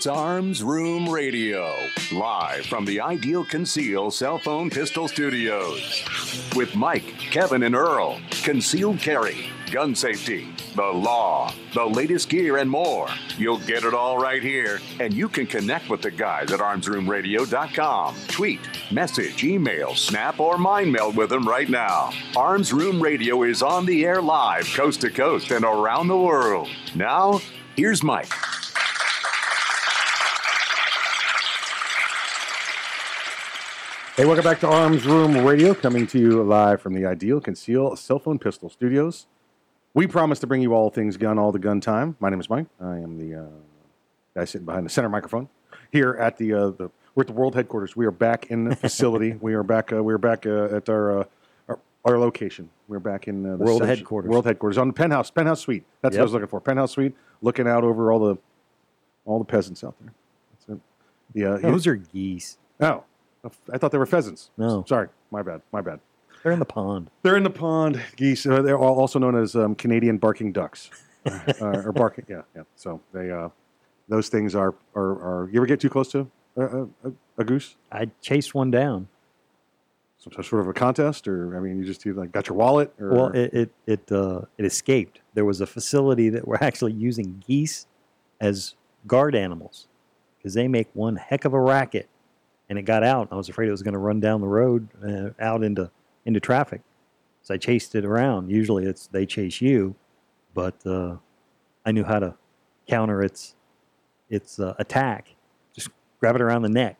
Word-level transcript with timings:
It's 0.00 0.06
Arms 0.06 0.62
Room 0.62 1.10
Radio, 1.10 1.76
live 2.10 2.64
from 2.64 2.86
the 2.86 3.02
Ideal 3.02 3.44
Conceal 3.44 4.10
Cell 4.10 4.38
Phone 4.38 4.70
Pistol 4.70 5.08
Studios. 5.08 6.02
With 6.56 6.74
Mike, 6.74 7.04
Kevin, 7.18 7.64
and 7.64 7.74
Earl. 7.74 8.18
Concealed 8.42 8.98
carry, 8.98 9.50
gun 9.70 9.94
safety, 9.94 10.48
the 10.74 10.86
law, 10.86 11.52
the 11.74 11.84
latest 11.84 12.30
gear, 12.30 12.56
and 12.56 12.70
more. 12.70 13.08
You'll 13.36 13.58
get 13.58 13.84
it 13.84 13.92
all 13.92 14.16
right 14.16 14.42
here, 14.42 14.80
and 15.00 15.12
you 15.12 15.28
can 15.28 15.46
connect 15.46 15.90
with 15.90 16.00
the 16.00 16.10
guys 16.10 16.50
at 16.50 16.60
armsroomradio.com. 16.60 18.16
Tweet, 18.28 18.60
message, 18.90 19.44
email, 19.44 19.94
snap, 19.94 20.40
or 20.40 20.56
mind 20.56 20.90
meld 20.90 21.14
with 21.14 21.28
them 21.28 21.46
right 21.46 21.68
now. 21.68 22.10
Arms 22.34 22.72
Room 22.72 23.02
Radio 23.02 23.42
is 23.42 23.62
on 23.62 23.84
the 23.84 24.06
air 24.06 24.22
live, 24.22 24.64
coast 24.72 25.02
to 25.02 25.10
coast, 25.10 25.50
and 25.50 25.66
around 25.66 26.08
the 26.08 26.16
world. 26.16 26.70
Now, 26.94 27.42
here's 27.76 28.02
Mike. 28.02 28.32
Hey, 34.20 34.26
welcome 34.26 34.44
back 34.44 34.60
to 34.60 34.68
Arms 34.68 35.06
Room 35.06 35.46
Radio, 35.46 35.72
coming 35.72 36.06
to 36.08 36.18
you 36.18 36.42
live 36.42 36.82
from 36.82 36.92
the 36.92 37.06
Ideal 37.06 37.40
Conceal 37.40 37.96
Cell 37.96 38.18
Phone 38.18 38.38
Pistol 38.38 38.68
Studios. 38.68 39.26
We 39.94 40.06
promise 40.06 40.38
to 40.40 40.46
bring 40.46 40.60
you 40.60 40.74
all 40.74 40.90
things 40.90 41.16
gun, 41.16 41.38
all 41.38 41.52
the 41.52 41.58
gun 41.58 41.80
time. 41.80 42.18
My 42.20 42.28
name 42.28 42.38
is 42.38 42.50
Mike. 42.50 42.66
I 42.82 42.98
am 42.98 43.16
the 43.16 43.44
uh, 43.44 43.46
guy 44.34 44.44
sitting 44.44 44.66
behind 44.66 44.84
the 44.84 44.90
center 44.90 45.08
microphone 45.08 45.48
here 45.90 46.18
at 46.20 46.36
the, 46.36 46.52
uh, 46.52 46.68
the 46.68 46.90
we're 47.14 47.22
at 47.22 47.28
the 47.28 47.32
world 47.32 47.54
headquarters. 47.54 47.96
We 47.96 48.04
are 48.04 48.10
back 48.10 48.50
in 48.50 48.64
the 48.64 48.76
facility. 48.76 49.32
we 49.40 49.54
are 49.54 49.62
back. 49.62 49.90
Uh, 49.90 50.04
we 50.04 50.12
are 50.12 50.18
back 50.18 50.44
uh, 50.44 50.64
at 50.64 50.90
our, 50.90 51.20
uh, 51.20 51.24
our 51.68 51.78
our 52.04 52.18
location. 52.18 52.68
We're 52.88 52.98
back 52.98 53.26
in 53.26 53.46
uh, 53.46 53.56
the 53.56 53.64
World 53.64 53.78
section- 53.78 53.96
headquarters. 53.96 54.28
World 54.28 54.44
headquarters 54.44 54.76
on 54.76 54.88
the 54.88 54.92
penthouse 54.92 55.30
penthouse 55.30 55.62
suite. 55.62 55.84
That's 56.02 56.12
what 56.16 56.20
I 56.20 56.24
was 56.24 56.34
looking 56.34 56.48
for. 56.48 56.60
Penthouse 56.60 56.92
suite, 56.92 57.14
looking 57.40 57.66
out 57.66 57.84
over 57.84 58.12
all 58.12 58.18
the 58.18 58.36
all 59.24 59.38
the 59.38 59.46
peasants 59.46 59.82
out 59.82 59.94
there. 59.98 60.12
That's 60.52 60.78
it. 60.78 60.82
Yeah, 61.32 61.56
Those 61.56 61.86
are 61.86 61.96
geese. 61.96 62.58
Oh, 62.82 63.04
I 63.72 63.78
thought 63.78 63.90
they 63.92 63.98
were 63.98 64.06
pheasants. 64.06 64.50
No. 64.58 64.84
Sorry, 64.88 65.08
my 65.30 65.42
bad. 65.42 65.62
My 65.72 65.80
bad. 65.80 66.00
They're 66.42 66.52
in 66.52 66.58
the 66.58 66.64
pond. 66.64 67.10
They're 67.22 67.36
in 67.36 67.42
the 67.42 67.50
pond. 67.50 68.00
Geese. 68.16 68.46
Uh, 68.46 68.62
they're 68.62 68.76
al- 68.76 68.98
also 68.98 69.18
known 69.18 69.36
as 69.36 69.54
um, 69.56 69.74
Canadian 69.74 70.18
barking 70.18 70.52
ducks, 70.52 70.90
uh, 71.26 71.42
or 71.60 71.92
barking. 71.92 72.24
Yeah, 72.28 72.42
yeah. 72.56 72.62
So 72.76 73.00
they, 73.12 73.30
uh, 73.30 73.48
those 74.08 74.28
things 74.28 74.54
are, 74.54 74.74
are, 74.94 75.12
are. 75.42 75.48
You 75.52 75.58
ever 75.60 75.66
get 75.66 75.80
too 75.80 75.90
close 75.90 76.08
to 76.12 76.30
a, 76.56 76.62
a, 76.62 76.82
a- 76.82 77.12
a 77.38 77.44
goose? 77.44 77.76
I 77.90 78.10
chased 78.20 78.54
one 78.54 78.70
down. 78.70 79.08
Some 80.18 80.34
sort 80.42 80.60
of 80.60 80.68
a 80.68 80.74
contest, 80.74 81.26
or 81.26 81.56
I 81.56 81.60
mean, 81.60 81.78
you 81.78 81.86
just 81.86 82.04
you 82.04 82.12
like 82.12 82.30
got 82.30 82.46
your 82.48 82.56
wallet, 82.58 82.92
or 83.00 83.08
Well, 83.10 83.26
it 83.28 83.54
it 83.54 83.70
it, 83.86 84.12
uh, 84.12 84.42
it 84.58 84.66
escaped. 84.66 85.20
There 85.32 85.46
was 85.46 85.62
a 85.62 85.66
facility 85.66 86.28
that 86.28 86.46
were 86.46 86.62
actually 86.62 86.92
using 86.92 87.42
geese 87.46 87.86
as 88.38 88.74
guard 89.06 89.34
animals 89.34 89.88
because 90.36 90.52
they 90.52 90.68
make 90.68 90.88
one 90.92 91.16
heck 91.16 91.46
of 91.46 91.54
a 91.54 91.60
racket, 91.60 92.09
and 92.70 92.78
it 92.78 92.82
got 92.82 93.02
out. 93.02 93.28
I 93.30 93.34
was 93.34 93.48
afraid 93.50 93.68
it 93.68 93.72
was 93.72 93.82
going 93.82 93.92
to 93.92 93.98
run 93.98 94.20
down 94.20 94.40
the 94.40 94.48
road 94.48 94.88
uh, 95.04 95.30
out 95.38 95.62
into 95.62 95.90
into 96.24 96.40
traffic, 96.40 96.80
so 97.42 97.52
I 97.52 97.58
chased 97.58 97.94
it 97.94 98.04
around. 98.06 98.50
Usually, 98.50 98.86
it's 98.86 99.08
they 99.08 99.26
chase 99.26 99.60
you, 99.60 99.96
but 100.54 100.74
uh, 100.86 101.16
I 101.84 101.92
knew 101.92 102.04
how 102.04 102.20
to 102.20 102.34
counter 102.88 103.22
its 103.22 103.56
its 104.30 104.58
uh, 104.58 104.74
attack. 104.78 105.34
Just 105.74 105.90
grab 106.20 106.36
it 106.36 106.40
around 106.40 106.62
the 106.62 106.68
neck. 106.70 106.96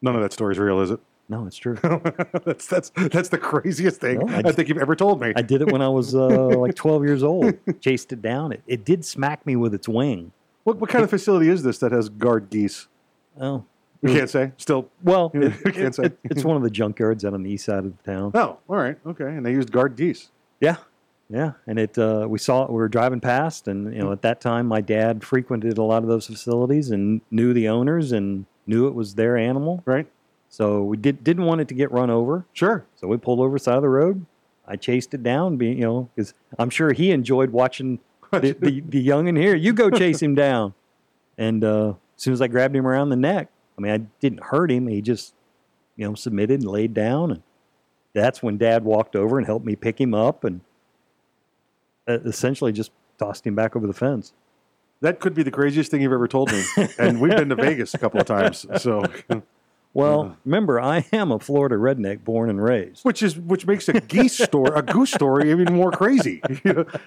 none 0.00 0.14
of 0.14 0.22
that 0.22 0.32
story 0.32 0.52
is 0.52 0.58
real, 0.58 0.80
is 0.80 0.92
it? 0.92 1.00
No, 1.28 1.46
it's 1.46 1.56
true. 1.56 1.76
that's 2.44 2.66
that's 2.66 2.90
that's 2.90 3.30
the 3.30 3.38
craziest 3.38 4.00
thing 4.00 4.20
No, 4.20 4.32
I 4.32 4.42
I, 4.44 4.52
think 4.52 4.68
you've 4.68 4.78
ever 4.78 4.94
told 4.94 5.20
me. 5.20 5.32
I 5.34 5.42
did 5.42 5.62
it 5.62 5.72
when 5.72 5.82
I 5.82 5.88
was 5.88 6.14
uh, 6.14 6.28
like 6.28 6.74
12 6.74 7.04
years 7.04 7.22
old. 7.22 7.54
Chased 7.80 8.12
it 8.12 8.22
down. 8.22 8.52
It, 8.52 8.62
it 8.66 8.84
did 8.84 9.04
smack 9.04 9.44
me 9.44 9.56
with 9.56 9.74
its 9.74 9.88
wing. 9.88 10.32
what 10.62 10.76
what 10.76 10.90
kind 10.90 11.02
of 11.02 11.10
facility 11.10 11.48
is 11.48 11.62
this 11.62 11.78
that 11.78 11.90
has 11.90 12.08
guard 12.10 12.50
geese? 12.50 12.86
Oh, 13.40 13.64
We 14.04 14.12
can't 14.14 14.30
say. 14.30 14.52
Still. 14.58 14.88
well, 15.02 15.30
You 15.34 15.42
it- 15.42 15.62
can't 15.64 15.76
it- 15.78 15.94
say. 15.94 16.02
it- 16.04 16.18
it's 16.24 16.44
one 16.44 16.56
of 16.56 16.62
the 16.62 16.70
junkyards 16.70 17.24
out 17.24 17.34
on 17.34 17.42
the 17.42 17.50
east 17.50 17.64
side 17.64 17.84
of 17.84 17.92
the 17.96 18.02
town. 18.12 18.30
Oh, 18.34 18.58
all 18.68 18.76
right, 18.76 18.96
okay. 19.06 19.24
And 19.26 19.44
they 19.44 19.52
used 19.52 19.72
guard 19.72 19.96
geese. 19.96 20.30
Yeah, 20.60 20.76
yeah. 21.28 21.52
And 21.66 21.78
it 21.78 21.96
uh, 21.98 22.26
we 22.28 22.38
saw 22.38 22.64
it. 22.64 22.70
We 22.70 22.76
were 22.76 22.88
driving 22.88 23.20
past, 23.20 23.66
and 23.66 23.92
you 23.92 24.00
know, 24.00 24.12
at 24.12 24.22
that 24.22 24.40
time, 24.40 24.66
my 24.66 24.80
dad 24.80 25.24
frequented 25.24 25.78
a 25.78 25.82
lot 25.82 26.02
of 26.02 26.08
those 26.08 26.26
facilities 26.26 26.90
and 26.90 27.20
knew 27.30 27.52
the 27.52 27.68
owners 27.68 28.12
and 28.12 28.46
knew 28.66 28.86
it 28.86 28.94
was 28.94 29.14
their 29.14 29.36
animal. 29.36 29.82
Right. 29.84 30.06
So 30.48 30.82
we 30.84 30.96
did 30.96 31.24
didn't 31.24 31.44
want 31.44 31.60
it 31.60 31.68
to 31.68 31.74
get 31.74 31.90
run 31.90 32.10
over. 32.10 32.46
Sure. 32.52 32.84
So 32.96 33.08
we 33.08 33.16
pulled 33.16 33.40
over 33.40 33.58
side 33.58 33.76
of 33.76 33.82
the 33.82 33.88
road. 33.88 34.24
I 34.66 34.76
chased 34.76 35.12
it 35.12 35.22
down, 35.22 35.56
being 35.56 35.78
you 35.78 35.84
know, 35.84 36.10
because 36.14 36.32
I'm 36.58 36.70
sure 36.70 36.92
he 36.92 37.10
enjoyed 37.10 37.50
watching 37.50 37.98
the, 38.30 38.52
the, 38.58 38.80
the 38.80 39.00
young 39.00 39.28
in 39.28 39.36
here. 39.36 39.54
You 39.54 39.72
go 39.72 39.90
chase 39.90 40.22
him 40.22 40.34
down. 40.34 40.72
And 41.36 41.62
uh, 41.64 41.90
as 41.90 41.94
soon 42.22 42.32
as 42.32 42.40
I 42.40 42.46
grabbed 42.46 42.74
him 42.76 42.86
around 42.86 43.08
the 43.10 43.16
neck, 43.16 43.48
I 43.78 43.80
mean, 43.80 43.92
I 43.92 43.98
didn't 44.20 44.44
hurt 44.44 44.70
him. 44.70 44.86
He 44.86 45.00
just, 45.02 45.34
you 45.96 46.06
know, 46.06 46.14
submitted 46.14 46.60
and 46.60 46.70
laid 46.70 46.94
down. 46.94 47.30
And 47.30 47.42
that's 48.12 48.42
when 48.42 48.56
Dad 48.58 48.84
walked 48.84 49.16
over 49.16 49.38
and 49.38 49.46
helped 49.46 49.66
me 49.66 49.76
pick 49.76 50.00
him 50.00 50.14
up 50.14 50.44
and 50.44 50.60
uh, 52.08 52.20
essentially 52.20 52.72
just 52.72 52.90
tossed 53.18 53.46
him 53.46 53.54
back 53.54 53.74
over 53.76 53.86
the 53.86 53.92
fence. 53.92 54.32
That 55.00 55.20
could 55.20 55.34
be 55.34 55.42
the 55.42 55.50
craziest 55.50 55.90
thing 55.90 56.02
you've 56.02 56.12
ever 56.12 56.28
told 56.28 56.50
me. 56.52 56.62
and 56.98 57.20
we've 57.20 57.36
been 57.36 57.48
to 57.50 57.56
Vegas 57.56 57.94
a 57.94 57.98
couple 57.98 58.20
of 58.20 58.26
times. 58.26 58.64
So, 58.80 59.02
Well, 59.94 60.36
remember, 60.44 60.80
I 60.80 61.06
am 61.12 61.30
a 61.30 61.38
Florida 61.38 61.76
redneck, 61.76 62.24
born 62.24 62.50
and 62.50 62.62
raised. 62.62 63.04
which 63.04 63.22
is 63.22 63.38
which 63.38 63.64
makes 63.64 63.88
a 63.88 64.00
geese 64.00 64.36
story, 64.36 64.72
a 64.74 64.82
goose 64.82 65.12
story, 65.12 65.52
even 65.52 65.72
more 65.72 65.92
crazy. 65.92 66.42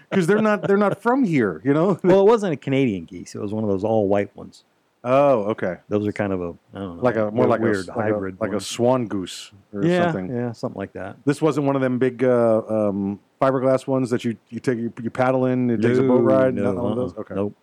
Because 0.09 0.25
they're 0.25 0.41
not 0.41 0.63
they're 0.63 0.77
not 0.77 1.01
from 1.01 1.25
here. 1.25 1.61
You 1.65 1.73
know. 1.73 1.99
Well, 2.01 2.21
it 2.21 2.25
wasn't 2.27 2.53
a 2.53 2.57
Canadian 2.57 3.03
geese. 3.03 3.35
It 3.35 3.41
was 3.41 3.53
one 3.53 3.65
of 3.65 3.69
those 3.69 3.83
all 3.83 4.07
white 4.07 4.33
ones. 4.37 4.63
Oh, 5.09 5.43
okay. 5.51 5.77
Those 5.87 6.05
are 6.05 6.11
kind 6.11 6.33
of 6.33 6.41
a 6.41 6.53
I 6.73 6.79
don't 6.79 6.97
know, 6.97 7.03
Like 7.03 7.15
a 7.15 7.31
more 7.31 7.47
like 7.47 7.61
weird 7.61 7.87
a 7.87 7.91
like 7.95 8.07
hybrid, 8.11 8.35
a, 8.39 8.43
like 8.43 8.51
a 8.53 8.59
swan 8.59 9.05
goose 9.07 9.51
or 9.73 9.85
yeah, 9.85 10.03
something. 10.11 10.35
yeah, 10.35 10.51
something 10.51 10.77
like 10.77 10.91
that. 10.93 11.15
This 11.23 11.41
wasn't 11.41 11.65
one 11.65 11.75
of 11.77 11.81
them 11.81 11.97
big 11.97 12.23
uh, 12.25 12.61
um, 12.67 13.19
fiberglass 13.41 13.87
ones 13.87 14.09
that 14.09 14.25
you 14.25 14.35
you 14.49 14.59
take 14.59 14.77
you, 14.77 14.91
you 15.01 15.09
paddle 15.09 15.45
in. 15.45 15.69
It 15.69 15.81
takes 15.81 15.97
a 15.97 16.03
boat 16.03 16.23
ride. 16.23 16.55
No, 16.55 16.73
Not 16.73 16.83
one 16.83 16.91
of 16.91 16.97
uh-uh. 16.97 17.05
those. 17.07 17.17
Okay. 17.19 17.35
Nope. 17.35 17.55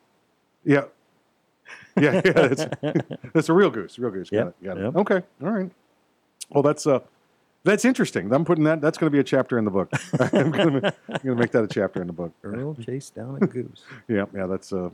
Yeah. 0.65 0.85
Yeah, 1.97 2.15
yeah, 2.25 2.33
that's, 2.33 2.67
that's 3.35 3.49
a 3.49 3.53
real 3.53 3.71
goose. 3.71 3.99
Real 3.99 4.11
goose. 4.11 4.31
Got 4.31 4.37
Yep, 4.39 4.49
it. 4.61 4.65
Got 4.65 4.79
it. 4.79 4.83
yep. 4.85 4.97
Okay. 4.97 5.23
All 5.43 5.51
right. 5.51 5.71
Well, 6.51 6.63
that's 6.63 6.87
uh, 6.87 7.01
that's 7.63 7.85
interesting. 7.85 8.33
I'm 8.33 8.45
putting 8.45 8.65
that. 8.65 8.81
That's 8.81 8.97
going 8.99 9.07
to 9.11 9.15
be 9.15 9.21
a 9.21 9.25
chapter 9.25 9.59
in 9.59 9.65
the 9.65 9.71
book. 9.71 9.91
I'm 10.33 10.51
going 10.51 10.81
to 10.81 10.95
I'm 11.09 11.21
going 11.23 11.23
to 11.23 11.35
make 11.37 11.51
that 11.53 11.63
a 11.63 11.69
chapter 11.69 12.01
in 12.01 12.07
the 12.07 12.13
book. 12.13 12.33
Earl 12.43 12.75
chased 12.75 13.15
down 13.15 13.39
a 13.41 13.47
goose. 13.47 13.85
Yeah, 14.09 14.25
yeah. 14.35 14.47
That's 14.47 14.73
uh, 14.73 14.91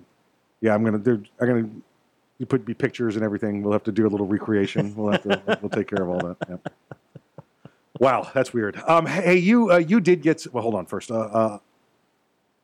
yeah. 0.61 0.75
I'm 0.75 0.82
going 0.85 0.93
to 0.93 1.17
do. 1.17 1.25
I'm 1.41 1.46
going 1.49 1.64
to 1.64 1.82
you 2.40 2.46
put 2.46 2.64
be 2.64 2.72
pictures 2.72 3.16
and 3.16 3.25
everything. 3.25 3.62
We'll 3.62 3.75
have 3.75 3.84
to 3.84 3.92
do 3.92 4.06
a 4.06 4.08
little 4.08 4.26
recreation. 4.26 4.94
We'll 4.96 5.12
have 5.12 5.22
to. 5.25 5.58
we'll 5.60 5.69
take 5.69 5.88
care 5.88 6.02
of 6.02 6.08
all 6.08 6.19
that. 6.20 6.37
Yeah. 6.48 6.56
Wow, 8.00 8.31
that's 8.32 8.54
weird. 8.54 8.81
Um, 8.87 9.04
hey, 9.04 9.37
you 9.37 9.70
uh, 9.70 9.76
you 9.76 10.00
did 10.00 10.22
get. 10.22 10.46
Well, 10.50 10.62
hold 10.62 10.75
on 10.75 10.87
first. 10.87 11.10
Uh, 11.10 11.19
uh, 11.20 11.58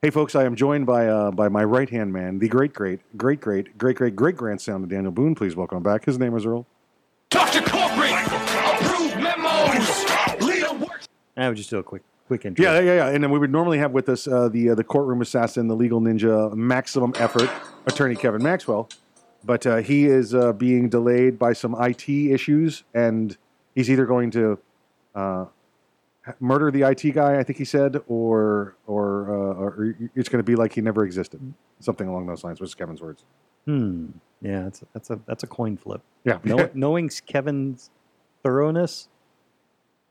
hey, 0.00 0.08
folks, 0.08 0.34
I 0.34 0.44
am 0.44 0.56
joined 0.56 0.86
by 0.86 1.08
uh, 1.08 1.30
by 1.30 1.50
my 1.50 1.62
right 1.62 1.90
hand 1.90 2.10
man, 2.10 2.38
the 2.38 2.48
great, 2.48 2.72
great, 2.72 3.00
great, 3.18 3.42
great, 3.42 3.76
great, 3.76 3.96
great, 3.96 4.16
great 4.16 4.36
grandson 4.36 4.82
of 4.82 4.88
Daniel 4.88 5.12
Boone. 5.12 5.34
Please 5.34 5.54
welcome 5.54 5.82
back. 5.82 6.06
His 6.06 6.18
name 6.18 6.34
is 6.34 6.46
Earl. 6.46 6.66
Doctor 7.28 7.60
to 7.60 7.70
corporate. 7.70 8.12
Approve 8.12 9.16
memos. 9.18 10.40
Leader 10.40 10.72
works. 10.72 11.06
I 11.36 11.48
would 11.48 11.58
just 11.58 11.68
do 11.68 11.78
a 11.78 11.82
quick 11.82 12.02
quick 12.28 12.46
intro. 12.46 12.64
Yeah, 12.64 12.80
yeah, 12.80 12.94
yeah. 12.94 13.08
And 13.08 13.22
then 13.22 13.30
we 13.30 13.38
would 13.38 13.52
normally 13.52 13.76
have 13.76 13.92
with 13.92 14.08
us 14.08 14.26
uh, 14.26 14.48
the 14.48 14.70
uh, 14.70 14.74
the 14.74 14.84
courtroom 14.84 15.20
assassin, 15.20 15.68
the 15.68 15.76
legal 15.76 16.00
ninja, 16.00 16.54
maximum 16.54 17.12
effort 17.18 17.50
attorney 17.86 18.16
Kevin 18.16 18.42
Maxwell, 18.42 18.88
but 19.46 19.66
uh, 19.66 19.76
he 19.76 20.06
is 20.06 20.34
uh, 20.34 20.52
being 20.52 20.88
delayed 20.88 21.38
by 21.38 21.52
some 21.52 21.76
IT 21.80 22.08
issues, 22.08 22.82
and 22.92 23.36
he's 23.74 23.88
either 23.88 24.04
going 24.04 24.30
to 24.32 24.58
uh, 25.14 25.46
murder 26.40 26.70
the 26.70 26.82
IT 26.82 27.12
guy. 27.12 27.38
I 27.38 27.44
think 27.44 27.58
he 27.58 27.64
said, 27.64 28.00
or 28.08 28.76
or, 28.86 29.30
uh, 29.30 29.54
or 29.54 29.96
it's 30.14 30.28
going 30.28 30.40
to 30.40 30.46
be 30.46 30.56
like 30.56 30.72
he 30.72 30.80
never 30.80 31.04
existed, 31.04 31.40
something 31.80 32.08
along 32.08 32.26
those 32.26 32.42
lines. 32.42 32.60
Was 32.60 32.74
Kevin's 32.74 33.00
words. 33.00 33.24
Hmm. 33.64 34.06
Yeah, 34.42 34.64
that's 34.64 34.84
that's 34.92 35.10
a 35.10 35.20
that's 35.26 35.42
a 35.44 35.46
coin 35.46 35.76
flip. 35.76 36.02
Yeah. 36.24 36.38
Know, 36.44 36.68
knowing 36.74 37.08
Kevin's 37.26 37.90
thoroughness, 38.42 39.08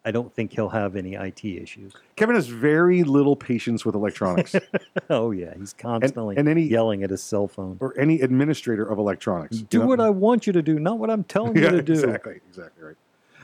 I 0.05 0.11
don't 0.11 0.31
think 0.33 0.53
he'll 0.53 0.69
have 0.69 0.95
any 0.95 1.15
IT 1.15 1.43
issues. 1.43 1.93
Kevin 2.15 2.35
has 2.35 2.47
very 2.47 3.03
little 3.03 3.35
patience 3.35 3.83
with 3.83 3.95
electronics, 3.95 4.55
oh 5.09 5.31
yeah, 5.31 5.53
he's 5.57 5.73
constantly 5.73 6.37
and 6.37 6.47
any- 6.47 6.63
yelling 6.63 7.03
at 7.03 7.09
his 7.09 7.23
cell 7.23 7.47
phone. 7.47 7.77
or 7.79 7.97
any 7.99 8.21
administrator 8.21 8.85
of 8.85 8.99
electronics. 8.99 9.57
Do 9.57 9.81
what 9.81 9.99
I 9.99 10.11
want 10.11 10.45
you 10.45 10.53
to 10.53 10.61
do, 10.61 10.79
not 10.79 10.99
what 10.99 11.09
I'm 11.09 11.23
telling 11.23 11.55
you 11.57 11.69
to 11.69 11.81
do. 11.81 11.93
exactly, 11.93 12.39
exactly 12.47 12.83
right. 12.83 12.95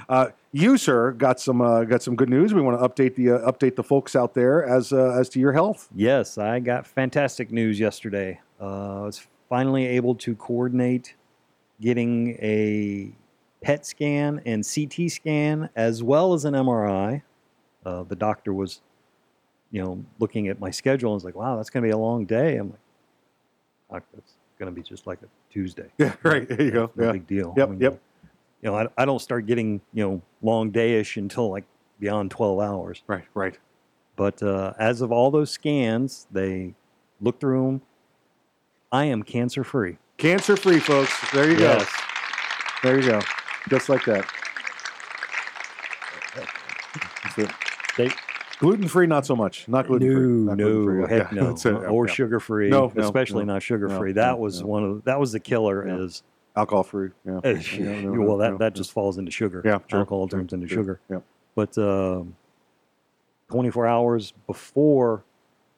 Uh, 0.07 0.27
you, 0.51 0.77
sir, 0.77 1.11
got 1.11 1.39
some 1.39 1.61
uh, 1.61 1.83
got 1.83 2.03
some 2.03 2.15
good 2.15 2.29
news. 2.29 2.53
We 2.53 2.61
want 2.61 2.79
to 2.79 2.87
update 2.87 3.15
the 3.15 3.31
uh, 3.31 3.51
update 3.51 3.75
the 3.75 3.83
folks 3.83 4.15
out 4.15 4.33
there 4.33 4.63
as 4.65 4.91
uh, 4.93 5.17
as 5.19 5.29
to 5.29 5.39
your 5.39 5.53
health. 5.53 5.89
Yes, 5.95 6.37
I 6.37 6.59
got 6.59 6.85
fantastic 6.85 7.51
news 7.51 7.79
yesterday. 7.79 8.39
Uh, 8.59 9.01
I 9.01 9.05
was 9.05 9.25
finally 9.49 9.85
able 9.85 10.15
to 10.15 10.35
coordinate 10.35 11.15
getting 11.79 12.31
a 12.41 13.11
PET 13.63 13.85
scan 13.85 14.41
and 14.45 14.65
CT 14.65 15.09
scan 15.11 15.69
as 15.75 16.01
well 16.03 16.33
as 16.33 16.45
an 16.45 16.53
MRI. 16.53 17.21
Uh, 17.85 18.03
the 18.03 18.15
doctor 18.15 18.53
was, 18.53 18.81
you 19.71 19.83
know, 19.83 20.03
looking 20.19 20.47
at 20.47 20.59
my 20.59 20.69
schedule 20.71 21.11
and 21.11 21.15
was 21.15 21.23
like, 21.25 21.35
"Wow, 21.35 21.55
that's 21.57 21.69
going 21.69 21.83
to 21.83 21.87
be 21.87 21.91
a 21.91 21.97
long 21.97 22.25
day." 22.25 22.57
I'm 22.57 22.73
like, 23.89 24.03
"That's 24.13 24.33
going 24.59 24.73
to 24.73 24.75
be 24.75 24.83
just 24.87 25.07
like 25.07 25.19
a 25.23 25.27
Tuesday." 25.51 25.87
Yeah, 25.97 26.13
right. 26.23 26.47
There 26.47 26.61
you 26.61 26.71
go. 26.71 26.91
No 26.95 27.05
Yeah. 27.07 27.11
big 27.13 27.27
deal. 27.27 27.53
Yep, 27.57 27.67
I 27.67 27.71
mean, 27.71 27.79
yep. 27.81 28.01
You 28.61 28.69
know, 28.69 28.75
I, 28.77 28.87
I 28.97 29.05
don't 29.05 29.19
start 29.19 29.45
getting 29.47 29.81
you 29.93 30.03
know 30.07 30.21
long 30.43 30.71
dayish 30.71 31.17
until 31.17 31.49
like 31.49 31.63
beyond 31.99 32.29
12 32.31 32.59
hours. 32.59 33.03
Right, 33.07 33.25
right. 33.33 33.57
But 34.15 34.41
uh, 34.43 34.73
as 34.77 35.01
of 35.01 35.11
all 35.11 35.31
those 35.31 35.49
scans, 35.49 36.27
they 36.31 36.73
look 37.21 37.39
through 37.39 37.65
them. 37.65 37.81
I 38.91 39.05
am 39.05 39.23
cancer 39.23 39.63
free. 39.63 39.97
Cancer 40.17 40.55
free, 40.57 40.79
folks. 40.79 41.13
There 41.31 41.49
you 41.49 41.57
go. 41.57 41.83
There 42.83 42.99
you 42.99 43.07
go. 43.09 43.21
Just 43.69 43.89
like 43.89 44.03
that. 44.05 44.25
They, 47.97 48.09
Gluten 48.59 48.87
free, 48.87 49.07
not 49.07 49.25
so 49.25 49.35
much. 49.35 49.67
Not 49.67 49.87
gluten 49.87 50.07
free. 50.07 50.21
no, 50.27 50.53
Not 50.53 50.57
gluten-free. 50.59 51.01
no, 51.01 51.07
heck 51.07 51.31
no, 51.33 51.47
that's 51.47 51.65
it. 51.65 51.73
or 51.73 52.07
Yeah. 52.07 52.13
sugar 52.13 52.39
free. 52.39 52.69
No, 52.69 52.91
no, 52.93 53.03
especially 53.03 53.43
no, 53.43 53.53
not 53.53 53.63
sugar 53.63 53.89
free. 53.89 54.13
no, 54.13 54.21
that 54.21 54.37
was 54.39 54.61
no. 54.61 54.67
one 54.67 54.83
of 54.83 55.03
that 55.05 55.19
was 55.19 55.31
the 55.31 55.39
killer. 55.39 55.87
Yeah. 55.87 56.03
Is 56.03 56.21
Alcohol 56.55 56.83
free. 56.83 57.09
Yeah. 57.25 57.39
Yeah, 57.43 58.01
no, 58.01 58.13
no, 58.13 58.21
well, 58.27 58.37
that 58.37 58.51
no, 58.51 58.57
that 58.59 58.73
no. 58.73 58.77
just 58.77 58.91
falls 58.91 59.17
into 59.17 59.31
sugar. 59.31 59.61
Yeah, 59.65 59.79
true, 59.87 59.99
alcohol 59.99 60.27
true, 60.27 60.39
turns 60.39 60.53
into 60.53 60.67
true. 60.67 60.77
sugar. 60.77 60.99
Yep. 61.09 61.23
But 61.55 61.77
um, 61.77 62.35
24 63.49 63.87
hours 63.87 64.33
before 64.45 65.23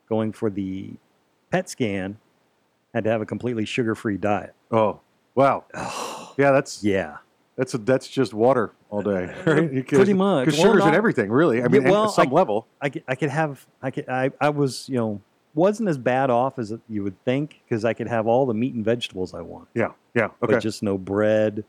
going 0.09 0.33
for 0.33 0.49
the 0.49 0.91
PET 1.51 1.69
scan, 1.69 2.17
had 2.93 3.05
to 3.05 3.09
have 3.11 3.21
a 3.21 3.25
completely 3.25 3.63
sugar 3.65 3.95
free 3.95 4.17
diet. 4.17 4.53
Oh, 4.71 4.99
wow. 5.35 5.63
Yeah, 6.35 6.49
that's 6.51 6.83
Yeah. 6.83 7.17
That's 7.55 7.73
a, 7.73 7.77
that's 7.77 8.07
just 8.07 8.33
water 8.33 8.71
all 8.89 9.01
day. 9.01 9.25
Uh, 9.45 9.51
right? 9.53 9.73
You 9.73 9.83
can- 9.83 9.97
Pretty 9.97 10.13
much. 10.13 10.45
Because 10.45 10.59
Well, 10.59 10.73
sugar's 10.73 10.87
in 10.87 10.95
everything, 10.95 11.29
really. 11.31 11.61
I 11.63 11.67
mean, 11.67 11.83
Yeah, 11.83 11.91
well, 11.91 12.05
at 12.05 12.11
some 12.11 12.29
I- 12.29 12.31
level. 12.31 12.67
I 12.81 12.89
could, 12.89 13.03
I 13.07 13.15
could 13.15 13.29
have 13.29 13.65
I 13.81 13.91
could 13.91 14.09
I, 14.09 14.31
I 14.41 14.49
was 14.49 14.87
you 14.89 14.97
know 14.97 15.21
wasn't 15.55 15.87
as 15.87 15.97
bad 15.99 16.29
off 16.31 16.57
as 16.57 16.73
you 16.89 17.03
would 17.03 17.21
think 17.25 17.61
because 17.65 17.85
I 17.85 17.93
could 17.93 18.07
have 18.07 18.25
all 18.25 18.45
the 18.47 18.55
meat 18.55 18.73
and 18.73 18.83
vegetables 18.83 19.33
I 19.35 19.41
want, 19.41 19.67
Yeah. 19.75 19.91
Yeah. 20.15 20.25
Okay. 20.25 20.35
but 20.53 20.59
just 20.61 20.81
no 20.81 20.97
bread, 20.97 21.63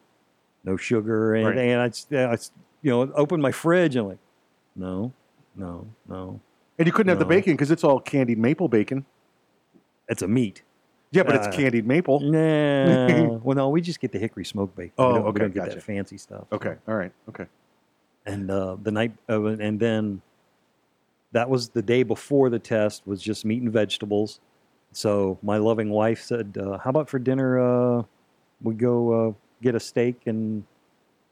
no 0.64 0.76
sugar, 0.78 1.36
or 1.36 1.42
Right. 1.44 1.58
And 1.58 1.80
I, 1.82 2.32
I 2.32 2.38
you 2.82 2.90
know 2.90 3.12
open 3.14 3.40
my 3.42 3.52
fridge 3.52 3.94
and 3.96 4.04
I'm 4.04 4.08
like, 4.08 4.18
no, 4.76 5.12
no, 5.54 5.86
no, 6.08 6.40
and 6.78 6.86
you 6.86 6.92
couldn't 6.92 7.10
have 7.10 7.18
the 7.18 7.24
bacon 7.26 7.52
because 7.54 7.70
it's 7.70 7.84
all 7.84 8.00
candied 8.00 8.38
maple 8.38 8.68
bacon. 8.68 9.04
it's 10.08 10.22
a 10.22 10.28
meat. 10.28 10.62
Yeah, 11.14 11.22
but 11.22 11.36
Uh, 11.36 11.38
it's 11.46 11.56
candied 11.56 11.86
maple. 11.86 12.20
Nah, 12.20 13.38
well, 13.44 13.54
no, 13.56 13.68
we 13.68 13.80
just 13.80 14.00
get 14.00 14.10
the 14.12 14.18
hickory 14.18 14.44
smoke 14.44 14.74
bacon. 14.74 14.92
Oh, 14.98 15.08
we 15.08 15.14
don't, 15.14 15.22
we 15.24 15.28
okay, 15.30 15.38
don't 15.38 15.54
get 15.54 15.60
gotcha. 15.66 15.74
that 15.76 15.82
fancy 15.84 16.18
stuff. 16.18 16.44
Okay. 16.52 16.74
All 16.88 16.94
right. 16.96 17.12
Okay. 17.28 17.46
and 18.26 18.50
uh, 18.50 18.76
the 18.82 18.90
night 18.90 19.12
uh, 19.28 19.44
and 19.44 19.78
then 19.78 20.20
that 21.32 21.48
was 21.50 21.68
the 21.70 21.82
day 21.82 22.02
before 22.02 22.48
the 22.50 22.58
test 22.58 23.06
was 23.06 23.20
just 23.22 23.44
meat 23.44 23.60
and 23.62 23.72
vegetables 23.72 24.40
so 24.92 25.36
my 25.42 25.56
loving 25.58 25.90
wife 25.90 26.22
said 26.22 26.56
uh, 26.58 26.78
how 26.78 26.88
about 26.90 27.08
for 27.10 27.18
dinner 27.18 27.58
uh, 27.60 28.02
we 28.62 28.72
go 28.74 29.28
uh, 29.28 29.32
get 29.62 29.74
a 29.74 29.80
steak 29.80 30.22
and 30.26 30.64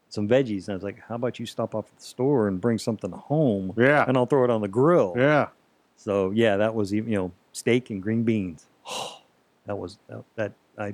some 0.09 0.27
veggies 0.27 0.67
and 0.67 0.73
i 0.73 0.73
was 0.75 0.83
like 0.83 0.99
how 1.07 1.15
about 1.15 1.39
you 1.39 1.45
stop 1.47 1.73
off 1.73 1.85
at 1.91 1.97
the 1.97 2.03
store 2.05 2.47
and 2.47 2.61
bring 2.61 2.77
something 2.77 3.11
home 3.11 3.73
Yeah. 3.77 4.05
and 4.07 4.15
i'll 4.17 4.27
throw 4.27 4.43
it 4.43 4.49
on 4.51 4.61
the 4.61 4.67
grill 4.67 5.13
Yeah. 5.17 5.47
so 5.95 6.29
yeah 6.31 6.57
that 6.57 6.75
was 6.75 6.91
you 6.93 7.01
know 7.03 7.31
steak 7.53 7.89
and 7.89 8.03
green 8.03 8.21
beans 8.23 8.67
that 9.65 9.75
was 9.77 9.97
that, 10.07 10.23
that 10.35 10.51
i 10.77 10.93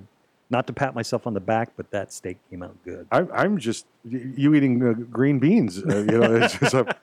not 0.50 0.66
to 0.66 0.74
pat 0.74 0.96
myself 0.96 1.28
on 1.28 1.34
the 1.34 1.40
back 1.40 1.72
but 1.78 1.90
that 1.92 2.12
steak 2.12 2.38
came 2.50 2.64
out 2.64 2.76
good 2.84 3.08
I, 3.12 3.26
I'm 3.34 3.58
just 3.58 3.86
you 4.06 4.56
eating 4.56 4.88
uh, 4.88 4.94
green 4.94 5.40
beans. 5.40 5.84
Uh, 5.84 5.98
you 6.10 6.20
know, 6.20 6.36
it's 6.36 6.58
just 6.58 6.74
a, 6.74 6.96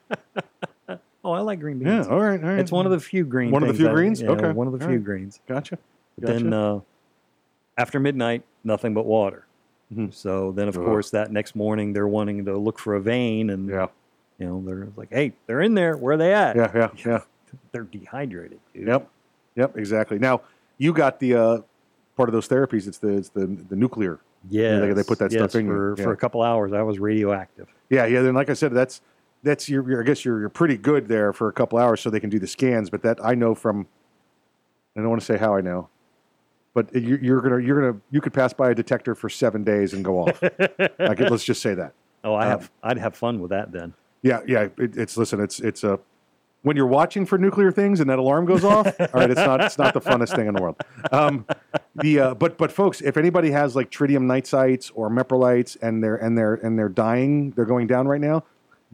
oh 1.23 1.31
i 1.31 1.39
like 1.39 1.59
green 1.59 1.79
beans 1.79 2.07
yeah. 2.07 2.13
All 2.13 2.19
right. 2.19 2.41
All 2.43 2.49
right. 2.49 2.59
It's 2.59 2.71
one 2.71 2.85
of 2.85 2.91
the 2.91 2.99
few 2.99 3.23
green. 3.23 3.51
One 3.51 3.63
of 3.63 3.69
the 3.69 3.75
few 3.75 3.89
greens? 3.89 4.21
Okay. 4.21 4.51
one 4.51 4.67
of 4.67 4.73
the 4.73 4.83
All 4.83 4.89
few 4.89 4.97
right. 4.97 5.05
greens. 5.05 5.39
Gotcha. 5.47 5.77
But 6.17 6.33
then 6.33 6.53
uh, 6.53 6.79
after 7.77 7.99
midnight, 7.99 8.43
nothing 8.63 8.93
but 8.93 9.05
water. 9.05 9.45
Mhm. 9.93 10.13
So 10.13 10.51
then, 10.51 10.67
of 10.67 10.75
course, 10.75 11.11
that 11.11 11.31
next 11.31 11.55
morning 11.55 11.93
they're 11.93 12.07
wanting 12.07 12.45
to 12.45 12.57
look 12.57 12.79
for 12.79 12.95
a 12.95 13.01
vein, 13.01 13.49
and 13.51 13.69
yeah. 13.69 13.87
you 14.39 14.47
know 14.47 14.61
they're 14.65 14.89
like, 14.97 15.09
"Hey, 15.11 15.33
they're 15.45 15.61
in 15.61 15.75
there. 15.75 15.95
Where 15.95 16.15
are 16.15 16.17
they 16.17 16.33
at? 16.33 16.55
Yeah. 16.55 16.71
Yeah. 16.73 16.89
Yeah. 17.05 17.19
They're 17.71 17.83
dehydrated, 17.83 18.59
dude. 18.73 18.87
Yep. 18.87 19.09
Yep. 19.55 19.77
Exactly. 19.77 20.19
Now 20.19 20.41
you 20.77 20.93
got 20.93 21.19
the 21.19 21.33
uh, 21.35 21.57
part 22.15 22.29
of 22.29 22.33
those 22.33 22.47
therapies. 22.47 22.87
It's 22.87 22.97
the 22.97 23.09
it's 23.09 23.29
the 23.29 23.45
the 23.47 23.75
nuclear. 23.75 24.19
Yeah, 24.49 24.79
they- 24.79 24.93
they 24.93 25.03
put 25.03 25.19
that 25.19 25.31
stuff 25.31 25.55
in 25.55 25.67
for 25.67 25.95
yeah. 25.97 26.03
for 26.03 26.11
a 26.11 26.17
couple 26.17 26.41
hours. 26.41 26.71
I 26.73 26.81
was 26.83 26.99
radioactive. 26.99 27.67
Yeah. 27.89 28.05
Yeah. 28.05 28.21
Then 28.21 28.33
like 28.35 28.49
I 28.49 28.53
said, 28.53 28.73
that's 28.73 29.01
that's 29.43 29.67
your, 29.69 29.89
your 29.89 30.01
I 30.01 30.05
guess 30.05 30.23
you're 30.25 30.39
you're 30.39 30.49
pretty 30.49 30.77
good 30.77 31.07
there 31.07 31.33
for 31.33 31.47
a 31.47 31.53
couple 31.53 31.77
hours 31.79 32.01
so 32.01 32.09
they 32.09 32.19
can 32.19 32.29
do 32.29 32.39
the 32.39 32.47
scans. 32.47 32.89
But 32.89 33.01
that 33.03 33.19
I 33.23 33.35
know 33.35 33.55
from. 33.55 33.87
I 34.95 35.01
don't 35.01 35.09
want 35.09 35.21
to 35.21 35.25
say 35.25 35.37
how 35.37 35.55
I 35.55 35.61
know, 35.61 35.89
but 36.73 36.93
you, 36.95 37.19
you're 37.21 37.39
gonna 37.41 37.59
you're 37.59 37.79
gonna 37.79 38.01
you 38.09 38.19
could 38.19 38.33
pass 38.33 38.51
by 38.51 38.71
a 38.71 38.75
detector 38.75 39.13
for 39.13 39.29
seven 39.29 39.63
days 39.63 39.93
and 39.93 40.03
go 40.03 40.19
off. 40.27 40.41
like 40.41 41.19
let's 41.19 41.43
just 41.43 41.61
say 41.61 41.73
that. 41.75 41.93
Oh, 42.23 42.33
I 42.33 42.45
Um, 42.45 42.49
have. 42.59 42.71
I'd 42.83 42.97
have 42.97 43.15
fun 43.15 43.39
with 43.39 43.51
that 43.51 43.71
then. 43.71 43.93
Yeah, 44.23 44.39
yeah. 44.47 44.69
It, 44.77 44.97
it's 44.97 45.15
listen. 45.17 45.39
It's 45.39 45.59
it's 45.59 45.83
a 45.83 45.99
when 46.67 46.75
you're 46.75 46.85
watching 46.85 47.25
for 47.25 47.37
nuclear 47.37 47.71
things 47.71 48.01
and 48.01 48.09
that 48.09 48.19
alarm 48.19 48.45
goes 48.45 48.65
off. 48.65 48.85
all 48.99 49.07
right, 49.13 49.31
it's 49.31 49.39
not 49.39 49.61
it's 49.61 49.77
not 49.77 49.93
the 49.93 50.01
funnest 50.01 50.35
thing 50.35 50.47
in 50.47 50.53
the 50.53 50.61
world. 50.61 50.75
Um, 51.11 51.45
the 51.95 52.19
uh, 52.19 52.33
but 52.35 52.57
but 52.57 52.71
folks, 52.71 52.99
if 53.01 53.15
anybody 53.15 53.51
has 53.51 53.75
like 53.75 53.89
tritium 53.89 54.25
nitrites 54.25 54.91
or 54.93 55.09
Meprolights 55.09 55.77
and 55.81 56.03
they're 56.03 56.17
and 56.17 56.37
they're 56.37 56.55
and 56.55 56.77
they're 56.77 56.89
dying, 56.89 57.51
they're 57.51 57.65
going 57.65 57.87
down 57.87 58.07
right 58.07 58.21
now. 58.21 58.43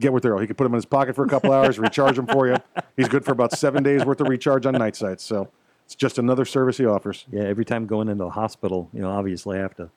Get 0.00 0.12
with 0.12 0.24
Earl. 0.24 0.38
He 0.38 0.46
can 0.46 0.56
put 0.56 0.64
them 0.64 0.72
in 0.72 0.76
his 0.78 0.86
pocket 0.86 1.14
for 1.14 1.24
a 1.24 1.28
couple 1.28 1.52
hours, 1.52 1.78
recharge 1.78 2.16
them 2.16 2.26
for 2.26 2.46
you. 2.48 2.56
He's 2.96 3.08
good 3.08 3.24
for 3.24 3.32
about 3.32 3.52
seven 3.52 3.82
days 3.82 4.04
worth 4.04 4.20
of 4.20 4.28
recharge 4.28 4.66
on 4.66 4.74
nitrites. 4.74 5.20
So 5.20 5.50
it's 5.84 5.94
just 5.94 6.18
another 6.18 6.44
service 6.44 6.78
he 6.78 6.86
offers. 6.86 7.26
Yeah, 7.30 7.42
every 7.42 7.64
time 7.64 7.86
going 7.86 8.08
into 8.08 8.24
the 8.24 8.30
hospital, 8.30 8.88
you 8.92 9.00
know, 9.02 9.10
obviously 9.10 9.56
I 9.58 9.60
have 9.60 9.76
to 9.76 9.90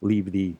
leave 0.00 0.32
the 0.32 0.54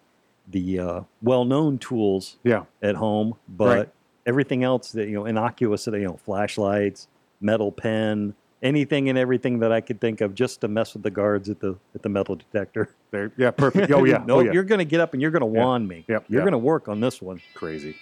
the 0.50 0.78
uh, 0.78 1.00
well-known 1.22 1.76
tools 1.78 2.38
Yeah, 2.42 2.64
at 2.82 2.94
home, 2.94 3.34
but 3.48 3.76
Right. 3.76 3.88
Everything 4.28 4.62
else 4.62 4.92
that 4.92 5.08
you 5.08 5.14
know, 5.14 5.25
innocuous, 5.26 5.87
you 5.87 5.99
know, 5.99 6.16
flashlights, 6.25 7.08
metal 7.40 7.73
pen, 7.73 8.35
anything 8.62 9.08
and 9.08 9.16
everything 9.18 9.58
that 9.61 9.73
I 9.73 9.80
could 9.80 10.00
think 10.00 10.20
of 10.20 10.35
just 10.35 10.61
to 10.61 10.68
mess 10.68 10.92
with 10.92 11.02
the 11.02 11.11
guards 11.11 11.49
at 11.49 11.61
the 11.61 11.76
at 11.94 12.02
the 12.02 12.08
metal 12.08 12.37
detector. 12.37 12.90
there. 13.11 13.32
Yeah, 13.37 13.50
perfect. 13.50 13.90
Oh 13.90 14.04
yeah. 14.04 14.23
no, 14.26 14.37
oh, 14.37 14.40
yeah. 14.40 14.52
you're 14.52 14.64
going 14.64 14.80
to 14.80 14.85
get 14.85 15.00
up 15.00 15.14
and 15.14 15.23
you're 15.23 15.30
going 15.30 15.50
to 15.50 15.58
Yeah. 15.58 15.64
wand 15.64 15.88
me. 15.88 16.04
Yep, 16.08 16.26
You're 16.28 16.40
yep. 16.40 16.44
going 16.44 16.52
to 16.52 16.58
work 16.58 16.88
on 16.88 17.00
this 17.00 17.23
one. 17.23 17.40
crazy. 17.54 17.97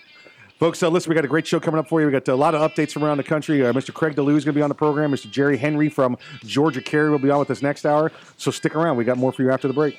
Folks, 0.58 0.82
uh, 0.82 0.88
listen, 0.88 1.10
we 1.10 1.14
got 1.14 1.24
a 1.24 1.28
great 1.28 1.46
show 1.46 1.60
coming 1.60 1.78
up 1.78 1.86
for 1.86 2.00
you. 2.00 2.06
We 2.06 2.12
got 2.12 2.26
a 2.28 2.34
lot 2.34 2.54
of 2.54 2.62
updates 2.72 2.90
from 2.92 3.04
around 3.04 3.18
the 3.18 3.22
country. 3.24 3.64
Uh, 3.64 3.74
Mr. 3.74 3.92
Craig 3.92 4.14
DeLuz 4.16 4.38
is 4.38 4.44
going 4.46 4.54
to 4.54 4.58
be 4.58 4.62
on 4.62 4.70
the 4.70 4.74
program. 4.74 5.12
Mr. 5.12 5.30
Jerry 5.30 5.58
Henry 5.58 5.90
from 5.90 6.16
Georgia 6.46 6.80
Carry 6.80 7.10
will 7.10 7.18
be 7.18 7.28
on 7.30 7.38
with 7.40 7.50
us 7.50 7.60
next 7.60 7.84
hour. 7.84 8.10
So 8.38 8.50
stick 8.50 8.74
around. 8.74 8.96
We 8.96 9.04
got 9.04 9.18
more 9.18 9.32
for 9.32 9.42
you 9.42 9.50
after 9.52 9.68
the 9.68 9.74
break. 9.74 9.98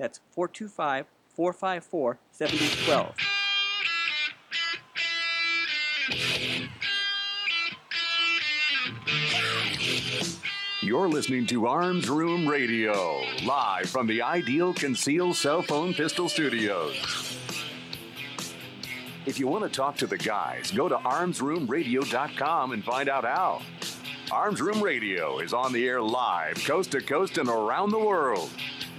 That's 0.00 0.18
425 0.30 1.04
454 1.34 2.18
7012. 2.32 3.14
You're 10.80 11.10
listening 11.10 11.46
to 11.48 11.66
Arms 11.66 12.08
Room 12.08 12.48
Radio, 12.48 13.20
live 13.44 13.90
from 13.90 14.06
the 14.06 14.22
Ideal 14.22 14.72
Conceal 14.72 15.34
Cell 15.34 15.60
Phone 15.60 15.92
Pistol 15.92 16.30
Studios. 16.30 17.36
If 19.26 19.38
you 19.38 19.48
want 19.48 19.64
to 19.64 19.70
talk 19.70 19.98
to 19.98 20.06
the 20.06 20.16
guys, 20.16 20.70
go 20.70 20.88
to 20.88 20.96
armsroomradio.com 20.96 22.72
and 22.72 22.82
find 22.82 23.10
out 23.10 23.24
how. 23.24 23.60
Arms 24.32 24.62
Room 24.62 24.82
Radio 24.82 25.40
is 25.40 25.52
on 25.52 25.74
the 25.74 25.86
air 25.86 26.00
live, 26.00 26.54
coast 26.64 26.92
to 26.92 27.02
coast 27.02 27.36
and 27.36 27.50
around 27.50 27.90
the 27.90 27.98
world. 27.98 28.48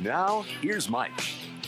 Now, 0.02 0.42
here's 0.62 0.90
Mike. 0.90 1.12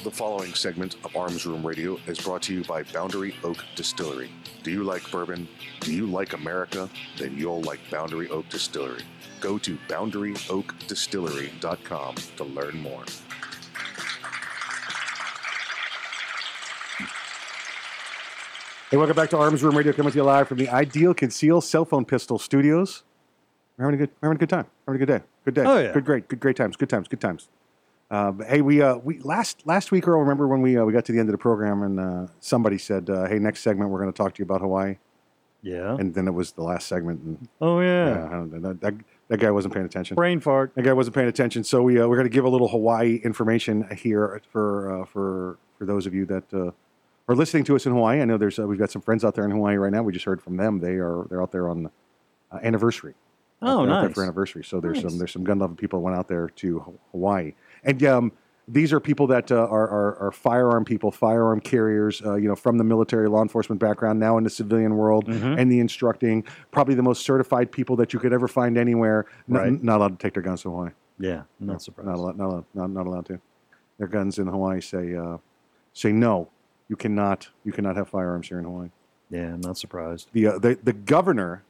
The 0.03 0.09
following 0.09 0.55
segment 0.55 0.95
of 1.05 1.15
Arms 1.15 1.45
Room 1.45 1.63
Radio 1.63 1.99
is 2.07 2.19
brought 2.19 2.41
to 2.43 2.53
you 2.55 2.63
by 2.63 2.81
Boundary 2.81 3.35
Oak 3.43 3.63
Distillery. 3.75 4.31
Do 4.63 4.71
you 4.71 4.83
like 4.83 5.03
bourbon? 5.11 5.47
Do 5.81 5.93
you 5.93 6.07
like 6.07 6.33
America? 6.33 6.89
Then 7.19 7.37
you'll 7.37 7.61
like 7.61 7.79
Boundary 7.91 8.27
Oak 8.29 8.49
Distillery. 8.49 9.03
Go 9.39 9.59
to 9.59 9.77
boundaryoakdistillery.com 9.87 12.15
to 12.15 12.43
learn 12.43 12.79
more. 12.79 13.03
Hey, 18.89 18.97
welcome 18.97 19.15
back 19.15 19.29
to 19.29 19.37
Arms 19.37 19.61
Room 19.61 19.77
Radio, 19.77 19.93
coming 19.93 20.11
to 20.11 20.17
you 20.17 20.23
live 20.23 20.47
from 20.47 20.57
the 20.57 20.69
Ideal 20.69 21.13
Conceal 21.13 21.61
Cell 21.61 21.85
Phone 21.85 22.03
Pistol 22.03 22.39
Studios. 22.39 23.03
We're 23.77 23.85
having 23.85 24.01
a 24.01 24.07
good, 24.07 24.15
we're 24.19 24.29
having 24.29 24.37
a 24.37 24.39
good 24.39 24.49
time. 24.49 24.65
We're 24.87 24.95
having 24.95 25.03
a 25.03 25.05
good 25.05 25.19
day. 25.19 25.25
Good 25.45 25.53
day. 25.53 25.65
Oh, 25.67 25.77
yeah. 25.77 25.93
Good, 25.93 26.05
great, 26.05 26.27
good, 26.27 26.39
great 26.39 26.55
times. 26.55 26.75
Good 26.75 26.89
times. 26.89 27.07
Good 27.07 27.21
times. 27.21 27.49
Uh, 28.13 28.31
hey, 28.47 28.61
we 28.61 28.79
uh, 28.79 28.95
we 28.97 29.17
last 29.21 29.65
last 29.65 29.91
week, 29.91 30.07
Earl. 30.07 30.19
Remember 30.19 30.47
when 30.47 30.61
we 30.61 30.77
uh, 30.77 30.85
we 30.85 30.93
got 30.93 31.03
to 31.05 31.11
the 31.11 31.17
end 31.17 31.29
of 31.29 31.31
the 31.33 31.37
program 31.39 31.81
and 31.81 31.99
uh, 31.99 32.27
somebody 32.39 32.77
said, 32.77 33.09
uh, 33.09 33.25
"Hey, 33.25 33.39
next 33.39 33.61
segment 33.61 33.89
we're 33.89 33.99
going 33.99 34.13
to 34.13 34.15
talk 34.15 34.35
to 34.35 34.39
you 34.39 34.43
about 34.45 34.61
Hawaii," 34.61 34.97
Yeah. 35.63 35.95
and 35.95 36.13
then 36.13 36.27
it 36.27 36.33
was 36.35 36.51
the 36.51 36.61
last 36.61 36.87
segment. 36.87 37.21
And, 37.23 37.47
oh 37.59 37.79
yeah. 37.79 38.09
yeah, 38.09 38.25
I 38.27 38.29
don't 38.33 38.53
know, 38.53 38.69
that, 38.69 38.81
that 38.81 38.93
that 39.29 39.39
guy 39.39 39.49
wasn't 39.49 39.73
paying 39.73 39.87
attention. 39.87 40.13
Brain 40.13 40.39
fart. 40.39 40.73
That 40.75 40.83
guy 40.83 40.93
wasn't 40.93 41.15
paying 41.15 41.27
attention. 41.27 41.63
So 41.63 41.81
we 41.81 41.99
uh, 41.99 42.07
we're 42.07 42.17
going 42.17 42.29
to 42.29 42.33
give 42.33 42.45
a 42.45 42.49
little 42.49 42.67
Hawaii 42.67 43.15
information 43.23 43.87
here 43.97 44.39
for 44.51 45.01
uh, 45.01 45.05
for 45.05 45.57
for 45.79 45.85
those 45.87 46.05
of 46.05 46.13
you 46.13 46.27
that 46.27 46.53
uh, 46.53 46.69
are 47.27 47.35
listening 47.35 47.63
to 47.63 47.75
us 47.75 47.87
in 47.87 47.93
Hawaii. 47.93 48.21
I 48.21 48.25
know 48.25 48.37
there's 48.37 48.59
uh, 48.59 48.67
we've 48.67 48.77
got 48.77 48.91
some 48.91 49.01
friends 49.01 49.25
out 49.25 49.33
there 49.33 49.45
in 49.45 49.49
Hawaii 49.49 49.77
right 49.77 49.91
now. 49.91 50.03
We 50.03 50.13
just 50.13 50.25
heard 50.25 50.39
from 50.39 50.55
them. 50.57 50.81
They 50.81 50.97
are 50.97 51.25
they're 51.31 51.41
out 51.41 51.51
there 51.51 51.67
on 51.67 51.89
uh, 52.51 52.59
anniversary. 52.61 53.15
Oh, 53.65 53.85
They're 53.85 53.95
out 53.95 53.99
there 54.01 54.09
nice. 54.09 54.15
for 54.15 54.23
anniversary. 54.23 54.63
So 54.65 54.81
there's 54.81 55.01
Nice. 55.01 55.09
some 55.13 55.17
there's 55.17 55.31
some 55.31 55.45
gun 55.45 55.57
loving 55.57 55.77
people 55.77 55.97
that 55.99 56.03
went 56.03 56.17
out 56.17 56.27
there 56.27 56.49
to 56.49 56.99
Hawaii, 57.11 57.53
and 57.83 58.03
um, 58.03 58.31
these 58.67 58.93
are 58.93 58.99
people 58.99 59.27
that 59.27 59.51
uh, 59.51 59.55
are, 59.57 59.87
are 59.89 60.17
are 60.19 60.31
firearm 60.31 60.85
people, 60.85 61.11
firearm 61.11 61.59
carriers. 61.59 62.21
Uh, 62.25 62.35
you 62.35 62.47
know, 62.47 62.55
from 62.55 62.77
the 62.77 62.83
military, 62.83 63.27
law 63.27 63.41
enforcement 63.41 63.79
background, 63.79 64.19
now 64.19 64.37
in 64.37 64.43
the 64.43 64.49
civilian 64.49 64.95
world, 64.95 65.25
Mhm. 65.27 65.59
and 65.59 65.71
the 65.71 65.79
instructing. 65.79 66.43
Probably 66.71 66.95
the 66.95 67.03
most 67.03 67.25
certified 67.25 67.71
people 67.71 67.95
that 67.97 68.13
you 68.13 68.19
could 68.19 68.31
ever 68.33 68.47
find 68.47 68.77
anywhere. 68.77 69.25
N- 69.49 69.55
Right. 69.55 69.83
not 69.83 69.97
allowed 69.97 70.17
to 70.19 70.23
take 70.23 70.33
their 70.33 70.43
guns 70.43 70.61
to 70.61 70.69
Hawaii. 70.69 70.91
Yeah. 71.19 71.43
Not 71.59 71.81
surprised. 71.81 72.07
Not 72.07 72.15
allowed. 72.17 72.37
Not 72.37 72.45
allowed, 72.49 72.65
not, 72.73 72.89
not 72.91 73.05
allowed 73.07 73.25
to. 73.27 73.39
Their 73.97 74.07
guns 74.07 74.39
in 74.39 74.47
Hawaii 74.47 74.81
say 74.81 75.13
uh, 75.15 75.37
say 75.93 76.11
no. 76.11 76.49
You 76.87 76.95
cannot. 76.95 77.49
You 77.63 77.71
cannot 77.71 77.95
have 77.97 78.07
firearms 78.09 78.47
here 78.47 78.59
in 78.59 78.65
Hawaii. 78.65 78.89
Yeah. 79.29 79.53
I'm 79.53 79.61
not 79.61 79.77
surprised. 79.77 80.29
The 80.33 80.47
uh, 80.47 80.57
the 80.59 80.77
the 80.81 80.93
governor 80.93 81.63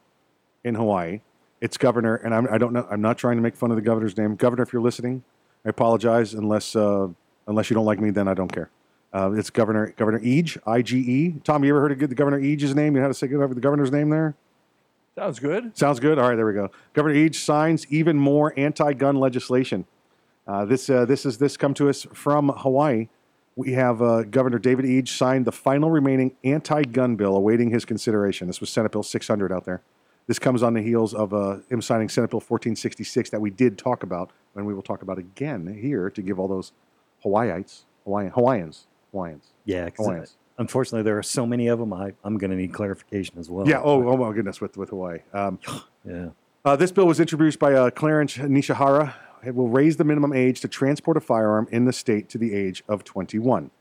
in 0.64 0.76
Hawaii. 0.76 1.22
It's 1.60 1.78
governor, 1.78 2.16
and 2.16 2.36
I'm, 2.36 2.46
I 2.52 2.58
don't 2.58 2.74
know. 2.74 2.86
I'm 2.92 3.00
not 3.02 3.18
trying 3.18 3.38
to 3.38 3.42
make 3.42 3.56
fun 3.56 3.72
of 3.72 3.78
the 3.78 3.82
governor's 3.82 4.18
name. 4.18 4.36
Governor, 4.36 4.64
if 4.64 4.74
you're 4.74 4.82
listening, 4.82 5.24
I 5.66 5.70
apologize. 5.70 6.34
Unless 6.34 6.76
uh, 6.76 7.08
unless 7.48 7.70
you 7.70 7.74
don't 7.76 7.86
like 7.86 8.00
me, 8.00 8.12
then 8.12 8.28
I 8.28 8.34
don't 8.34 8.52
care. 8.52 8.70
Uh, 9.14 9.32
it's 9.34 9.50
Governor 9.50 9.94
Governor 9.98 10.20
Ige, 10.20 10.58
I 10.66 10.82
G 10.82 10.98
E. 11.00 11.36
Tom, 11.44 11.64
you 11.64 11.72
ever 11.72 11.82
heard 11.82 11.92
of 11.92 12.10
the 12.10 12.16
Governor 12.16 12.40
Ige's 12.40 12.76
name? 12.76 12.96
You 12.96 13.02
know 13.02 13.06
how 13.06 13.08
to 13.10 13.14
say 13.14 13.28
the 13.28 13.38
governor's 13.38 13.92
name 13.92 14.10
there? 14.10 14.36
Sounds 15.16 15.40
good. 15.40 15.78
Sounds 15.78 16.00
good. 16.00 16.18
All 16.18 16.30
right, 16.30 16.36
there 16.36 16.48
we 16.48 16.54
go. 16.54 16.72
Governor 16.94 17.16
Ige 17.16 17.36
signs 17.36 17.86
even 17.92 18.18
more 18.18 18.52
anti-gun 18.58 19.16
legislation. 19.16 19.86
Uh, 20.48 20.66
this 20.66 20.90
uh, 20.90 21.06
this 21.06 21.26
is 21.26 21.38
this 21.38 21.56
come 21.56 21.74
to 21.76 21.90
us 21.90 22.08
from 22.14 22.50
Hawaii. 22.50 23.10
We 23.56 23.74
have 23.74 24.02
uh, 24.02 24.24
Governor 24.24 24.58
David 24.58 24.86
Ige 24.86 25.08
signed 25.08 25.46
the 25.46 25.52
final 25.52 25.92
remaining 25.92 26.36
anti-gun 26.44 27.16
bill 27.16 27.36
awaiting 27.36 27.70
his 27.70 27.86
consideration. 27.86 28.48
This 28.48 28.60
was 28.60 28.72
Senate 28.72 28.92
Bill 28.92 29.04
600 29.04 29.52
out 29.52 29.66
there. 29.66 29.82
This 30.28 30.40
comes 30.40 30.64
on 30.64 30.74
the 30.74 30.82
heels 30.82 31.14
of 31.14 31.34
uh, 31.34 31.58
him 31.70 31.82
signing 31.82 32.10
Senate 32.10 32.30
Bill 32.30 32.40
1466 32.40 33.30
that 33.32 33.42
we 33.42 33.50
did 33.50 33.78
talk 33.78 34.04
about, 34.04 34.32
and 34.56 34.66
we 34.66 34.74
will 34.74 34.82
talk 34.82 35.02
about 35.02 35.18
again 35.18 35.78
here 35.82 36.10
to 36.10 36.22
give 36.22 36.40
all 36.40 36.48
those 36.48 36.72
Hawaiites, 37.24 37.86
Hawaiian, 38.06 38.32
Hawaiians, 38.32 38.88
Hawaiians. 39.12 39.48
Yeah, 39.66 39.86
uh, 39.86 39.90
Hawaiians. 39.98 40.38
unfortunately, 40.58 41.04
there 41.04 41.18
are 41.18 41.24
so 41.24 41.46
many 41.46 41.68
of 41.68 41.80
them. 41.80 41.92
I, 41.92 42.14
I'm 42.24 42.38
going 42.38 42.52
to 42.52 42.58
need 42.58 42.74
clarification 42.74 43.38
as 43.38 43.50
well. 43.50 43.68
Yeah. 43.68 43.82
Oh, 43.84 44.08
oh 44.10 44.18
my 44.18 44.34
goodness, 44.34 44.62
with 44.62 44.78
with 44.78 44.90
Hawaii. 44.90 45.20
Um, 45.34 45.60
yeah. 46.06 46.30
Uh, 46.66 46.78
this 46.78 46.94
bill 46.94 47.06
was 47.06 47.20
introduced 47.20 47.60
by 47.60 47.74
uh, 47.74 47.90
Clarence 47.90 48.38
Nishihara. 48.38 49.14
It 49.46 49.56
will 49.56 49.68
raise 49.68 49.98
the 49.98 50.06
minimum 50.06 50.32
age 50.32 50.62
to 50.62 50.70
transport 50.70 51.18
a 51.18 51.20
firearm 51.20 51.68
in 51.70 51.84
the 51.84 51.92
state 51.92 52.30
to 52.30 52.38
the 52.38 52.54
age 52.54 52.82
of 52.88 53.04
21. 53.04 53.72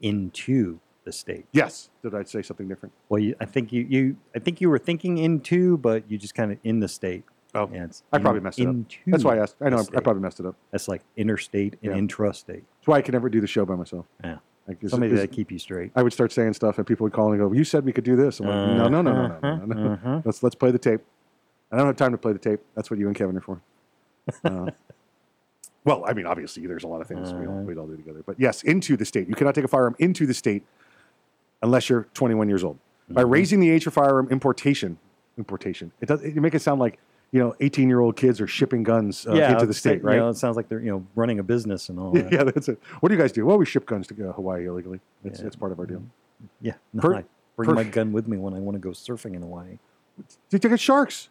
Into 0.00 0.78
the 1.10 1.16
state. 1.16 1.46
Yes. 1.52 1.90
Did 2.04 2.14
I 2.14 2.22
say 2.22 2.40
something 2.40 2.68
different? 2.68 2.92
Well, 3.08 3.20
you, 3.20 3.34
I 3.40 3.44
think 3.44 3.72
you, 3.72 3.84
you 3.88 4.16
I 4.34 4.38
think 4.38 4.60
you 4.60 4.70
were 4.70 4.78
thinking 4.78 5.18
into, 5.18 5.76
but 5.78 6.04
you 6.08 6.16
just 6.18 6.34
kind 6.36 6.52
of 6.52 6.58
in 6.62 6.78
the 6.78 6.86
state. 6.88 7.24
Oh, 7.52 7.68
yeah, 7.72 7.84
it's 7.84 8.04
I 8.12 8.16
in- 8.18 8.22
probably 8.22 8.40
messed 8.40 8.60
it 8.60 8.68
up. 8.68 8.76
That's 9.08 9.24
why 9.24 9.36
I 9.36 9.42
asked. 9.42 9.56
I 9.60 9.70
know 9.70 9.84
I 9.96 10.00
probably 10.00 10.22
messed 10.22 10.38
it 10.38 10.46
up. 10.46 10.54
That's 10.70 10.86
like 10.86 11.02
interstate 11.16 11.74
and 11.82 11.92
Yeah. 11.92 11.98
intrastate. 12.00 12.62
That's 12.78 12.86
why 12.86 12.98
I 12.98 13.02
can 13.02 13.12
never 13.12 13.28
do 13.28 13.40
the 13.40 13.48
show 13.48 13.64
by 13.64 13.74
myself. 13.74 14.06
Yeah. 14.22 14.38
Like, 14.68 14.78
Somebody 14.86 15.14
that 15.16 15.32
keep 15.32 15.50
you 15.50 15.58
straight. 15.58 15.90
I 15.96 16.02
would 16.04 16.12
start 16.12 16.30
saying 16.30 16.52
stuff, 16.52 16.78
and 16.78 16.86
people 16.86 17.02
would 17.04 17.12
call 17.12 17.32
and 17.32 17.40
go, 17.40 17.50
"You 17.50 17.64
said 17.64 17.84
we 17.84 17.92
could 17.92 18.04
do 18.04 18.14
this." 18.14 18.38
I'm 18.38 18.46
like, 18.46 18.76
"No, 18.76 18.88
no, 18.88 19.02
no, 19.02 19.12
no, 19.12 19.38
no, 19.42 19.56
no, 19.56 19.64
no. 19.64 19.74
no. 19.74 19.92
Uh-huh. 19.94 20.22
Let's 20.24 20.44
let's 20.44 20.54
play 20.54 20.70
the 20.70 20.78
tape." 20.78 21.00
I 21.72 21.76
don't 21.76 21.86
have 21.86 21.96
time 21.96 22.12
to 22.12 22.18
play 22.18 22.32
the 22.32 22.38
tape. 22.38 22.60
That's 22.76 22.88
what 22.88 23.00
you 23.00 23.08
and 23.08 23.16
Kevin 23.16 23.36
are 23.36 23.40
for. 23.40 23.60
Uh, 24.44 24.70
well, 25.84 26.04
I 26.06 26.12
mean, 26.12 26.26
obviously, 26.26 26.66
there's 26.66 26.84
a 26.84 26.88
lot 26.88 27.00
of 27.00 27.08
things 27.08 27.32
we 27.32 27.46
all 27.48 27.62
we 27.62 27.74
all 27.76 27.86
do 27.88 27.96
together. 27.96 28.22
But 28.24 28.38
yes, 28.38 28.62
into 28.62 28.96
the 28.96 29.04
state. 29.04 29.28
You 29.28 29.34
cannot 29.34 29.56
take 29.56 29.64
a 29.64 29.68
firearm 29.68 29.96
into 29.98 30.24
the 30.26 30.34
state 30.34 30.62
unless 31.62 31.88
you're 31.88 32.06
21 32.14 32.48
years 32.48 32.64
old. 32.64 32.78
By 33.08 33.22
Mm-hmm. 33.22 33.30
raising 33.32 33.60
the 33.60 33.70
age 33.70 33.84
for 33.84 33.90
firearm 33.90 34.28
importation, 34.30 34.98
importation, 35.36 35.90
it 36.00 36.06
does. 36.06 36.22
You 36.22 36.40
make 36.40 36.54
it 36.54 36.62
sound 36.62 36.80
like 36.80 36.98
you 37.32 37.40
know 37.40 37.56
18 37.60 37.88
year 37.88 37.98
old 38.00 38.16
kids 38.16 38.40
are 38.40 38.46
shipping 38.46 38.82
guns 38.84 39.26
uh, 39.26 39.34
yeah, 39.34 39.52
into 39.52 39.66
the 39.66 39.74
state, 39.74 40.00
you 40.00 40.06
right? 40.06 40.16
know, 40.16 40.28
it 40.28 40.36
sounds 40.36 40.56
like 40.56 40.68
they're 40.68 40.80
you 40.80 40.90
know 40.92 41.04
running 41.16 41.38
a 41.40 41.42
business 41.42 41.88
and 41.88 41.98
all 41.98 42.12
that. 42.12 42.30
yeah, 42.32 42.44
that's 42.44 42.68
it. 42.68 42.78
What 43.00 43.08
do 43.08 43.14
you 43.16 43.20
guys 43.20 43.32
do? 43.32 43.44
Well, 43.44 43.58
we 43.58 43.66
ship 43.66 43.84
guns 43.86 44.06
to 44.08 44.28
uh, 44.28 44.32
Hawaii 44.32 44.66
illegally. 44.66 45.00
It's, 45.24 45.40
it's 45.40 45.56
part 45.56 45.72
of 45.72 45.78
our 45.80 45.86
deal. 45.86 46.02
Yeah, 46.60 46.74
no, 46.92 47.00
Per- 47.02 47.14
I 47.16 47.24
bring 47.56 47.68
per- 47.70 47.74
my 47.74 47.84
gun 47.84 48.12
with 48.12 48.28
me 48.28 48.36
when 48.36 48.54
I 48.54 48.60
want 48.60 48.76
to 48.76 48.78
go 48.80 48.90
surfing 48.90 49.34
in 49.34 49.42
Hawaii. 49.42 49.78
Do 50.18 50.24
you 50.52 50.58
take 50.60 50.78
sharks? 50.78 51.30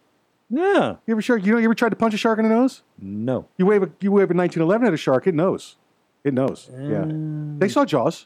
Yeah. 0.49 0.95
You 1.07 1.13
ever 1.13 1.21
shark? 1.21 1.45
You 1.45 1.53
know, 1.53 1.59
you 1.59 1.65
ever 1.65 1.75
tried 1.75 1.89
to 1.89 1.95
punch 1.95 2.13
a 2.13 2.17
shark 2.17 2.39
in 2.39 2.49
the 2.49 2.53
nose? 2.53 2.81
No. 2.99 3.45
You 3.57 3.65
wave 3.67 3.83
a 3.83 3.89
you 4.01 4.11
wave 4.11 4.31
a 4.31 4.33
1911 4.33 4.87
at 4.87 4.93
a 4.93 4.97
shark, 4.97 5.27
it 5.27 5.35
knows. 5.35 5.77
It 6.25 6.33
knows. 6.33 6.69
yeah. 6.77 7.05
They 7.07 7.69
saw 7.69 7.85
Jaws. 7.85 8.25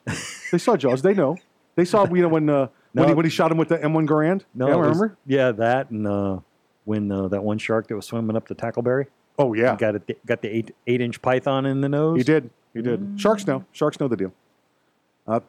they 0.51 0.57
saw 0.57 0.75
Jaws. 0.75 1.01
They 1.03 1.13
know. 1.13 1.37
They 1.75 1.85
saw 1.85 2.05
you 2.13 2.21
know 2.21 2.27
when 2.27 2.49
uh, 2.49 2.67
when, 2.93 3.07
he, 3.09 3.13
when 3.15 3.25
he 3.25 3.29
shot 3.31 3.51
him 3.51 3.57
with 3.57 3.69
the 3.69 3.77
M1 3.77 4.07
Garand. 4.07 4.43
No, 4.53 4.67
yeah, 4.67 4.73
it 4.73 4.77
was- 4.77 4.87
remember? 4.97 5.17
yeah, 5.25 5.51
that 5.51 5.89
and 5.89 6.07
uh, 6.07 6.39
when 6.85 7.11
uh, 7.11 7.27
that 7.29 7.43
one 7.43 7.57
shark 7.57 7.87
that 7.87 7.95
was 7.95 8.05
swimming 8.05 8.35
up 8.35 8.47
the 8.47 8.55
tackleberry. 8.55 9.07
Oh 9.39 9.53
yeah, 9.53 9.75
got 9.75 9.95
it. 9.95 10.25
Got 10.25 10.41
the 10.43 10.49
eight 10.49 10.75
eight 10.85 11.01
inch 11.01 11.21
python 11.21 11.65
in 11.65 11.81
the 11.81 11.89
nose. 11.89 12.17
He 12.17 12.23
did. 12.23 12.49
He 12.73 12.81
did. 12.81 13.19
Sharks 13.19 13.47
know. 13.47 13.65
Sharks 13.71 13.99
know 13.99 14.07
the 14.07 14.17
deal. 14.17 14.33
Uh, 15.27 15.39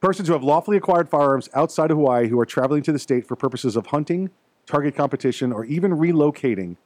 persons 0.00 0.28
who 0.28 0.34
have 0.34 0.42
lawfully 0.42 0.76
acquired 0.76 1.08
firearms 1.08 1.48
outside 1.54 1.90
of 1.90 1.96
Hawaii 1.96 2.28
who 2.28 2.38
are 2.38 2.46
traveling 2.46 2.82
to 2.82 2.92
the 2.92 2.98
state 2.98 3.26
for 3.26 3.36
purposes 3.36 3.76
of 3.76 3.86
hunting, 3.86 4.30
target 4.66 4.94
competition, 4.94 5.52
or 5.52 5.64
even 5.64 5.92
relocating 5.92 6.76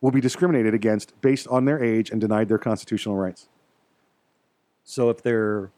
will 0.00 0.10
be 0.10 0.20
discriminated 0.20 0.74
against 0.74 1.18
based 1.20 1.46
on 1.48 1.64
their 1.64 1.82
age 1.82 2.10
and 2.10 2.20
denied 2.20 2.48
their 2.48 2.58
constitutional 2.58 3.16
rights. 3.16 3.48
So 4.82 5.10
if 5.10 5.22
they're 5.22 5.70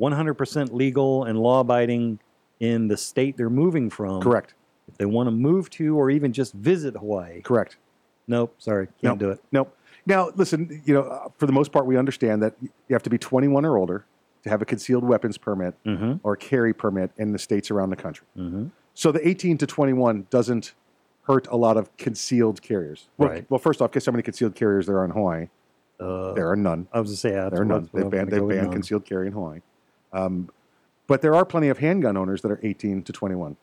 100% 0.00 0.72
legal 0.72 1.24
and 1.24 1.38
law 1.38 1.60
abiding 1.60 2.18
in 2.58 2.88
the 2.88 2.96
state 2.96 3.36
they're 3.36 3.50
moving 3.50 3.90
from, 3.90 4.20
Correct. 4.20 4.54
If 4.88 4.96
they 4.98 5.06
want 5.06 5.28
to 5.28 5.30
move 5.30 5.70
to 5.70 5.96
or 5.96 6.10
even 6.10 6.32
just 6.32 6.52
visit 6.54 6.96
Hawaii, 6.96 7.42
Correct. 7.42 7.76
Nope, 8.26 8.54
sorry, 8.58 8.88
can't 9.02 9.18
do 9.18 9.30
it. 9.30 9.40
Nope. 9.52 9.76
Now, 10.06 10.30
listen, 10.36 10.82
you 10.84 10.94
know, 10.94 11.02
uh, 11.02 11.28
for 11.36 11.46
the 11.46 11.52
most 11.52 11.72
part, 11.72 11.84
we 11.86 11.96
understand 11.96 12.42
that 12.42 12.54
you 12.60 12.70
have 12.90 13.02
to 13.02 13.10
be 13.10 13.18
21 13.18 13.64
or 13.64 13.76
older 13.76 14.04
to 14.44 14.48
have 14.48 14.62
a 14.62 14.64
concealed 14.64 15.04
weapons 15.04 15.36
permit 15.36 15.74
or 16.22 16.36
carry 16.36 16.72
permit 16.72 17.10
in 17.18 17.32
the 17.32 17.38
states 17.38 17.70
around 17.70 17.90
the 17.90 17.96
country. 17.96 18.26
Mm-hmm. 18.36 18.66
So 18.94 19.12
the 19.12 19.26
18 19.26 19.58
to 19.58 19.66
21 19.66 20.26
doesn't 20.30 20.72
hurt 21.24 21.46
a 21.48 21.56
lot 21.56 21.76
of 21.76 21.94
concealed 21.96 22.62
carriers. 22.62 23.08
Well, 23.18 23.28
Right. 23.28 23.46
well 23.50 23.58
first 23.58 23.82
off, 23.82 23.92
guess 23.92 24.06
how 24.06 24.12
many 24.12 24.22
concealed 24.22 24.54
carriers 24.54 24.86
there 24.86 24.98
are 24.98 25.04
in 25.04 25.10
Hawaii? 25.10 25.48
Uh, 25.98 26.32
there 26.32 26.50
are 26.50 26.56
none. 26.56 26.88
I 26.92 27.00
was 27.00 27.08
going 27.10 27.14
to 27.14 27.20
say, 27.20 27.30
yeah, 27.32 27.48
there 27.50 27.60
are 27.60 27.64
none. 27.64 27.90
They've 27.92 28.08
banned, 28.08 28.30
they've 28.30 28.46
banned 28.48 28.72
concealed 28.72 29.04
carry 29.04 29.26
in 29.26 29.32
Hawaii. 29.34 29.60
Um, 30.12 30.50
but 31.06 31.22
there 31.22 31.34
are 31.34 31.44
plenty 31.44 31.68
of 31.68 31.78
handgun 31.78 32.16
owners 32.16 32.42
that 32.42 32.50
are 32.50 32.60
18 32.62 33.02
to 33.02 33.12
21. 33.12 33.56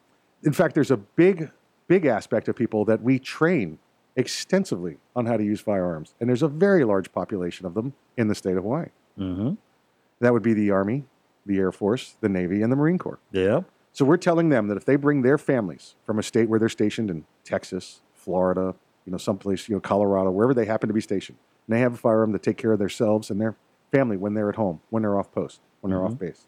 In 0.44 0.54
fact, 0.54 0.76
there's 0.76 0.92
a 0.92 0.98
big, 0.98 1.50
big 1.88 2.06
aspect 2.06 2.48
of 2.48 2.56
people 2.56 2.86
that 2.86 3.02
we 3.02 3.20
train 3.20 3.80
extensively 4.16 4.98
on 5.16 5.26
how 5.26 5.38
to 5.38 5.44
use 5.44 5.62
firearms. 5.62 6.16
And 6.20 6.28
there's 6.28 6.44
a 6.44 6.48
very 6.48 6.84
large 6.84 7.12
population 7.12 7.66
of 7.66 7.74
them 7.74 7.94
in 8.18 8.28
the 8.28 8.36
state 8.36 8.58
of 8.58 8.64
Hawaii. 8.64 8.88
Mm-hmm. 9.18 9.54
That 10.20 10.34
would 10.34 10.44
be 10.44 10.54
the 10.54 10.72
Army, 10.72 11.06
the 11.46 11.58
Air 11.58 11.72
Force, 11.72 12.18
the 12.20 12.30
Navy, 12.30 12.62
and 12.62 12.72
the 12.72 12.76
Marine 12.76 12.98
Corps. 12.98 13.20
Yeah. 13.32 13.62
So 13.94 14.06
we're 14.06 14.18
telling 14.18 14.50
them 14.50 14.68
that 14.68 14.78
if 14.78 14.86
they 14.86 14.96
bring 14.96 15.22
their 15.22 15.38
families 15.38 15.96
from 16.06 16.20
a 16.20 16.24
state 16.24 16.50
where 16.50 16.60
they're 16.60 16.70
stationed 16.70 17.10
in 17.10 17.26
Texas, 17.44 18.02
Florida, 18.14 18.76
you 19.06 19.12
know, 19.12 19.18
someplace, 19.18 19.70
you 19.70 19.76
know, 19.76 19.80
Colorado, 19.80 20.32
wherever 20.32 20.54
they 20.54 20.66
happen 20.66 20.88
to 20.88 20.94
be 20.94 21.02
stationed, 21.02 21.38
and 21.68 21.76
they 21.76 21.80
have 21.80 21.94
a 21.94 21.98
firearm 21.98 22.34
to 22.34 22.40
take 22.40 22.58
care 22.58 22.74
of 22.74 22.80
themselves 22.80 23.30
and 23.30 23.40
their 23.40 23.56
family 23.92 24.18
when 24.18 24.34
they're 24.34 24.50
at 24.50 24.56
home, 24.56 24.82
when 24.90 25.04
they're 25.04 25.18
off 25.18 25.32
post, 25.32 25.62
when 25.82 25.92
they're 25.92 26.04
off 26.04 26.14
Mhm. 26.14 26.20
base. 26.20 26.46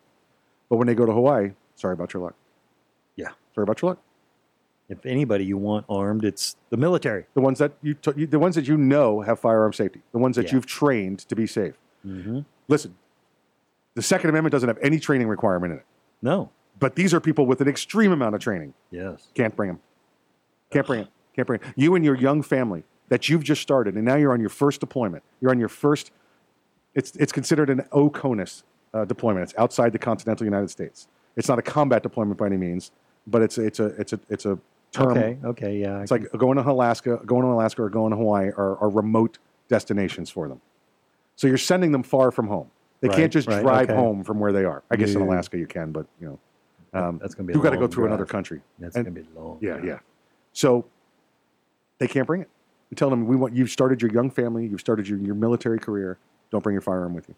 But 0.70 0.78
when 0.78 0.88
they 0.88 0.96
go 0.96 1.06
to 1.06 1.12
Hawaii, 1.14 1.54
sorry 1.76 1.94
about 1.94 2.14
your 2.14 2.24
luck. 2.24 2.36
Yeah. 3.16 3.30
Sorry 3.54 3.64
about 3.64 3.82
your 3.82 3.92
luck. 3.92 4.00
If 4.88 5.06
anybody 5.06 5.46
you 5.46 5.58
want 5.58 5.86
armed, 5.88 6.26
it's 6.26 6.56
the 6.70 6.78
military. 6.78 7.26
The 7.36 7.42
ones 7.42 7.60
that 7.60 7.74
you, 7.82 7.94
t- 7.94 8.12
you 8.16 8.28
the 8.28 8.40
ones 8.40 8.56
that 8.56 8.68
you 8.68 8.76
know 8.78 9.22
have 9.22 9.40
firearm 9.40 9.74
safety, 9.74 10.02
the 10.12 10.18
ones 10.18 10.36
that 10.36 10.48
Yeah. 10.48 10.56
you've 10.56 10.66
trained 10.66 11.20
to 11.20 11.36
be 11.36 11.46
safe. 11.46 11.76
Mm-hmm. 12.06 12.40
Listen, 12.68 12.96
the 13.94 14.02
Second 14.02 14.30
Amendment 14.32 14.52
doesn't 14.52 14.68
have 14.70 14.80
any 14.82 15.00
training 15.00 15.28
requirement 15.28 15.74
in 15.74 15.80
it. 15.80 15.86
No. 16.22 16.50
But 16.80 16.96
these 16.96 17.14
are 17.14 17.20
people 17.20 17.46
with 17.46 17.62
an 17.62 17.68
extreme 17.68 18.12
amount 18.12 18.36
of 18.36 18.42
training. 18.42 18.74
Yes. 18.90 19.28
Can't 19.36 19.56
bring 19.56 19.68
them. 19.70 19.80
Can't 20.72 20.88
bring 20.88 21.02
them. 21.02 21.10
Can't 21.36 21.46
bring 21.48 21.62
'em. 21.62 21.74
You 21.76 21.94
and 21.96 22.04
your 22.06 22.16
young 22.16 22.42
family 22.42 22.84
that 23.10 23.28
you've 23.30 23.44
just 23.44 23.62
started, 23.62 23.96
and 23.96 24.06
now 24.06 24.16
you're 24.16 24.32
on 24.34 24.40
your 24.40 24.50
first 24.50 24.80
deployment. 24.80 25.24
You're 25.42 25.52
on 25.52 25.60
your 25.60 25.70
first. 25.70 26.12
It's 26.96 27.16
it's 27.18 27.32
considered 27.32 27.70
an 27.70 27.82
OCONUS 27.92 28.64
uh, 28.94 29.06
deployment. 29.06 29.44
It's 29.44 29.54
outside 29.58 29.92
the 29.94 30.00
continental 30.00 30.46
United 30.46 30.70
States. 30.70 31.08
It's 31.36 31.48
not 31.48 31.60
a 31.60 31.62
combat 31.62 32.04
deployment 32.04 32.38
by 32.38 32.48
any 32.48 32.58
means, 32.58 32.92
but 33.28 33.42
it's 33.42 33.58
a, 33.58 33.66
it's 33.66 33.80
a 33.80 33.86
it's 34.00 34.14
a 34.14 34.20
it's 34.30 34.46
a 34.46 34.58
term. 34.92 35.12
Okay. 35.18 35.38
Okay. 35.46 35.78
Yeah. 35.78 36.02
It's 36.02 36.12
like 36.12 36.30
going 36.38 36.58
to 36.58 36.70
Alaska, 36.70 37.22
going 37.26 37.44
to 37.44 37.50
Alaska, 37.50 37.84
or 37.84 37.90
going 37.90 38.12
to 38.12 38.18
Hawaii 38.18 38.48
are, 38.58 38.78
are 38.78 38.90
remote 38.90 39.38
destinations 39.68 40.30
for 40.30 40.48
them. 40.48 40.60
So 41.36 41.48
you're 41.48 41.58
sending 41.58 41.92
them 41.92 42.04
far 42.04 42.32
from 42.32 42.48
home. 42.48 42.70
They 43.02 43.08
Right, 43.08 43.18
can't 43.18 43.32
just 43.32 43.48
right, 43.48 43.62
drive 43.62 43.90
okay. 43.90 43.96
home 43.98 44.24
from 44.26 44.40
where 44.40 44.52
they 44.52 44.66
are. 44.66 44.84
I 44.92 44.98
guess 44.98 45.14
in 45.16 45.22
Alaska 45.22 45.58
you 45.58 45.68
can, 45.68 45.92
but 45.94 46.06
you 46.20 46.28
know, 46.94 47.00
um, 47.00 47.18
That's 47.20 47.34
gonna 47.34 47.48
be 47.48 47.54
you've 47.54 47.64
got 47.64 47.70
to 47.70 47.78
go 47.78 47.88
through 47.88 48.08
another 48.08 48.26
country. 48.26 48.62
That's 48.80 48.96
And- 48.98 49.06
gonna 49.06 49.22
be 49.22 49.26
long. 49.40 49.58
Yeah, 49.62 49.74
drive. 49.74 49.86
yeah. 49.86 50.00
So 50.52 50.86
they 52.00 52.08
can't 52.08 52.28
bring 52.28 52.42
it. 52.42 52.50
You 52.90 52.96
tell 52.96 53.10
them 53.10 53.26
we 53.28 53.36
want 53.38 53.56
you've 53.56 53.70
started 53.70 54.02
your 54.02 54.12
young 54.12 54.30
family, 54.32 54.66
you've 54.66 54.80
started 54.82 55.08
your, 55.08 55.20
your 55.20 55.36
military 55.36 55.80
career. 55.80 56.18
Don't 56.52 56.64
bring 56.64 56.74
your 56.74 56.82
firearm 56.82 57.14
with 57.14 57.30
you. 57.30 57.36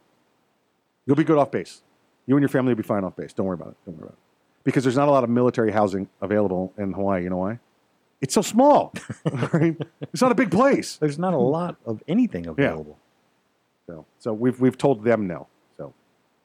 You'll 1.06 1.16
be 1.16 1.24
good 1.24 1.38
off 1.38 1.52
base. 1.52 1.82
You 2.28 2.36
and 2.36 2.42
your 2.42 2.50
family 2.50 2.72
will 2.72 2.78
be 2.78 2.84
fine 2.84 3.04
off 3.04 3.16
base. 3.16 3.34
Don't 3.34 3.46
worry 3.46 3.56
about 3.56 3.70
it. 3.70 3.78
Don't 3.86 3.98
worry 3.98 4.06
about 4.06 4.14
it. 4.14 4.64
Because 4.64 4.84
there's 4.84 4.96
not 4.96 5.08
a 5.08 5.12
lot 5.12 5.24
of 5.24 5.30
military 5.30 5.72
housing 5.72 6.08
available 6.22 6.74
in 6.78 6.94
Hawaii. 6.94 7.24
You 7.24 7.32
know 7.32 7.38
why? 7.38 7.60
It's 8.22 8.34
so 8.36 8.42
small. 8.42 8.94
right? 9.54 9.76
It's 10.14 10.22
not 10.22 10.32
a 10.32 10.36
big 10.36 10.52
place. 10.52 10.98
There's 10.98 11.18
not 11.18 11.34
a 11.34 11.38
lot 11.38 11.78
of 11.86 12.04
anything 12.08 12.46
available. 12.46 13.00
Yeah. 13.88 13.96
So, 13.96 14.06
so 14.20 14.34
we've 14.34 14.60
we've 14.60 14.78
told 14.78 15.04
them 15.04 15.28
no. 15.28 15.48
So 15.78 15.94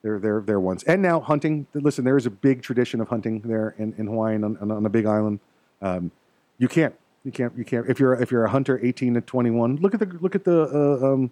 they're 0.02 0.18
they're 0.18 0.40
they're 0.40 0.60
ones. 0.60 0.82
And 0.84 1.02
now 1.02 1.20
hunting. 1.20 1.66
Listen, 1.74 2.04
there 2.04 2.16
is 2.16 2.24
a 2.24 2.30
big 2.30 2.62
tradition 2.62 3.02
of 3.02 3.08
hunting 3.08 3.42
there 3.42 3.74
in, 3.78 3.94
in 3.98 4.06
Hawaii 4.06 4.34
and 4.34 4.44
on, 4.44 4.70
on 4.70 4.82
the 4.82 4.88
Big 4.88 5.04
Island. 5.04 5.40
Um, 5.82 6.10
you 6.58 6.68
can't 6.68 6.94
you 7.24 7.32
can't 7.32 7.52
you 7.58 7.64
can't 7.64 7.88
if 7.90 8.00
you're 8.00 8.14
if 8.14 8.30
you're 8.30 8.44
a 8.44 8.50
hunter 8.50 8.80
18 8.82 9.14
to 9.14 9.20
21. 9.20 9.76
Look 9.76 9.92
at 9.92 10.00
the 10.00 10.18
look 10.20 10.34
at 10.34 10.44
the 10.44 10.62
uh, 10.62 11.12
um, 11.12 11.30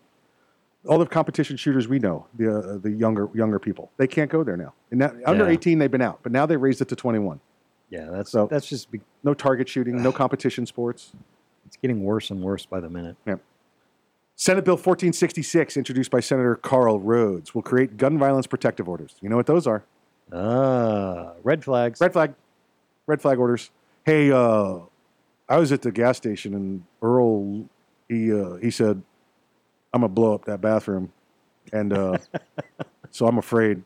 all 0.87 0.99
the 0.99 1.07
competition 1.07 1.57
shooters 1.57 1.89
we 1.89 1.99
know. 1.99 2.27
The 2.37 2.59
uh, 2.59 2.79
the 2.79 2.91
younger 2.91 3.29
younger 3.35 3.59
people 3.59 3.91
they 3.97 4.07
can't 4.07 4.31
go 4.31 4.43
there 4.45 4.57
now. 4.57 4.73
And 4.91 5.01
now, 5.01 5.13
under 5.27 5.45
Yeah. 5.45 5.51
18 5.53 5.79
they've 5.79 5.91
been 5.91 6.03
out, 6.03 6.21
but 6.23 6.33
now 6.33 6.47
they 6.47 6.57
raised 6.57 6.81
it 6.81 6.89
to 6.89 6.97
21. 6.97 7.41
Yeah. 7.91 8.09
That's 8.11 8.31
So 8.31 8.47
that's 8.47 8.67
just 8.67 8.91
be, 8.91 9.01
no 9.23 9.35
target 9.35 9.69
shooting, 9.69 10.03
no 10.03 10.13
competition 10.13 10.67
sports. 10.67 11.13
It's 11.67 11.77
getting 11.77 12.03
worse 12.05 12.31
and 12.31 12.43
worse 12.43 12.67
by 12.67 12.81
the 12.81 12.89
minute. 12.91 13.17
Yep. 13.27 13.41
Senate 14.37 14.65
Bill 14.65 14.75
1466, 14.75 15.77
introduced 15.77 16.11
by 16.11 16.19
Senator 16.21 16.57
Karl 16.57 17.01
Rhoads, 17.01 17.55
will 17.55 17.63
create 17.63 17.97
gun 17.97 18.19
violence 18.19 18.49
protective 18.49 18.89
orders. 18.89 19.15
You 19.21 19.29
know 19.29 19.37
what 19.37 19.47
those 19.47 19.67
are? 19.67 19.85
Ah, 20.33 21.33
red 21.45 21.63
flags. 21.65 22.01
Red 22.01 22.13
flag. 22.13 22.35
Red 23.07 23.23
flag 23.23 23.39
orders. 23.39 23.71
Hey, 24.05 24.33
uh, 24.33 24.79
I 25.49 25.59
was 25.59 25.71
at 25.73 25.83
the 25.83 25.93
gas 25.93 26.17
station 26.17 26.53
and 26.55 26.85
Earl, 27.01 27.67
he 28.09 28.33
uh, 28.33 28.55
he 28.57 28.71
said, 28.71 29.03
"I'm 29.95 30.01
gonna 30.03 30.09
blow 30.13 30.35
up 30.35 30.45
that 30.45 30.61
bathroom," 30.61 31.11
and 31.73 31.93
uh, 31.93 32.19
so 33.11 33.27
I'm 33.27 33.39
afraid 33.39 33.83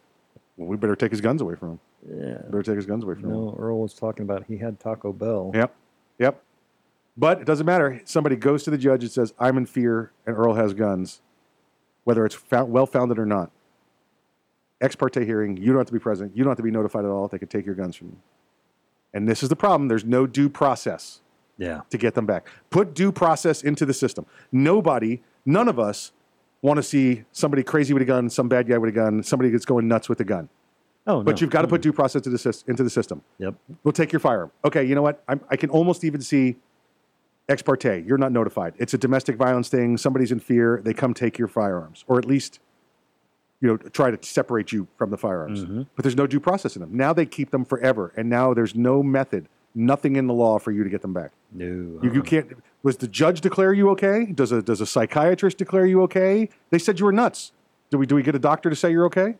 well, 0.56 0.66
we 0.68 0.76
better 0.76 0.96
take 0.96 1.12
his 1.12 1.20
guns 1.20 1.40
away 1.40 1.54
from 1.54 1.72
him. 1.72 1.80
Yeah. 2.10 2.38
Better 2.46 2.62
take 2.64 2.76
his 2.76 2.86
guns 2.86 3.04
away 3.04 3.14
from 3.14 3.24
him. 3.24 3.30
No, 3.30 3.56
Earl 3.58 3.80
was 3.80 3.94
talking 3.94 4.24
about 4.24 4.44
he 4.48 4.56
had 4.58 4.80
Taco 4.80 5.12
Bell. 5.12 5.52
Yep. 5.54 5.74
Yep. 6.18 6.42
But 7.16 7.40
it 7.40 7.44
doesn't 7.46 7.66
matter. 7.66 8.00
Somebody 8.04 8.36
goes 8.36 8.62
to 8.64 8.70
the 8.70 8.78
judge 8.78 9.02
and 9.02 9.10
says, 9.10 9.32
I'm 9.38 9.56
in 9.56 9.66
fear 9.66 10.12
and 10.26 10.36
Earl 10.36 10.54
has 10.54 10.72
guns, 10.74 11.20
whether 12.04 12.24
it's 12.24 12.34
found, 12.34 12.70
well 12.72 12.86
founded 12.86 13.18
or 13.18 13.26
not. 13.26 13.50
Ex 14.80 14.94
parte 14.94 15.24
hearing, 15.24 15.56
you 15.56 15.66
don't 15.66 15.78
have 15.78 15.86
to 15.88 15.92
be 15.92 15.98
present. 15.98 16.36
You 16.36 16.44
don't 16.44 16.50
have 16.52 16.56
to 16.58 16.62
be 16.62 16.70
notified 16.70 17.04
at 17.04 17.10
all. 17.10 17.26
They 17.28 17.38
can 17.38 17.48
take 17.48 17.66
your 17.66 17.74
guns 17.74 17.96
from 17.96 18.08
you. 18.08 18.16
And 19.12 19.28
this 19.28 19.42
is 19.42 19.48
the 19.48 19.56
problem 19.56 19.88
there's 19.88 20.04
no 20.04 20.26
due 20.26 20.48
process 20.48 21.20
Yeah. 21.56 21.80
to 21.90 21.98
get 21.98 22.14
them 22.14 22.26
back. 22.26 22.48
Put 22.70 22.94
due 22.94 23.10
process 23.10 23.62
into 23.62 23.84
the 23.84 23.94
system. 23.94 24.24
Nobody, 24.52 25.22
none 25.48 25.66
of 25.66 25.78
us 25.78 26.12
want 26.62 26.76
to 26.76 26.82
see 26.82 27.24
somebody 27.32 27.62
crazy 27.62 27.94
with 27.94 28.02
a 28.02 28.06
gun, 28.06 28.28
some 28.28 28.48
bad 28.48 28.68
guy 28.68 28.76
with 28.78 28.90
a 28.90 28.92
gun, 28.92 29.22
somebody 29.22 29.50
that's 29.50 29.64
going 29.64 29.88
nuts 29.88 30.08
with 30.08 30.20
a 30.20 30.24
gun. 30.24 30.48
Oh, 31.06 31.22
But 31.22 31.36
no. 31.36 31.40
you've 31.40 31.50
got 31.50 31.62
to 31.62 31.68
put 31.68 31.80
due 31.80 31.92
process 31.92 32.26
into 32.26 32.30
the, 32.30 32.36
sys- 32.36 32.68
into 32.68 32.82
the 32.84 32.90
system. 32.90 33.22
Yep. 33.38 33.54
We'll 33.82 33.92
take 33.92 34.12
your 34.12 34.20
firearm. 34.20 34.50
Okay, 34.64 34.84
you 34.84 34.94
know 34.94 35.02
what? 35.02 35.22
I'm, 35.26 35.40
I 35.50 35.56
can 35.56 35.70
almost 35.70 36.04
even 36.04 36.20
see 36.20 36.56
ex 37.48 37.62
parte. 37.62 38.04
You're 38.06 38.18
not 38.18 38.30
notified. 38.30 38.74
It's 38.76 38.92
a 38.92 38.98
domestic 38.98 39.36
violence 39.36 39.68
thing. 39.70 39.96
Somebody's 39.96 40.32
in 40.32 40.38
fear. 40.40 40.82
They 40.84 40.92
come 40.92 41.14
take 41.14 41.38
your 41.38 41.48
firearms, 41.48 42.04
or 42.08 42.18
at 42.18 42.26
least, 42.26 42.60
you 43.62 43.68
know, 43.68 43.76
try 43.78 44.10
to 44.10 44.18
separate 44.26 44.70
you 44.70 44.86
from 44.98 45.10
the 45.10 45.16
firearms. 45.16 45.64
Mm-hmm. 45.64 45.82
But 45.96 46.02
there's 46.02 46.16
no 46.16 46.26
due 46.26 46.40
process 46.40 46.76
in 46.76 46.80
them. 46.80 46.90
Now 46.94 47.14
they 47.14 47.24
keep 47.24 47.50
them 47.52 47.64
forever, 47.64 48.12
and 48.16 48.28
now 48.28 48.52
there's 48.52 48.74
no 48.74 49.02
method, 49.02 49.48
nothing 49.78 50.16
in 50.16 50.26
the 50.26 50.34
law 50.34 50.58
for 50.58 50.72
you 50.72 50.84
to 50.84 50.90
get 50.90 51.02
them 51.02 51.12
back. 51.12 51.30
No. 51.52 51.64
You, 51.64 52.12
you 52.14 52.22
can't. 52.22 52.52
Was 52.82 52.96
the 52.98 53.08
judge 53.08 53.40
declare 53.40 53.72
you 53.72 53.88
okay? 53.90 54.26
Does 54.26 54.52
a 54.52 54.60
does 54.62 54.80
a 54.80 54.86
psychiatrist 54.86 55.56
declare 55.58 55.86
you 55.86 56.02
okay? 56.02 56.48
They 56.70 56.78
said 56.78 56.98
you 56.98 57.06
were 57.06 57.12
nuts. 57.12 57.52
Do 57.90 57.98
we 57.98 58.06
do 58.06 58.14
we 58.14 58.22
get 58.22 58.34
a 58.34 58.38
doctor 58.38 58.68
to 58.68 58.76
say 58.76 58.90
you're 58.90 59.06
okay? 59.06 59.36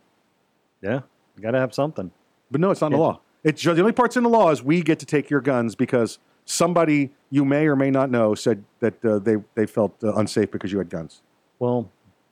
Yeah. 0.81 1.01
You 1.35 1.43
got 1.43 1.51
to 1.51 1.59
have 1.59 1.73
something. 1.73 2.11
But 2.51 2.61
no, 2.61 2.71
it's 2.71 2.81
not 2.81 2.87
in 2.87 2.93
the 2.93 2.99
law. 2.99 3.19
It's 3.43 3.63
the 3.63 3.71
only 3.79 3.91
parts 3.91 4.17
in 4.17 4.23
the 4.23 4.29
law 4.29 4.49
is 4.51 4.63
we 4.63 4.81
get 4.81 4.99
to 4.99 5.05
take 5.05 5.29
your 5.29 5.39
guns 5.41 5.75
because 5.75 6.19
somebody 6.45 7.11
you 7.29 7.45
may 7.45 7.67
or 7.67 7.75
may 7.75 7.91
not 7.91 8.09
know 8.09 8.33
said 8.35 8.63
that 8.79 9.03
uh, 9.05 9.19
they 9.19 9.37
they 9.55 9.65
felt 9.65 9.95
uh, 10.03 10.13
unsafe 10.15 10.51
because 10.51 10.71
you 10.71 10.77
had 10.79 10.89
guns. 10.89 11.21
Well, 11.59 11.89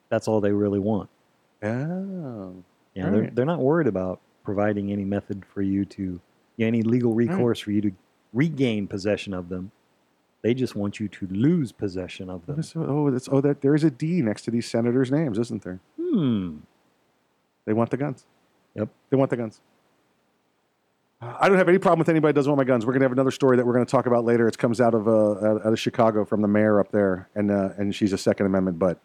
that's 0.10 0.28
all 0.28 0.42
they 0.42 0.52
really 0.52 0.80
want. 0.80 1.10
Oh, 1.64 2.64
Yeah, 2.94 3.10
they're, 3.10 3.22
right. 3.22 3.36
they're 3.36 3.46
not 3.46 3.60
worried 3.60 3.88
about 3.88 4.20
providing 4.44 4.92
any 4.92 5.04
method 5.04 5.44
for 5.54 5.62
you 5.62 5.84
to, 5.86 6.04
yeah, 6.04 6.20
any 6.66 6.82
legal 6.82 7.14
recourse 7.14 7.60
for 7.60 7.72
you 7.72 7.82
to 7.82 7.92
regain 8.34 8.88
possession 8.88 9.34
of 9.34 9.50
them. 9.50 9.72
They 10.44 10.54
just 10.54 10.76
want 10.76 11.00
you 11.00 11.08
to 11.08 11.28
lose 11.28 11.72
possession 11.72 12.30
of 12.30 12.46
them. 12.46 12.62
oh, 12.76 13.10
that's 13.12 13.28
oh 13.32 13.42
that 13.42 13.62
there 13.62 13.76
is 13.76 13.84
a 13.84 13.92
D 13.92 14.22
next 14.22 14.44
to 14.44 14.52
these 14.52 14.70
senators' 14.70 15.12
names, 15.12 15.38
isn't 15.40 15.64
there? 15.64 15.80
Hmm. 16.00 16.58
They 17.66 17.74
want 17.74 17.90
the 17.90 17.98
guns. 17.98 18.26
Yep. 18.76 18.90
They 19.10 19.18
want 19.18 19.30
the 19.30 19.38
guns. 19.38 19.60
I 21.20 21.50
don't 21.50 21.58
have 21.58 21.68
any 21.68 21.80
problem 21.80 22.00
with 22.00 22.10
anybody 22.10 22.32
that 22.32 22.36
doesn't 22.36 22.52
want 22.52 22.60
my 22.60 22.64
guns. 22.72 22.86
We're 22.86 22.94
going 22.94 23.02
to 23.02 23.06
have 23.06 23.12
another 23.12 23.32
story 23.32 23.58
that 23.58 23.66
we're 23.66 23.74
going 23.74 23.86
to 23.86 23.90
talk 23.92 24.06
about 24.06 24.24
later. 24.24 24.48
It 24.48 24.58
comes 24.58 24.80
out 24.80 24.94
of 24.94 25.08
uh, 25.08 25.32
out 25.32 25.66
out 25.66 25.74
of 25.74 25.80
Chicago 25.80 26.24
from 26.26 26.42
the 26.42 26.48
mayor 26.48 26.80
up 26.80 26.92
there, 26.92 27.28
and 27.34 27.50
uh, 27.50 27.70
and 27.78 27.94
she's 27.94 28.14
a 28.14 28.18
Second 28.18 28.46
Amendment 28.46 28.78
butt. 28.78 29.00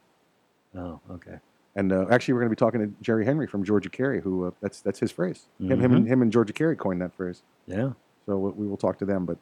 Oh, 0.76 1.00
okay. 1.10 1.38
And 1.74 1.92
uh, 1.92 2.06
actually, 2.10 2.34
we're 2.34 2.40
going 2.40 2.50
to 2.50 2.56
be 2.56 2.58
talking 2.58 2.80
to 2.80 3.02
Jerry 3.02 3.24
Henry 3.24 3.46
from 3.46 3.64
Georgia 3.64 3.88
Carry, 3.88 4.20
who 4.20 4.46
uh, 4.46 4.50
that's 4.60 4.80
that's 4.80 4.98
his 4.98 5.10
phrase. 5.10 5.46
Him, 5.58 5.80
him, 5.80 5.94
and, 5.94 6.06
him 6.06 6.22
and 6.22 6.30
Georgia 6.30 6.52
Carry 6.52 6.76
coined 6.76 7.00
that 7.00 7.14
phrase. 7.14 7.42
Yeah. 7.66 7.92
So 8.26 8.36
we, 8.36 8.50
we 8.50 8.66
will 8.66 8.76
talk 8.76 8.98
to 8.98 9.06
them. 9.06 9.24
But 9.24 9.38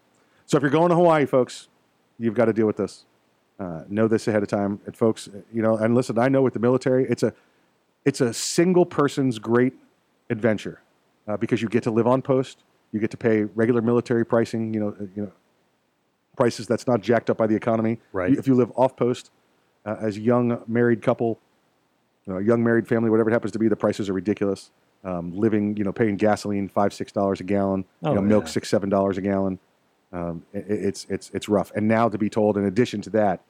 so 0.46 0.56
if 0.56 0.62
you're 0.62 0.70
going 0.70 0.90
to 0.90 0.94
Hawaii, 0.94 1.26
folks, 1.26 1.68
you've 2.18 2.34
got 2.34 2.44
to 2.44 2.52
deal 2.52 2.66
with 2.66 2.76
this. 2.76 3.04
Uh, 3.58 3.82
know 3.88 4.08
this 4.08 4.26
ahead 4.28 4.42
of 4.42 4.48
time, 4.48 4.80
and 4.86 4.96
folks, 4.96 5.28
you 5.52 5.60
know. 5.60 5.76
And 5.76 5.94
listen, 5.94 6.18
I 6.18 6.28
know 6.28 6.40
with 6.40 6.54
the 6.54 6.60
military, 6.60 7.04
it's 7.10 7.22
a 7.22 7.34
it's 8.04 8.20
a 8.20 8.32
single 8.32 8.86
person's 8.86 9.38
great 9.38 9.74
adventure 10.30 10.80
uh, 11.26 11.36
because 11.36 11.60
you 11.60 11.68
get 11.68 11.82
to 11.82 11.90
live 11.90 12.06
on 12.06 12.22
post, 12.22 12.62
you 12.92 13.00
get 13.00 13.10
to 13.10 13.16
pay 13.16 13.42
regular 13.42 13.82
military 13.82 14.24
pricing, 14.24 14.72
you 14.72 14.80
know, 14.80 14.88
uh, 14.98 15.04
you 15.14 15.22
know, 15.22 15.32
prices 16.36 16.66
that's 16.66 16.86
not 16.86 17.00
jacked 17.00 17.28
up 17.28 17.36
by 17.36 17.46
the 17.46 17.54
economy. 17.54 17.98
Right. 18.12 18.32
If 18.32 18.46
you 18.46 18.54
live 18.54 18.72
off 18.76 18.96
post, 18.96 19.30
uh, 19.84 19.96
as 20.00 20.16
a 20.16 20.20
young 20.20 20.62
married 20.66 21.02
couple, 21.02 21.38
you 22.26 22.32
know, 22.32 22.38
a 22.38 22.42
young 22.42 22.62
married 22.62 22.86
family, 22.86 23.10
whatever 23.10 23.30
it 23.30 23.32
happens 23.32 23.52
to 23.52 23.58
be, 23.58 23.68
the 23.68 23.76
prices 23.76 24.08
are 24.08 24.12
ridiculous. 24.12 24.70
Um, 25.02 25.34
living, 25.34 25.76
you 25.78 25.84
know, 25.84 25.92
paying 25.92 26.16
gasoline 26.16 26.68
five, 26.68 26.92
six 26.92 27.10
dollars 27.10 27.40
a 27.40 27.44
gallon, 27.44 27.86
Oh, 28.02 28.10
you 28.10 28.14
know, 28.16 28.20
milk 28.22 28.48
six, 28.48 28.68
seven 28.68 28.90
dollars 28.90 29.16
a 29.16 29.22
gallon. 29.22 29.58
Um, 30.12 30.44
i- 30.54 30.58
i- 30.58 30.62
it's 30.66 31.06
it's 31.08 31.30
it's 31.32 31.48
rough. 31.48 31.72
And 31.74 31.88
now 31.88 32.08
to 32.10 32.18
be 32.18 32.28
told, 32.28 32.58
in 32.58 32.66
addition 32.66 33.00
to 33.02 33.10
that, 33.10 33.40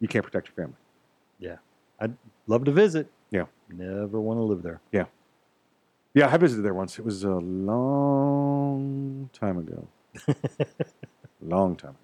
you 0.00 0.08
can't 0.08 0.24
protect 0.24 0.48
your 0.48 0.54
family. 0.54 0.76
Yeah. 1.38 1.56
I'd 2.00 2.14
love 2.46 2.64
to 2.64 2.72
visit. 2.72 3.10
Yeah. 3.30 3.44
Never 3.70 4.20
want 4.20 4.38
to 4.38 4.42
live 4.42 4.62
there. 4.62 4.80
Yeah. 4.92 5.04
Yeah, 6.14 6.28
I 6.32 6.36
visited 6.36 6.62
there 6.64 6.74
once. 6.74 6.98
It 6.98 7.04
was 7.04 7.24
a 7.24 7.30
long 7.30 9.30
time 9.32 9.58
ago. 9.58 9.86
long 11.42 11.76
time. 11.76 11.96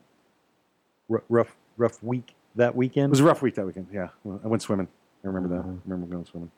R- 1.11 1.23
rough, 1.29 1.57
rough 1.77 2.03
week 2.03 2.35
that 2.55 2.75
weekend. 2.75 3.07
It 3.07 3.11
was 3.11 3.21
a 3.21 3.25
rough 3.25 3.43
week 3.43 3.55
that 3.57 3.67
weekend. 3.67 3.89
Yeah, 3.93 4.09
I 4.25 4.47
went 4.47 4.63
swimming. 4.63 4.89
I 5.25 5.27
remember 5.29 5.49
that. 5.57 5.65
I 5.65 5.73
remember 5.87 6.07
going 6.13 6.25
swimming. 6.27 6.51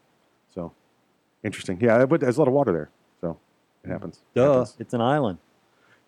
So 0.52 0.72
interesting. 1.44 1.78
Yeah, 1.80 2.04
but 2.06 2.20
there's 2.20 2.36
a 2.36 2.40
lot 2.40 2.48
of 2.48 2.54
water 2.54 2.72
there, 2.72 2.90
so 3.20 3.38
it 3.84 3.88
happens. 3.90 4.16
It 4.34 4.38
Duh. 4.40 4.52
happens. 4.52 4.76
It's 4.78 4.94
an 4.94 5.00
island. 5.00 5.38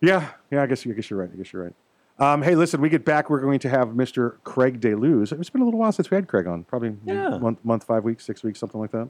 Yeah, 0.01 0.29
yeah. 0.51 0.63
I 0.63 0.65
guess 0.67 0.85
I 0.85 0.91
guess 0.91 1.09
you're 1.09 1.19
right. 1.19 1.29
I 1.33 1.37
guess 1.37 1.51
you're 1.53 1.63
right. 1.63 1.73
Um, 2.19 2.41
hey, 2.41 2.55
listen, 2.55 2.81
we 2.81 2.89
get 2.89 3.05
back. 3.05 3.29
We're 3.29 3.39
going 3.39 3.59
to 3.59 3.69
have 3.69 3.89
Mr. 3.89 4.35
Craig 4.43 4.81
DeLuz. 4.81 5.31
It's 5.39 5.49
been 5.49 5.61
a 5.61 5.65
little 5.65 5.79
while 5.79 5.91
since 5.93 6.11
we 6.11 6.15
had 6.15 6.27
Craig 6.27 6.47
on. 6.47 6.65
Probably 6.65 6.97
Yeah. 7.05 7.35
a 7.35 7.39
month, 7.39 7.63
month, 7.63 7.85
five 7.85 8.03
weeks, 8.03 8.25
six 8.25 8.43
weeks, 8.43 8.59
something 8.59 8.79
like 8.79 8.91
that. 8.91 9.07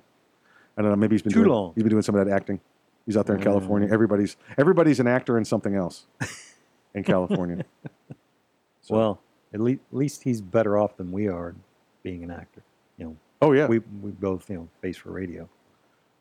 I 0.77 0.81
don't 0.83 0.91
know. 0.91 0.95
Maybe 0.95 1.15
he's 1.15 1.23
been 1.23 1.33
Too 1.33 1.39
doing, 1.43 1.49
long. 1.51 1.71
He's 1.73 1.83
been 1.83 1.89
doing 1.89 2.03
some 2.03 2.13
of 2.15 2.23
that 2.25 2.31
acting. 2.31 2.59
He's 3.07 3.17
out 3.17 3.25
there 3.25 3.33
in 3.35 3.41
Mm. 3.41 3.45
California. 3.45 3.89
Everybody's 3.91 4.37
everybody's 4.59 4.99
an 4.99 5.07
actor 5.07 5.39
in 5.39 5.45
something 5.45 5.73
else 5.73 6.05
in 6.93 7.03
California. 7.03 7.65
So- 8.81 8.95
Well, 8.95 9.21
at 9.53 9.59
least, 9.59 9.81
at 9.91 9.97
least 9.97 10.23
he's 10.23 10.41
better 10.41 10.77
off 10.77 10.95
than 10.97 11.11
we 11.11 11.27
are 11.27 11.55
being 12.03 12.23
an 12.23 12.29
actor. 12.29 12.61
You 12.97 13.05
know, 13.05 13.17
Oh 13.41 13.51
yeah. 13.53 13.67
we 13.67 13.79
we 13.79 14.11
both 14.11 14.49
you 14.49 14.55
know 14.57 14.69
face 14.81 14.97
for 14.97 15.11
radio. 15.11 15.49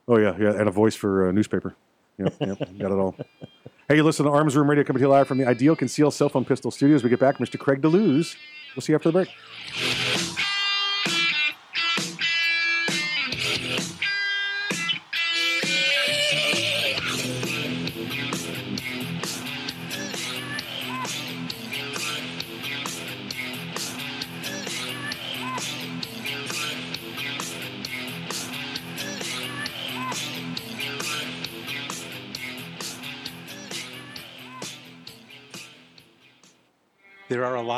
Oh 0.06 0.16
yeah, 0.16 0.36
yeah, 0.38 0.52
and 0.52 0.68
a 0.68 0.70
voice 0.70 0.94
for 0.94 1.28
a 1.28 1.32
newspaper. 1.32 1.74
Yep, 2.18 2.34
yep, 2.40 2.58
got 2.78 2.92
it 2.92 2.98
all. 2.98 3.14
Hey, 3.88 3.96
you 3.96 4.02
listen 4.02 4.26
to 4.26 4.30
Arms 4.30 4.56
Room 4.56 4.68
Radio 4.68 4.84
coming 4.84 4.98
to 5.00 5.04
you 5.04 5.10
live 5.10 5.26
from 5.28 5.38
the 5.38 5.46
Ideal 5.46 5.74
Conceal 5.76 6.10
Cell 6.10 6.28
Phone 6.28 6.44
Pistol 6.44 6.70
Studios. 6.70 7.02
We 7.02 7.10
get 7.10 7.20
back, 7.20 7.38
Mr. 7.38 7.58
Craig 7.58 7.80
DeLuz. 7.80 8.36
We'll 8.76 8.82
see 8.82 8.92
you 8.92 8.96
after 8.96 9.08
the 9.08 9.12
break. 9.12 9.28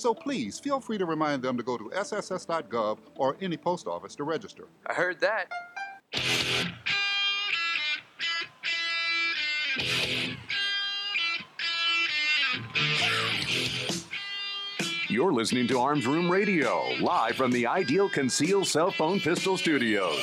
So 0.00 0.14
please 0.14 0.58
feel 0.58 0.80
free 0.80 0.96
to 0.96 1.04
remind 1.04 1.42
them 1.42 1.58
to 1.58 1.62
go 1.62 1.76
to 1.76 1.90
sss.gov 1.90 3.00
or 3.16 3.36
any 3.42 3.58
post 3.58 3.86
office 3.86 4.16
to 4.16 4.24
register. 4.24 4.64
I 4.86 4.94
heard 4.94 5.20
that. 5.20 5.50
You're 15.10 15.34
listening 15.34 15.68
to 15.68 15.78
Arms 15.78 16.06
Room 16.06 16.30
Radio, 16.30 16.82
live 17.02 17.36
from 17.36 17.52
the 17.52 17.66
Ideal 17.66 18.08
Conceal 18.08 18.64
Cell 18.64 18.90
Phone 18.90 19.20
Pistol 19.20 19.58
Studios. 19.58 20.16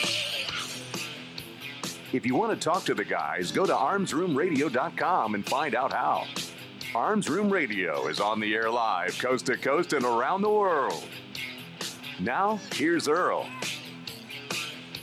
If 2.14 2.26
you 2.26 2.34
want 2.34 2.52
to 2.52 2.58
talk 2.60 2.84
to 2.86 2.96
the 2.96 3.06
guys, 3.06 3.52
go 3.52 3.68
to 3.68 3.74
armsroomradio.com 3.74 5.36
and 5.36 5.46
find 5.46 5.76
out 5.76 5.94
how. 5.94 6.26
Arms 6.96 7.30
Room 7.30 7.50
Radio 7.52 8.08
is 8.08 8.20
on 8.20 8.40
the 8.40 8.56
air 8.56 8.70
live, 8.70 9.18
coast 9.20 9.46
to 9.48 9.58
coast 9.58 9.94
and 9.94 10.06
around 10.06 10.42
the 10.42 10.50
world. 10.50 11.04
Now, 12.20 12.60
here's 12.74 13.08
Earl. 13.08 13.48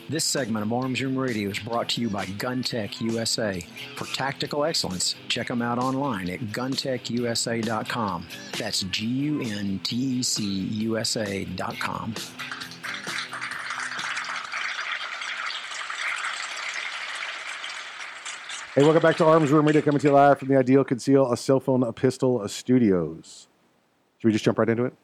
This 0.09 0.25
segment 0.25 0.65
of 0.65 0.73
Arms 0.73 1.03
Room 1.03 1.17
Radio 1.17 1.51
is 1.51 1.59
brought 1.59 1.89
to 1.91 2.01
you 2.01 2.09
by 2.11 2.27
GunTech 2.27 3.01
USA. 3.01 3.65
For 3.97 4.07
tactical 4.15 4.65
excellence, 4.65 5.15
check 5.29 5.49
them 5.49 5.63
out 5.63 5.79
online 5.79 6.29
at 6.31 6.41
guntechusa.com. 6.41 8.27
That's 8.59 8.81
G 8.83 9.07
U 9.07 9.41
N 9.43 9.81
T 9.83 9.97
E 9.97 10.23
C 10.23 10.45
USA.com. 10.45 12.15
Hey, 18.75 18.83
welcome 18.83 19.03
back 19.03 19.17
to 19.19 19.25
Arms 19.25 19.53
Room 19.53 19.67
Radio, 19.67 19.81
coming 19.83 20.01
to 20.01 20.09
you 20.09 20.13
live 20.13 20.41
from 20.41 20.49
the 20.49 20.57
Ideal 20.57 20.83
Conceal 20.83 21.31
a 21.31 21.37
Cell 21.37 21.61
Phone 21.61 21.85
a 21.85 21.93
Pistol 21.93 22.43
a 22.43 22.49
Studios. 22.49 23.47
Should 24.19 24.27
we 24.27 24.33
just 24.33 24.45
jump 24.45 24.59
right 24.59 24.69
into 24.69 24.85
it? 24.85 24.95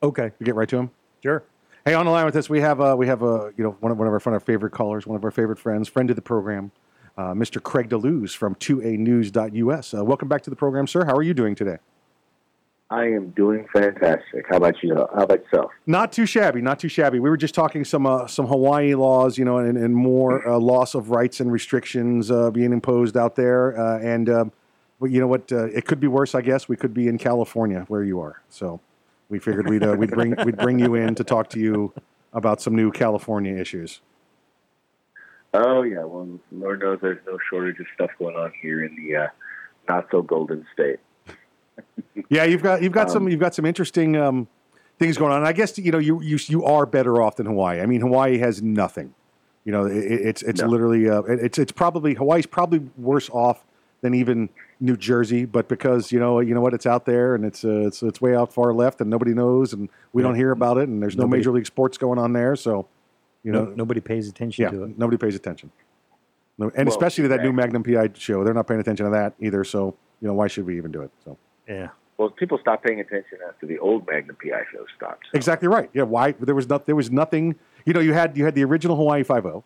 Okay. 0.00 0.30
We 0.38 0.44
get 0.44 0.54
right 0.54 0.68
to 0.68 0.76
him. 0.76 0.90
Sure. 1.24 1.42
Hey, 1.84 1.94
on 1.94 2.06
the 2.06 2.12
line 2.12 2.24
with 2.24 2.36
us, 2.36 2.48
we 2.48 2.60
have 2.60 2.80
uh, 2.80 2.94
we 2.96 3.08
have 3.08 3.24
uh, 3.24 3.48
you 3.56 3.64
know 3.64 3.76
one 3.80 3.90
of, 3.90 3.98
one 3.98 4.06
of 4.06 4.12
our, 4.12 4.20
one 4.20 4.32
of 4.32 4.40
our 4.40 4.46
favorite 4.46 4.70
callers, 4.70 5.08
one 5.08 5.16
of 5.16 5.24
our 5.24 5.32
favorite 5.32 5.58
friends, 5.58 5.88
friend 5.88 6.08
of 6.08 6.14
the 6.14 6.22
program, 6.22 6.70
uh, 7.18 7.32
Mr. 7.32 7.60
Craig 7.60 7.88
DeLuz 7.88 8.36
from 8.36 8.54
2anews.us. 8.54 9.92
Uh, 9.92 10.04
welcome 10.04 10.28
back 10.28 10.42
to 10.42 10.50
the 10.50 10.54
program, 10.54 10.86
sir. 10.86 11.04
How 11.04 11.16
are 11.16 11.22
you 11.24 11.34
doing 11.34 11.56
today? 11.56 11.78
I 12.88 13.04
am 13.06 13.30
doing 13.30 13.66
fantastic. 13.72 14.46
How 14.48 14.58
about 14.58 14.80
you? 14.80 14.94
How 14.94 15.24
about 15.24 15.42
yourself? 15.42 15.72
Not 15.86 16.12
too 16.12 16.24
shabby, 16.24 16.62
not 16.62 16.78
too 16.78 16.88
shabby. 16.88 17.18
We 17.18 17.28
were 17.28 17.36
just 17.36 17.54
talking 17.54 17.84
some 17.84 18.06
uh, 18.06 18.28
some 18.28 18.46
Hawaii 18.46 18.94
laws, 18.94 19.36
you 19.36 19.44
know, 19.44 19.58
and, 19.58 19.76
and 19.76 19.94
more 19.94 20.46
uh, 20.46 20.58
loss 20.58 20.94
of 20.94 21.10
rights 21.10 21.40
and 21.40 21.50
restrictions 21.50 22.30
uh, 22.30 22.50
being 22.52 22.72
imposed 22.72 23.16
out 23.16 23.34
there. 23.34 23.76
Uh, 23.78 23.98
and 23.98 24.30
um, 24.30 24.52
but 25.00 25.06
you 25.06 25.18
know 25.18 25.26
what? 25.26 25.50
Uh, 25.50 25.64
it 25.66 25.84
could 25.84 25.98
be 25.98 26.06
worse, 26.06 26.36
I 26.36 26.42
guess. 26.42 26.68
We 26.68 26.76
could 26.76 26.94
be 26.94 27.08
in 27.08 27.18
California, 27.18 27.84
where 27.88 28.04
you 28.04 28.20
are. 28.20 28.40
So 28.50 28.80
we 29.28 29.40
figured 29.40 29.68
we'd 29.68 29.82
uh, 29.82 29.96
we'd 29.98 30.10
bring 30.10 30.36
we'd 30.44 30.56
bring 30.56 30.78
you 30.78 30.94
in 30.94 31.16
to 31.16 31.24
talk 31.24 31.50
to 31.50 31.58
you 31.58 31.92
about 32.32 32.60
some 32.60 32.76
new 32.76 32.92
California 32.92 33.56
issues. 33.56 34.00
Oh 35.52 35.82
yeah. 35.82 36.04
Well, 36.04 36.38
Lord 36.52 36.80
knows 36.80 37.00
there's 37.02 37.18
no 37.26 37.36
shortage 37.50 37.80
of 37.80 37.86
stuff 37.94 38.10
going 38.20 38.36
on 38.36 38.52
here 38.62 38.84
in 38.84 38.94
the 38.94 39.24
uh, 39.24 39.26
not 39.88 40.06
so 40.12 40.22
golden 40.22 40.64
state. 40.72 41.00
Yeah, 42.28 42.44
you've 42.44 42.62
got 42.62 42.82
you've 42.82 42.92
got 42.92 43.06
Um, 43.08 43.12
some 43.12 43.28
you've 43.28 43.40
got 43.40 43.54
some 43.54 43.64
interesting 43.66 44.16
um, 44.16 44.48
things 44.98 45.16
going 45.16 45.32
on. 45.32 45.38
And 45.38 45.46
I 45.46 45.52
guess 45.52 45.76
you 45.78 45.92
know 45.92 45.98
you 45.98 46.20
you 46.22 46.38
you 46.46 46.64
are 46.64 46.86
better 46.86 47.20
off 47.22 47.36
than 47.36 47.46
Hawaii. 47.46 47.80
I 47.80 47.86
mean, 47.86 48.00
Hawaii 48.00 48.38
has 48.38 48.62
nothing. 48.62 49.14
You 49.64 49.72
know, 49.72 49.84
it, 49.84 49.96
it's 49.96 50.42
it's 50.42 50.60
No. 50.62 50.68
literally 50.68 51.08
uh, 51.08 51.22
it- 51.22 51.40
it's 51.40 51.58
it's 51.58 51.72
probably 51.72 52.14
Hawaii's 52.14 52.46
probably 52.46 52.80
worse 52.96 53.28
off 53.30 53.64
than 54.02 54.14
even 54.14 54.48
New 54.80 54.96
Jersey, 54.96 55.44
but 55.44 55.68
because 55.68 56.10
you 56.12 56.18
know 56.20 56.40
you 56.40 56.54
know 56.54 56.60
what 56.60 56.74
it's 56.74 56.86
out 56.86 57.04
there 57.06 57.34
and 57.34 57.44
it's 57.44 57.64
uh, 57.64 57.86
it's 57.86 58.02
it's 58.02 58.20
way 58.20 58.34
out 58.34 58.52
far 58.52 58.72
left 58.72 59.00
and 59.00 59.08
nobody 59.10 59.32
knows 59.34 59.72
and 59.72 59.88
we 60.12 60.22
don't 60.22 60.34
hear 60.34 60.50
about 60.50 60.78
it 60.78 60.88
and 60.88 61.02
there's 61.02 61.16
no 61.16 61.26
major 61.26 61.50
league 61.52 61.66
sports 61.66 61.96
going 61.98 62.18
on 62.18 62.32
there, 62.32 62.56
so 62.56 62.86
you 63.42 63.52
know 63.52 63.64
No- 63.66 63.74
nobody 63.74 64.00
pays 64.00 64.28
attention 64.28 64.62
yeah, 64.64 64.70
to 64.70 64.84
it. 64.84 64.98
nobody 64.98 65.16
pays 65.16 65.34
attention. 65.34 65.70
No, 66.58 66.70
and 66.74 66.88
Well, 66.88 66.96
especially 66.96 67.22
to 67.22 67.28
that 67.28 67.42
new 67.42 67.52
Magnum 67.52 67.82
PI 67.82 68.10
show, 68.14 68.42
they're 68.44 68.54
not 68.54 68.66
paying 68.66 68.80
attention 68.80 69.04
to 69.04 69.10
that 69.12 69.34
either. 69.40 69.62
So 69.64 69.94
you 70.20 70.28
know 70.28 70.34
why 70.34 70.46
should 70.48 70.66
we 70.66 70.76
even 70.78 70.90
do 70.90 71.02
it? 71.02 71.10
So. 71.24 71.36
Yeah. 71.68 71.88
Well, 72.18 72.30
people 72.30 72.58
stopped 72.58 72.84
paying 72.84 73.00
attention 73.00 73.38
after 73.46 73.66
the 73.66 73.78
old 73.78 74.06
Magnum 74.06 74.36
PI 74.42 74.62
show 74.72 74.86
stopped. 74.96 75.26
Exactly 75.34 75.68
right. 75.68 75.90
Yeah. 75.92 76.04
Why 76.04 76.32
there 76.32 76.54
was 76.54 76.68
not 76.68 76.86
there 76.86 76.96
was 76.96 77.10
nothing. 77.10 77.56
You 77.84 77.92
know, 77.92 78.00
you 78.00 78.12
had 78.14 78.36
you 78.36 78.44
had 78.44 78.54
the 78.54 78.64
original 78.64 78.96
Hawaii 78.96 79.22
Five 79.22 79.44
O, 79.46 79.64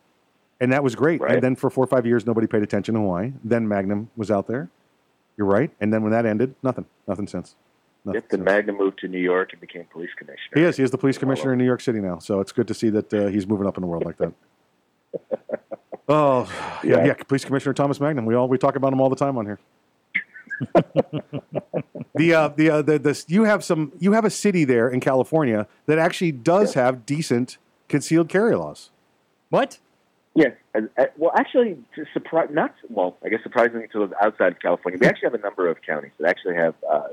and 0.59 0.71
that 0.73 0.83
was 0.83 0.95
great. 0.95 1.21
Right. 1.21 1.33
And 1.35 1.41
then 1.43 1.55
for 1.55 1.69
four 1.69 1.83
or 1.83 1.87
five 1.87 2.05
years, 2.05 2.25
nobody 2.25 2.47
paid 2.47 2.61
attention 2.63 2.95
to 2.95 3.01
Hawaii. 3.01 3.31
Then 3.43 3.67
Magnum 3.67 4.09
was 4.17 4.29
out 4.29 4.47
there. 4.47 4.69
You're 5.37 5.47
right. 5.47 5.71
And 5.79 5.93
then 5.93 6.03
when 6.03 6.11
that 6.11 6.25
ended, 6.25 6.55
nothing, 6.61 6.85
nothing 7.07 7.27
since. 7.27 7.55
Nothing 8.03 8.15
Yep, 8.21 8.29
the 8.29 8.37
Magnum 8.39 8.77
moved 8.77 8.99
to 8.99 9.07
New 9.07 9.19
York 9.19 9.53
and 9.53 9.61
became 9.61 9.85
police 9.85 10.09
commissioner. 10.17 10.51
He 10.55 10.63
is. 10.63 10.75
He 10.77 10.83
is 10.83 10.91
the 10.91 10.97
police 10.97 11.17
commissioner 11.17 11.53
in 11.53 11.59
New 11.59 11.65
York 11.65 11.81
City 11.81 11.99
now. 12.01 12.19
So 12.19 12.41
it's 12.41 12.51
good 12.51 12.67
to 12.67 12.73
see 12.73 12.89
that 12.89 13.13
uh, 13.13 13.27
he's 13.27 13.47
moving 13.47 13.65
up 13.67 13.77
in 13.77 13.81
the 13.81 13.87
world 13.87 14.03
like 14.05 14.17
that. 14.17 14.33
Oh 16.09 16.49
yeah, 16.83 16.97
Yeah. 16.97 17.05
yeah, 17.05 17.13
Police 17.13 17.45
Commissioner 17.45 17.73
Thomas 17.73 18.01
Magnum. 18.01 18.25
We 18.25 18.35
all 18.35 18.49
we 18.49 18.57
talk 18.57 18.75
about 18.75 18.91
him 18.91 18.99
all 18.99 19.09
the 19.09 19.15
time 19.15 19.37
on 19.37 19.45
here. 19.45 19.59
The 22.15 22.33
uh, 22.33 22.47
the 22.49 22.69
uh, 22.69 22.81
the 22.81 22.99
the 22.99 23.23
you 23.27 23.43
have 23.43 23.63
some 23.63 23.91
you 23.99 24.13
have 24.13 24.25
a 24.25 24.29
city 24.29 24.63
there 24.63 24.89
in 24.89 24.99
California 24.99 25.67
that 25.85 25.97
actually 25.97 26.31
does 26.31 26.73
have 26.73 27.05
decent 27.05 27.57
concealed 27.87 28.29
carry 28.29 28.55
laws. 28.55 28.89
What? 29.49 29.79
Yes. 30.33 30.53
and- 30.73 30.89
uh, 30.97 31.05
Well, 31.17 31.31
actually, 31.37 31.77
to 31.95 32.05
surprise, 32.13 32.49
not 32.51 32.73
well, 32.89 33.17
I 33.23 33.29
guess 33.29 33.43
surprisingly 33.43 33.87
to 33.89 33.99
those 33.99 34.11
outside 34.21 34.53
of 34.53 34.59
California, 34.59 34.97
we 35.01 35.07
actually 35.07 35.27
have 35.27 35.33
a 35.33 35.43
number 35.43 35.67
of 35.67 35.81
counties 35.81 36.11
that 36.19 36.29
actually 36.29 36.55
have 36.55 36.75
uh, 36.89 37.07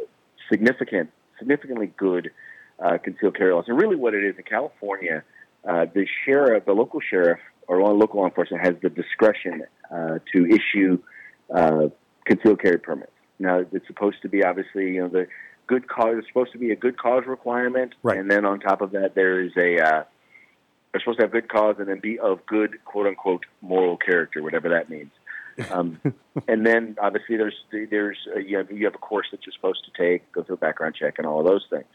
significant, 0.50 1.10
significantly 1.38 1.92
good 1.96 2.30
uh, 2.78 2.98
concealed 2.98 3.36
carry 3.36 3.52
laws. 3.52 3.64
And 3.66 3.76
really, 3.76 3.96
what 3.96 4.14
it 4.14 4.24
is 4.24 4.36
in 4.36 4.44
California, 4.44 5.24
uh, 5.68 5.86
the 5.92 6.06
sheriff, 6.24 6.64
the 6.64 6.72
local 6.72 7.00
sheriff, 7.00 7.40
or 7.66 7.82
local 7.82 8.20
law 8.20 8.26
enforcement 8.26 8.64
has 8.64 8.74
the 8.82 8.88
discretion 8.88 9.64
uh, 9.90 10.18
to 10.32 10.46
issue 10.46 10.98
uh, 11.54 11.88
concealed 12.24 12.60
carry 12.62 12.78
permits. 12.78 13.12
Now, 13.38 13.64
it's 13.72 13.86
supposed 13.86 14.22
to 14.22 14.28
be 14.28 14.42
obviously, 14.44 14.94
you 14.94 15.02
know, 15.02 15.08
the 15.08 15.26
good 15.66 15.88
cause. 15.88 16.16
It's 16.18 16.26
supposed 16.28 16.52
to 16.52 16.58
be 16.58 16.72
a 16.72 16.76
good 16.76 16.98
cause 16.98 17.24
requirement, 17.26 17.94
Right. 18.02 18.18
and 18.18 18.30
then 18.30 18.44
on 18.44 18.60
top 18.60 18.80
of 18.80 18.92
that, 18.92 19.14
there 19.14 19.40
is 19.40 19.52
a 19.56 19.78
uh, 19.80 20.04
they're 20.92 21.00
supposed 21.00 21.18
to 21.18 21.24
have 21.24 21.32
good 21.32 21.48
cause 21.48 21.76
and 21.78 21.88
then 21.88 22.00
be 22.00 22.18
of 22.18 22.44
good 22.46 22.84
quote 22.84 23.06
unquote 23.06 23.44
moral 23.60 23.96
character, 23.96 24.42
whatever 24.42 24.70
that 24.70 24.88
means. 24.90 25.10
Um, 25.70 26.00
and 26.48 26.66
then 26.66 26.96
obviously 27.00 27.36
there's 27.36 27.54
there's 27.70 28.18
uh, 28.34 28.38
you 28.38 28.58
have 28.58 28.70
you 28.70 28.84
have 28.86 28.94
a 28.94 28.98
course 28.98 29.26
that 29.30 29.40
you're 29.46 29.52
supposed 29.52 29.84
to 29.84 30.02
take, 30.02 30.30
go 30.32 30.42
through 30.42 30.56
a 30.56 30.58
background 30.58 30.96
check, 30.98 31.14
and 31.18 31.26
all 31.26 31.40
of 31.40 31.46
those 31.46 31.66
things. 31.70 31.86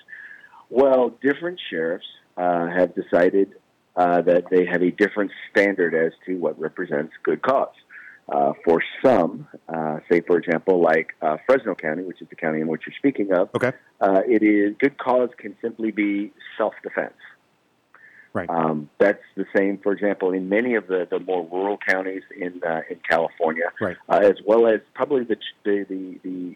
Well, 0.69 1.10
different 1.21 1.60
sheriffs 1.69 2.06
uh, 2.38 2.67
have 2.67 2.95
decided 2.95 3.53
uh, 3.95 4.21
that 4.21 4.45
they 4.49 4.65
have 4.65 4.82
a 4.82 4.91
different 4.91 5.32
standard 5.51 5.93
as 5.93 6.13
to 6.25 6.36
what 6.36 6.60
represents 6.60 7.13
good 7.23 7.41
cause. 7.41 7.73
Uh, 8.31 8.53
for 8.63 8.81
some, 9.03 9.47
uh, 9.67 9.99
say 10.09 10.21
for 10.21 10.38
example, 10.38 10.81
like 10.81 11.13
uh, 11.21 11.36
Fresno 11.45 11.75
County, 11.75 12.03
which 12.03 12.21
is 12.21 12.29
the 12.29 12.36
county 12.38 12.62
in 12.62 12.67
which 12.67 12.83
you're 12.88 12.95
speaking 12.97 13.33
of, 13.33 13.49
Okay. 13.53 13.73
uh, 13.99 14.21
it 14.25 14.41
is 14.41 14.75
good 14.79 14.97
cause 14.97 15.29
can 15.38 15.55
simply 15.62 15.91
be 15.91 16.31
self-defense. 16.57 17.13
Right. 18.31 18.49
Um, 18.49 18.89
that's 18.97 19.21
the 19.36 19.45
same, 19.55 19.77
for 19.77 19.91
example, 19.91 20.31
in 20.31 20.47
many 20.47 20.75
of 20.75 20.88
the, 20.88 21.05
the 21.09 21.19
more 21.19 21.45
rural 21.51 21.77
counties 21.77 22.23
in 22.36 22.62
uh, 22.65 22.81
in 22.89 22.99
California, 23.07 23.65
Right. 23.81 23.97
uh, 24.09 24.21
as 24.23 24.36
well 24.45 24.67
as 24.67 24.79
probably 24.95 25.25
the 25.25 25.36
the 25.65 25.86
the, 25.89 26.19
the 26.23 26.55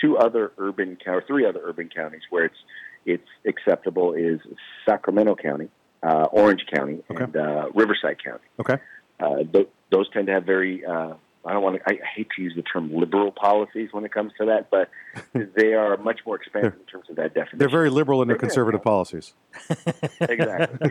two 0.00 0.16
other 0.16 0.52
urban 0.58 0.96
or 1.06 1.22
three 1.26 1.44
other 1.44 1.60
urban 1.64 1.90
counties 1.94 2.22
where 2.30 2.44
it's 2.44 2.56
it's 3.04 3.28
acceptable 3.44 4.14
is 4.14 4.40
Sacramento 4.88 5.34
County, 5.34 5.68
uh, 6.02 6.28
Orange 6.30 6.64
County, 6.72 7.02
and 7.10 7.36
uh, 7.36 7.66
Riverside 7.74 8.22
County. 8.24 8.44
Okay. 8.60 8.76
Uh, 9.18 9.42
th- 9.52 9.68
those 9.90 10.08
tend 10.10 10.26
to 10.28 10.32
have 10.32 10.44
very 10.44 10.84
uh, 10.84 11.14
I 11.44 11.52
don't 11.54 11.62
want 11.62 11.76
to. 11.76 11.82
I 11.88 11.98
hate 12.14 12.28
to 12.36 12.42
use 12.42 12.54
the 12.54 12.62
term 12.62 12.94
liberal 12.94 13.32
policies 13.32 13.88
when 13.92 14.04
it 14.04 14.12
comes 14.12 14.32
to 14.38 14.46
that, 14.46 14.68
but 14.70 14.90
they 15.54 15.72
are 15.74 15.96
much 15.96 16.20
more 16.26 16.36
expansive 16.36 16.74
in 16.78 16.86
terms 16.86 17.08
of 17.08 17.16
that 17.16 17.32
definition. 17.34 17.58
They're 17.58 17.68
very 17.70 17.90
liberal 17.90 18.20
in 18.22 18.28
their 18.28 18.36
conservative 18.36 18.82
policies. 18.82 19.32
exactly. 20.20 20.90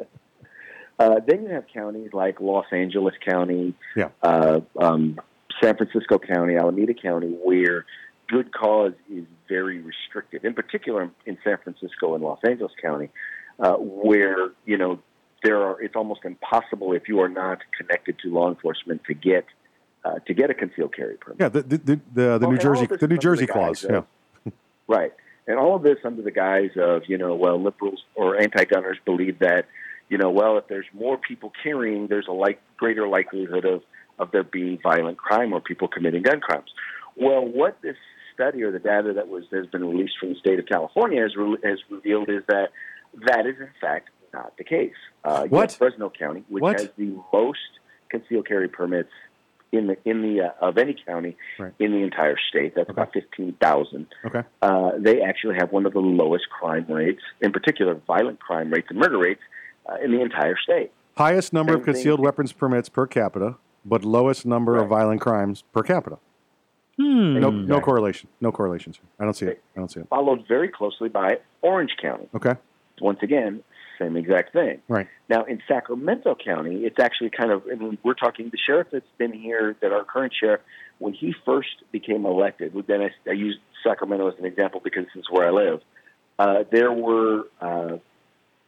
Uh, 0.98 1.18
then 1.26 1.44
you 1.44 1.48
have 1.48 1.64
counties 1.72 2.10
like 2.12 2.42
Los 2.42 2.66
Angeles 2.72 3.14
County, 3.26 3.72
Yeah. 3.96 4.10
uh, 4.22 4.60
um, 4.78 5.18
San 5.62 5.74
Francisco 5.74 6.18
County, 6.18 6.56
Alameda 6.56 6.92
County, 6.92 7.28
where 7.42 7.86
good 8.28 8.52
cause 8.52 8.92
is 9.10 9.24
very 9.48 9.80
restricted. 9.80 10.44
In 10.44 10.52
particular, 10.52 11.10
in 11.24 11.38
San 11.42 11.56
Francisco 11.64 12.14
and 12.14 12.22
Los 12.22 12.40
Angeles 12.44 12.72
County, 12.82 13.08
uh, 13.58 13.76
where 13.76 14.50
you 14.66 14.76
know 14.76 14.98
there 15.42 15.62
are, 15.62 15.80
it's 15.80 15.96
almost 15.96 16.24
impossible 16.24 16.92
if 16.92 17.08
you 17.08 17.20
are 17.20 17.28
not 17.28 17.58
connected 17.76 18.18
to 18.20 18.28
law 18.28 18.48
enforcement 18.48 19.02
to 19.04 19.14
get 19.14 19.46
uh, 20.04 20.18
to 20.26 20.34
get 20.34 20.50
a 20.50 20.54
concealed 20.54 20.94
carry 20.94 21.16
permit. 21.16 21.40
Yeah, 21.40 21.48
the 21.48 21.62
the 21.62 21.78
the, 21.78 22.00
the, 22.14 22.38
Well, 22.40 22.50
New 22.52 22.58
Jersey 22.58 22.86
the 22.86 23.08
New 23.08 23.18
Jersey 23.18 23.46
the 23.46 23.52
clause. 23.52 23.82
guise 23.82 24.04
Yeah. 24.46 24.52
Right. 24.88 25.12
And 25.46 25.58
all 25.58 25.76
of 25.76 25.82
this 25.82 25.98
under 26.04 26.22
the 26.22 26.30
guise 26.30 26.70
of, 26.76 27.02
you 27.06 27.16
know, 27.18 27.34
well, 27.34 27.60
liberals 27.60 28.04
or 28.14 28.40
anti 28.40 28.64
gunners 28.64 28.98
believe 29.04 29.38
that, 29.40 29.66
you 30.08 30.18
know, 30.18 30.30
well, 30.30 30.58
if 30.58 30.68
there's 30.68 30.86
more 30.92 31.16
people 31.16 31.52
carrying, 31.62 32.06
there's 32.08 32.26
a 32.28 32.32
like, 32.32 32.60
greater 32.76 33.08
likelihood 33.08 33.64
of, 33.64 33.82
of 34.18 34.30
there 34.32 34.42
being 34.42 34.78
violent 34.82 35.16
crime 35.16 35.52
or 35.52 35.60
people 35.60 35.88
committing 35.88 36.22
gun 36.22 36.40
crimes. 36.40 36.70
Well, 37.16 37.44
what 37.44 37.80
this 37.82 37.96
study 38.34 38.62
or 38.62 38.70
the 38.70 38.78
data 38.78 39.12
that 39.14 39.28
was 39.28 39.44
has 39.52 39.66
been 39.66 39.84
released 39.84 40.14
from 40.18 40.30
the 40.30 40.34
state 40.36 40.58
of 40.58 40.66
California 40.66 41.22
has, 41.22 41.36
re- 41.36 41.58
has 41.64 41.78
revealed 41.88 42.28
is 42.28 42.42
that 42.48 42.70
that 43.26 43.46
is, 43.46 43.56
in 43.58 43.70
fact, 43.80 44.10
not 44.32 44.56
the 44.56 44.64
case. 44.64 44.94
Uh, 45.24 45.46
What? 45.46 45.72
Fresno 45.72 46.10
County, 46.10 46.44
which 46.48 46.62
What? 46.62 46.80
has 46.80 46.90
the 46.96 47.16
most 47.32 47.58
concealed 48.08 48.46
carry 48.46 48.68
permits 48.68 49.10
in 49.72 49.86
the 49.86 49.96
in 50.04 50.22
the 50.22 50.42
uh, 50.46 50.50
of 50.68 50.78
any 50.78 50.94
county 51.06 51.36
Right. 51.58 51.72
in 51.78 51.92
the 51.92 51.98
entire 51.98 52.36
state. 52.48 52.74
That's 52.74 52.90
about 52.90 53.12
fifteen 53.12 53.52
thousand. 53.60 54.06
Okay. 54.24 54.42
Uh, 54.62 54.92
they 54.98 55.20
actually 55.22 55.54
have 55.56 55.70
one 55.72 55.86
of 55.86 55.92
the 55.92 56.00
lowest 56.00 56.48
crime 56.50 56.86
rates, 56.88 57.22
in 57.40 57.52
particular, 57.52 57.94
violent 58.06 58.40
crime 58.40 58.70
rates 58.70 58.88
and 58.90 58.98
murder 58.98 59.18
rates 59.18 59.42
uh, 59.88 59.94
in 60.02 60.10
the 60.10 60.20
entire 60.20 60.56
state. 60.56 60.90
Highest 61.16 61.52
number 61.52 61.74
of 61.74 61.80
Same 61.80 61.84
thing. 61.86 61.94
concealed 61.94 62.20
weapons 62.20 62.52
permits 62.52 62.88
per 62.88 63.06
capita, 63.06 63.56
but 63.84 64.04
lowest 64.04 64.44
number 64.46 64.76
of 64.76 64.88
violent 64.88 65.20
crimes 65.20 65.62
per 65.72 65.82
capita. 65.82 66.18
Hmm. 66.96 67.38
No, 67.38 67.50
no 67.50 67.80
correlation. 67.80 68.28
No 68.40 68.52
correlations. 68.52 69.00
I 69.18 69.24
don't 69.24 69.34
see 69.34 69.46
it. 69.46 69.62
I 69.76 69.78
don't 69.78 69.90
see 69.90 70.00
it. 70.00 70.08
Followed 70.08 70.46
very 70.48 70.68
closely 70.68 71.08
by 71.08 71.38
Orange 71.62 71.92
County. 72.00 72.28
Okay. 72.34 72.54
Once 73.00 73.20
again, 73.22 73.62
same 74.00 74.16
exact 74.16 74.52
thing. 74.52 74.80
Right. 74.88 75.06
Now, 75.28 75.44
in 75.44 75.60
Sacramento 75.68 76.36
County, 76.42 76.84
it's 76.84 76.98
actually 76.98 77.30
kind 77.30 77.52
of, 77.52 77.62
I 77.70 77.74
mean, 77.76 77.98
we're 78.02 78.14
talking 78.14 78.48
the 78.50 78.58
sheriff 78.58 78.88
that's 78.90 79.06
been 79.18 79.32
here, 79.32 79.76
that 79.80 79.92
our 79.92 80.04
current 80.04 80.32
sheriff, 80.38 80.60
when 80.98 81.12
he 81.12 81.34
first 81.44 81.68
became 81.92 82.24
elected, 82.26 82.72
then 82.86 83.02
I, 83.02 83.10
I 83.28 83.32
use 83.32 83.58
Sacramento 83.84 84.28
as 84.28 84.34
an 84.38 84.44
example 84.44 84.80
because 84.82 85.04
this 85.14 85.16
is 85.22 85.26
where 85.30 85.46
I 85.46 85.50
live, 85.50 85.80
uh, 86.38 86.64
there 86.72 86.92
were 86.92 87.44
uh, 87.60 87.98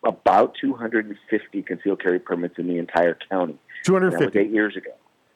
about 0.05 0.55
250 0.61 1.63
concealed 1.63 2.03
carry 2.03 2.19
permits 2.19 2.55
in 2.59 2.69
the 2.69 2.79
entire 2.79 3.17
county. 3.31 3.55
That 3.85 3.87
250. 3.87 4.39
eight 4.39 4.51
years 4.51 4.77
ago. 4.77 4.91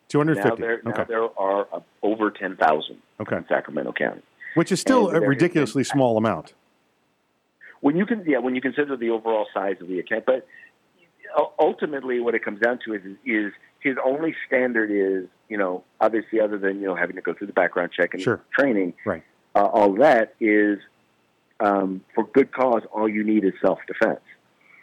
250. 0.09 0.49
Now 0.61 0.67
there, 0.67 0.81
now 0.85 0.91
Okay. 0.93 1.05
there 1.09 1.39
are 1.39 1.67
uh, 1.73 1.81
over 2.03 2.31
10,000 2.31 2.97
Okay. 3.21 3.37
in 3.37 3.45
Sacramento 3.49 3.93
County. 3.93 4.23
Which 4.55 4.71
is 4.73 4.81
still 4.81 5.09
And 5.09 5.25
a 5.25 5.29
ridiculously 5.29 5.85
small 5.85 6.17
amount. 6.17 6.55
When 7.81 7.97
you 7.97 8.07
can 8.07 8.25
yeah 8.27 8.39
when 8.39 8.55
you 8.55 8.61
consider 8.61 8.97
the 8.97 9.11
overall 9.11 9.47
size 9.53 9.77
of 9.81 9.89
the 9.89 9.99
account 9.99 10.25
but 10.27 10.47
ultimately 11.59 12.21
what 12.21 12.35
it 12.35 12.45
comes 12.45 12.61
down 12.61 12.79
to 12.85 12.95
is 12.95 13.03
is 13.25 13.53
his 13.81 13.97
only 14.05 14.35
standard 14.47 14.91
is 14.91 15.29
you 15.49 15.57
know 15.59 15.85
obviously 16.01 16.41
other 16.41 16.59
than 16.59 16.81
you 16.81 16.87
know 16.87 16.95
having 16.95 17.17
to 17.17 17.23
go 17.23 17.35
through 17.35 17.47
the 17.47 17.53
background 17.53 17.91
check 17.95 18.15
and 18.15 18.23
Sure. 18.23 18.41
training 18.59 18.95
Right. 19.05 19.23
uh, 19.55 19.65
all 19.65 19.93
that 19.95 20.35
is 20.41 20.79
um, 21.61 22.03
for 22.15 22.25
good 22.25 22.53
cause 22.53 22.83
all 22.93 23.09
you 23.09 23.25
need 23.25 23.45
is 23.45 23.53
self 23.61 23.79
defense 23.87 24.21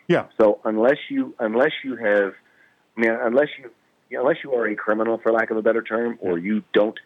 Yeah. 0.08 0.26
so 0.40 0.60
unless 0.66 0.98
you 1.10 1.34
unless 1.40 1.72
you 1.84 1.96
have 1.96 2.34
I 2.98 3.02
mean 3.02 3.12
unless 3.12 3.50
you 3.60 3.72
unless 4.20 4.38
you 4.44 4.54
are 4.54 4.68
a 4.68 4.76
criminal 4.76 5.18
for 5.18 5.32
lack 5.32 5.50
of 5.50 5.58
a 5.58 5.62
better 5.62 5.82
term 5.82 6.18
or 6.22 6.38
you 6.38 6.64
don't 6.74 7.00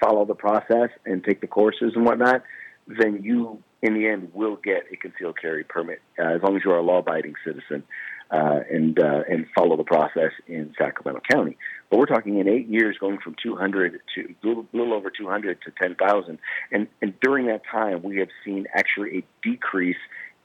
follow 0.00 0.24
the 0.24 0.34
process 0.34 0.90
and 1.04 1.22
take 1.24 1.40
the 1.40 1.46
courses 1.46 1.92
and 1.94 2.04
whatnot, 2.06 2.42
then 2.86 3.22
you, 3.22 3.62
in 3.82 3.94
the 3.94 4.06
end, 4.06 4.30
will 4.34 4.56
get 4.56 4.84
a 4.92 4.96
concealed 4.96 5.38
carry 5.40 5.64
permit 5.64 6.00
uh, 6.18 6.34
as 6.34 6.42
long 6.42 6.56
as 6.56 6.62
you 6.64 6.70
are 6.70 6.78
a 6.78 6.82
law-abiding 6.82 7.34
citizen 7.44 7.82
uh, 8.30 8.60
and 8.70 8.98
uh, 8.98 9.22
and 9.28 9.46
follow 9.54 9.76
the 9.76 9.84
process 9.84 10.30
in 10.46 10.72
Sacramento 10.78 11.20
County. 11.30 11.56
But 11.88 11.98
we're 11.98 12.06
talking 12.06 12.38
in 12.38 12.48
eight 12.48 12.68
years, 12.68 12.96
going 12.98 13.18
from 13.18 13.34
200 13.42 14.00
to 14.14 14.20
a 14.20 14.46
little, 14.46 14.66
little 14.72 14.94
over 14.94 15.10
200 15.10 15.60
to 15.62 15.72
10,000, 15.82 16.38
and 16.70 16.86
and 17.02 17.20
during 17.20 17.46
that 17.46 17.62
time, 17.70 18.02
we 18.02 18.18
have 18.18 18.28
seen 18.44 18.66
actually 18.74 19.18
a 19.18 19.24
decrease 19.42 19.96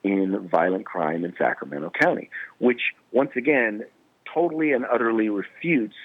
in 0.04 0.48
violent 0.50 0.86
crime 0.86 1.26
in 1.26 1.34
Sacramento 1.38 1.91
County, 2.00 2.30
which 2.60 2.93
once 3.12 3.32
again 3.36 3.84
totally 4.32 4.71
and 4.71 4.86
utterly 4.86 5.30
refutes 5.30 5.95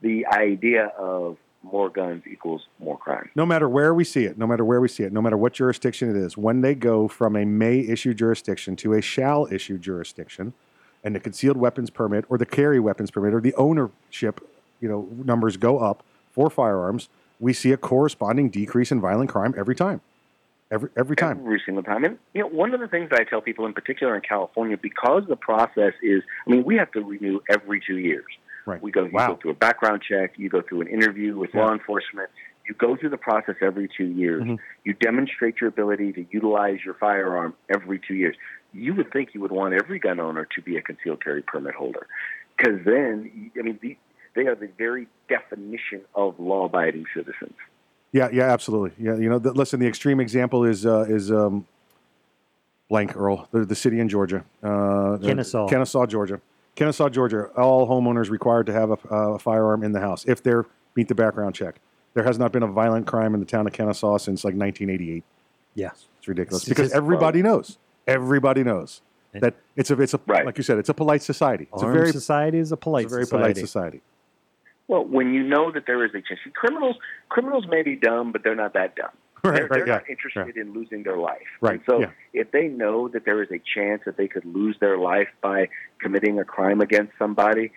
the 0.00 0.26
idea 0.26 0.86
of 0.98 1.36
more 1.62 1.88
guns 1.88 2.22
equals 2.30 2.66
more 2.78 2.96
crime. 2.96 3.30
No 3.34 3.44
matter 3.44 3.68
where 3.68 3.92
we 3.92 4.04
see 4.04 4.24
it, 4.24 4.38
no 4.38 4.46
matter 4.46 4.64
where 4.64 4.80
we 4.80 4.88
see 4.88 5.02
it, 5.02 5.12
no 5.12 5.20
matter 5.20 5.36
what 5.36 5.52
jurisdiction 5.52 6.08
it 6.08 6.16
is, 6.16 6.36
when 6.36 6.60
they 6.60 6.74
go 6.74 7.08
from 7.08 7.36
a 7.36 7.44
may 7.44 7.80
issue 7.80 8.14
jurisdiction 8.14 8.76
to 8.76 8.92
a 8.94 9.02
shall 9.02 9.46
issue 9.50 9.78
jurisdiction, 9.78 10.54
and 11.04 11.14
the 11.14 11.20
concealed 11.20 11.56
weapons 11.56 11.90
permit 11.90 12.24
or 12.28 12.38
the 12.38 12.46
carry 12.46 12.80
weapons 12.80 13.10
permit 13.10 13.34
or 13.34 13.40
the 13.40 13.54
ownership, 13.54 14.40
you 14.80 14.88
know, 14.88 15.08
numbers 15.24 15.56
go 15.56 15.78
up 15.78 16.02
for 16.30 16.50
firearms, 16.50 17.08
we 17.40 17.52
see 17.52 17.72
a 17.72 17.76
corresponding 17.76 18.50
decrease 18.50 18.90
in 18.90 19.00
violent 19.00 19.30
crime 19.30 19.54
every 19.56 19.74
time. 19.74 20.00
Every 20.70 20.90
every 20.96 21.16
time. 21.16 21.38
Every 21.40 21.62
single 21.64 21.82
time. 21.82 22.04
And 22.04 22.18
you 22.34 22.42
know, 22.42 22.48
one 22.48 22.74
of 22.74 22.80
the 22.80 22.88
things 22.88 23.08
that 23.10 23.20
I 23.20 23.24
tell 23.24 23.40
people, 23.40 23.64
in 23.64 23.72
particular 23.72 24.14
in 24.14 24.20
California, 24.20 24.76
because 24.76 25.22
the 25.26 25.36
process 25.36 25.94
is, 26.02 26.22
I 26.46 26.50
mean, 26.50 26.64
we 26.64 26.76
have 26.76 26.92
to 26.92 27.00
renew 27.00 27.40
every 27.48 27.80
two 27.86 27.96
years. 27.96 28.26
Right. 28.68 28.82
We 28.82 28.90
go, 28.90 29.04
you 29.04 29.10
Wow. 29.12 29.28
go 29.28 29.36
through 29.36 29.50
a 29.52 29.54
background 29.54 30.02
check, 30.06 30.34
you 30.36 30.48
go 30.50 30.60
through 30.60 30.82
an 30.82 30.88
interview 30.88 31.36
with 31.36 31.50
Yeah. 31.54 31.64
law 31.64 31.72
enforcement. 31.72 32.28
You 32.68 32.74
go 32.74 32.96
through 32.96 33.08
the 33.08 33.16
process 33.16 33.54
every 33.62 33.88
two 33.96 34.04
years. 34.04 34.42
Mm-hmm. 34.42 34.56
You 34.84 34.92
demonstrate 34.92 35.58
your 35.60 35.68
ability 35.68 36.12
to 36.12 36.26
utilize 36.30 36.84
your 36.84 36.92
firearm 36.94 37.54
every 37.70 37.98
two 38.06 38.14
years. 38.14 38.36
You 38.74 38.94
would 38.96 39.10
think 39.10 39.30
you 39.34 39.40
would 39.40 39.50
want 39.52 39.72
every 39.72 39.98
gun 39.98 40.20
owner 40.20 40.46
to 40.54 40.60
be 40.60 40.76
a 40.76 40.82
concealed 40.82 41.24
carry 41.24 41.40
permit 41.40 41.74
holder, 41.74 42.06
because 42.58 42.84
then, 42.84 43.50
I 43.58 43.62
mean, 43.62 43.78
the, 43.80 43.96
they 44.34 44.46
are 44.46 44.54
the 44.54 44.68
very 44.76 45.08
definition 45.30 46.02
of 46.14 46.38
law-abiding 46.38 47.06
citizens. 47.16 47.54
Yeah, 48.12 48.28
yeah, 48.30 48.52
absolutely. 48.52 48.92
Yeah, 49.02 49.16
you 49.16 49.30
know, 49.30 49.38
the, 49.38 49.52
listen, 49.52 49.80
the 49.80 49.86
extreme 49.86 50.20
example 50.20 50.64
is 50.66 50.84
uh, 50.84 51.06
is 51.08 51.32
um, 51.32 51.66
blank 52.90 53.16
Earl, 53.16 53.48
the, 53.50 53.64
the 53.64 53.74
city 53.74 53.98
in 54.00 54.10
Georgia, 54.10 54.44
uh, 54.62 55.16
the- 55.16 55.26
Kennesaw. 55.26 55.68
Kennesaw, 55.68 56.04
Georgia, 56.06 56.40
Kennesaw, 56.78 57.08
Georgia. 57.08 57.46
All 57.56 57.88
homeowners 57.88 58.30
required 58.30 58.66
to 58.66 58.72
have 58.72 58.90
a, 58.90 59.08
a 59.14 59.38
firearm 59.38 59.82
in 59.82 59.90
the 59.92 60.00
house 60.00 60.24
if 60.26 60.42
they're 60.42 60.64
meet 60.94 61.08
the 61.08 61.14
background 61.14 61.54
check. 61.54 61.80
There 62.14 62.22
has 62.24 62.38
not 62.38 62.52
been 62.52 62.62
a 62.62 62.68
violent 62.68 63.06
crime 63.06 63.34
in 63.34 63.40
the 63.40 63.46
town 63.46 63.66
of 63.66 63.72
Kennesaw 63.72 64.16
since 64.18 64.44
like 64.44 64.54
1988. 64.54 65.24
Yeah, 65.74 65.90
it's 66.18 66.28
ridiculous 66.28 66.62
It's 66.62 66.68
because 66.68 66.86
just- 66.88 66.96
everybody 66.96 67.42
knows. 67.42 67.78
Everybody 68.06 68.62
knows 68.64 69.02
that 69.34 69.54
it's 69.76 69.90
a 69.90 70.00
it's 70.00 70.14
a 70.14 70.20
like 70.26 70.56
you 70.56 70.64
said, 70.64 70.78
it's 70.78 70.88
a 70.88 70.94
polite 70.94 71.22
society. 71.22 71.68
It's 71.72 71.82
Armed 71.82 71.96
a 71.96 72.00
very 72.00 72.12
society 72.12 72.58
is 72.58 72.72
a 72.72 72.76
polite 72.76 73.04
it's 73.04 73.12
a 73.12 73.16
very 73.16 73.24
society. 73.26 73.42
polite 73.42 73.56
society. 73.58 74.00
Well, 74.86 75.04
when 75.04 75.34
you 75.34 75.42
know 75.42 75.70
that 75.72 75.84
there 75.86 76.02
is 76.06 76.12
a 76.12 76.22
chance, 76.22 76.40
criminals 76.54 76.96
criminals 77.28 77.66
may 77.68 77.82
be 77.82 77.96
dumb, 77.96 78.32
but 78.32 78.42
they're 78.44 78.54
not 78.54 78.72
that 78.72 78.96
dumb. 78.96 79.10
Right, 79.44 79.54
they're 79.54 79.62
right, 79.62 79.70
they're 79.70 79.86
yeah, 79.86 79.94
not 79.94 80.10
interested 80.10 80.56
in 80.56 80.72
losing 80.72 81.02
their 81.02 81.16
life. 81.16 81.38
Right, 81.60 81.74
And 81.74 81.82
so 81.88 82.00
yeah. 82.00 82.10
if 82.32 82.50
they 82.50 82.68
know 82.68 83.08
that 83.08 83.24
there 83.24 83.42
is 83.42 83.50
a 83.50 83.60
chance 83.74 84.02
that 84.04 84.16
they 84.16 84.28
could 84.28 84.44
lose 84.44 84.76
their 84.80 84.98
life 84.98 85.28
by 85.40 85.68
committing 86.00 86.38
a 86.38 86.44
crime 86.44 86.80
against 86.80 87.12
somebody, 87.18 87.70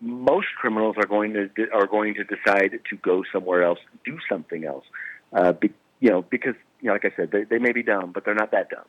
most 0.00 0.48
criminals 0.58 0.96
are 0.98 1.06
going 1.06 1.34
to 1.34 1.48
are 1.72 1.86
going 1.86 2.14
to 2.14 2.24
decide 2.24 2.78
to 2.88 2.96
go 2.96 3.22
somewhere 3.32 3.62
else, 3.62 3.78
do 4.04 4.18
something 4.28 4.64
else. 4.64 4.84
Uh, 5.32 5.52
be, 5.52 5.72
you 6.00 6.10
know, 6.10 6.22
because 6.22 6.54
you 6.80 6.86
know, 6.86 6.92
like 6.92 7.04
I 7.04 7.12
said, 7.16 7.30
they, 7.30 7.44
they 7.44 7.58
may 7.58 7.72
be 7.72 7.82
dumb, 7.82 8.12
but 8.12 8.24
they're 8.24 8.34
not 8.34 8.52
that 8.52 8.70
dumb. 8.70 8.84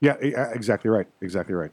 Yeah, 0.00 0.16
exactly 0.20 0.90
right. 0.90 1.06
Exactly 1.20 1.54
right. 1.54 1.70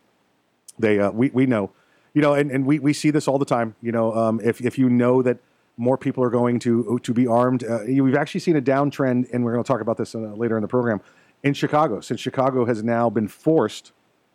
They, 0.80 0.99
uh, 0.99 1.12
we, 1.12 1.30
we 1.32 1.45
know, 1.45 1.72
you 2.14 2.22
know, 2.22 2.34
and, 2.34 2.52
and 2.52 2.66
we, 2.66 2.80
we 2.80 2.93
see 2.93 3.12
this 3.12 3.28
all 3.28 3.38
the 3.38 3.45
time. 3.45 3.76
You 3.82 3.91
know, 3.91 4.16
um, 4.16 4.39
if, 4.43 4.62
if 4.62 4.78
you 4.78 4.89
know 4.89 5.22
that 5.22 5.39
more 5.78 5.97
people 5.97 6.24
are 6.24 6.30
going 6.30 6.59
to 6.59 6.99
to 7.03 7.13
be 7.13 7.28
armed, 7.28 7.63
uh, 7.63 7.80
we've 7.88 8.15
actually 8.15 8.41
seen 8.41 8.55
a 8.55 8.61
downtrend, 8.61 9.32
and 9.34 9.43
we're 9.43 9.53
going 9.53 9.63
to 9.63 9.67
talk 9.67 9.82
about 9.82 9.97
this 9.97 10.15
uh, 10.15 10.19
later 10.19 10.57
in 10.57 10.61
the 10.61 10.67
program 10.67 11.01
in 11.43 11.53
Chicago. 11.53 12.01
Since 12.01 12.19
Chicago 12.19 12.65
has 12.65 12.84
now 12.84 13.09
been 13.09 13.28
forced 13.28 13.91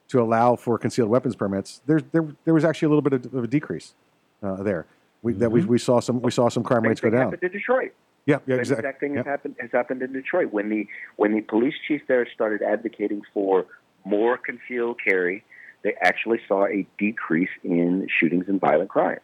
to 0.09 0.21
allow 0.21 0.57
for 0.57 0.79
concealed 0.79 1.09
weapons 1.09 1.37
permits, 1.37 1.81
there 1.87 2.01
there, 2.13 2.27
there 2.45 2.55
was 2.55 2.65
actually 2.65 2.87
a 2.87 2.89
little 2.91 3.03
bit 3.03 3.13
of, 3.13 3.35
of 3.35 3.45
a 3.45 3.47
decrease 3.47 3.95
uh, 4.43 4.63
there. 4.63 4.87
We, 5.23 5.33
That 5.35 5.51
we, 5.51 5.65
we 5.65 5.79
saw 5.79 6.01
some 6.01 6.21
we 6.23 6.31
saw 6.31 6.49
some 6.49 6.63
crime 6.63 6.83
Same 6.83 6.89
rates 6.91 7.01
go 7.01 7.11
down. 7.11 7.33
happened 7.33 7.43
in 7.43 7.53
Detroit. 7.53 7.93
Yeah, 8.27 8.39
yeah, 8.47 8.57
exactly. 8.57 8.83
exact 8.83 9.01
thing 9.01 9.15
has 9.17 9.27
happened 9.27 9.57
has 9.61 9.71
happened 9.73 10.03
in 10.03 10.13
Detroit 10.13 10.53
when 10.53 10.69
the 10.69 10.87
when 11.17 11.33
the 11.35 11.43
police 11.43 11.75
chief 11.87 12.03
there 12.09 12.27
started 12.35 12.63
advocating 12.63 13.23
for 13.33 13.67
more 14.05 14.37
concealed 14.37 14.99
carry. 15.03 15.45
They 15.83 15.95
actually 16.01 16.41
saw 16.49 16.67
a 16.67 16.87
decrease 16.99 17.51
in 17.63 18.09
shootings 18.19 18.47
and 18.49 18.61
violent 18.61 18.91
crime. 18.91 19.21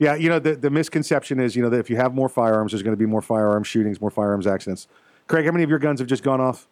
Yeah, 0.00 0.14
you 0.14 0.30
know 0.30 0.38
the, 0.38 0.56
the 0.56 0.70
misconception 0.70 1.38
is 1.38 1.54
you 1.54 1.62
know 1.62 1.68
that 1.68 1.78
if 1.78 1.90
you 1.90 1.96
have 1.96 2.14
more 2.14 2.28
firearms, 2.30 2.72
there's 2.72 2.82
going 2.82 2.94
to 2.94 2.98
be 2.98 3.04
more 3.06 3.20
firearm 3.22 3.62
shootings, 3.62 4.00
more 4.00 4.10
firearms 4.10 4.46
accidents. 4.46 4.88
Craig, 5.28 5.44
how 5.44 5.52
many 5.52 5.62
of 5.62 5.68
your 5.70 5.78
guns 5.78 6.00
have 6.00 6.08
just 6.08 6.22
gone 6.22 6.40
off? 6.40 6.66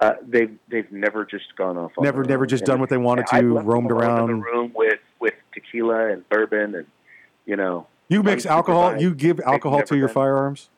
Uh, 0.00 0.12
they've 0.26 0.56
they've 0.68 0.90
never 0.92 1.24
just 1.24 1.56
gone 1.56 1.76
off. 1.76 1.90
On 1.98 2.04
Never, 2.04 2.22
never 2.24 2.44
own. 2.44 2.48
just 2.48 2.62
And 2.62 2.66
done 2.68 2.80
what 2.80 2.88
they 2.88 2.96
wanted 2.96 3.26
to, 3.26 3.42
roamed 3.58 3.90
around. 3.90 4.30
in 4.30 4.38
the 4.38 4.44
room 4.44 4.72
with 4.76 5.00
with 5.18 5.34
tequila 5.52 6.12
and 6.12 6.26
bourbon 6.28 6.76
and 6.76 6.86
you 7.46 7.56
know. 7.56 7.86
You 8.08 8.22
mix 8.22 8.46
alcohol. 8.46 9.00
You 9.00 9.14
give 9.14 9.40
alcohol 9.40 9.82
to 9.82 9.96
your 9.96 10.06
been- 10.08 10.14
firearms. 10.14 10.70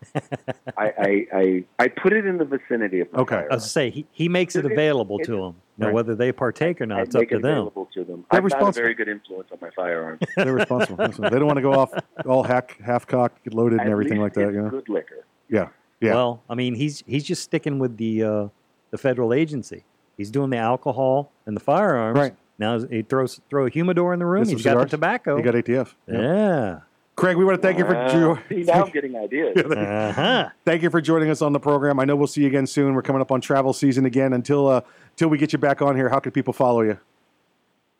I, 0.77 0.87
I, 0.99 1.27
I 1.33 1.65
I 1.79 1.89
put 1.89 2.13
it 2.15 2.25
in 2.25 2.39
the 2.39 2.45
vicinity 2.45 3.01
of 3.01 3.13
my 3.13 3.21
Okay. 3.21 3.45
I 3.51 3.55
was 3.55 3.71
say 3.71 3.91
he, 3.91 4.07
he 4.13 4.29
makes 4.29 4.57
it 4.57 4.65
It- 4.65 4.73
available 4.73 5.19
it- 5.21 5.25
to 5.27 5.33
them. 5.33 5.57
Now 5.77 5.87
Right. 5.87 5.95
whether 5.95 6.15
they 6.17 6.33
partake 6.33 6.81
or 6.81 6.87
not, 6.87 6.99
I 6.99 7.03
it's 7.03 7.15
up 7.15 7.21
to 7.29 7.37
it 7.37 7.43
them. 7.43 7.51
available 7.53 7.89
to 7.95 8.03
them. 8.03 8.25
They're 8.33 8.43
I've 8.43 8.51
got 8.51 8.69
a 8.69 8.73
very 8.73 8.95
good 8.95 9.09
influence 9.09 9.49
on 9.53 9.59
my 9.61 9.71
firearms. 9.77 10.21
They're 10.37 10.53
responsible. 10.53 11.05
Listen, 11.05 11.23
they 11.25 11.31
don't 11.39 11.47
want 11.47 11.59
to 11.59 11.63
go 11.63 11.73
off 11.73 11.93
all 12.27 12.43
hack, 12.43 12.77
half 12.85 13.07
cocked, 13.07 13.53
loaded, 13.55 13.81
and 13.81 13.89
everything 13.89 14.15
least 14.21 14.23
like 14.23 14.35
that. 14.35 14.49
it's 14.49 14.55
You 14.55 14.63
know. 14.63 14.71
Good 14.71 14.89
liquor. 14.89 15.25
Yeah. 15.49 15.69
Yeah. 16.01 16.15
Well, 16.15 16.43
I 16.51 16.55
mean, 16.57 16.75
he's 16.75 17.05
he's 17.07 17.23
just 17.25 17.43
sticking 17.45 17.79
with 17.79 17.97
the 17.97 18.25
uh, 18.25 18.49
the 18.91 18.99
federal 18.99 19.33
agency. 19.33 19.85
He's 20.17 20.31
doing 20.33 20.51
the 20.51 20.57
alcohol 20.57 21.31
and 21.47 21.55
the 21.55 21.61
firearms. 21.61 22.19
Right. 22.19 22.35
Now 22.59 22.81
he 22.81 23.03
throws 23.03 23.41
throw 23.49 23.67
a 23.67 23.71
humidor 23.71 24.13
in 24.15 24.19
the 24.19 24.27
room. 24.27 24.49
He's 24.49 24.65
got 24.65 24.79
the 24.79 24.87
tobacco. 24.87 25.37
He 25.37 25.43
got 25.43 25.55
ATF. 25.55 25.95
yeah. 26.09 26.81
Craig, 27.19 27.37
we 27.37 27.45
want 27.45 27.61
to 27.61 27.67
thank 27.67 27.79
you 27.79 27.85
for 27.85 27.95
Wow. 27.95 28.09
jo- 28.09 28.39
See, 28.49 28.63
now 28.63 28.85
I'm 28.85 28.91
getting 28.93 29.17
ideas. 29.17 29.57
Uh 29.77 30.13
huh. 30.13 30.49
thank 30.65 30.83
you 30.83 30.89
for 30.91 31.01
joining 31.01 31.31
us 31.31 31.43
on 31.43 31.53
the 31.53 31.59
program. 31.59 31.99
I 31.99 32.05
know 32.05 32.15
we'll 32.15 32.29
see 32.29 32.43
you 32.43 32.47
again 32.47 32.67
soon. 32.67 32.95
We're 32.95 33.03
coming 33.03 33.21
up 33.21 33.33
on 33.33 33.41
travel 33.41 33.73
season 33.73 34.07
again. 34.07 34.33
Until 34.33 34.69
uh, 34.69 34.83
until 35.11 35.29
we 35.29 35.37
get 35.37 35.53
you 35.53 35.59
back 35.59 35.83
on 35.83 35.97
here, 35.97 36.09
how 36.11 36.21
can 36.21 36.31
people 36.31 36.53
follow 36.53 36.83
you? 36.83 36.99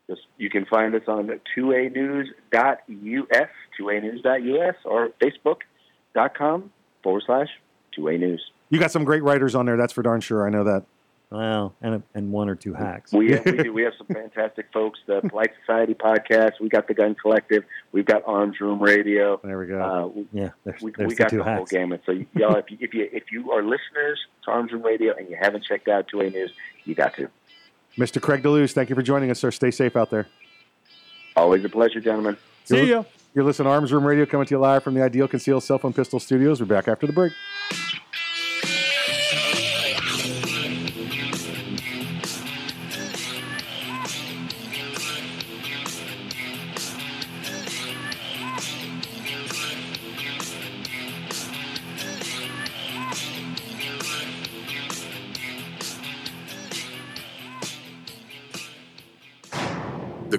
Just, 0.09 0.23
you 0.39 0.49
can 0.49 0.65
find 0.67 0.95
us 0.95 1.03
on 1.09 1.29
2anews.us, 1.57 3.49
2anews.us, 3.81 4.75
or 4.85 5.11
facebook.com 5.21 6.71
forward 7.03 7.23
slash 7.27 7.49
2a 7.99 8.19
news. 8.21 8.43
You 8.71 8.79
got 8.79 8.91
some 8.93 9.05
great 9.05 9.23
writers 9.25 9.55
on 9.55 9.67
there. 9.67 9.77
That's 9.77 9.93
for 9.93 10.03
darn 10.03 10.21
sure. 10.21 10.47
I 10.47 10.51
know 10.51 10.65
that. 10.65 10.85
Well, 11.31 11.75
and 11.83 11.97
a, 11.97 12.03
and 12.15 12.33
one 12.33 12.49
or 12.49 12.55
two 12.55 12.73
hacks. 12.73 13.13
We, 13.13 13.39
we 13.45 13.63
do. 13.63 13.73
We 13.79 13.83
have 13.83 13.93
some 13.99 14.07
fantastic 14.07 14.67
folks. 14.73 14.99
The 15.07 15.21
Polite 15.21 15.51
Society 15.61 15.95
podcast. 15.95 16.53
We 16.61 16.71
got 16.71 16.89
the 16.89 16.95
Gun 16.95 17.15
Collective. 17.15 17.65
We've 17.93 18.07
got 18.07 18.23
Arms 18.27 18.59
Room 18.61 18.83
Radio. 18.83 19.39
There 19.45 19.59
we 19.59 19.67
go. 19.67 19.81
Uh, 19.81 20.23
yeah, 20.33 20.51
there's, 20.65 20.81
we, 20.81 20.91
there's 20.93 21.09
we 21.09 21.15
the 21.15 21.19
got 21.19 21.29
two 21.29 21.39
the 21.39 21.45
whole 21.45 21.67
gamut. 21.67 22.03
So 22.07 22.13
y'all, 22.35 22.57
if 22.57 22.71
you, 22.71 22.79
if 22.81 22.95
you 22.95 23.09
if 23.13 23.25
you 23.31 23.53
are 23.53 23.63
listeners 23.63 24.19
to 24.45 24.51
Arms 24.51 24.73
Room 24.73 24.83
Radio 24.83 25.15
and 25.15 25.29
you 25.29 25.37
haven't 25.39 25.65
checked 25.65 25.87
out 25.87 26.07
2A 26.13 26.33
News, 26.33 26.53
you 26.85 26.95
got 26.95 27.15
to. 27.17 27.29
Mr. 27.99 28.23
Craig 28.23 28.43
DeLuz, 28.43 28.73
thank 28.73 28.89
you 28.89 28.95
for 28.95 29.03
joining 29.03 29.31
us, 29.31 29.39
sir. 29.39 29.51
Stay 29.51 29.71
safe 29.71 29.97
out 29.97 30.11
there. 30.11 30.27
Always 31.37 31.65
a 31.65 31.69
pleasure, 31.69 32.01
gentlemen. 32.01 32.37
See 32.65 32.89
ya. 32.89 33.05
You're 33.35 33.45
listening 33.45 33.67
to 33.67 33.71
Arms 33.71 33.93
Room 33.93 34.05
Radio 34.05 34.25
coming 34.25 34.47
to 34.47 34.55
you 34.55 34.59
live 34.59 34.83
from 34.83 34.95
the 34.95 35.03
Ideal 35.03 35.29
Concealed 35.29 35.63
Cell 35.63 35.79
Phone 35.79 35.93
Pistol 35.93 36.19
Studios. 36.19 36.61
We're 36.61 36.67
back 36.67 36.89
after 36.89 37.07
the 37.07 37.13
break. 37.13 37.33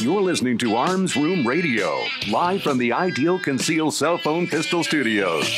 You're 0.00 0.20
listening 0.20 0.58
to 0.58 0.74
Arms 0.74 1.14
Room 1.14 1.46
Radio, 1.46 1.96
live 2.28 2.62
from 2.62 2.78
the 2.78 2.92
Ideal 2.92 3.38
Conceal 3.38 3.92
Cell 3.92 4.18
Phone 4.18 4.48
Pistol 4.48 4.82
Studios. 4.82 5.48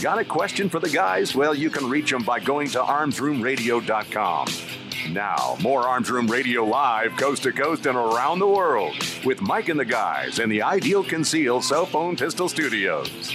Got 0.00 0.18
a 0.18 0.24
question 0.24 0.68
for 0.68 0.80
the 0.80 0.88
guys? 0.88 1.36
Well, 1.36 1.54
you 1.54 1.70
can 1.70 1.88
reach 1.88 2.10
them 2.10 2.24
by 2.24 2.40
going 2.40 2.68
to 2.70 2.80
armsroomradio.com. 2.80 4.48
Now, 5.12 5.56
more 5.60 5.86
Arms 5.86 6.10
Room 6.10 6.26
Radio 6.26 6.64
live, 6.64 7.16
coast 7.16 7.44
to 7.44 7.52
coast 7.52 7.86
and 7.86 7.96
around 7.96 8.40
the 8.40 8.48
world, 8.48 8.96
with 9.24 9.40
Mike 9.40 9.68
and 9.68 9.78
the 9.78 9.84
guys 9.84 10.40
in 10.40 10.48
the 10.48 10.62
Ideal 10.62 11.04
Conceal 11.04 11.62
Cell 11.62 11.86
Phone 11.86 12.16
Pistol 12.16 12.48
Studios. 12.48 13.32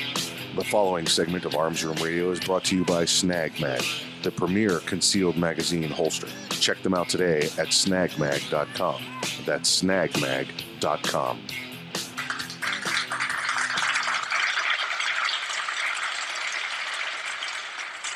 The 0.57 0.63
following 0.63 1.05
segment 1.05 1.45
of 1.45 1.55
Arms 1.55 1.85
Room 1.85 1.97
Radio 1.97 2.31
is 2.31 2.39
brought 2.39 2.63
to 2.65 2.75
you 2.75 2.83
by 2.83 3.05
Snag 3.05 3.61
Mag, 3.61 3.83
the 4.23 4.31
premier 4.31 4.79
concealed 4.79 5.37
magazine 5.37 5.87
holster. 5.87 6.27
Check 6.49 6.81
them 6.81 6.95
out 6.95 7.09
today 7.09 7.41
at 7.59 7.67
snagmag.com. 7.67 9.03
That's 9.45 9.83
snagmag.com. 9.83 11.37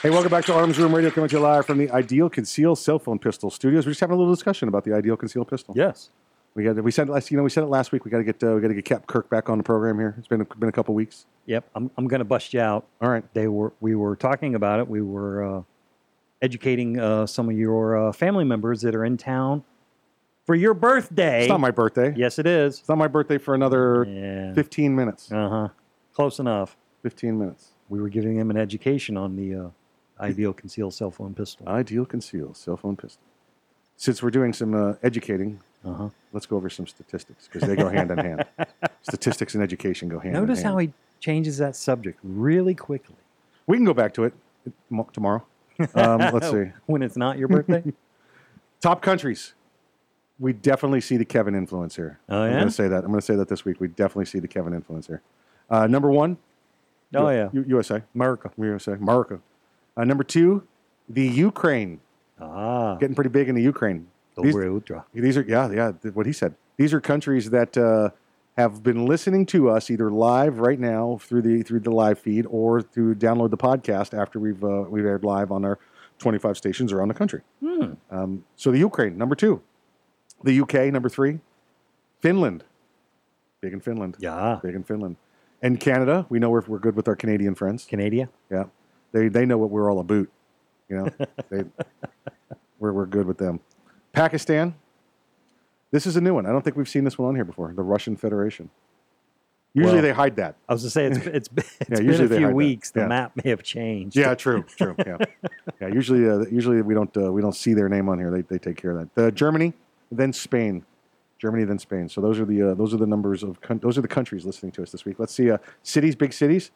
Hey, 0.01 0.09
welcome 0.09 0.31
back 0.31 0.45
to 0.45 0.53
Arms 0.55 0.79
Room 0.79 0.95
Radio, 0.95 1.11
coming 1.11 1.29
to 1.29 1.35
you 1.35 1.41
live 1.43 1.67
from 1.67 1.77
the 1.77 1.91
Ideal 1.91 2.27
Conceal 2.27 2.75
Cell 2.75 2.97
Phone 2.97 3.19
Pistol 3.19 3.51
Studios. 3.51 3.85
We're 3.85 3.91
just 3.91 4.01
having 4.01 4.15
a 4.15 4.17
little 4.17 4.33
discussion 4.33 4.67
about 4.67 4.83
the 4.83 4.93
Ideal 4.93 5.15
Conceal 5.15 5.45
Pistol. 5.45 5.75
Yes. 5.77 6.09
We 6.53 6.63
got 6.65 6.75
we 6.83 6.91
said 6.91 7.07
last 7.09 7.31
you 7.31 7.37
know 7.37 7.43
we 7.43 7.49
said 7.49 7.63
it 7.63 7.67
last 7.67 7.91
week. 7.91 8.03
We 8.03 8.11
got 8.11 8.17
to 8.17 8.23
get 8.23 8.43
uh, 8.43 8.53
we 8.55 8.61
got 8.61 8.67
to 8.69 8.73
get 8.73 8.83
Cap 8.85 9.07
Kirk 9.07 9.29
back 9.29 9.49
on 9.49 9.57
the 9.57 9.63
program 9.63 9.97
here. 9.97 10.15
It's 10.17 10.27
been 10.27 10.45
been 10.59 10.69
a 10.69 10.73
couple 10.73 10.93
weeks. 10.93 11.25
Yep, 11.45 11.69
I'm, 11.75 11.89
I'm 11.97 12.07
going 12.07 12.19
to 12.19 12.25
bust 12.25 12.53
you 12.53 12.59
out. 12.59 12.85
All 13.01 13.09
right. 13.09 13.23
They 13.33 13.47
were 13.47 13.71
we 13.79 13.95
were 13.95 14.15
talking 14.15 14.53
about 14.55 14.79
it. 14.79 14.87
We 14.87 15.01
were 15.01 15.59
uh, 15.59 15.61
educating 16.41 16.99
uh, 16.99 17.25
some 17.25 17.49
of 17.49 17.57
your 17.57 18.09
uh, 18.09 18.11
family 18.11 18.43
members 18.43 18.81
that 18.81 18.95
are 18.95 19.05
in 19.05 19.15
town 19.17 19.63
for 20.45 20.55
your 20.55 20.73
birthday. 20.73 21.41
It's 21.41 21.49
not 21.49 21.59
my 21.61 21.71
birthday. 21.71 22.13
Yes, 22.17 22.37
it 22.37 22.45
is. 22.47 22.79
It's 22.79 22.89
not 22.89 22.97
my 22.97 23.07
birthday 23.07 23.37
for 23.37 23.53
another 23.55 24.05
Yeah. 24.09 24.53
15 24.53 24.93
minutes. 24.95 25.31
Uh 25.31 25.49
huh. 25.49 25.67
Close 26.13 26.39
enough. 26.39 26.75
15 27.03 27.39
minutes. 27.39 27.69
We 27.89 27.99
were 28.01 28.09
giving 28.09 28.37
them 28.37 28.49
an 28.51 28.57
education 28.57 29.15
on 29.17 29.35
the 29.35 29.55
uh, 29.55 29.69
ideal 30.19 30.53
concealed 30.53 30.93
cell 30.93 31.11
phone 31.11 31.33
pistol. 31.33 31.67
Ideal 31.67 32.05
Conceal 32.05 32.53
Cell 32.53 32.77
Phone 32.77 32.95
Pistol. 32.95 33.23
Since 33.97 34.21
we're 34.21 34.29
doing 34.31 34.53
some 34.53 34.73
uh, 34.73 34.93
educating, 35.01 35.59
Uh-huh. 35.84 36.09
let's 36.32 36.45
go 36.45 36.57
over 36.57 36.69
some 36.69 36.86
statistics 36.88 37.47
because 37.51 37.67
they 37.67 37.75
go 37.75 37.89
hand 37.89 38.11
in 38.11 38.17
hand. 38.19 38.45
Statistics 39.01 39.55
and 39.55 39.63
education 39.63 40.09
go 40.09 40.19
hand 40.19 40.34
Notice 40.34 40.59
in 40.59 40.65
hand. 40.65 40.75
Notice 40.77 40.91
how 40.91 40.93
he 40.99 41.19
changes 41.19 41.57
that 41.57 41.75
subject 41.75 42.19
really 42.23 42.75
quickly. 42.75 43.15
we 43.65 43.77
can 43.77 43.86
go 43.86 43.93
back 43.93 44.13
to 44.13 44.25
it 44.25 44.34
tomorrow. 45.13 45.43
Um, 45.95 46.19
let's 46.34 46.49
see. 46.51 46.65
when 46.86 47.01
it's 47.01 47.17
not 47.17 47.38
your 47.39 47.47
birthday. 47.47 47.84
Top 48.82 49.01
countries. 49.01 49.53
We 50.39 50.53
definitely 50.53 51.01
see 51.01 51.17
the 51.17 51.25
Kevin 51.25 51.53
influence 51.55 51.95
here. 51.95 52.19
Oh, 52.29 52.43
yeah? 52.43 52.49
I'm 52.49 52.53
going 52.57 52.65
to 52.67 52.71
say 52.71 52.88
that. 52.88 53.03
I'm 53.03 53.09
going 53.11 53.19
to 53.19 53.25
say 53.25 53.36
that 53.36 53.47
this 53.47 53.63
week. 53.65 53.79
We 53.79 53.88
definitely 53.88 54.25
see 54.25 54.39
the 54.39 54.47
Kevin 54.47 54.73
influence 54.73 55.05
here. 55.07 55.21
Uh, 55.69 55.86
number 55.88 56.09
one. 56.11 56.38
Oh, 57.15 57.29
U- 57.29 57.36
yeah. 57.36 57.49
U- 57.53 57.65
USA. 57.67 58.01
America. 58.15 58.51
USA. 58.57 58.93
America. 58.93 59.39
Uh, 59.97 60.03
number 60.03 60.23
two, 60.23 60.63
the 61.09 61.27
Ukraine. 61.27 61.99
Ah. 62.39 62.95
Getting 62.95 63.13
pretty 63.15 63.29
big 63.29 63.49
in 63.49 63.55
the 63.55 63.61
Ukraine. 63.61 64.07
These, 65.13 65.23
these 65.23 65.38
are, 65.38 65.41
yeah, 65.41 65.71
yeah, 65.71 65.91
what 66.13 66.25
he 66.25 66.34
said. 66.34 66.55
These 66.77 66.93
are 66.93 67.01
countries 67.01 67.49
that 67.49 67.77
uh, 67.77 68.09
have 68.57 68.84
been 68.84 69.05
listening 69.05 69.45
to 69.47 69.69
us 69.69 69.89
either 69.89 70.09
live 70.09 70.59
right 70.59 70.79
now 70.79 71.17
through 71.21 71.41
the 71.41 71.63
through 71.63 71.82
the 71.82 71.91
live 71.91 72.19
feed 72.19 72.45
or 72.49 72.82
through 72.82 73.15
download 73.15 73.49
the 73.49 73.57
podcast 73.57 74.17
after 74.17 74.39
we've 74.39 74.63
uh, 74.63 74.86
we've 74.89 75.05
aired 75.05 75.23
live 75.23 75.51
on 75.51 75.65
our 75.65 75.79
25 76.19 76.57
stations 76.57 76.93
around 76.93 77.07
the 77.07 77.13
country. 77.13 77.41
Hmm. 77.59 77.93
Um, 78.09 78.45
so 78.55 78.71
the 78.71 78.79
Ukraine, 78.79 79.17
number 79.17 79.36
two. 79.36 79.61
The 80.43 80.59
UK, 80.61 80.91
number 80.91 81.09
three. 81.09 81.39
Finland. 82.19 82.63
Big 83.59 83.73
in 83.73 83.79
Finland. 83.79 84.17
Yeah. 84.19 84.59
Big 84.63 84.75
in 84.75 84.84
Finland. 84.84 85.17
And 85.61 85.79
Canada, 85.79 86.25
we 86.29 86.39
know 86.39 86.49
we're, 86.49 86.63
we're 86.67 86.79
good 86.79 86.95
with 86.95 87.07
our 87.07 87.15
Canadian 87.15 87.55
friends. 87.55 87.86
Canada? 87.86 88.29
Yeah. 88.49 88.65
They, 89.11 89.27
they 89.27 89.45
know 89.45 89.57
what 89.57 89.69
we're 89.69 89.91
all 89.91 89.99
about. 89.99 90.27
You 90.89 90.97
know, 90.97 91.07
they, 91.49 91.63
we're, 92.79 92.93
we're 92.93 93.05
good 93.05 93.27
with 93.27 93.38
them. 93.38 93.59
Pakistan. 94.14 94.76
This 95.91 96.05
is 96.07 96.16
a 96.16 96.22
new 96.22 96.34
one. 96.34 96.45
I 96.45 96.49
don't 96.51 96.62
think 96.64 96.76
we've 96.78 96.88
seen 96.89 97.03
this 97.03 97.18
one 97.18 97.30
on 97.30 97.36
here 97.36 97.43
before. 97.45 97.74
The 97.74 97.84
Russian 97.84 98.16
Federation. 98.16 98.70
Usually 99.74 99.93
Well, 99.95 100.01
they 100.01 100.12
hide 100.12 100.36
that. 100.38 100.55
I 100.68 100.74
was 100.74 100.84
to 100.84 100.89
say 100.89 101.05
it's 101.05 101.18
it's, 101.26 101.47
been- 101.47 101.64
it's 101.80 101.89
Yeah, 101.89 101.97
been 101.97 102.05
usually 102.05 102.36
a 102.36 102.39
few 102.39 102.49
weeks. 102.49 102.91
The 102.91 103.07
map 103.07 103.32
may 103.41 103.49
have 103.49 103.64
changed. 103.64 104.16
Yeah, 104.18 104.36
true, 104.36 104.64
true. 104.64 104.95
Yeah, 104.99 105.18
yeah. 105.82 105.88
Usually, 105.88 106.28
uh, 106.30 106.45
usually 106.51 106.82
we 106.82 106.93
don't 106.93 107.16
uh, 107.16 107.32
we 107.32 107.41
don't 107.41 107.55
see 107.55 107.74
their 107.74 107.88
name 107.88 108.09
on 108.09 108.20
here. 108.20 108.32
They, 108.32 108.41
they 108.41 108.57
take 108.57 108.76
care 108.78 108.91
of 108.97 109.09
that. 109.16 109.28
Uh, 109.28 109.32
Germany, 109.32 109.74
then 110.12 110.34
Spain, 110.34 110.86
Germany, 111.39 111.64
then 111.64 111.80
Spain. 111.80 112.09
So 112.09 112.20
those 112.20 112.38
are 112.39 112.45
the 112.45 112.72
uh, 112.72 112.74
those 112.74 112.93
are 112.93 112.97
the 112.97 113.07
numbers 113.07 113.43
of 113.43 113.62
coun- 113.62 113.80
those 113.80 113.97
are 113.97 114.01
the 114.01 114.09
countries 114.09 114.45
listening 114.45 114.74
to 114.74 114.84
us 114.84 114.91
this 114.91 115.05
week. 115.05 115.20
Let's 115.20 115.34
see, 115.34 115.49
uh, 115.49 115.57
cities, 115.84 116.16
big 116.16 116.34
cities. 116.34 116.72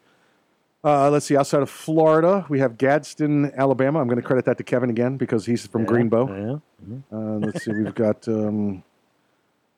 Uh, 0.86 1.10
let's 1.10 1.26
see. 1.26 1.36
Outside 1.36 1.64
of 1.64 1.70
Florida, 1.70 2.46
we 2.48 2.60
have 2.60 2.78
Gadsden, 2.78 3.52
Alabama. 3.58 4.00
I'm 4.00 4.08
going 4.08 4.22
to 4.22 4.28
credit 4.28 4.46
that 4.46 4.58
to 4.60 4.64
Kevin 4.64 4.92
again 4.92 5.18
because 5.18 5.44
he's 5.46 5.66
from 5.66 5.82
Yeah, 5.82 5.88
Greenbow. 5.88 6.62
yeah, 6.88 6.96
Uh, 7.12 7.38
let's 7.40 7.66
see. 7.66 7.72
We've 7.72 7.96
got 7.96 8.28
um, 8.28 8.84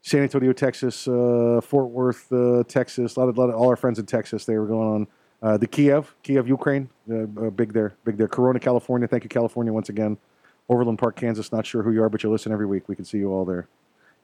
San 0.01 0.23
Antonio, 0.23 0.51
Texas, 0.51 1.07
uh, 1.07 1.61
Fort 1.63 1.87
Worth, 1.91 2.29
uh, 2.33 2.63
Texas. 2.67 3.15
A 3.15 3.19
lot 3.21 3.29
of, 3.29 3.37
lot 3.37 3.49
of 3.49 3.55
all 3.55 3.69
our 3.69 3.77
friends 3.77 3.99
in 3.99 4.05
Texas. 4.05 4.43
They 4.43 4.57
were 4.57 4.65
going 4.67 4.87
on. 4.89 5.07
Uh, 5.41 5.55
the 5.55 5.67
Kiev, 5.67 6.13
Kiev, 6.23 6.47
Ukraine. 6.49 6.89
Uh, 7.09 7.25
big 7.51 7.71
there, 7.71 7.93
big 8.03 8.17
there. 8.17 8.27
Corona, 8.27 8.59
California. 8.59 9.07
Thank 9.07 9.23
you, 9.23 9.29
California, 9.29 9.71
once 9.71 9.87
again. 9.87 10.17
Overland 10.67 10.99
Park, 10.99 11.15
Kansas. 11.15 11.53
Not 11.53 11.65
sure 11.65 11.83
who 11.83 11.91
you 11.91 12.03
are, 12.03 12.09
but 12.09 12.21
you 12.23 12.29
listen 12.29 12.51
every 12.51 12.65
week. 12.65 12.89
We 12.89 12.95
can 12.97 13.05
see 13.05 13.19
you 13.19 13.31
all 13.31 13.45
there. 13.45 13.69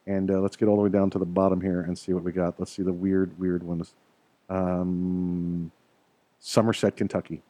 And 0.06 0.30
uh, 0.30 0.42
let's 0.42 0.58
get 0.58 0.68
all 0.68 0.76
the 0.76 0.82
way 0.82 0.90
down 0.90 1.10
to 1.12 1.20
the 1.20 1.26
bottom 1.26 1.62
here 1.62 1.80
and 1.80 1.98
see 1.98 2.12
what 2.12 2.24
we 2.24 2.34
got. 2.34 2.56
Let's 2.60 2.74
see 2.74 2.84
the 2.84 2.92
weird, 2.92 3.40
weird 3.40 3.64
ones. 3.64 3.94
Um, 4.50 5.72
Somerset, 6.54 6.98
Kentucky. 6.98 7.42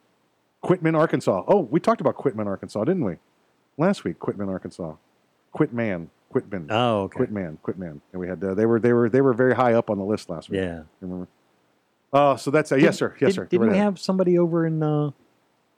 Quitman, 0.61 0.93
Arkansas. 0.95 1.43
Oh, 1.47 1.61
we 1.61 1.79
talked 1.79 1.99
about 1.99 2.15
Quitman, 2.15 2.47
Arkansas, 2.47 2.83
didn't 2.83 3.03
we? 3.03 3.15
Last 3.79 4.03
week, 4.03 4.19
Quitman, 4.19 4.49
Arkansas. 4.49 4.93
Quitman, 5.51 6.11
Quitman. 6.31 6.67
Oh, 6.69 7.01
okay. 7.01 7.17
Quitman, 7.17 7.57
Quitman. 7.63 8.01
And 8.11 8.19
we 8.21 8.27
had 8.27 8.43
uh, 8.43 8.53
they 8.53 8.67
were 8.67 8.79
they 8.79 8.93
were 8.93 9.09
they 9.09 9.21
were 9.21 9.33
very 9.33 9.55
high 9.55 9.73
up 9.73 9.89
on 9.89 9.97
the 9.97 10.03
list 10.05 10.29
last 10.29 10.49
week. 10.49 10.61
Yeah. 10.61 10.83
Remember? 11.01 11.27
Oh, 12.13 12.35
so 12.35 12.51
that's 12.51 12.71
uh, 12.71 12.75
yes, 12.75 12.95
sir. 12.97 13.15
Yes, 13.19 13.29
Did- 13.29 13.35
sir. 13.35 13.45
Didn't 13.45 13.61
right 13.63 13.71
we 13.71 13.77
ahead. 13.77 13.83
have 13.85 13.99
somebody 13.99 14.37
over 14.37 14.67
in 14.67 14.83
uh, 14.83 15.09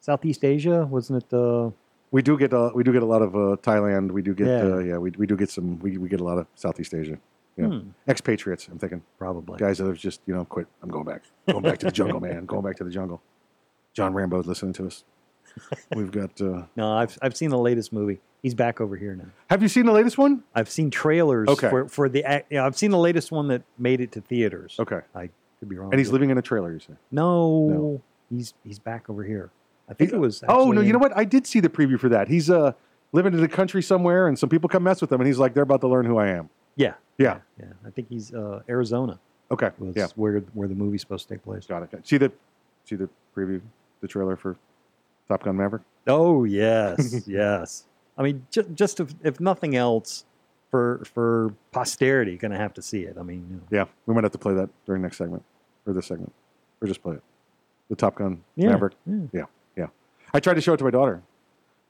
Southeast 0.02 0.44
Asia? 0.44 0.86
Wasn't 0.86 1.24
it 1.24 1.30
the? 1.30 1.72
We 2.12 2.22
do 2.22 2.38
get 2.38 2.54
uh, 2.54 2.72
we 2.76 2.84
do 2.84 2.92
get 2.92 3.02
a 3.02 3.06
lot 3.06 3.22
of 3.22 3.34
uh, 3.34 3.56
Thailand. 3.64 4.12
We 4.12 4.22
do 4.22 4.34
get 4.36 4.48
Yeah. 4.48 4.62
uh, 4.74 4.78
yeah 4.80 4.98
we, 4.98 5.12
we 5.12 5.26
do 5.26 5.38
get 5.38 5.50
some 5.50 5.80
we, 5.80 5.98
we 5.98 6.10
get 6.10 6.20
a 6.20 6.24
lot 6.26 6.38
of 6.38 6.48
Southeast 6.56 6.94
Asia. 6.94 7.18
Yeah, 7.58 7.68
Hmm. 7.68 7.90
expatriates. 8.08 8.68
I'm 8.68 8.78
thinking 8.78 9.02
Probably. 9.18 9.58
guys 9.58 9.78
that 9.78 9.86
have 9.88 9.98
just 9.98 10.22
you 10.26 10.34
know 10.36 10.44
quit. 10.46 10.68
I'm 10.84 10.90
going 10.90 11.06
back. 11.06 11.24
Going 11.48 11.64
back 11.64 11.78
to 11.80 11.86
the 11.86 11.92
jungle, 11.92 12.20
man. 12.20 12.46
Going 12.46 12.64
back 12.64 12.76
to 12.78 12.84
the 12.84 12.90
jungle. 12.90 13.22
John 13.94 14.14
Rambo's 14.14 14.46
listening 14.46 14.74
to 14.74 14.88
us. 14.88 15.06
We've 15.96 16.12
got. 16.12 16.40
Uh, 16.42 16.64
No, 16.76 16.92
I've 16.94 17.18
I've 17.22 17.36
seen 17.38 17.50
the 17.50 17.58
latest 17.58 17.94
movie. 17.94 18.20
He's 18.44 18.54
back 18.54 18.80
over 18.82 18.96
here 18.98 19.16
now. 19.16 19.26
have 19.50 19.62
you 19.64 19.68
seen 19.70 19.86
the 19.86 19.92
latest 19.92 20.18
one? 20.18 20.44
I've 20.54 20.70
seen 20.70 20.92
trailers 20.92 21.48
Okay. 21.50 21.70
for 21.70 21.88
for 21.88 22.10
the. 22.10 22.24
ac- 22.28 22.46
Yeah, 22.50 22.66
I've 22.66 22.78
seen 22.78 22.92
the 22.92 22.98
latest 22.98 23.32
one 23.32 23.48
that 23.48 23.62
made 23.78 24.02
it 24.02 24.12
to 24.14 24.22
theaters. 24.22 24.76
Okay. 24.80 25.00
I 25.16 25.30
could 25.60 25.70
be 25.70 25.78
wrong. 25.78 25.92
And 25.94 26.00
he's 26.00 26.12
living 26.12 26.30
in 26.30 26.38
a 26.38 26.42
trailer. 26.42 26.74
You 26.74 26.80
say? 26.80 26.94
No, 27.12 27.68
No. 27.70 28.02
he's 28.30 28.54
he's 28.66 28.80
back 28.80 29.10
over 29.10 29.24
here. 29.24 29.50
I 29.90 29.94
think 29.94 30.12
it 30.12 30.18
was. 30.20 30.44
Oh 30.50 30.72
no! 30.72 30.82
You 30.82 30.92
know 30.94 31.00
what? 31.00 31.16
I 31.16 31.24
did 31.24 31.48
see 31.48 31.60
the 31.62 31.70
preview 31.70 31.98
for 32.00 32.10
that. 32.10 32.28
He's 32.28 32.50
uh 32.50 32.74
living 33.14 33.34
in 33.34 33.40
the 33.40 33.48
country 33.48 33.82
somewhere, 33.82 34.28
and 34.28 34.38
some 34.38 34.50
people 34.50 34.68
come 34.68 34.84
mess 34.84 35.00
with 35.00 35.12
him, 35.12 35.22
and 35.22 35.28
he's 35.28 35.38
like, 35.40 35.54
they're 35.54 35.64
about 35.64 35.80
to 35.82 35.88
learn 35.88 36.06
who 36.06 36.18
I 36.18 36.28
am. 36.30 36.50
Yeah, 36.76 36.94
Yeah. 37.18 37.40
yeah. 37.60 37.66
I 37.86 37.90
think 37.90 38.10
he's 38.10 38.34
uh, 38.34 38.62
Arizona. 38.70 39.20
Okay. 39.52 39.70
Was 39.80 39.96
Yeah. 39.96 40.08
where 40.16 40.40
where 40.54 40.68
the 40.68 40.76
movie's 40.76 41.02
supposed 41.02 41.28
to 41.28 41.34
take 41.34 41.44
place. 41.44 41.66
Got 41.68 41.84
it. 41.94 42.08
See 42.08 42.18
the 42.18 42.32
see 42.84 42.96
the 42.96 43.10
preview, 43.36 43.62
the 44.02 44.08
trailer 44.08 44.36
for 44.36 44.58
Top 45.28 45.44
Gun 45.44 45.56
Maverick. 45.58 45.84
Oh 46.08 46.44
yes, 46.44 47.24
yes. 47.28 47.86
I 48.18 48.24
mean, 48.24 48.46
just 48.52 48.74
just 48.74 49.00
if, 49.00 49.14
if 49.24 49.40
nothing 49.40 49.76
else, 49.76 50.26
for 50.72 51.04
for 51.14 51.54
posterity, 51.72 52.38
going 52.38 52.52
to 52.52 52.58
have 52.58 52.74
to 52.76 52.82
see 52.82 53.02
it. 53.04 53.18
I 53.20 53.24
mean, 53.24 53.46
you 53.50 53.56
know. 53.58 53.62
Yeah, 53.72 53.86
we 54.06 54.14
might 54.14 54.24
have 54.24 54.32
to 54.34 54.38
play 54.38 54.54
that 54.56 54.70
during 54.86 55.02
next 55.02 55.18
segment 55.18 55.44
or 55.86 55.94
this 55.94 56.08
segment, 56.08 56.34
or 56.82 56.88
just 56.88 57.02
play 57.04 57.16
it. 57.16 57.24
The 57.90 57.96
Top 57.96 58.16
Gun 58.16 58.44
Yeah, 58.56 58.70
Maverick. 58.70 58.94
yeah. 59.06 59.16
yeah, 59.32 59.46
yeah. 59.78 59.88
I 60.34 60.40
tried 60.40 60.56
to 60.56 60.62
show 60.62 60.74
it 60.74 60.78
to 60.78 60.84
my 60.84 60.92
daughter. 60.92 61.22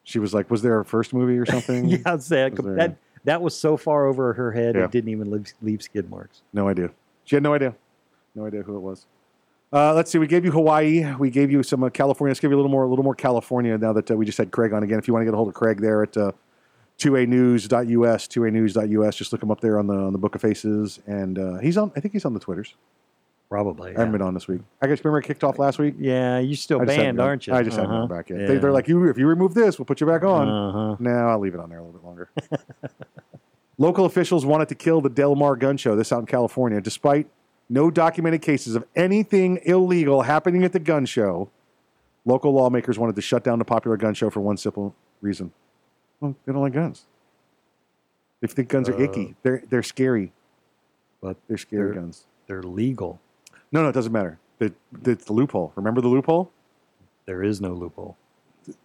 She 0.04 0.20
was 0.20 0.34
like, 0.34 0.52
"Was 0.52 0.62
there 0.62 0.80
a 0.80 0.86
first 0.86 1.14
movie 1.14 1.38
or 1.38 1.46
something?" 1.46 1.86
yeah, 1.90 1.98
I'd 2.06 2.22
say 2.24 2.50
there- 2.50 2.76
that 2.76 2.98
that 3.26 3.42
was 3.42 3.56
so 3.58 3.76
far 3.78 4.06
over 4.08 4.34
her 4.34 4.52
head, 4.54 4.76
Yeah. 4.76 4.86
it 4.86 4.92
didn't 4.92 5.10
even 5.10 5.30
leave, 5.30 5.54
leave 5.62 5.82
skid 5.84 6.10
marks. 6.10 6.42
No 6.54 6.68
idea. 6.70 6.90
She 7.26 7.36
had 7.36 7.44
no 7.44 7.54
idea. 7.54 7.76
No 8.34 8.46
idea 8.46 8.64
who 8.64 8.76
it 8.78 8.80
was. 8.82 9.06
Uh, 9.74 9.94
let's 9.94 10.10
see. 10.12 10.18
We 10.20 10.28
gave 10.28 10.46
you 10.46 10.52
Hawaii. 10.52 11.14
We 11.20 11.30
gave 11.30 11.52
you 11.52 11.62
some 11.64 11.84
uh, 11.84 11.90
California. 11.90 12.30
Let's 12.32 12.40
give 12.40 12.52
you 12.52 12.56
a 12.56 12.60
little 12.60 12.72
more, 12.72 12.84
a 12.84 12.88
little 12.88 13.04
more 13.04 13.16
California 13.16 13.78
now 13.78 13.94
that 13.94 14.10
uh, 14.10 14.16
we 14.16 14.26
just 14.26 14.38
had 14.38 14.52
Craig 14.52 14.72
on 14.74 14.84
again. 14.84 15.00
If 15.00 15.08
you 15.08 15.14
want 15.14 15.22
to 15.24 15.26
get 15.26 15.34
a 15.34 15.38
hold 15.38 15.50
of 15.50 15.54
Craig 15.54 15.82
there 15.82 16.04
at 16.04 16.16
uh, 16.16 16.32
2anews.us, 17.00 18.28
2anews.us, 18.28 19.16
just 19.16 19.32
look 19.32 19.44
him 19.44 19.52
up 19.52 19.62
there 19.62 19.80
on 19.80 19.88
the 19.88 19.96
on 19.96 20.14
the 20.14 20.20
Book 20.20 20.36
of 20.36 20.42
Faces, 20.42 21.00
and 21.08 21.38
uh, 21.40 21.58
he's 21.60 21.78
on. 21.78 21.92
I 21.96 22.00
think 22.00 22.14
he's 22.14 22.26
on 22.26 22.34
the 22.34 22.40
Twitters. 22.40 22.76
Probably. 23.50 23.96
I 23.96 24.00
haven't 24.00 24.12
been 24.14 24.22
on 24.24 24.34
this 24.34 24.48
week. 24.48 24.62
I 24.82 24.88
guess 24.88 25.04
remember 25.06 25.20
I 25.20 25.28
kicked 25.28 25.44
off 25.44 25.60
last 25.60 25.78
week. 25.80 25.96
Yeah, 26.00 26.40
you're 26.40 26.56
still 26.58 26.82
I 26.82 26.86
just 26.86 26.98
haven't 26.98 27.16
banned, 27.18 27.22
aren't 27.28 27.48
you? 27.48 27.54
I 27.54 27.62
just 27.64 27.78
haven't 27.78 27.92
Uh-huh. 27.92 28.08
gone 28.08 28.18
back 28.18 28.30
yet. 28.30 28.40
Yeah. 28.42 28.46
They, 28.48 28.58
they're 28.58 28.72
like, 28.72 28.88
you 28.88 29.08
if 29.08 29.18
you 29.18 29.28
remove 29.28 29.54
this, 29.54 29.78
we'll 29.78 29.86
put 29.86 30.02
you 30.02 30.08
back 30.08 30.24
on. 30.24 30.48
Uh-huh. 30.50 30.96
No, 31.00 31.12
I'll 31.12 31.40
leave 31.40 31.54
it 31.54 31.60
on 31.60 31.70
there 31.70 31.80
a 31.80 31.84
little 31.84 32.00
bit 32.00 32.06
longer. 32.06 32.30
Local 33.78 34.06
officials 34.06 34.46
wanted 34.46 34.70
to 34.70 34.76
kill 34.76 35.02
the 35.02 35.10
Del 35.10 35.36
Mar 35.36 35.56
gun 35.56 35.78
show. 35.78 35.96
This 35.96 36.12
out 36.12 36.20
in 36.22 36.26
California, 36.26 36.80
despite 36.82 37.28
no 37.70 37.92
documented 37.92 38.42
cases 38.42 38.76
of 38.76 38.86
anything 38.96 39.60
illegal 39.66 40.22
happening 40.24 40.64
at 40.64 40.72
the 40.74 40.80
gun 40.80 41.06
show. 41.06 41.50
Local 42.26 42.52
lawmakers 42.54 42.98
wanted 42.98 43.16
to 43.16 43.22
shut 43.22 43.44
down 43.44 43.60
the 43.60 43.66
popular 43.66 43.98
gun 43.98 44.14
show 44.16 44.30
for 44.32 44.40
one 44.40 44.58
simple 44.58 44.96
reason. 45.22 45.52
Well, 46.20 46.36
they 46.46 46.54
don't 46.54 46.62
like 46.62 46.74
guns. 46.74 47.06
They 48.42 48.48
think 48.48 48.70
guns 48.70 48.90
are 48.90 48.96
Uh, 48.96 49.02
icky. 49.04 49.36
They're 49.44 49.62
they're 49.70 49.84
scary. 49.84 50.32
But 51.22 51.38
they're 51.48 51.58
scary 51.58 51.92
they're- 51.92 52.02
guns. 52.02 52.26
They're 52.48 52.64
legal. 52.64 53.20
No, 53.76 53.84
no, 53.84 53.90
it 53.90 53.92
doesn't 53.92 54.14
matter. 54.14 54.40
The, 54.60 54.74
the, 54.94 55.12
it's 55.12 55.26
the 55.26 55.34
loophole. 55.34 55.74
Remember 55.76 56.00
the 56.00 56.08
loophole? 56.08 56.50
There 57.26 57.44
is 57.44 57.60
no 57.60 57.74
loophole. 57.74 58.16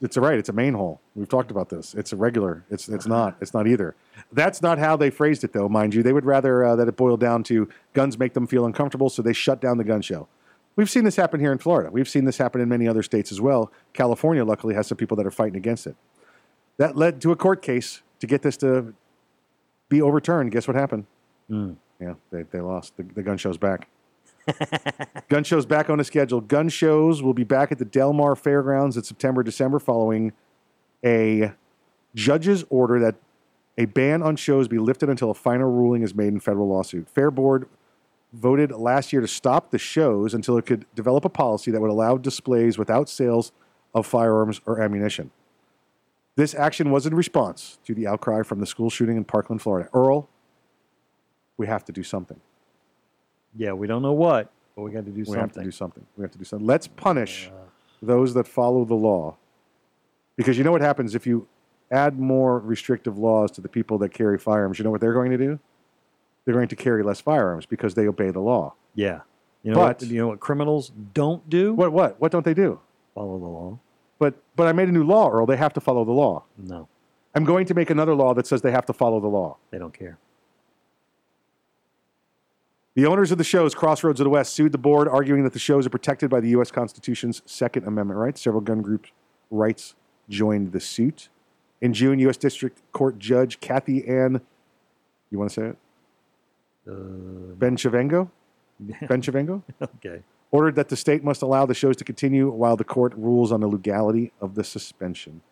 It's 0.03 0.17
a 0.17 0.21
right. 0.21 0.37
It's 0.37 0.49
a 0.49 0.53
main 0.53 0.75
hole. 0.75 1.01
We've 1.15 1.29
talked 1.29 1.53
about 1.53 1.69
this. 1.69 1.95
It's 1.95 2.13
a 2.13 2.17
regular. 2.17 2.65
It's 2.71 2.89
it's 2.89 3.07
not. 3.07 3.37
It's 3.41 3.55
not 3.55 3.69
either. 3.69 3.95
That's 4.33 4.61
not 4.63 4.81
how 4.81 4.97
they 4.97 5.09
phrased 5.11 5.45
it, 5.45 5.53
though, 5.53 5.69
mind 5.69 5.95
you. 5.95 6.03
They 6.03 6.13
would 6.13 6.25
rather 6.25 6.65
uh, 6.65 6.75
that 6.75 6.89
it 6.89 6.97
boiled 6.97 7.21
down 7.21 7.45
to 7.45 7.69
guns 7.93 8.19
make 8.19 8.35
them 8.35 8.49
feel 8.49 8.67
uncomfortable, 8.67 9.09
so 9.09 9.23
they 9.23 9.33
shut 9.33 9.61
down 9.61 9.79
the 9.79 9.85
gun 9.85 10.03
show. 10.03 10.27
We've 10.75 10.91
seen 10.91 11.05
this 11.05 11.15
happen 11.15 11.39
here 11.39 11.53
in 11.53 11.59
Florida. 11.59 11.89
We've 11.93 12.09
seen 12.09 12.25
this 12.25 12.39
happen 12.39 12.61
in 12.61 12.69
many 12.69 12.89
other 12.89 13.05
states 13.05 13.31
as 13.31 13.41
well. 13.41 13.71
California, 13.93 14.45
luckily, 14.45 14.75
has 14.75 14.89
some 14.89 14.99
people 14.99 15.17
that 15.19 15.27
are 15.27 15.31
fighting 15.31 15.57
against 15.57 15.87
it. 15.87 15.95
That 16.79 16.97
led 16.97 17.21
to 17.21 17.31
a 17.31 17.37
court 17.37 17.63
case 17.63 18.03
to 18.19 18.27
get 18.27 18.43
this 18.43 18.57
to 18.57 18.93
be 19.89 20.03
overturned. 20.03 20.51
Guess 20.51 20.67
what 20.67 20.75
happened? 20.75 21.07
Mm. 21.49 21.77
Yeah, 22.01 22.15
they, 22.33 22.43
they 22.43 22.61
lost. 22.61 22.97
The, 22.97 23.05
the 23.05 23.23
gun 23.23 23.39
show's 23.39 23.57
back. 23.57 23.89
Gun 25.29 25.45
show's 25.45 25.67
back 25.67 25.91
on 25.91 25.99
the 25.99 26.05
schedule. 26.05 26.41
Gun 26.41 26.69
shows 26.69 27.23
will 27.23 27.35
be 27.35 27.45
back 27.45 27.73
at 27.73 27.79
the 27.79 27.85
Del 27.85 28.13
Mar 28.13 28.37
Fairgrounds 28.37 28.97
in 28.97 29.03
September, 29.03 29.43
December, 29.43 29.79
following 29.79 30.33
a 31.05 31.53
judge's 32.15 32.65
order 32.71 32.99
that 33.01 33.17
a 33.79 33.87
ban 33.87 34.23
on 34.23 34.37
shows 34.37 34.69
be 34.69 34.79
lifted 34.79 35.09
until 35.09 35.31
a 35.31 35.35
final 35.35 35.71
ruling 35.71 36.03
is 36.03 36.15
made 36.15 36.29
in 36.29 36.41
federal 36.41 36.69
lawsuit. 36.69 37.09
Fair 37.09 37.31
Board 37.31 37.69
voted 38.33 38.71
last 38.73 39.13
year 39.13 39.23
to 39.23 39.29
stop 39.29 39.71
the 39.71 39.79
shows 39.79 40.35
until 40.35 40.57
it 40.57 40.67
could 40.67 40.87
develop 40.95 41.25
a 41.25 41.29
policy 41.29 41.71
that 41.71 41.81
would 41.81 41.91
allow 41.91 42.17
displays 42.17 42.79
without 42.79 43.09
sales 43.09 43.53
of 43.95 44.07
firearms 44.07 44.61
or 44.67 44.81
ammunition. 44.81 45.31
This 46.37 46.55
action 46.55 46.91
was 46.91 47.07
in 47.07 47.15
response 47.15 47.79
to 47.85 47.95
the 47.95 48.07
outcry 48.07 48.43
from 48.43 48.61
the 48.61 48.67
school 48.67 48.89
shooting 48.89 49.17
in 49.17 49.25
Parkland, 49.25 49.61
Florida. 49.61 49.89
Earl, 49.93 50.29
we 51.57 51.67
have 51.67 51.85
to 51.87 51.93
do 51.93 52.03
something. 52.03 52.41
Yeah, 53.57 53.73
we 53.73 53.87
don't 53.87 54.03
know 54.03 54.13
what, 54.13 54.51
but 54.77 54.83
we 54.83 54.91
got 54.93 55.05
to 55.05 55.11
do 55.11 55.25
we 55.27 55.37
have 55.37 55.53
to 55.53 55.63
do 55.63 55.71
something. 55.71 56.05
We 56.17 56.23
have 56.23 56.31
to 56.33 56.39
do 56.39 56.45
something. 56.45 56.67
Let's 56.67 56.87
punish 56.87 57.51
those 58.03 58.35
that 58.35 58.47
follow 58.47 58.85
the 58.85 58.95
law. 58.95 59.37
Because 60.37 60.57
you 60.57 60.65
know 60.65 60.73
what 60.73 60.81
happens 60.81 61.15
if 61.15 61.27
you 61.27 61.47
add 61.91 62.19
more 62.19 62.59
restrictive 62.61 63.19
laws 63.19 63.51
to 63.53 63.61
the 63.61 63.69
people 63.69 63.99
that 63.99 64.11
carry 64.11 64.39
firearms? 64.39 64.79
You 64.79 64.85
know 64.85 64.91
what 64.91 65.01
they're 65.01 65.13
going 65.13 65.31
to 65.33 65.37
do? 65.39 65.59
They're 66.45 66.55
going 66.55 66.69
to 66.69 66.77
carry 66.77 67.03
less 67.03 67.21
firearms 67.21 67.67
because 67.67 67.95
they 67.95 68.07
obey 68.09 68.31
the 68.31 68.41
law. 68.41 68.75
Yeah. 68.95 69.21
You 69.63 69.73
know 69.73 69.79
But- 69.79 70.01
what? 70.01 70.03
You 70.11 70.19
know 70.21 70.29
what 70.29 70.41
criminals 70.41 70.93
don't 71.13 71.49
do? 71.51 71.75
What 71.75 71.93
what? 71.93 72.21
What 72.21 72.33
don't 72.33 72.45
they 72.45 72.55
do? 72.55 72.81
Follow 73.15 73.39
the 73.39 73.45
law. 73.47 73.79
But 74.19 74.35
but 74.57 74.67
I 74.67 74.73
made 74.73 74.89
a 74.89 74.93
new 74.93 75.05
law, 75.05 75.31
Earl. 75.31 75.45
They 75.47 75.57
have 75.57 75.73
to 75.75 75.81
follow 75.81 76.05
the 76.05 76.13
law. 76.13 76.45
No, 76.57 76.89
I'm 77.35 77.45
going 77.45 77.67
to 77.67 77.75
make 77.75 77.91
another 77.91 78.15
law 78.15 78.33
that 78.35 78.47
says 78.47 78.63
they 78.63 78.71
have 78.71 78.87
to 78.87 78.93
follow 78.93 79.21
the 79.21 79.29
law. 79.29 79.57
they 79.71 79.79
don't 79.79 79.93
care. 79.93 80.19
The 82.95 83.07
owners 83.07 83.31
of 83.31 83.39
the 83.39 83.45
shows, 83.45 83.75
Crossroads 83.75 84.21
of 84.21 84.25
the 84.25 84.31
West, 84.31 84.53
sued 84.53 84.73
the 84.73 84.79
board, 84.79 85.07
arguing 85.07 85.45
that 85.45 85.53
the 85.53 85.59
shows 85.61 85.87
are 85.87 85.91
protected 85.91 86.29
by 86.29 86.41
the 86.41 86.49
U.S. 86.51 86.71
Constitution's 86.71 87.41
Second 87.47 87.87
Amendment 87.87 88.19
rights. 88.19 88.41
Several 88.43 88.61
gun 88.61 88.83
group 88.83 89.07
rights 89.51 89.95
joined 90.29 90.73
the 90.73 90.81
suit. 90.81 91.29
In 91.81 91.93
June, 91.95 92.19
U.S. 92.21 92.37
District 92.37 92.81
Court 92.93 93.19
Judge 93.19 93.61
Cathy 93.61 94.07
Ann, 94.07 94.41
you 95.31 95.39
want 95.39 95.51
to 95.53 95.55
say 95.61 95.67
it? 95.69 95.77
Uh, 96.89 97.55
Bencivengo? 97.57 98.29
Bencivengo? 99.03 99.63
okay. 99.83 100.23
Ordered 100.51 100.75
that 100.75 100.89
the 100.89 100.97
state 100.97 101.23
must 101.23 101.43
allow 101.43 101.65
the 101.67 101.75
shows 101.75 101.97
to 101.99 102.05
continue 102.05 102.51
while 102.51 102.77
the 102.77 102.83
court 102.85 103.15
rules 103.17 103.53
on 103.53 103.61
the 103.61 103.69
legality 103.69 104.33
of 104.41 104.57
the 104.57 104.65
suspension. 104.65 105.43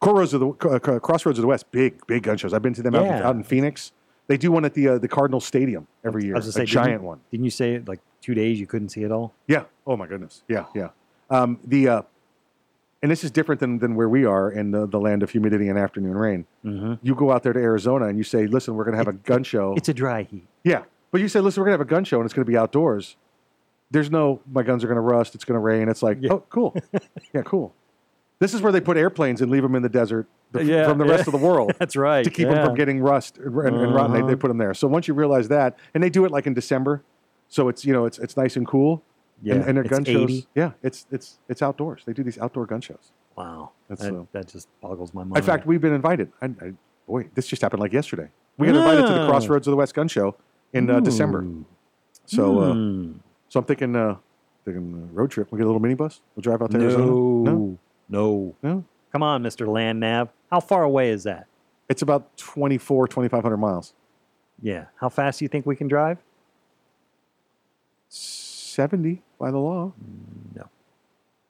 Crossroads 0.00 0.32
of 0.34 0.40
the, 0.40 0.68
uh, 0.68 0.98
Crossroads 1.00 1.38
of 1.38 1.42
the 1.42 1.48
West, 1.48 1.70
big, 1.72 2.06
big 2.06 2.22
gun 2.22 2.36
shows. 2.36 2.54
I've 2.54 2.62
been 2.62 2.72
to 2.74 2.82
them 2.82 2.94
out, 2.94 3.04
Yeah. 3.04 3.26
out 3.28 3.34
in 3.34 3.42
Phoenix. 3.42 3.90
They 4.30 4.36
do 4.36 4.52
one 4.52 4.64
at 4.64 4.74
the 4.74 4.86
uh, 4.86 4.98
the 4.98 5.08
Cardinal 5.08 5.40
Stadium 5.40 5.88
every 6.04 6.24
year, 6.24 6.36
I 6.36 6.38
was 6.38 6.46
a 6.46 6.50
gonna 6.50 6.64
say, 6.64 6.72
didn't 6.72 6.84
giant 6.84 7.02
one. 7.02 7.20
Didn't 7.32 7.42
you 7.42 7.50
say 7.50 7.80
like 7.84 7.98
two 8.20 8.32
days 8.32 8.60
you 8.60 8.66
couldn't 8.68 8.90
see 8.90 9.02
it 9.02 9.10
all? 9.10 9.34
Yeah. 9.48 9.64
Oh 9.88 9.96
my 9.96 10.06
goodness. 10.06 10.44
Yeah. 10.46 10.66
Yeah. 10.72 10.90
Um, 11.30 11.58
the 11.64 11.88
uh, 11.88 12.02
and 13.02 13.10
this 13.10 13.24
is 13.24 13.32
different 13.32 13.60
than, 13.60 13.80
than 13.80 13.96
where 13.96 14.08
we 14.08 14.24
are 14.24 14.48
in 14.52 14.70
the, 14.70 14.86
the 14.86 15.00
land 15.00 15.24
of 15.24 15.30
humidity 15.30 15.68
and 15.68 15.76
afternoon 15.76 16.16
rain. 16.16 16.46
Mm-hmm. 16.64 16.94
You 17.02 17.16
go 17.16 17.32
out 17.32 17.42
there 17.42 17.52
to 17.52 17.58
Arizona 17.58 18.06
and 18.06 18.16
you 18.16 18.22
say, 18.22 18.46
"Listen, 18.46 18.76
we're 18.76 18.84
going 18.84 18.92
to 18.92 18.98
have 18.98 19.08
a 19.08 19.14
gun 19.14 19.42
show." 19.42 19.74
It's 19.76 19.88
a 19.88 19.94
dry 19.94 20.22
heat. 20.22 20.46
yeah, 20.62 20.84
but 21.10 21.20
you 21.20 21.26
say, 21.26 21.40
"Listen, 21.40 21.60
we're 21.62 21.66
going 21.66 21.78
to 21.78 21.82
have 21.82 21.88
a 21.88 21.90
gun 21.90 22.04
show 22.04 22.18
and 22.18 22.24
it's 22.24 22.32
going 22.32 22.46
to 22.46 22.50
be 22.50 22.56
outdoors." 22.56 23.16
There's 23.90 24.12
no, 24.12 24.40
my 24.48 24.62
guns 24.62 24.84
are 24.84 24.86
going 24.86 24.94
to 24.94 25.00
rust. 25.00 25.34
It's 25.34 25.44
going 25.44 25.56
to 25.56 25.60
rain. 25.60 25.88
It's 25.88 26.04
like, 26.04 26.18
oh, 26.30 26.44
cool. 26.50 26.76
yeah, 27.34 27.42
cool. 27.42 27.74
This 28.40 28.54
is 28.54 28.62
where 28.62 28.72
they 28.72 28.80
put 28.80 28.96
airplanes 28.96 29.40
and 29.42 29.50
leave 29.50 29.62
them 29.62 29.74
in 29.74 29.82
the 29.82 29.88
desert 29.88 30.26
the- 30.52 30.64
Yeah, 30.64 30.88
from 30.88 30.98
the 30.98 31.04
yeah. 31.04 31.12
rest 31.12 31.28
of 31.28 31.32
the 31.32 31.38
world. 31.38 31.72
That's 31.78 31.94
right. 31.94 32.24
to 32.24 32.30
keep 32.30 32.48
them 32.48 32.64
from 32.64 32.74
getting 32.74 33.00
rust 33.00 33.38
and, 33.38 33.46
and 33.56 33.94
rotten. 33.94 34.12
They, 34.12 34.20
they 34.20 34.24
Uh-huh. 34.24 34.36
put 34.36 34.48
them 34.48 34.58
there. 34.58 34.74
So 34.74 34.88
once 34.88 35.06
you 35.06 35.14
realize 35.14 35.48
that, 35.48 35.78
and 35.94 36.02
they 36.02 36.10
do 36.10 36.24
it 36.24 36.30
like 36.32 36.46
in 36.46 36.54
December, 36.54 37.02
so 37.48 37.68
it's 37.68 37.84
you 37.84 37.92
know 37.92 38.06
it's 38.06 38.18
it's 38.18 38.36
nice 38.36 38.56
and 38.56 38.66
cool. 38.66 39.02
Yeah, 39.42 39.54
and, 39.54 39.64
and 39.64 39.76
their 39.76 39.84
it's 39.84 39.90
gun 39.90 40.02
80. 40.02 40.12
shows. 40.12 40.46
Yeah, 40.54 40.72
it's 40.82 41.06
it's 41.10 41.38
it's 41.48 41.62
outdoors. 41.62 42.02
They 42.06 42.12
do 42.12 42.22
these 42.22 42.38
outdoor 42.38 42.66
gun 42.66 42.80
shows. 42.80 43.12
Wow. 43.36 43.70
That's, 43.88 44.02
that, 44.02 44.14
uh, 44.14 44.24
that 44.32 44.48
just 44.48 44.68
boggles 44.82 45.14
my 45.14 45.22
mind. 45.24 45.36
In 45.38 45.42
fact, 45.42 45.66
we've 45.66 45.80
been 45.80 45.94
invited. 45.94 46.30
I, 46.42 46.46
I, 46.46 46.72
boy, 47.06 47.28
this 47.34 47.46
just 47.46 47.62
happened 47.62 47.80
like 47.80 47.92
yesterday. 47.92 48.28
We 48.58 48.66
got 48.66 48.76
invited 48.76 49.06
to 49.06 49.12
the 49.14 49.20
Ah. 49.22 49.28
Crossroads 49.30 49.66
of 49.66 49.70
the 49.72 49.76
West 49.76 49.94
Gun 49.94 50.08
Show 50.08 50.36
in 50.74 50.90
uh, 50.90 51.00
December. 51.00 51.46
So, 52.26 52.60
uh, 52.60 52.72
Hmm. 52.74 53.12
so 53.48 53.60
I'm 53.60 53.64
thinking, 53.66 53.96
uh, 53.96 54.16
thinking 54.64 55.08
uh, 55.10 55.14
road 55.14 55.30
trip. 55.30 55.50
We 55.50 55.56
get 55.58 55.66
a 55.66 55.70
little 55.70 55.80
minibus. 55.80 56.20
We'll 56.36 56.42
drive 56.42 56.60
out 56.62 56.70
to 56.72 56.78
no, 56.78 56.84
Arizona. 56.84 57.06
no, 57.06 57.78
no, 58.10 58.54
No? 58.62 58.84
Come 59.12 59.22
on, 59.22 59.42
Mister 59.42 59.66
Land 59.66 60.00
Nav. 60.00 60.28
How 60.50 60.60
far 60.60 60.82
away 60.82 61.10
is 61.10 61.24
that? 61.24 61.46
It's 61.88 62.02
about 62.02 62.36
24, 62.36 63.08
2,500 63.08 63.56
miles. 63.56 63.94
Yeah. 64.62 64.84
How 65.00 65.08
fast 65.08 65.38
do 65.40 65.44
you 65.44 65.48
think 65.48 65.66
we 65.66 65.74
can 65.74 65.88
drive? 65.88 66.18
70 68.08 69.22
by 69.38 69.50
the 69.50 69.58
law. 69.58 69.92
No. 70.54 70.68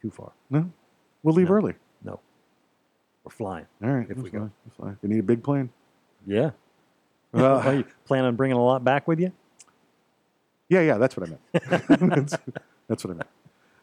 Too 0.01 0.11
far. 0.11 0.33
No, 0.49 0.71
we'll 1.23 1.35
leave 1.35 1.49
No. 1.49 1.55
early. 1.55 1.75
No. 2.03 2.21
We're 3.25 3.31
flying. 3.31 3.67
All 3.83 3.91
right, 3.91 4.07
If 4.09 4.17
we'll 4.17 4.27
go. 4.33 4.39
fly, 4.39 4.49
we'll 4.65 4.75
fly. 4.77 4.97
We 5.03 5.09
need 5.11 5.19
a 5.21 5.23
big 5.25 5.43
plane. 5.43 5.71
Yeah. 6.27 6.47
Uh, 6.47 7.61
Well, 7.65 7.75
you 7.75 7.85
plan 8.07 8.25
on 8.25 8.37
bringing 8.37 8.57
a 8.57 8.63
lot 8.65 8.83
back 8.83 9.07
with 9.07 9.21
you? 9.21 9.33
Yeah, 10.69 10.81
yeah, 10.81 10.99
that's 10.99 11.17
what 11.17 11.29
I 11.29 11.31
meant. 11.31 11.41
that's, 12.17 12.37
that's 12.89 13.05
what 13.05 13.11
I 13.11 13.15
meant. 13.15 13.29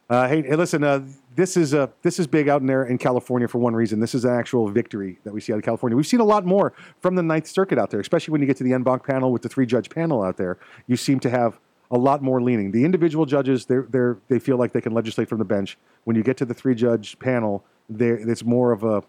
Uh, 0.09 0.27
hey, 0.27 0.41
hey, 0.41 0.55
listen, 0.55 0.83
uh, 0.83 1.03
this 1.35 1.57
is 1.57 1.73
uh, 1.73 1.87
this 2.01 2.17
is 2.17 2.27
big 2.27 2.47
out 2.47 2.61
in 2.61 2.67
there 2.67 2.85
in 2.85 2.97
California 2.97 3.47
for 3.47 3.57
one 3.57 3.75
reason. 3.75 3.99
This 3.99 4.15
is 4.15 4.23
an 4.23 4.33
actual 4.33 4.69
victory 4.69 5.19
that 5.25 5.33
we 5.33 5.41
see 5.41 5.51
out 5.51 5.57
of 5.57 5.65
California. 5.65 5.97
We've 5.97 6.07
seen 6.07 6.21
a 6.21 6.25
lot 6.25 6.45
more 6.45 6.73
from 7.01 7.15
the 7.15 7.23
Ninth 7.23 7.47
Circuit 7.47 7.77
out 7.77 7.89
there, 7.89 7.99
especially 7.99 8.31
when 8.31 8.41
you 8.41 8.47
get 8.47 8.55
to 8.57 8.63
the 8.63 8.73
en 8.73 8.83
banc 8.83 9.05
panel 9.05 9.31
with 9.31 9.41
the 9.41 9.49
three 9.49 9.65
judge 9.65 9.89
panel 9.89 10.23
out 10.23 10.37
there. 10.37 10.57
You 10.87 10.95
seem 10.95 11.19
to 11.21 11.29
have 11.29 11.59
a 11.91 11.97
lot 11.97 12.21
more 12.21 12.41
leaning. 12.41 12.71
The 12.71 12.85
individual 12.85 13.25
judges, 13.25 13.65
they're, 13.65 13.85
they're, 13.89 14.17
they 14.27 14.39
feel 14.39 14.57
like 14.57 14.71
they 14.71 14.81
can 14.81 14.93
legislate 14.93 15.29
from 15.29 15.39
the 15.39 15.45
bench. 15.45 15.77
When 16.05 16.15
you 16.15 16.23
get 16.23 16.37
to 16.37 16.45
the 16.45 16.53
three 16.53 16.75
judge 16.75 17.19
panel, 17.19 17.63
it's 17.89 18.43
more 18.43 18.71
of 18.71 18.83
a 18.83 19.03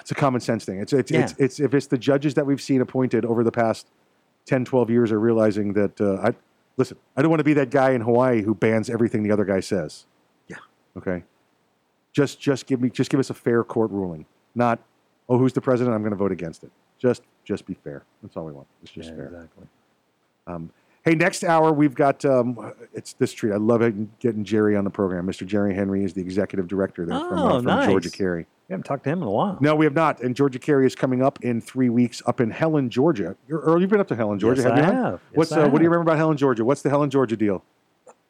it's 0.00 0.10
a 0.10 0.14
common 0.14 0.40
sense 0.40 0.64
thing. 0.64 0.80
It's 0.80 0.92
it's, 0.92 1.10
it's 1.10 1.34
it's 1.38 1.60
if 1.60 1.74
it's 1.74 1.86
the 1.86 1.98
judges 1.98 2.34
that 2.34 2.46
we've 2.46 2.62
seen 2.62 2.80
appointed 2.80 3.24
over 3.24 3.44
the 3.44 3.52
past 3.52 3.88
10, 4.46 4.64
12 4.64 4.90
years 4.90 5.12
are 5.12 5.20
realizing 5.20 5.74
that 5.74 6.00
uh, 6.00 6.28
I 6.28 6.34
listen, 6.76 6.96
I 7.16 7.22
don't 7.22 7.30
want 7.30 7.40
to 7.40 7.44
be 7.44 7.54
that 7.54 7.70
guy 7.70 7.90
in 7.92 8.00
Hawaii 8.00 8.42
who 8.42 8.54
bans 8.54 8.88
everything 8.90 9.22
the 9.22 9.30
other 9.30 9.44
guy 9.44 9.60
says. 9.60 10.06
Yeah. 10.48 10.56
Okay. 10.96 11.24
Just 12.12 12.40
just 12.40 12.66
give 12.66 12.80
me 12.80 12.90
just 12.90 13.10
give 13.10 13.20
us 13.20 13.30
a 13.30 13.34
fair 13.34 13.64
court 13.64 13.90
ruling. 13.90 14.26
Not, 14.54 14.80
oh, 15.28 15.38
who's 15.38 15.52
the 15.54 15.60
president? 15.62 15.94
I'm 15.94 16.02
going 16.02 16.10
to 16.12 16.16
vote 16.16 16.32
against 16.32 16.62
it. 16.64 16.70
Just 16.98 17.22
just 17.44 17.64
be 17.66 17.74
fair. 17.74 18.04
That's 18.22 18.36
all 18.36 18.44
we 18.44 18.52
want. 18.52 18.66
It's 18.82 18.92
just 18.92 19.08
Yeah, 19.10 19.16
fair. 19.16 19.26
exactly. 19.26 19.66
Um, 20.46 20.70
hey, 21.04 21.14
next 21.14 21.42
hour 21.44 21.72
we've 21.72 21.94
got 21.94 22.24
um, 22.24 22.74
it's 22.92 23.14
this 23.14 23.32
treat. 23.32 23.52
I 23.52 23.56
love 23.56 23.80
it, 23.82 24.18
getting 24.20 24.44
Jerry 24.44 24.76
on 24.76 24.84
the 24.84 24.90
program. 24.90 25.26
Mr. 25.26 25.46
Jerry 25.46 25.74
Henry 25.74 26.04
is 26.04 26.12
the 26.12 26.20
executive 26.20 26.68
director 26.68 27.06
there 27.06 27.18
from, 27.18 27.38
uh, 27.38 27.42
Oh, 27.52 27.56
from 27.56 27.64
nice. 27.64 27.88
Georgia 27.88 28.10
Carry. 28.10 28.46
We 28.68 28.72
haven't 28.74 28.84
talked 28.84 29.04
to 29.04 29.10
him 29.10 29.20
in 29.22 29.28
a 29.28 29.30
while. 29.30 29.58
No, 29.60 29.74
we 29.74 29.84
have 29.84 29.94
not. 29.94 30.22
And 30.22 30.34
Georgia 30.34 30.58
Carry 30.58 30.86
is 30.86 30.94
coming 30.94 31.22
up 31.22 31.38
in 31.42 31.60
three 31.60 31.88
weeks 31.90 32.22
up 32.26 32.40
in 32.40 32.50
Helen, 32.50 32.88
Georgia. 32.90 33.36
You're, 33.48 33.60
Earl, 33.60 33.80
you've 33.80 33.90
been 33.90 34.00
up 34.00 34.08
to 34.08 34.16
Helen, 34.16 34.38
Georgia, 34.38 34.62
Yes, 34.62 34.70
have? 34.70 34.78
I 34.78 34.80
not? 34.82 34.94
have. 34.94 35.12
Yes, 35.30 35.36
What's 35.36 35.52
I 35.52 35.62
uh, 35.62 35.68
what 35.68 35.78
do 35.78 35.84
you 35.84 35.90
remember 35.90 36.10
about 36.10 36.16
Helen, 36.18 36.36
Georgia? 36.36 36.64
What's 36.64 36.82
the 36.82 36.88
Helen, 36.88 37.10
Georgia 37.10 37.36
deal? 37.36 37.64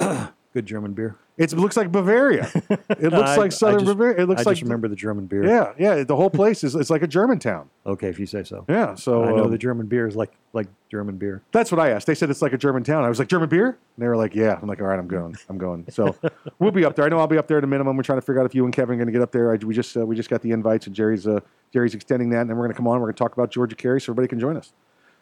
Good 0.53 0.66
German 0.66 0.92
beer. 0.92 1.16
It 1.38 1.50
looks 1.55 1.78
like 1.78 1.90
Bavaria. 1.90 2.50
It 2.68 3.00
looks 3.12 3.30
I- 3.30 3.36
like 3.36 3.53
Southern 3.53 3.76
I 3.76 3.84
just, 3.84 3.86
Bavaria. 3.86 4.22
It 4.22 4.26
looks 4.28 4.42
I 4.42 4.50
like 4.50 4.57
just 4.57 4.62
remember 4.62 4.86
the 4.86 4.96
German 4.96 5.26
beer. 5.26 5.46
Yeah, 5.46 5.72
yeah. 5.78 6.05
The 6.05 6.14
whole 6.14 6.28
place 6.28 6.62
is 6.62 6.74
it's 6.74 6.90
like 6.90 7.00
a 7.03 7.07
German 7.07 7.38
town. 7.38 7.70
Okay, 7.86 8.09
if 8.09 8.20
you 8.20 8.26
say 8.26 8.44
so. 8.44 8.66
Yeah. 8.68 8.94
So 8.94 9.24
I 9.24 9.30
know 9.30 9.44
um, 9.44 9.50
the 9.50 9.57
German 9.57 9.86
beer 9.86 10.07
is 10.07 10.14
like 10.14 10.32
like 10.53 10.68
German 10.90 11.16
beer. 11.16 11.40
That's 11.53 11.72
what 11.72 11.80
I 11.80 11.88
asked. 11.88 12.07
They 12.07 12.14
said 12.14 12.28
it's 12.28 12.42
like 12.42 12.53
a 12.53 12.59
German 12.59 12.84
town. 12.84 13.03
I 13.03 13.09
was 13.09 13.18
like, 13.18 13.28
German 13.28 13.48
beer? 13.48 13.68
And 13.68 13.76
they 14.03 14.07
were 14.07 14.16
like, 14.16 14.34
yeah. 14.34 14.59
I'm 14.61 14.68
like, 14.68 14.82
all 14.82 14.88
right, 14.88 14.98
I'm 14.98 15.09
going. 15.09 15.34
I'm 15.48 15.57
going. 15.57 15.86
So 15.88 16.14
we'll 16.59 16.70
be 16.70 16.84
up 16.84 16.96
there. 16.96 17.07
I 17.07 17.09
know 17.09 17.18
I'll 17.18 17.26
be 17.26 17.38
up 17.38 17.48
there 17.48 17.57
at 17.57 17.64
a 17.64 17.66
minimum. 17.66 17.96
We're 17.96 18.03
trying 18.03 18.18
to 18.18 18.26
figure 18.26 18.40
out 18.40 18.46
if 18.46 18.55
you 18.55 18.66
and 18.66 18.74
Kevin 18.74 18.94
are 18.94 18.98
going 18.98 19.07
to 19.07 19.12
get 19.12 19.22
up 19.22 19.32
there. 19.32 19.53
I, 19.53 19.57
we 19.57 19.74
just 19.74 19.96
uh, 19.96 20.05
we 20.05 20.14
just 20.14 20.28
got 20.28 20.42
the 20.42 20.50
invites, 20.50 20.86
and 20.86 20.94
Jerry's 20.94 21.26
uh, 21.26 21.40
Jerry's 21.72 21.94
extending 21.94 22.28
that, 22.30 22.42
and 22.42 22.50
then 22.50 22.59
we're 22.59 22.64
going 22.64 22.74
to 22.74 22.76
come 22.76 22.86
on. 22.86 23.00
We're 23.00 23.07
going 23.07 23.14
to 23.14 23.18
talk 23.18 23.32
about 23.32 23.50
Georgia 23.50 23.74
Carry, 23.74 24.03
so 24.03 24.12
everybody 24.12 24.28
can 24.28 24.38
join 24.38 24.59
us. 24.59 24.74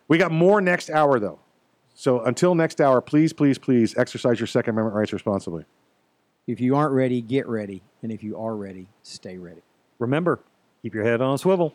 We 0.08 0.18
got 0.18 0.32
more 0.32 0.60
next 0.60 0.90
hour 0.90 1.20
though. 1.20 1.38
So 2.00 2.22
until 2.22 2.54
next 2.54 2.80
hour, 2.80 3.02
please, 3.02 3.34
please, 3.34 3.58
please 3.58 3.94
exercise 3.98 4.40
your 4.40 4.46
Second 4.46 4.70
Amendment 4.70 4.96
rights 4.96 5.12
responsibly. 5.12 5.66
If 6.46 6.58
you 6.58 6.74
aren't 6.74 6.94
ready, 6.94 7.20
get 7.20 7.46
ready. 7.46 7.82
And 8.02 8.10
if 8.10 8.22
you 8.24 8.38
are 8.38 8.56
ready, 8.56 8.88
stay 9.02 9.36
ready. 9.36 9.60
Remember, 9.98 10.40
keep 10.80 10.94
your 10.94 11.04
head 11.04 11.20
on 11.20 11.34
a 11.34 11.36
swivel. 11.36 11.74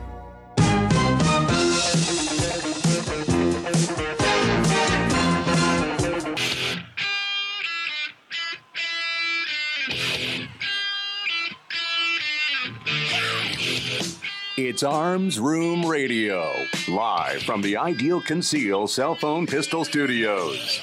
It's 14.81 14.87
Arms 14.87 15.39
Room 15.39 15.85
Radio, 15.85 16.51
live 16.87 17.43
from 17.43 17.61
the 17.61 17.77
Ideal 17.77 18.19
Conceal 18.19 18.87
Cell 18.87 19.13
Phone 19.13 19.45
Pistol 19.45 19.85
Studios. 19.85 20.81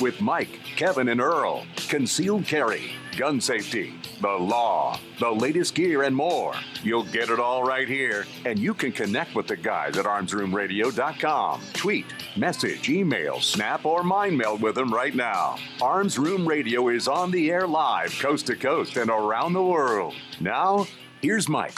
With 0.00 0.20
Mike, 0.20 0.60
Kevin, 0.76 1.08
and 1.08 1.20
Earl, 1.20 1.66
concealed 1.88 2.46
carry, 2.46 2.92
gun 3.16 3.40
safety, 3.40 3.94
the 4.20 4.28
law, 4.28 5.00
the 5.18 5.32
latest 5.32 5.74
gear, 5.74 6.04
and 6.04 6.14
more. 6.14 6.54
You'll 6.84 7.02
get 7.02 7.28
it 7.28 7.40
all 7.40 7.64
right 7.64 7.88
here, 7.88 8.24
and 8.46 8.56
you 8.56 8.72
can 8.72 8.92
connect 8.92 9.34
with 9.34 9.48
the 9.48 9.56
guys 9.56 9.98
at 9.98 10.04
armsroomradio.com. 10.04 11.60
Tweet, 11.72 12.06
message, 12.36 12.88
email, 12.88 13.40
snap, 13.40 13.84
or 13.84 14.04
mind 14.04 14.38
meld 14.38 14.62
with 14.62 14.76
them 14.76 14.94
right 14.94 15.16
now. 15.16 15.56
Arms 15.82 16.20
Room 16.20 16.46
Radio 16.46 16.86
is 16.86 17.08
on 17.08 17.32
the 17.32 17.50
air 17.50 17.66
live, 17.66 18.16
coast 18.20 18.46
to 18.46 18.54
coast, 18.54 18.96
and 18.96 19.10
around 19.10 19.54
the 19.54 19.64
world. 19.64 20.14
Now, 20.38 20.86
here's 21.20 21.48
Mike. 21.48 21.76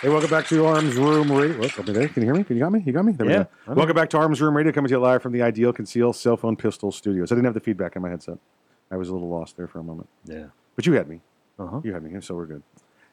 Hey, 0.00 0.10
welcome 0.10 0.30
back 0.30 0.46
to 0.46 0.64
Arms 0.64 0.94
Room 0.94 1.32
Radio. 1.32 1.58
Whoop, 1.58 1.76
over 1.76 1.92
there. 1.92 2.06
Can 2.06 2.22
you 2.22 2.28
hear 2.28 2.34
me? 2.36 2.44
Can 2.44 2.54
you 2.54 2.62
got 2.62 2.70
me? 2.70 2.80
You 2.86 2.92
got 2.92 3.04
me? 3.04 3.14
There 3.14 3.26
we 3.26 3.32
Yeah, 3.32 3.46
go. 3.66 3.74
Welcome 3.74 3.96
back 3.96 4.08
to 4.10 4.18
Arms 4.18 4.40
Room 4.40 4.56
Radio, 4.56 4.70
coming 4.70 4.88
to 4.88 4.94
you 4.94 5.00
live 5.00 5.20
from 5.22 5.32
the 5.32 5.42
Ideal 5.42 5.72
Conceal 5.72 6.12
Cell 6.12 6.36
Phone 6.36 6.54
Pistol 6.54 6.92
Studios. 6.92 7.32
I 7.32 7.34
didn't 7.34 7.46
have 7.46 7.54
the 7.54 7.60
feedback 7.60 7.96
in 7.96 8.02
my 8.02 8.08
headset. 8.08 8.38
I 8.92 8.96
was 8.96 9.08
a 9.08 9.12
little 9.12 9.28
lost 9.28 9.56
there 9.56 9.66
for 9.66 9.80
a 9.80 9.82
moment. 9.82 10.08
Yeah. 10.24 10.46
But 10.76 10.86
you 10.86 10.92
had 10.92 11.08
me. 11.08 11.20
Uh-huh. 11.58 11.80
You 11.82 11.94
had 11.94 12.04
me, 12.04 12.10
here, 12.10 12.22
so 12.22 12.36
we're 12.36 12.46
good. 12.46 12.62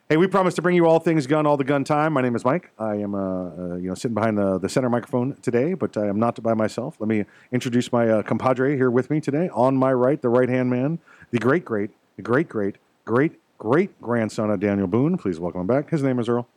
Hey, 0.09 0.17
we 0.17 0.27
promised 0.27 0.57
to 0.57 0.61
bring 0.61 0.75
you 0.75 0.85
all 0.85 0.99
things 0.99 1.25
gun, 1.25 1.47
all 1.47 1.57
the 1.57 1.63
gun 1.63 1.83
time. 1.83 2.13
My 2.13 2.21
name 2.21 2.35
is 2.35 2.45
Mike. 2.45 2.69
I 2.77 2.97
am, 2.97 3.15
uh, 3.15 3.17
uh, 3.17 3.75
you 3.77 3.89
know, 3.89 3.95
sitting 3.95 4.13
behind 4.13 4.37
the, 4.37 4.59
the 4.59 4.69
center 4.69 4.87
microphone 4.87 5.37
today, 5.41 5.73
but 5.73 5.97
I 5.97 6.05
am 6.05 6.19
not 6.19 6.41
by 6.43 6.53
myself. 6.53 6.97
Let 6.99 7.09
me 7.09 7.25
introduce 7.51 7.91
my 7.91 8.07
uh, 8.07 8.21
compadre 8.21 8.75
here 8.75 8.91
with 8.91 9.09
me 9.09 9.19
today. 9.21 9.49
On 9.53 9.75
my 9.75 9.91
right, 9.91 10.21
the 10.21 10.29
right 10.29 10.49
hand 10.49 10.69
man, 10.69 10.99
the 11.31 11.39
great, 11.39 11.65
great, 11.65 11.89
the 12.15 12.21
great, 12.21 12.47
great, 12.47 12.75
great, 13.05 13.39
great 13.57 13.99
grandson 13.99 14.51
of 14.51 14.59
Daniel 14.59 14.85
Boone. 14.85 15.17
Please 15.17 15.39
welcome 15.39 15.61
him 15.61 15.67
back. 15.67 15.89
His 15.89 16.03
name 16.03 16.19
is 16.19 16.29
Earl. 16.29 16.47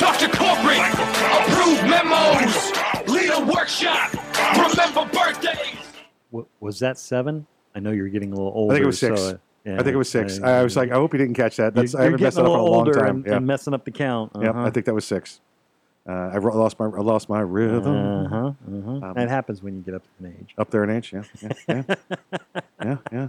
Talk 0.00 0.16
to 0.18 0.28
corporate, 0.28 0.80
approve 1.30 1.82
memos, 1.84 2.72
lead 3.06 3.30
a 3.30 3.44
workshop, 3.44 4.10
remember 4.56 5.04
birthdays. 5.12 5.76
W- 6.32 6.46
was 6.60 6.78
that 6.78 6.98
seven? 6.98 7.46
I 7.74 7.80
know 7.80 7.90
you're 7.90 8.08
getting 8.08 8.32
a 8.32 8.34
little 8.34 8.50
older. 8.54 8.72
I 8.72 8.76
think 8.76 8.84
it 8.84 8.86
was 8.86 8.98
so, 8.98 9.14
six. 9.14 9.20
uh, 9.20 9.38
yeah, 9.66 9.74
I 9.74 9.82
think 9.82 9.88
it 9.94 9.96
was 9.98 10.08
six. 10.10 10.40
I, 10.40 10.60
I 10.60 10.62
was 10.62 10.74
like, 10.74 10.90
I 10.90 10.94
hope 10.94 11.12
you 11.12 11.18
didn't 11.18 11.34
catch 11.34 11.56
that. 11.58 11.74
That's 11.74 11.92
you're 11.92 12.00
I 12.00 12.04
haven't 12.04 12.18
getting 12.20 12.24
messed 12.26 12.36
that 12.36 12.42
a 12.42 12.44
up 12.46 12.54
in 12.54 12.60
a 12.60 12.62
little 12.62 12.70
long 12.72 12.86
older 12.88 12.98
time. 12.98 13.16
and, 13.16 13.26
yeah. 13.26 13.36
and 13.36 13.46
messing 13.46 13.74
up 13.74 13.84
the 13.84 13.90
count. 13.90 14.32
Yep, 14.40 14.50
Uh-huh. 14.54 14.64
I 14.66 14.70
think 14.70 14.86
that 14.86 14.94
was 14.94 15.04
six. 15.04 15.40
Uh, 16.08 16.12
I 16.12 16.38
ro- 16.38 16.56
lost 16.56 16.78
my 16.78 16.86
I 16.86 17.00
lost 17.02 17.28
my 17.28 17.40
rhythm. 17.40 17.84
Uh-huh, 18.26 18.36
uh-huh. 18.46 18.90
Um, 19.06 19.12
that 19.14 19.28
happens 19.28 19.62
when 19.62 19.74
you 19.76 19.82
get 19.82 19.94
up 19.94 20.02
in 20.18 20.26
age. 20.28 20.54
Up 20.56 20.70
there 20.70 20.82
in 20.82 20.88
age, 20.90 21.12
yeah, 21.12 21.22
yeah, 21.42 21.52
yeah, 21.68 21.94
yeah, 22.82 22.96
yeah. 23.12 23.28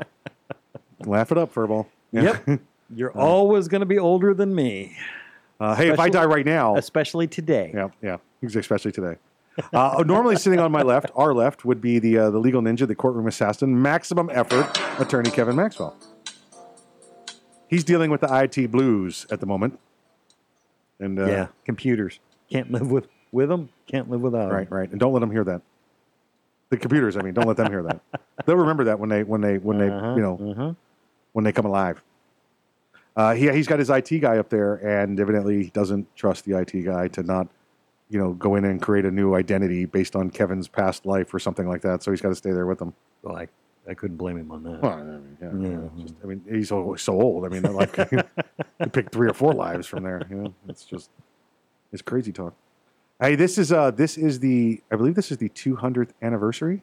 Laugh 1.05 1.31
it 1.33 1.37
up, 1.37 1.53
furball. 1.53 1.87
Yeah. 2.13 2.39
Yep. 2.47 2.61
You're 2.95 3.17
Uh, 3.17 3.21
always 3.21 3.67
going 3.67 3.81
to 3.81 3.85
be 3.85 3.99
older 3.99 4.33
than 4.33 4.55
me. 4.55 4.95
Uh, 5.61 5.75
hey, 5.75 5.89
if 5.89 5.99
I 5.99 6.09
die 6.09 6.25
right 6.25 6.45
now, 6.45 6.75
especially 6.75 7.27
today. 7.27 7.71
Yeah, 7.71 7.89
yeah, 8.01 8.17
especially 8.43 8.91
today. 8.91 9.17
Uh, 9.71 10.03
normally, 10.07 10.35
sitting 10.35 10.59
on 10.59 10.71
my 10.71 10.81
left, 10.81 11.11
our 11.15 11.35
left, 11.35 11.65
would 11.65 11.79
be 11.79 11.99
the 11.99 12.17
uh, 12.17 12.29
the 12.31 12.39
legal 12.39 12.63
ninja, 12.63 12.87
the 12.87 12.95
courtroom 12.95 13.27
assassin, 13.27 13.79
maximum 13.79 14.31
effort 14.33 14.65
attorney 14.99 15.29
Kevin 15.29 15.55
Maxwell. 15.55 15.95
He's 17.67 17.83
dealing 17.83 18.09
with 18.09 18.21
the 18.21 18.35
IT 18.43 18.71
blues 18.71 19.27
at 19.29 19.39
the 19.39 19.45
moment, 19.45 19.77
and 20.99 21.19
uh, 21.19 21.27
yeah, 21.27 21.47
computers 21.63 22.19
can't 22.49 22.71
live 22.71 22.89
with 22.89 23.07
with 23.31 23.49
them. 23.49 23.69
Can't 23.85 24.09
live 24.09 24.21
without 24.21 24.49
'em. 24.49 24.55
right, 24.55 24.71
right, 24.71 24.89
and 24.89 24.99
don't 24.99 25.13
let 25.13 25.19
them 25.19 25.29
hear 25.31 25.43
that. 25.43 25.61
The 26.69 26.77
computers, 26.77 27.17
I 27.17 27.21
mean, 27.21 27.35
don't 27.35 27.47
let 27.47 27.57
them 27.57 27.69
hear 27.69 27.83
that. 27.83 27.99
They'll 28.47 28.55
remember 28.57 28.85
that 28.85 28.99
when 28.99 29.09
they 29.09 29.21
when 29.21 29.41
they 29.41 29.59
when 29.59 29.77
they 29.77 29.89
Uh-huh, 29.89 30.15
you 30.15 30.21
know 30.23 30.75
when 31.33 31.45
they 31.45 31.51
come 31.51 31.65
alive. 31.67 32.01
Uh, 33.15 33.33
he 33.33 33.49
he's 33.51 33.67
got 33.67 33.79
his 33.79 33.89
IT 33.89 34.09
guy 34.19 34.37
up 34.37 34.49
there, 34.49 34.75
and 34.75 35.19
evidently 35.19 35.63
he 35.63 35.69
doesn't 35.69 36.13
trust 36.15 36.45
the 36.45 36.57
IT 36.57 36.71
guy 36.85 37.07
to 37.09 37.23
not, 37.23 37.47
you 38.09 38.17
know, 38.19 38.33
go 38.33 38.55
in 38.55 38.63
and 38.65 38.81
create 38.81 39.03
a 39.05 39.11
new 39.11 39.35
identity 39.35 39.85
based 39.85 40.15
on 40.15 40.29
Kevin's 40.29 40.67
past 40.67 41.05
life 41.05 41.33
or 41.33 41.39
something 41.39 41.67
like 41.67 41.81
that. 41.81 42.03
So 42.03 42.11
he's 42.11 42.21
got 42.21 42.29
to 42.29 42.35
stay 42.35 42.51
there 42.51 42.65
with 42.65 42.79
them. 42.79 42.93
Well, 43.21 43.35
I, 43.35 43.47
I 43.89 43.93
couldn't 43.95 44.15
blame 44.17 44.37
him 44.37 44.51
on 44.51 44.63
that. 44.63 44.81
Well, 44.81 44.93
I 44.93 45.03
mean, 45.03 45.37
yeah, 45.41 45.49
Yeah. 45.69 45.69
yeah, 45.97 46.03
just- 46.03 46.15
I 46.23 46.27
mean, 46.27 46.41
he's 46.49 46.69
so, 46.69 46.95
so 46.95 47.19
old. 47.21 47.45
I 47.45 47.49
mean, 47.49 47.63
like 47.63 47.97
you 48.11 48.21
pick 48.93 49.11
three 49.11 49.29
or 49.29 49.33
four 49.33 49.53
lives 49.53 49.87
from 49.87 50.03
there. 50.03 50.21
You 50.29 50.35
know, 50.37 50.53
it's 50.69 50.85
just 50.85 51.09
it's 51.91 52.01
crazy 52.01 52.31
talk. 52.31 52.53
Hey, 53.19 53.35
this 53.35 53.57
is 53.57 53.71
uh 53.73 53.91
this 53.91 54.17
is 54.17 54.39
the 54.39 54.81
I 54.91 54.95
believe 54.95 55.15
this 55.15 55.31
is 55.31 55.37
the 55.37 55.49
200th 55.49 56.11
anniversary 56.21 56.81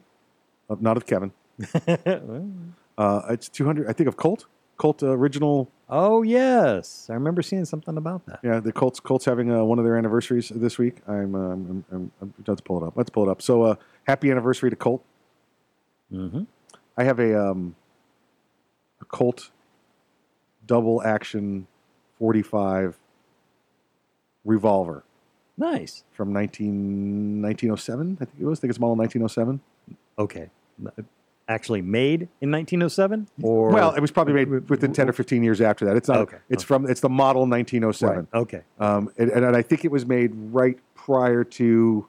of 0.69 0.81
not 0.81 0.95
of 0.95 1.05
Kevin. 1.07 1.31
Uh, 2.97 3.21
it's 3.29 3.47
200. 3.47 3.87
I 3.87 3.93
think 3.93 4.09
of 4.09 4.17
Colt. 4.17 4.45
Colt 4.77 5.01
uh, 5.03 5.07
original 5.11 5.71
Oh 5.91 6.21
yes, 6.21 7.07
I 7.09 7.13
remember 7.13 7.41
seeing 7.41 7.65
something 7.65 7.97
about 7.97 8.25
that. 8.27 8.39
Yeah, 8.43 8.59
the 8.59 8.71
Colts 8.71 8.99
Colts 8.99 9.25
having 9.25 9.51
uh, 9.51 9.63
one 9.63 9.79
of 9.79 9.85
their 9.85 9.97
anniversaries 9.97 10.49
this 10.53 10.77
week. 10.77 10.97
I'm, 11.07 11.33
um, 11.33 11.51
I'm, 11.51 11.85
I'm, 11.91 12.11
I'm 12.21 12.33
let's 12.45 12.61
pull 12.61 12.83
it 12.83 12.85
up. 12.85 12.93
Let's 12.95 13.09
pull 13.09 13.27
it 13.27 13.31
up. 13.31 13.41
So, 13.41 13.63
uh, 13.63 13.75
happy 14.05 14.29
anniversary 14.29 14.69
to 14.69 14.75
Colt. 14.75 15.03
Mm-hmm. 16.13 16.43
I 16.95 17.03
have 17.03 17.19
a 17.19 17.49
um, 17.49 17.75
a 19.01 19.05
Colt 19.05 19.49
double 20.67 21.01
action 21.01 21.65
45 22.19 22.99
revolver 24.45 25.03
Nice. 25.57 26.03
from 26.11 26.31
19, 26.31 27.41
1907. 27.41 28.17
I 28.21 28.25
think 28.25 28.37
it 28.39 28.45
was. 28.45 28.59
I 28.59 28.61
think 28.61 28.69
it's 28.69 28.79
model 28.79 28.95
1907. 28.95 29.59
Okay. 30.19 30.49
Actually 31.49 31.81
made 31.81 32.29
in 32.41 32.51
1907, 32.51 33.27
or 33.41 33.71
well, 33.71 33.91
it 33.95 33.99
was 33.99 34.11
probably 34.11 34.33
made 34.33 34.69
within 34.69 34.93
10 34.93 35.09
or 35.09 35.13
15 35.13 35.41
years 35.43 35.61
after 35.61 35.83
that. 35.85 35.97
It's 35.97 36.07
not. 36.07 36.19
Okay, 36.19 36.37
It's 36.47 36.63
from. 36.63 36.87
It's 36.87 37.01
the 37.01 37.09
model 37.09 37.41
1907. 37.47 38.15
Right, 38.31 38.39
okay. 38.39 38.61
Um, 38.79 39.11
and, 39.17 39.31
and 39.31 39.55
I 39.55 39.63
think 39.63 39.83
it 39.83 39.89
was 39.89 40.05
made 40.05 40.31
right 40.35 40.77
prior 40.93 41.43
to, 41.43 42.07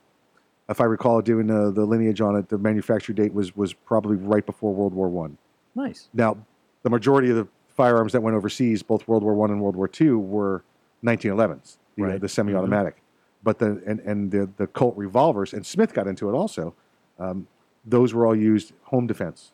if 0.68 0.78
I 0.78 0.84
recall, 0.84 1.22
doing 1.22 1.50
uh, 1.50 1.70
the 1.70 1.86
lineage 1.86 2.20
on 2.20 2.36
it. 2.36 2.50
The 2.50 2.58
manufacture 2.58 3.14
date 3.14 3.32
was 3.32 3.56
was 3.56 3.72
probably 3.72 4.16
right 4.16 4.44
before 4.44 4.74
World 4.74 4.92
War 4.92 5.08
One. 5.08 5.38
Nice. 5.74 6.10
Now, 6.12 6.36
the 6.82 6.90
majority 6.90 7.30
of 7.30 7.36
the 7.36 7.48
firearms 7.68 8.12
that 8.12 8.20
went 8.20 8.36
overseas, 8.36 8.82
both 8.82 9.08
World 9.08 9.22
War 9.22 9.32
One 9.32 9.50
and 9.50 9.62
World 9.62 9.74
War 9.74 9.88
Two, 9.88 10.18
were 10.18 10.64
1911s, 11.02 11.78
the, 11.96 12.02
Right. 12.02 12.20
the 12.20 12.28
semi-automatic. 12.28 13.02
But 13.42 13.58
the 13.58 13.82
and 13.86 14.00
and 14.00 14.30
the 14.30 14.50
the 14.58 14.66
Colt 14.66 14.98
revolvers, 14.98 15.54
and 15.54 15.64
Smith 15.64 15.94
got 15.94 16.06
into 16.06 16.28
it 16.28 16.34
also. 16.34 16.74
Um, 17.18 17.46
those 17.84 18.12
were 18.14 18.26
all 18.26 18.36
used 18.36 18.72
home 18.84 19.06
defense, 19.06 19.52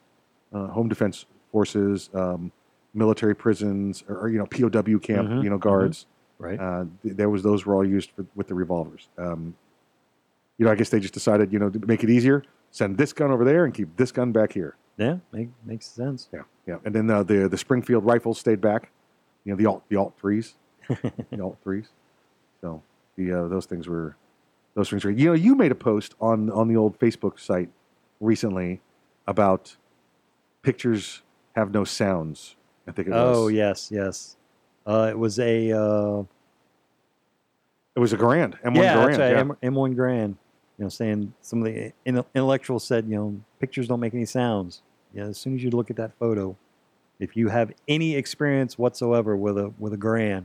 uh, 0.52 0.68
home 0.68 0.88
defense 0.88 1.26
forces, 1.52 2.10
um, 2.14 2.52
military 2.94 3.34
prisons, 3.34 4.02
or, 4.08 4.18
or, 4.18 4.28
you 4.28 4.38
know 4.38 4.46
POW 4.46 4.98
camp, 4.98 5.28
Mhm, 5.28 5.44
you 5.44 5.50
know 5.50 5.58
guards. 5.58 6.06
Right. 6.38 6.58
Uh, 6.60 6.84
th- 7.02 7.16
there 7.16 7.30
was 7.30 7.42
those 7.42 7.64
were 7.64 7.74
all 7.74 7.86
used 7.86 8.10
for, 8.10 8.26
with 8.34 8.48
the 8.48 8.54
revolvers. 8.54 9.08
Um, 9.16 9.54
you 10.58 10.66
know, 10.66 10.72
I 10.72 10.74
guess 10.74 10.90
they 10.90 11.00
just 11.00 11.14
decided, 11.14 11.52
you 11.52 11.58
know, 11.58 11.70
to 11.70 11.78
make 11.86 12.02
it 12.04 12.10
easier, 12.10 12.42
send 12.70 12.96
this 12.98 13.12
gun 13.12 13.30
over 13.30 13.44
there 13.44 13.64
and 13.64 13.72
keep 13.74 13.96
this 13.96 14.10
gun 14.12 14.32
back 14.32 14.52
here. 14.52 14.76
Yeah, 14.98 15.18
make, 15.32 15.48
makes 15.64 15.86
sense. 15.86 16.28
Yeah, 16.32 16.42
yeah. 16.66 16.76
And 16.84 16.94
then 16.94 17.10
uh, 17.10 17.22
the 17.22 17.48
the 17.48 17.58
Springfield 17.58 18.04
rifles 18.04 18.38
stayed 18.38 18.60
back. 18.60 18.90
You 19.44 19.52
know, 19.52 19.56
the 19.56 19.66
alt 19.66 19.84
the 19.88 19.96
aught 19.96 20.18
threes, 20.18 20.54
the 20.88 21.40
aught 21.40 21.56
threes. 21.62 21.88
So 22.60 22.82
the 23.16 23.32
uh, 23.32 23.48
those 23.48 23.66
things 23.66 23.86
were 23.88 24.16
those 24.74 24.90
things 24.90 25.04
were. 25.04 25.10
You 25.10 25.26
know, 25.28 25.34
you 25.34 25.54
made 25.54 25.72
a 25.72 25.76
post 25.76 26.14
on 26.20 26.50
on 26.50 26.68
the 26.68 26.76
old 26.76 26.98
Facebook 26.98 27.38
site 27.38 27.68
recently 28.20 28.80
about 29.26 29.76
pictures 30.62 31.22
have 31.54 31.72
no 31.72 31.84
sounds. 31.84 32.56
I 32.86 32.92
think 32.92 33.08
it 33.08 33.10
was. 33.12 33.36
Oh 33.36 33.48
yes, 33.48 33.90
yes. 33.90 34.36
Uh, 34.86 35.08
it 35.10 35.18
was 35.18 35.38
a 35.38 35.72
uh, 35.72 36.22
It 37.94 38.00
was 38.00 38.12
a 38.12 38.16
Garand 38.16 38.60
M1 38.62 38.76
yeah, 38.76 38.94
Garand. 38.94 39.18
right, 39.18 39.18
yeah. 39.32 39.38
M- 39.40 39.56
M1 39.74 39.94
Garand. 39.96 40.36
You 40.78 40.84
know, 40.84 40.88
saying 40.90 41.32
some 41.40 41.64
of 41.64 41.72
the 41.72 41.92
intellectuals 42.04 42.84
said, 42.84 43.06
you 43.08 43.16
know, 43.16 43.40
pictures 43.60 43.88
don't 43.88 43.98
make 44.00 44.12
any 44.12 44.26
sounds. 44.26 44.82
Yeah, 45.14 45.24
as 45.24 45.38
soon 45.38 45.54
as 45.54 45.64
you 45.64 45.70
look 45.70 45.88
at 45.90 45.96
that 45.96 46.12
photo, 46.18 46.54
if 47.18 47.34
you 47.34 47.48
have 47.48 47.72
any 47.88 48.14
experience 48.14 48.76
whatsoever 48.78 49.34
with 49.36 49.56
a 49.56 49.72
with 49.78 49.94
a 49.94 49.96
Garand, 49.96 50.44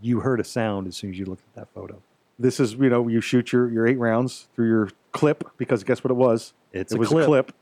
you 0.00 0.20
heard 0.20 0.38
a 0.38 0.44
sound 0.44 0.86
as 0.86 0.96
soon 0.96 1.10
as 1.10 1.18
you 1.18 1.26
looked 1.26 1.42
at 1.42 1.54
that 1.56 1.68
photo. 1.74 2.00
This 2.40 2.58
is 2.58 2.72
you 2.74 2.88
know 2.88 3.06
you 3.06 3.20
shoot 3.20 3.52
your 3.52 3.70
your 3.70 3.86
eight 3.86 3.98
rounds 3.98 4.48
through 4.54 4.68
your 4.68 4.88
clip 5.12 5.44
because 5.58 5.84
guess 5.84 6.02
what 6.02 6.10
it 6.10 6.14
was? 6.14 6.54
It's 6.72 6.92
it 6.92 6.96
a 6.96 6.98
was 6.98 7.08
clip. 7.10 7.22
a 7.24 7.26
clip, 7.26 7.52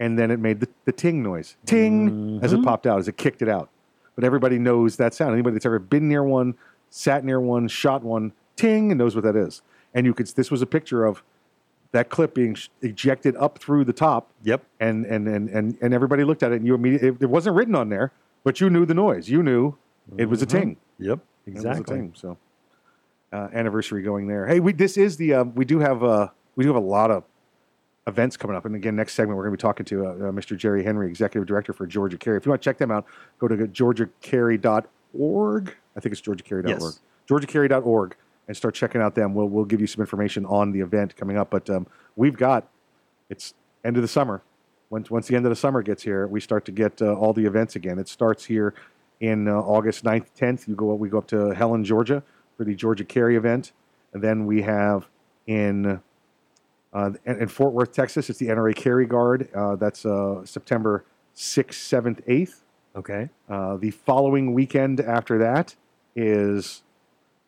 and 0.00 0.18
then 0.18 0.30
it 0.30 0.40
made 0.40 0.60
the, 0.60 0.68
the 0.86 0.92
ting 0.92 1.22
noise, 1.22 1.56
ting 1.66 2.40
as 2.42 2.52
it 2.52 2.64
popped 2.64 2.86
out 2.86 2.98
as 2.98 3.08
it 3.08 3.16
kicked 3.16 3.42
it 3.42 3.48
out. 3.48 3.68
But 4.14 4.24
everybody 4.24 4.58
knows 4.58 4.96
that 4.96 5.12
sound. 5.12 5.34
Anybody 5.34 5.54
that's 5.54 5.66
ever 5.66 5.78
been 5.78 6.08
near 6.08 6.22
one, 6.24 6.54
sat 6.88 7.24
near 7.24 7.38
one, 7.40 7.68
shot 7.68 8.02
one, 8.02 8.32
ting, 8.56 8.90
and 8.90 8.98
knows 8.98 9.14
what 9.14 9.24
that 9.24 9.36
is. 9.36 9.60
And 9.92 10.06
you 10.06 10.14
could. 10.14 10.26
This 10.28 10.50
was 10.50 10.62
a 10.62 10.66
picture 10.66 11.04
of 11.04 11.22
that 11.92 12.08
clip 12.08 12.34
being 12.34 12.56
ejected 12.80 13.36
up 13.36 13.58
through 13.58 13.84
the 13.84 13.92
top. 13.92 14.30
Yep. 14.44 14.64
And 14.80 15.04
and 15.04 15.28
and 15.28 15.50
and 15.50 15.76
and 15.82 15.92
everybody 15.92 16.24
looked 16.24 16.42
at 16.42 16.52
it, 16.52 16.56
and 16.56 16.66
you 16.66 16.74
immediately. 16.74 17.08
It, 17.08 17.16
it 17.20 17.28
wasn't 17.30 17.54
written 17.56 17.74
on 17.74 17.90
there, 17.90 18.12
but 18.44 18.62
you 18.62 18.70
knew 18.70 18.86
the 18.86 18.94
noise. 18.94 19.28
You 19.28 19.42
knew 19.42 19.76
it 20.16 20.30
was 20.30 20.40
a 20.40 20.46
Mhm. 20.46 20.50
ting. 20.50 20.76
Yep, 21.00 21.18
It 21.46 21.54
was 21.54 21.64
a 21.66 21.68
exactly. 21.68 21.96
ting, 21.98 22.12
so 22.16 22.38
uh, 23.36 23.48
anniversary 23.52 24.02
going 24.02 24.26
there. 24.26 24.46
Hey, 24.46 24.58
we 24.60 24.72
this 24.72 24.96
is 24.96 25.18
the 25.18 25.34
uh, 25.34 25.44
we 25.44 25.66
do 25.66 25.78
have 25.80 26.02
uh, 26.02 26.28
we 26.54 26.64
do 26.64 26.72
have 26.72 26.82
a 26.82 26.86
lot 26.86 27.10
of 27.10 27.24
events 28.06 28.34
coming 28.36 28.56
up, 28.56 28.64
and 28.64 28.74
again 28.74 28.96
next 28.96 29.12
segment 29.14 29.36
we're 29.36 29.44
going 29.44 29.56
to 29.56 29.58
be 29.58 29.62
talking 29.62 29.84
to 29.86 30.06
uh, 30.06 30.10
uh, 30.10 30.32
Mr. 30.32 30.56
Jerry 30.56 30.82
Henry, 30.82 31.06
executive 31.08 31.46
director 31.46 31.74
for 31.74 31.86
Georgia 31.86 32.16
Carry. 32.16 32.38
If 32.38 32.46
you 32.46 32.50
want 32.50 32.62
to 32.62 32.64
check 32.64 32.78
them 32.78 32.90
out, 32.90 33.04
go 33.38 33.46
to 33.48 33.56
georgiacarry.org. 33.56 35.76
I 35.96 36.00
think 36.00 36.12
it's 36.12 36.22
georgiacarry.org. 36.22 36.80
Yes. 36.80 37.00
Georgiacarry.org 37.28 38.16
and 38.48 38.56
start 38.56 38.74
checking 38.74 39.02
out 39.02 39.14
them. 39.14 39.34
We'll 39.34 39.48
we'll 39.48 39.66
give 39.66 39.82
you 39.82 39.86
some 39.86 40.00
information 40.00 40.46
on 40.46 40.72
the 40.72 40.80
event 40.80 41.14
coming 41.16 41.36
up, 41.36 41.50
but 41.50 41.68
um, 41.68 41.86
we've 42.14 42.36
got 42.36 42.66
it's 43.28 43.52
end 43.84 43.96
of 43.96 44.02
the 44.02 44.08
summer. 44.08 44.42
Once 44.88 45.10
once 45.10 45.26
the 45.26 45.36
end 45.36 45.44
of 45.44 45.50
the 45.50 45.56
summer 45.56 45.82
gets 45.82 46.02
here, 46.02 46.26
we 46.26 46.40
start 46.40 46.64
to 46.64 46.72
get 46.72 47.02
uh, 47.02 47.12
all 47.14 47.34
the 47.34 47.44
events 47.44 47.76
again. 47.76 47.98
It 47.98 48.08
starts 48.08 48.46
here 48.46 48.72
in 49.20 49.46
uh, 49.48 49.54
August 49.54 50.04
9th, 50.04 50.28
10th. 50.38 50.68
You 50.68 50.74
go 50.74 50.94
we 50.94 51.10
go 51.10 51.18
up 51.18 51.26
to 51.28 51.50
Helen, 51.50 51.84
Georgia 51.84 52.22
for 52.56 52.64
the 52.64 52.74
Georgia 52.74 53.04
Carry 53.04 53.36
event, 53.36 53.72
and 54.12 54.22
then 54.22 54.46
we 54.46 54.62
have 54.62 55.08
in 55.46 56.00
uh, 56.92 57.10
in, 57.26 57.46
Fort 57.48 57.74
Worth, 57.74 57.92
Texas, 57.92 58.30
it's 58.30 58.38
the 58.38 58.46
NRA 58.46 58.74
Carry 58.74 59.06
Guard. 59.06 59.50
Uh, 59.54 59.76
that's 59.76 60.06
uh, 60.06 60.44
September 60.46 61.04
6th, 61.36 61.74
7th, 61.74 62.26
8th. 62.26 62.62
Okay. 62.96 63.28
Uh, 63.50 63.76
the 63.76 63.90
following 63.90 64.54
weekend 64.54 65.00
after 65.00 65.38
that 65.38 65.76
is 66.14 66.82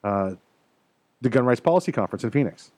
uh, 0.05 0.33
the 1.23 1.31
Gun 1.31 1.47
Rights 1.47 1.61
Policy 1.61 1.93
Conference 1.93 2.25
in 2.25 2.31
Phoenix. 2.31 2.73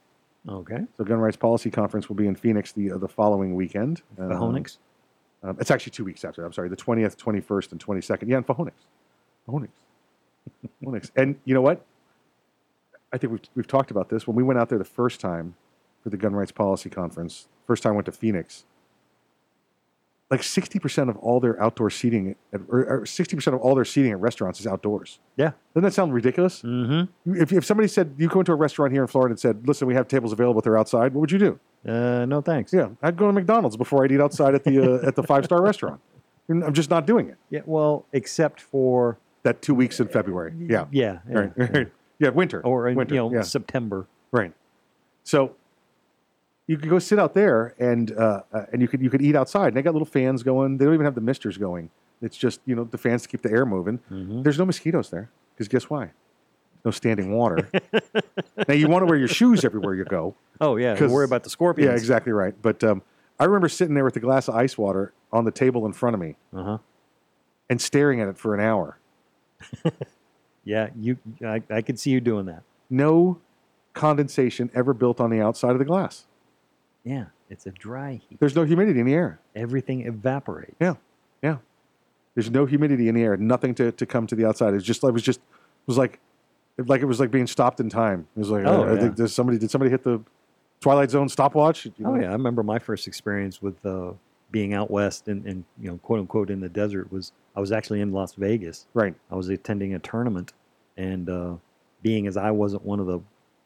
Okay. 0.48 0.78
So, 0.96 1.04
Gun 1.04 1.18
Rights 1.18 1.36
Policy 1.36 1.70
Conference 1.70 2.08
will 2.08 2.16
be 2.16 2.28
in 2.28 2.36
Phoenix 2.36 2.70
the 2.72 2.92
uh, 2.92 2.98
the 2.98 3.08
following 3.08 3.56
weekend. 3.56 4.02
Um, 4.18 4.38
Phoenix? 4.38 4.78
um, 5.42 5.56
it's 5.60 5.72
actually 5.72 5.90
two 5.90 6.04
weeks 6.04 6.24
after. 6.24 6.44
I'm 6.44 6.52
sorry, 6.52 6.68
the 6.68 6.76
20th, 6.76 7.16
21st, 7.16 7.72
and 7.72 7.84
22nd. 7.84 8.28
Yeah, 8.28 8.38
in 8.38 8.44
Phoenix. 8.44 8.76
Phoenix. 9.50 9.72
Phoenix. 10.80 11.10
And 11.16 11.36
you 11.44 11.54
know 11.54 11.60
what? 11.60 11.84
I 13.12 13.18
think 13.18 13.32
we've, 13.32 13.40
we've 13.54 13.66
talked 13.66 13.90
about 13.90 14.08
this. 14.08 14.26
When 14.26 14.36
we 14.36 14.42
went 14.42 14.58
out 14.58 14.68
there 14.68 14.78
the 14.78 14.84
first 14.84 15.20
time 15.20 15.54
for 16.02 16.10
the 16.10 16.16
Gun 16.16 16.34
Rights 16.34 16.52
Policy 16.52 16.90
Conference, 16.90 17.48
first 17.66 17.82
time 17.82 17.92
I 17.92 17.96
went 17.96 18.06
to 18.06 18.12
Phoenix, 18.12 18.64
like 20.30 20.42
60% 20.42 21.08
of 21.08 21.16
all 21.16 21.40
their 21.40 21.60
outdoor 21.60 21.90
seating, 21.90 22.36
at, 22.52 22.60
or, 22.68 22.84
or 22.86 23.00
60% 23.00 23.46
of 23.52 23.60
all 23.60 23.74
their 23.74 23.84
seating 23.84 24.12
at 24.12 24.20
restaurants 24.20 24.60
is 24.60 24.66
outdoors. 24.66 25.18
Yeah. 25.36 25.52
Doesn't 25.74 25.84
that 25.84 25.92
sound 25.92 26.14
ridiculous? 26.14 26.62
Mm-hmm. 26.62 27.34
If, 27.42 27.52
if 27.52 27.64
somebody 27.64 27.88
said, 27.88 28.14
you 28.16 28.28
go 28.28 28.38
into 28.38 28.52
a 28.52 28.56
restaurant 28.56 28.92
here 28.92 29.02
in 29.02 29.08
Florida 29.08 29.32
and 29.32 29.40
said, 29.40 29.66
listen, 29.66 29.88
we 29.88 29.94
have 29.94 30.06
tables 30.06 30.32
available, 30.32 30.60
they're 30.60 30.78
outside, 30.78 31.12
what 31.14 31.20
would 31.22 31.32
you 31.32 31.38
do? 31.38 31.58
Uh, 31.84 32.26
no 32.26 32.40
thanks. 32.42 32.72
Yeah, 32.72 32.90
I'd 33.02 33.16
go 33.16 33.26
to 33.26 33.32
McDonald's 33.32 33.76
before 33.76 34.04
I'd 34.04 34.12
eat 34.12 34.20
outside 34.20 34.54
at 34.54 34.64
the 34.64 35.00
uh, 35.02 35.06
at 35.06 35.16
the 35.16 35.22
five 35.22 35.46
star 35.46 35.62
restaurant. 35.62 35.98
I'm 36.50 36.74
just 36.74 36.90
not 36.90 37.06
doing 37.06 37.28
it. 37.30 37.38
Yeah. 37.48 37.60
Well, 37.64 38.04
except 38.12 38.60
for 38.60 39.16
that 39.44 39.62
two 39.62 39.74
weeks 39.74 39.98
in 39.98 40.08
February. 40.08 40.52
Yeah. 40.58 40.84
Yeah. 40.90 41.20
yeah, 41.26 41.34
Right. 41.38 41.52
yeah. 41.56 41.84
Yeah. 42.20 42.28
Winter. 42.28 42.60
Or 42.64 42.86
in, 42.88 42.94
winter. 42.94 43.14
you 43.14 43.20
know 43.20 43.32
yeah. 43.32 43.42
September. 43.42 44.06
Right. 44.30 44.52
So 45.24 45.56
you 46.68 46.76
could 46.78 46.88
go 46.88 47.00
sit 47.00 47.18
out 47.18 47.34
there 47.34 47.74
and 47.80 48.12
uh, 48.16 48.42
uh, 48.52 48.66
and 48.72 48.80
you 48.80 48.86
could 48.86 49.02
you 49.02 49.10
could 49.10 49.22
eat 49.22 49.34
outside. 49.34 49.68
And 49.68 49.76
they 49.76 49.82
got 49.82 49.92
little 49.94 50.06
fans 50.06 50.42
going. 50.44 50.76
They 50.78 50.84
don't 50.84 50.94
even 50.94 51.04
have 51.06 51.16
the 51.16 51.20
misters 51.20 51.58
going. 51.58 51.90
It's 52.22 52.36
just 52.36 52.60
you 52.66 52.76
know 52.76 52.84
the 52.84 52.98
fans 52.98 53.22
to 53.22 53.28
keep 53.28 53.42
the 53.42 53.50
air 53.50 53.66
moving. 53.66 53.98
Mm-hmm. 54.10 54.42
There's 54.42 54.58
no 54.58 54.64
mosquitoes 54.66 55.10
there 55.10 55.30
because 55.54 55.66
guess 55.68 55.90
why? 55.90 56.12
No 56.84 56.90
standing 56.90 57.32
water. 57.32 57.68
now 58.68 58.74
you 58.74 58.88
want 58.88 59.02
to 59.02 59.06
wear 59.06 59.18
your 59.18 59.28
shoes 59.28 59.64
everywhere 59.64 59.94
you 59.94 60.04
go. 60.04 60.34
Oh 60.60 60.76
yeah. 60.76 60.96
'Cause- 60.96 61.10
Worry 61.10 61.24
about 61.24 61.42
the 61.44 61.50
scorpions. 61.50 61.88
Yeah, 61.90 61.96
exactly 61.96 62.32
right. 62.32 62.54
But 62.62 62.84
um, 62.84 63.02
I 63.38 63.44
remember 63.46 63.68
sitting 63.68 63.94
there 63.94 64.04
with 64.04 64.16
a 64.16 64.20
glass 64.20 64.48
of 64.48 64.54
ice 64.54 64.76
water 64.78 65.12
on 65.32 65.44
the 65.44 65.50
table 65.50 65.84
in 65.86 65.92
front 65.92 66.14
of 66.14 66.20
me 66.20 66.36
Uh 66.54 66.62
huh. 66.62 66.78
and 67.68 67.80
staring 67.80 68.20
at 68.20 68.28
it 68.28 68.38
for 68.38 68.54
an 68.54 68.60
hour. 68.60 68.98
Yeah. 70.64 70.88
You. 70.96 71.18
I, 71.44 71.62
I 71.70 71.82
could 71.82 71.98
see 71.98 72.10
you 72.10 72.20
doing 72.20 72.46
that. 72.46 72.62
No 72.88 73.38
condensation 73.94 74.70
ever 74.74 74.94
built 74.94 75.20
on 75.20 75.30
the 75.30 75.40
outside 75.40 75.72
of 75.72 75.78
the 75.78 75.84
glass. 75.84 76.26
Yeah. 77.04 77.26
It's 77.48 77.66
a 77.66 77.72
dry 77.72 78.20
heat. 78.28 78.38
There's 78.38 78.54
no 78.54 78.64
humidity 78.64 79.00
in 79.00 79.06
the 79.06 79.14
air. 79.14 79.40
Everything 79.56 80.06
evaporates. 80.06 80.76
Yeah, 80.80 80.94
yeah. 81.42 81.56
There's 82.36 82.48
no 82.48 82.64
humidity 82.64 83.08
in 83.08 83.16
the 83.16 83.22
air. 83.22 83.36
Nothing 83.36 83.74
to, 83.74 83.90
to 83.90 84.06
come 84.06 84.28
to 84.28 84.36
the 84.36 84.44
outside. 84.46 84.68
It 84.68 84.74
was 84.74 84.84
just. 84.84 85.02
It 85.02 85.10
was 85.12 85.22
just. 85.22 85.40
It 85.40 85.88
was 85.88 85.98
like, 85.98 86.20
like 86.78 87.00
it 87.00 87.06
was 87.06 87.18
like 87.18 87.32
being 87.32 87.48
stopped 87.48 87.80
in 87.80 87.90
time. 87.90 88.28
It 88.36 88.38
was 88.38 88.50
like, 88.50 88.64
Oh, 88.66 88.84
I 88.84 88.94
yeah. 88.94 89.00
think 89.00 89.16
there's 89.16 89.34
somebody. 89.34 89.58
Did 89.58 89.68
somebody 89.68 89.90
hit 89.90 90.04
the 90.04 90.22
Twilight 90.80 91.10
Zone 91.10 91.28
stopwatch? 91.28 91.86
You 91.86 91.92
Oh 92.04 92.14
yeah, 92.14 92.28
I 92.28 92.32
remember 92.32 92.62
my 92.62 92.78
first 92.78 93.08
experience 93.08 93.60
with 93.60 93.84
uh, 93.84 94.12
being 94.52 94.72
out 94.72 94.88
west 94.88 95.26
and, 95.26 95.44
and 95.44 95.64
you 95.80 95.90
know 95.90 95.98
quote 95.98 96.20
unquote 96.20 96.50
in 96.50 96.60
the 96.60 96.68
desert 96.68 97.10
was 97.10 97.32
I 97.56 97.60
was 97.60 97.72
actually 97.72 98.00
in 98.00 98.12
Las 98.12 98.34
Vegas. 98.34 98.86
Right. 98.94 99.14
I 99.30 99.34
was 99.34 99.48
attending 99.48 99.94
a 99.94 99.98
tournament, 99.98 100.52
and 100.96 101.28
uh, 101.28 101.54
being 102.02 102.26
as 102.26 102.36
I 102.36 102.50
wasn't 102.50 102.84
one 102.84 103.00
of 103.00 103.06
the 103.06 103.20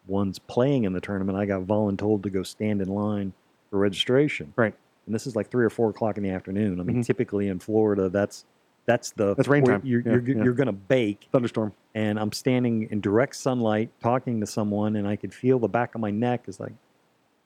ones 0.07 0.39
playing 0.39 0.85
in 0.85 0.93
the 0.93 1.01
tournament, 1.01 1.39
I 1.39 1.47
got 1.47 1.63
voluntold 1.63 2.23
to 2.25 2.31
go 2.31 2.43
stand 2.43 2.81
in 2.83 2.89
line 2.89 3.33
for 3.71 3.79
registration. 3.79 4.53
Right. 4.57 4.75
And 5.07 5.15
this 5.15 5.27
is 5.27 5.37
like 5.37 5.51
three 5.51 5.65
or 5.65 5.71
four 5.71 5.91
o'clock 5.91 6.17
in 6.17 6.23
the 6.23 6.31
afternoon. 6.31 6.81
I 6.81 6.83
mean, 6.83 6.97
Mhm. 7.03 7.07
typically 7.07 7.49
in 7.49 7.59
Florida, 7.59 8.09
that's 8.09 8.45
That's 8.87 9.13
the 9.13 9.35
That's 9.35 9.49
rain 9.49 9.65
time. 9.65 9.81
You're 9.83 10.03
Yeah, 10.03 10.13
you're, 10.13 10.21
yeah. 10.37 10.45
you're 10.45 10.53
going 10.53 10.67
to 10.67 10.73
bake. 10.73 11.29
Thunderstorm. 11.33 11.73
And 11.95 12.19
I'm 12.21 12.33
standing 12.33 12.87
in 12.91 13.01
direct 13.01 13.35
sunlight 13.35 13.89
talking 14.03 14.41
to 14.41 14.47
someone, 14.47 14.97
and 14.97 15.09
I 15.09 15.17
could 15.17 15.33
feel 15.33 15.59
the 15.59 15.69
back 15.69 15.95
of 15.95 16.03
my 16.03 16.11
neck 16.11 16.45
is 16.49 16.61
like, 16.61 16.75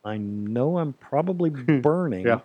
I 0.04 0.16
know 0.16 0.78
I'm 0.78 0.94
probably 0.94 1.50
burning. 1.80 2.26
Yeah. 2.26 2.40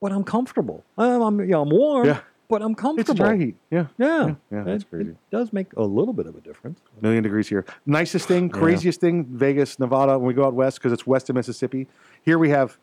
But 0.00 0.12
I'm 0.12 0.22
comfortable. 0.22 0.84
I'm, 0.96 1.40
yeah, 1.48 1.58
I'm 1.58 1.70
warm. 1.70 2.06
Yeah. 2.06 2.20
But 2.50 2.62
I'm 2.62 2.74
comfortable. 2.74 3.00
It's 3.00 3.06
comfortable. 3.20 3.36
dry 3.36 3.44
heat. 3.46 3.56
Yeah. 3.70 3.86
Yeah. 3.96 4.34
Yeah, 4.50 4.64
that's 4.64 4.82
It- 4.82 4.90
crazy. 4.90 5.10
It 5.10 5.16
does 5.30 5.52
make 5.52 5.72
a 5.76 5.82
little 5.82 6.12
bit 6.12 6.26
of 6.26 6.36
a 6.36 6.40
difference. 6.40 6.80
Million 7.00 7.22
degrees 7.22 7.48
here. 7.48 7.64
Nicest 7.86 8.26
thing, 8.28 8.44
Yeah. 8.48 8.60
craziest 8.60 9.00
thing, 9.00 9.24
Vegas, 9.24 9.78
Nevada, 9.78 10.18
when 10.18 10.26
we 10.26 10.34
go 10.34 10.44
out 10.44 10.54
west, 10.54 10.78
because 10.78 10.92
it's 10.92 11.06
west 11.06 11.30
of 11.30 11.36
Mississippi. 11.36 11.86
Here 12.22 12.38
we 12.38 12.50
have, 12.50 12.76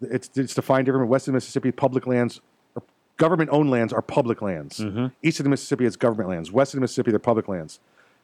it's, 0.00 0.30
it's 0.36 0.54
defined 0.54 0.86
different. 0.86 1.08
West 1.08 1.28
of 1.28 1.34
Mississippi, 1.34 1.70
public 1.70 2.06
lands, 2.06 2.40
or 2.74 2.82
government 3.18 3.50
owned 3.52 3.70
lands 3.70 3.92
are 3.92 4.02
public 4.02 4.42
lands. 4.42 4.80
Mm-hmm. 4.80 5.06
East 5.22 5.38
of 5.40 5.44
the 5.44 5.50
Mississippi, 5.50 5.84
it's 5.84 5.96
government 5.96 6.30
lands. 6.30 6.50
West 6.50 6.74
of 6.74 6.78
the 6.78 6.80
Mississippi, 6.82 7.10
they're 7.10 7.18
public 7.20 7.46
lands. 7.48 7.80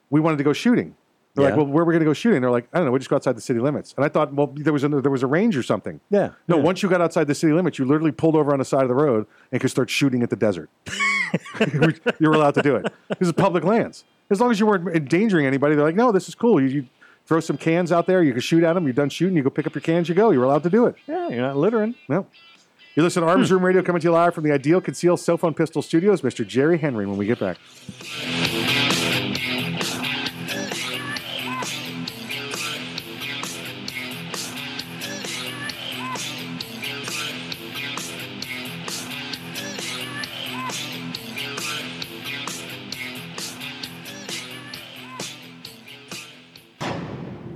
We 0.08 0.18
wanted 0.20 0.38
to 0.38 0.44
go 0.44 0.52
shooting. 0.52 0.96
They're 1.34 1.44
like, 1.44 1.56
well, 1.56 1.66
where 1.66 1.82
are 1.82 1.86
we 1.86 1.92
going 1.92 2.00
to 2.00 2.06
go 2.06 2.12
shooting? 2.12 2.40
They're 2.40 2.50
like, 2.50 2.68
I 2.72 2.78
don't 2.78 2.86
know. 2.86 2.92
We 2.92 2.98
just 2.98 3.08
go 3.08 3.16
outside 3.16 3.36
the 3.36 3.40
city 3.40 3.60
limits. 3.60 3.94
And 3.96 4.04
I 4.04 4.08
thought, 4.08 4.34
well, 4.34 4.52
there 4.56 4.72
was 4.72 4.82
a, 4.82 4.88
there 4.88 5.12
was 5.12 5.22
a 5.22 5.28
range 5.28 5.56
or 5.56 5.62
something. 5.62 6.00
Yeah. 6.10 6.30
No, 6.48 6.56
yeah. 6.56 6.62
once 6.62 6.82
you 6.82 6.88
got 6.88 7.00
outside 7.00 7.28
the 7.28 7.36
city 7.36 7.52
limits, 7.52 7.78
you 7.78 7.84
literally 7.84 8.10
pulled 8.10 8.34
over 8.34 8.52
on 8.52 8.58
the 8.58 8.64
side 8.64 8.82
of 8.82 8.88
the 8.88 8.96
road 8.96 9.26
and 9.52 9.60
could 9.60 9.70
start 9.70 9.90
shooting 9.90 10.22
at 10.24 10.30
the 10.30 10.36
desert. 10.36 10.70
you 11.60 12.28
were 12.28 12.34
allowed 12.34 12.54
to 12.54 12.62
do 12.62 12.74
it. 12.76 12.92
This 13.18 13.28
is 13.28 13.32
public 13.32 13.62
lands. 13.62 14.04
As 14.28 14.40
long 14.40 14.50
as 14.50 14.58
you 14.58 14.66
weren't 14.66 14.88
endangering 14.88 15.46
anybody, 15.46 15.76
they're 15.76 15.84
like, 15.84 15.94
no, 15.94 16.10
this 16.10 16.28
is 16.28 16.34
cool. 16.34 16.60
You, 16.60 16.68
you 16.68 16.86
throw 17.26 17.40
some 17.40 17.56
cans 17.56 17.92
out 17.92 18.06
there, 18.06 18.22
you 18.24 18.32
can 18.32 18.40
shoot 18.40 18.64
at 18.64 18.72
them. 18.72 18.84
You're 18.84 18.92
done 18.92 19.08
shooting, 19.08 19.36
you 19.36 19.44
go 19.44 19.50
pick 19.50 19.66
up 19.66 19.74
your 19.74 19.82
cans, 19.82 20.08
you 20.08 20.16
go. 20.16 20.30
You're 20.30 20.44
allowed 20.44 20.64
to 20.64 20.70
do 20.70 20.86
it. 20.86 20.96
Yeah, 21.06 21.28
you're 21.28 21.42
not 21.42 21.56
littering. 21.56 21.94
No. 22.08 22.26
You 22.96 23.04
listen 23.04 23.22
to 23.22 23.28
Arms 23.28 23.48
hmm. 23.48 23.54
Room 23.54 23.64
Radio 23.64 23.82
coming 23.82 24.00
to 24.00 24.08
you 24.08 24.12
live 24.12 24.34
from 24.34 24.42
the 24.42 24.52
Ideal 24.52 24.80
Conceal 24.80 25.16
Cell 25.16 25.38
Phone 25.38 25.54
Pistol 25.54 25.80
Studios. 25.80 26.22
Mr. 26.22 26.44
Jerry 26.44 26.78
Henry 26.78 27.06
when 27.06 27.16
we 27.16 27.26
get 27.26 27.38
back. 27.38 27.56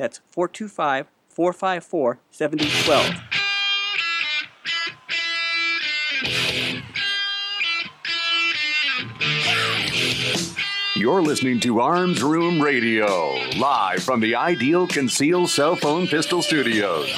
That's 0.00 0.20
425 0.30 1.08
454 1.28 2.18
7012. 2.30 3.14
You're 10.96 11.20
listening 11.20 11.60
to 11.60 11.80
Arms 11.80 12.22
Room 12.22 12.62
Radio, 12.62 13.34
live 13.58 14.02
from 14.02 14.20
the 14.20 14.36
Ideal 14.36 14.86
Conceal 14.86 15.46
Cell 15.46 15.76
Phone 15.76 16.06
Pistol 16.06 16.40
Studios. 16.40 17.10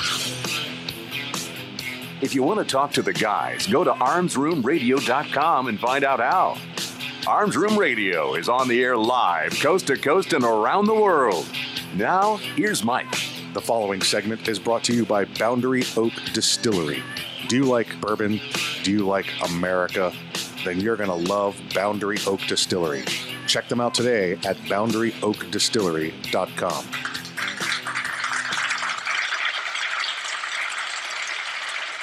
If 2.21 2.35
you 2.35 2.43
want 2.43 2.59
to 2.59 2.65
talk 2.65 2.91
to 2.95 3.03
the 3.03 3.13
guys, 3.13 3.69
go 3.69 3.85
to 3.85 3.93
armsroomradio.com 3.93 5.69
and 5.69 5.79
find 5.79 6.03
out 6.03 6.19
how. 6.19 6.59
Arms 7.29 7.57
Room 7.57 7.79
Radio 7.79 8.35
is 8.35 8.49
on 8.49 8.67
the 8.67 8.83
air 8.83 8.97
live, 8.97 9.53
coast 9.61 9.87
to 9.87 9.97
coast, 9.97 10.33
and 10.33 10.43
around 10.45 10.87
the 10.87 10.95
world. 10.95 11.47
Now, 11.95 12.37
here's 12.37 12.83
Mike. 12.83 13.11
The 13.53 13.61
following 13.61 14.01
segment 14.01 14.49
is 14.49 14.59
brought 14.59 14.83
to 14.85 14.95
you 14.95 15.05
by 15.05 15.27
Boundary 15.27 15.83
Oak 15.99 16.15
Distillery. 16.33 17.03
Do 17.49 17.57
you 17.57 17.65
like 17.65 18.01
bourbon? 18.01 18.41
Do 18.83 18.91
you 18.91 19.07
like 19.07 19.27
America? 19.45 20.11
Then 20.65 20.81
you're 20.81 20.97
going 20.97 21.11
to 21.11 21.31
love 21.31 21.61
Boundary 21.75 22.17
Oak 22.27 22.41
Distillery. 22.49 23.05
Check 23.47 23.69
them 23.69 23.83
out 23.83 23.95
today 23.95 24.39
at 24.47 24.57
boundaryoakdistillery.com. 24.57 27.12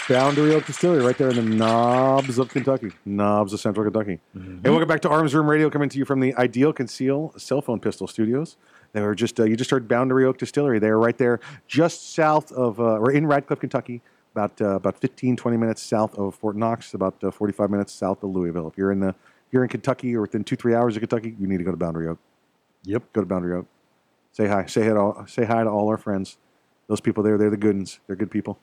Boundary 0.09 0.55
Oak 0.55 0.65
Distillery, 0.65 1.03
right 1.03 1.15
there 1.19 1.29
in 1.29 1.35
the 1.35 1.43
knobs 1.43 2.39
of 2.39 2.49
Kentucky, 2.49 2.91
knobs 3.05 3.53
of 3.53 3.59
Central 3.59 3.83
Kentucky. 3.83 4.19
Hey, 4.33 4.71
welcome 4.71 4.87
back 4.87 5.01
to 5.01 5.09
Arms 5.09 5.35
Room 5.35 5.47
Radio, 5.47 5.69
coming 5.69 5.87
to 5.87 5.99
you 5.99 6.03
from 6.03 6.19
the 6.19 6.33
Ideal 6.33 6.73
Conceal 6.73 7.31
Cell 7.37 7.61
Phone 7.61 7.79
Pistol 7.79 8.07
Studios. 8.07 8.57
They 8.93 9.01
were 9.01 9.13
just 9.13 9.39
uh, 9.39 9.43
you 9.43 9.55
just 9.55 9.69
heard 9.69 9.87
Boundary 9.87 10.25
Oak 10.25 10.39
Distillery. 10.39 10.79
They're 10.79 10.97
right 10.97 11.15
there, 11.15 11.39
just 11.67 12.15
south 12.15 12.51
of 12.53 12.79
uh, 12.79 12.97
or 12.97 13.11
in 13.11 13.27
Radcliff, 13.27 13.59
Kentucky, 13.59 14.01
about 14.33 14.59
uh, 14.59 14.77
about 14.77 14.97
15, 14.97 15.35
20 15.37 15.57
minutes 15.57 15.83
south 15.83 16.17
of 16.17 16.33
Fort 16.33 16.55
Knox, 16.55 16.95
about 16.95 17.23
uh, 17.23 17.29
45 17.29 17.69
minutes 17.69 17.93
south 17.93 18.23
of 18.23 18.31
Louisville. 18.31 18.67
If 18.67 18.79
you're 18.79 18.91
in 18.91 19.01
the 19.01 19.13
you're 19.51 19.61
in 19.61 19.69
Kentucky 19.69 20.15
or 20.15 20.21
within 20.21 20.43
two 20.43 20.55
three 20.55 20.73
hours 20.73 20.95
of 20.95 21.01
Kentucky, 21.01 21.35
you 21.39 21.45
need 21.45 21.59
to 21.59 21.63
go 21.63 21.71
to 21.71 21.77
Boundary 21.77 22.07
Oak. 22.07 22.17
Yep, 22.85 23.13
go 23.13 23.21
to 23.21 23.27
Boundary 23.27 23.55
Oak. 23.55 23.67
Say 24.31 24.47
hi. 24.47 24.65
Say 24.65 24.85
hi 24.85 24.93
to 24.93 24.99
all, 24.99 25.25
say 25.27 25.45
hi 25.45 25.63
to 25.63 25.69
all 25.69 25.87
our 25.87 25.97
friends. 25.97 26.37
Those 26.87 26.99
people 26.99 27.21
there, 27.21 27.37
they're 27.37 27.51
the 27.51 27.57
good 27.57 27.75
ones. 27.75 27.99
They're 28.07 28.15
good 28.15 28.31
people. 28.31 28.57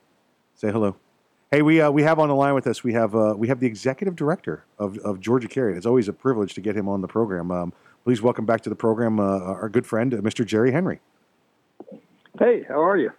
Say 0.57 0.73
hello. 0.73 0.97
Hey, 1.53 1.63
we 1.63 1.81
uh, 1.81 1.93
we 1.93 2.03
have 2.03 2.19
on 2.19 2.29
the 2.29 2.35
line 2.35 2.55
with 2.55 2.67
us. 2.67 2.83
We 2.83 2.93
have 2.95 3.15
uh, 3.15 3.35
we 3.37 3.47
have 3.47 3.61
the 3.61 3.69
executive 3.69 4.17
director 4.17 4.65
of, 4.81 4.99
of 4.99 5.21
Georgia 5.21 5.47
Carry. 5.47 5.77
It's 5.77 5.87
always 5.87 6.09
a 6.09 6.13
privilege 6.13 6.55
to 6.55 6.61
get 6.61 6.77
him 6.77 6.89
on 6.89 7.03
the 7.03 7.07
program. 7.09 7.53
Um, 7.53 7.73
please 8.03 8.21
welcome 8.21 8.45
back 8.45 8.63
to 8.63 8.69
the 8.69 8.75
program 8.75 9.21
uh, 9.21 9.39
our 9.39 9.69
good 9.69 9.87
friend, 9.87 10.13
uh, 10.13 10.17
Mr. 10.19 10.45
Jerry 10.45 10.73
Henry. 10.73 10.99
Hey, 12.37 12.65
how 12.67 12.83
are 12.83 12.97
you? 12.97 13.13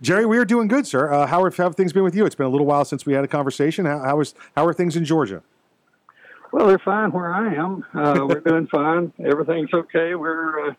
Jerry, 0.00 0.26
we 0.26 0.38
are 0.38 0.44
doing 0.44 0.68
good, 0.68 0.86
sir. 0.86 1.12
Uh, 1.12 1.26
how, 1.26 1.42
have, 1.44 1.56
how 1.56 1.64
have 1.64 1.74
things 1.74 1.92
been 1.92 2.04
with 2.04 2.14
you? 2.14 2.24
It's 2.24 2.36
been 2.36 2.46
a 2.46 2.50
little 2.50 2.66
while 2.66 2.84
since 2.84 3.04
we 3.04 3.14
had 3.14 3.24
a 3.24 3.28
conversation. 3.28 3.84
How, 3.84 3.98
how 3.98 4.20
is 4.20 4.34
how 4.56 4.64
are 4.64 4.72
things 4.72 4.94
in 4.94 5.04
Georgia? 5.04 5.42
Well, 6.52 6.68
they're 6.68 6.78
fine 6.78 7.10
where 7.10 7.34
I 7.34 7.52
am. 7.54 7.84
Uh, 7.92 8.26
we're 8.28 8.40
doing 8.46 8.68
fine. 8.68 9.12
Everything's 9.18 9.74
okay. 9.74 10.14
We're, 10.14 10.68
uh, 10.68 10.74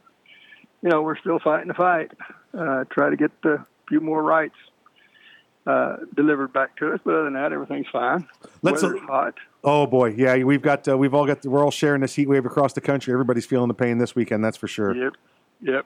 you 0.81 0.89
know, 0.89 1.01
we're 1.01 1.17
still 1.17 1.39
fighting 1.43 1.67
the 1.67 1.73
fight. 1.73 2.11
Uh, 2.57 2.85
try 2.89 3.09
to 3.09 3.17
get 3.17 3.31
a 3.43 3.65
few 3.89 3.99
more 3.99 4.23
rights 4.23 4.55
uh, 5.65 5.97
delivered 6.15 6.51
back 6.53 6.75
to 6.77 6.93
us. 6.93 6.99
But 7.03 7.13
other 7.15 7.23
than 7.25 7.33
that, 7.33 7.51
everything's 7.53 7.87
fine. 7.91 8.27
Let's- 8.61 8.83
Weather's 8.83 8.99
hot. 9.01 9.35
Oh 9.63 9.87
boy, 9.87 10.13
yeah, 10.17 10.43
we've 10.43 10.61
got 10.61 10.85
uh, 10.87 10.97
we've 10.97 11.13
all 11.13 11.25
got 11.25 11.45
we're 11.45 11.63
all 11.63 11.71
sharing 11.71 12.01
this 12.01 12.13
heat 12.15 12.27
wave 12.27 12.45
across 12.45 12.73
the 12.73 12.81
country. 12.81 13.13
Everybody's 13.13 13.45
feeling 13.45 13.69
the 13.69 13.73
pain 13.73 13.97
this 13.97 14.13
weekend. 14.13 14.43
That's 14.43 14.57
for 14.57 14.67
sure. 14.67 14.93
Yep. 14.93 15.13
Yep. 15.61 15.85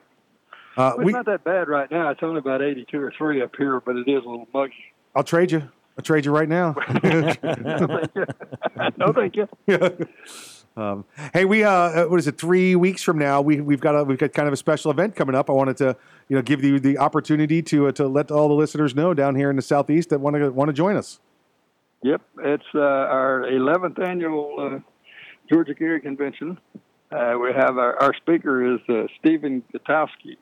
Uh, 0.76 0.92
Well, 0.96 0.96
it's 0.98 1.06
we, 1.06 1.12
not 1.12 1.26
that 1.26 1.44
bad 1.44 1.68
right 1.68 1.88
now. 1.90 2.10
It's 2.10 2.22
only 2.22 2.38
about 2.38 2.60
82 2.60 3.00
or 3.00 3.12
3 3.16 3.42
up 3.42 3.54
here, 3.56 3.80
but 3.80 3.94
it 3.96 4.08
is 4.08 4.24
a 4.24 4.28
little 4.28 4.48
muggy. 4.52 4.74
I'll 5.14 5.22
trade 5.24 5.52
you. 5.52 5.60
I'll 5.96 6.02
trade 6.04 6.24
you 6.24 6.32
right 6.32 6.48
now. 6.48 6.74
no, 8.96 9.12
thank 9.12 9.36
you. 9.36 9.48
Um, 10.78 11.04
hey, 11.34 11.44
we 11.44 11.64
uh, 11.64 12.06
what 12.06 12.20
is 12.20 12.28
it? 12.28 12.38
Three 12.38 12.76
weeks 12.76 13.02
from 13.02 13.18
now, 13.18 13.40
we 13.40 13.60
we've 13.60 13.80
got 13.80 13.96
a 13.96 14.04
we've 14.04 14.18
got 14.18 14.32
kind 14.32 14.46
of 14.46 14.54
a 14.54 14.56
special 14.56 14.92
event 14.92 15.16
coming 15.16 15.34
up. 15.34 15.50
I 15.50 15.52
wanted 15.52 15.76
to 15.78 15.96
you 16.28 16.36
know 16.36 16.42
give 16.42 16.62
you 16.62 16.78
the 16.78 16.98
opportunity 16.98 17.62
to 17.62 17.88
uh, 17.88 17.92
to 17.92 18.06
let 18.06 18.30
all 18.30 18.48
the 18.48 18.54
listeners 18.54 18.94
know 18.94 19.12
down 19.12 19.34
here 19.34 19.50
in 19.50 19.56
the 19.56 19.62
southeast 19.62 20.10
that 20.10 20.20
want 20.20 20.36
to 20.36 20.50
want 20.50 20.68
to 20.68 20.72
join 20.72 20.96
us. 20.96 21.18
Yep, 22.02 22.22
it's 22.44 22.64
uh, 22.76 22.78
our 22.78 23.42
11th 23.50 24.00
annual 24.00 24.54
uh, 24.56 24.78
Georgia 25.50 25.74
Carry 25.74 26.00
Convention. 26.00 26.56
Uh, 27.10 27.34
we 27.42 27.52
have 27.52 27.76
our, 27.76 28.00
our 28.00 28.14
speaker 28.14 28.74
is 28.74 28.80
uh, 28.88 29.08
Stephen 29.18 29.64
Gutowski, 29.74 30.36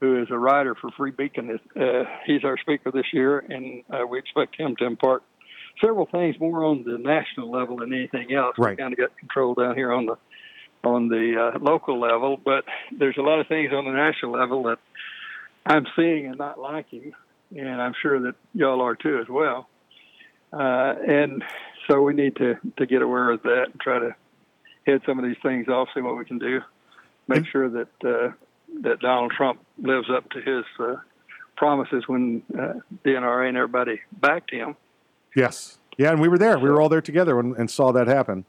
who 0.00 0.22
is 0.22 0.28
a 0.30 0.38
writer 0.38 0.76
for 0.76 0.90
Free 0.96 1.10
Beacon. 1.10 1.58
Uh, 1.74 2.04
he's 2.24 2.44
our 2.44 2.56
speaker 2.58 2.92
this 2.92 3.06
year, 3.12 3.40
and 3.40 3.82
uh, 3.90 4.06
we 4.06 4.20
expect 4.20 4.54
him 4.60 4.76
to 4.76 4.86
impart 4.86 5.24
several 5.80 6.06
things 6.06 6.38
more 6.38 6.64
on 6.64 6.84
the 6.84 6.98
national 6.98 7.50
level 7.50 7.78
than 7.78 7.92
anything 7.92 8.32
else. 8.32 8.56
Right. 8.58 8.76
We 8.76 8.76
kind 8.76 8.92
of 8.92 8.98
got 8.98 9.16
control 9.18 9.54
down 9.54 9.76
here 9.76 9.92
on 9.92 10.06
the 10.06 10.16
on 10.82 11.08
the 11.08 11.52
uh, 11.54 11.58
local 11.58 12.00
level, 12.00 12.40
but 12.42 12.64
there's 12.90 13.18
a 13.18 13.22
lot 13.22 13.38
of 13.38 13.48
things 13.48 13.70
on 13.72 13.84
the 13.84 13.90
national 13.90 14.32
level 14.32 14.62
that 14.62 14.78
I'm 15.66 15.86
seeing 15.94 16.26
and 16.26 16.38
not 16.38 16.58
liking, 16.58 17.12
and 17.54 17.82
I'm 17.82 17.92
sure 18.00 18.18
that 18.20 18.34
y'all 18.54 18.80
are 18.80 18.94
too 18.94 19.18
as 19.18 19.28
well. 19.28 19.68
Uh, 20.52 20.94
and 21.06 21.44
so 21.88 22.00
we 22.00 22.14
need 22.14 22.36
to, 22.36 22.56
to 22.78 22.86
get 22.86 23.02
aware 23.02 23.30
of 23.30 23.42
that 23.42 23.66
and 23.72 23.80
try 23.80 23.98
to 23.98 24.14
head 24.86 25.02
some 25.06 25.18
of 25.18 25.24
these 25.24 25.36
things 25.42 25.68
off, 25.68 25.88
see 25.94 26.00
what 26.00 26.16
we 26.16 26.24
can 26.24 26.38
do, 26.38 26.60
make 27.28 27.46
sure 27.46 27.68
that 27.68 27.88
uh, 28.04 28.32
that 28.82 29.00
Donald 29.00 29.32
Trump 29.36 29.60
lives 29.78 30.08
up 30.10 30.30
to 30.30 30.40
his 30.40 30.64
uh, 30.78 30.96
promises 31.56 32.04
when 32.06 32.42
uh, 32.58 32.74
the 33.04 33.10
NRA 33.10 33.48
and 33.48 33.56
everybody 33.56 34.00
backed 34.12 34.50
him. 34.50 34.76
Yes, 35.34 35.78
yeah, 35.98 36.10
and 36.10 36.20
we 36.20 36.28
were 36.28 36.38
there. 36.38 36.58
We 36.58 36.68
were 36.70 36.80
all 36.80 36.88
there 36.88 37.02
together 37.02 37.38
and, 37.38 37.56
and 37.56 37.70
saw 37.70 37.92
that 37.92 38.06
happen. 38.06 38.44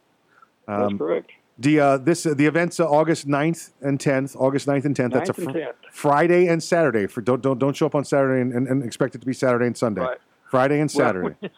That's 0.67 0.93
correct. 0.93 1.32
The 1.57 1.79
uh, 1.79 1.97
this 1.97 2.25
uh, 2.25 2.34
the 2.34 2.45
event's 2.47 2.79
uh, 2.79 2.89
August 2.89 3.27
9th 3.27 3.71
and 3.82 3.99
10th. 3.99 4.36
August 4.36 4.67
9th 4.67 4.86
and 4.86 4.95
10th. 4.95 5.13
That's 5.13 5.29
a 5.29 5.34
9th 5.34 5.45
and 5.47 5.55
10th. 5.55 5.73
Friday 5.91 6.47
and 6.47 6.63
Saturday. 6.63 7.07
For 7.07 7.21
don't 7.21 7.41
don't 7.41 7.59
don't 7.59 7.75
show 7.75 7.86
up 7.86 7.93
on 7.93 8.03
Saturday 8.03 8.41
and, 8.41 8.53
and, 8.53 8.67
and 8.67 8.84
expect 8.84 9.15
it 9.15 9.19
to 9.19 9.27
be 9.27 9.34
Saturday 9.34 9.67
and 9.67 9.77
Sunday. 9.77 10.01
Right. 10.01 10.17
Friday 10.49 10.79
and 10.79 10.91
Well, 10.93 11.07
Saturday. 11.07 11.36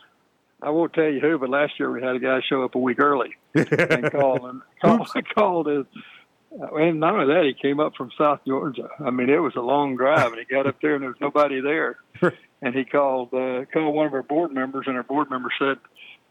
I 0.61 0.69
won't 0.69 0.93
tell 0.93 1.09
you 1.09 1.19
who, 1.19 1.38
but 1.38 1.49
last 1.49 1.74
year 1.78 1.91
we 1.91 2.01
had 2.01 2.15
a 2.15 2.19
guy 2.19 2.39
show 2.47 2.63
up 2.63 2.76
a 2.76 2.80
week 2.80 2.99
early 2.99 3.36
and 3.53 3.67
call 4.11 4.45
and 4.47 4.61
call, 4.82 5.05
called 5.36 5.67
his. 5.67 5.86
And 6.51 6.99
not 6.99 7.15
only 7.15 7.34
that, 7.34 7.43
he 7.45 7.53
came 7.53 7.80
up 7.80 7.95
from 7.95 8.11
South 8.17 8.39
Georgia. 8.47 8.88
I 9.03 9.09
mean, 9.09 9.30
it 9.30 9.39
was 9.39 9.55
a 9.55 9.61
long 9.61 9.97
drive, 9.97 10.28
and 10.28 10.38
he 10.38 10.45
got 10.45 10.67
up 10.67 10.78
there 10.82 10.95
and 10.95 11.01
there 11.01 11.09
was 11.09 11.19
nobody 11.19 11.59
there. 11.61 11.97
And 12.64 12.74
he 12.74 12.86
called 12.86 13.34
uh, 13.34 13.66
called 13.74 13.93
one 13.93 14.07
of 14.07 14.14
our 14.14 14.24
board 14.24 14.53
members, 14.53 14.86
and 14.88 14.95
our 14.95 15.03
board 15.03 15.30
member 15.30 15.49
said, 15.59 15.78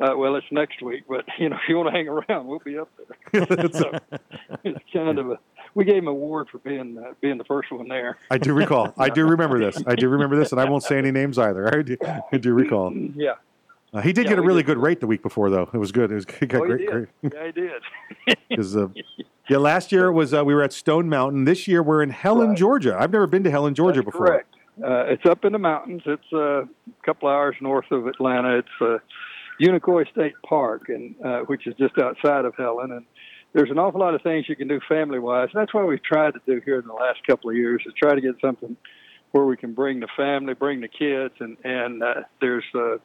uh, 0.00 0.16
"Well, 0.16 0.34
it's 0.36 0.46
next 0.50 0.80
week, 0.80 1.04
but 1.06 1.26
you 1.38 1.50
know, 1.50 1.56
if 1.56 1.68
you 1.68 1.76
want 1.76 1.88
to 1.88 1.92
hang 1.92 2.08
around, 2.08 2.46
we'll 2.46 2.58
be 2.58 2.78
up 2.78 2.88
there." 2.96 3.46
so 3.72 3.92
it's 4.64 4.80
kind 4.92 5.18
of 5.18 5.30
a. 5.32 5.38
We 5.74 5.84
gave 5.84 5.96
him 5.96 6.08
an 6.08 6.14
award 6.14 6.48
for 6.50 6.58
being 6.58 6.96
uh, 6.96 7.12
being 7.20 7.36
the 7.36 7.44
first 7.44 7.70
one 7.70 7.86
there. 7.86 8.16
I 8.30 8.38
do 8.38 8.54
recall. 8.54 8.94
I 8.96 9.10
do 9.10 9.26
remember 9.26 9.58
this. 9.58 9.82
I 9.86 9.94
do 9.94 10.08
remember 10.08 10.36
this, 10.36 10.52
and 10.52 10.60
I 10.60 10.64
won't 10.64 10.84
say 10.84 10.96
any 10.96 11.10
names 11.10 11.38
either. 11.38 11.68
I 11.68 11.82
do, 11.82 11.96
I 12.32 12.38
do 12.38 12.54
recall. 12.54 12.94
Yeah. 13.14 13.34
Uh, 13.94 14.00
he 14.00 14.14
did 14.14 14.24
Yeah, 14.24 14.30
get 14.30 14.38
a 14.38 14.42
really 14.42 14.62
did. 14.62 14.68
good 14.68 14.78
rate 14.78 15.00
the 15.00 15.06
week 15.06 15.22
before, 15.22 15.50
though. 15.50 15.68
It 15.70 15.76
was 15.76 15.92
good. 15.92 16.10
It 16.10 16.14
was 16.14 16.24
he 16.40 16.46
got 16.46 16.62
oh, 16.62 16.66
great, 16.66 16.80
he 16.80 16.86
great. 16.86 17.08
Yeah, 17.22 17.46
he 17.46 17.52
did. 17.52 17.82
Because 18.48 18.74
uh, 18.74 18.88
yeah, 19.50 19.58
last 19.58 19.92
year 19.92 20.06
it 20.06 20.12
was 20.12 20.32
uh, 20.32 20.42
we 20.42 20.54
were 20.54 20.62
at 20.62 20.72
Stone 20.72 21.10
Mountain. 21.10 21.44
This 21.44 21.68
year 21.68 21.82
we're 21.82 22.02
in 22.02 22.08
Helen, 22.08 22.56
Georgia. 22.56 22.96
I've 22.98 23.12
never 23.12 23.26
been 23.26 23.44
to 23.44 23.50
Helen, 23.50 23.74
Georgia 23.74 24.02
before. 24.02 24.26
Correct. 24.26 24.54
Uh, 24.82 25.04
it's 25.06 25.24
up 25.26 25.44
in 25.44 25.52
the 25.52 25.58
mountains. 25.58 26.02
It's 26.06 26.32
uh, 26.32 26.62
a 26.62 26.68
couple 27.04 27.28
hours 27.28 27.56
north 27.60 27.90
of 27.90 28.06
Atlanta. 28.06 28.58
It's 28.58 28.68
uh, 28.80 28.98
Unicoi 29.60 30.10
State 30.10 30.34
Park, 30.46 30.88
and 30.88 31.14
uh, 31.24 31.40
which 31.40 31.66
is 31.66 31.74
just 31.78 31.98
outside 31.98 32.44
of 32.44 32.54
Helen. 32.56 32.90
And 32.90 33.06
there's 33.52 33.70
an 33.70 33.78
awful 33.78 34.00
lot 34.00 34.14
of 34.14 34.22
things 34.22 34.48
you 34.48 34.56
can 34.56 34.68
do 34.68 34.80
family 34.88 35.18
wise. 35.18 35.50
And 35.52 35.60
that's 35.60 35.72
what 35.72 35.86
we've 35.86 36.02
tried 36.02 36.32
to 36.34 36.40
do 36.46 36.60
here 36.64 36.78
in 36.80 36.86
the 36.86 36.94
last 36.94 37.20
couple 37.26 37.50
of 37.50 37.56
years 37.56 37.82
is 37.86 37.92
try 37.96 38.14
to 38.14 38.20
get 38.20 38.34
something 38.40 38.76
where 39.30 39.44
we 39.44 39.56
can 39.56 39.72
bring 39.72 40.00
the 40.00 40.08
family, 40.16 40.54
bring 40.54 40.80
the 40.80 40.88
kids, 40.88 41.34
and 41.40 41.56
and 41.64 42.02
uh, 42.02 42.22
there's 42.40 42.64
uh, 42.74 42.96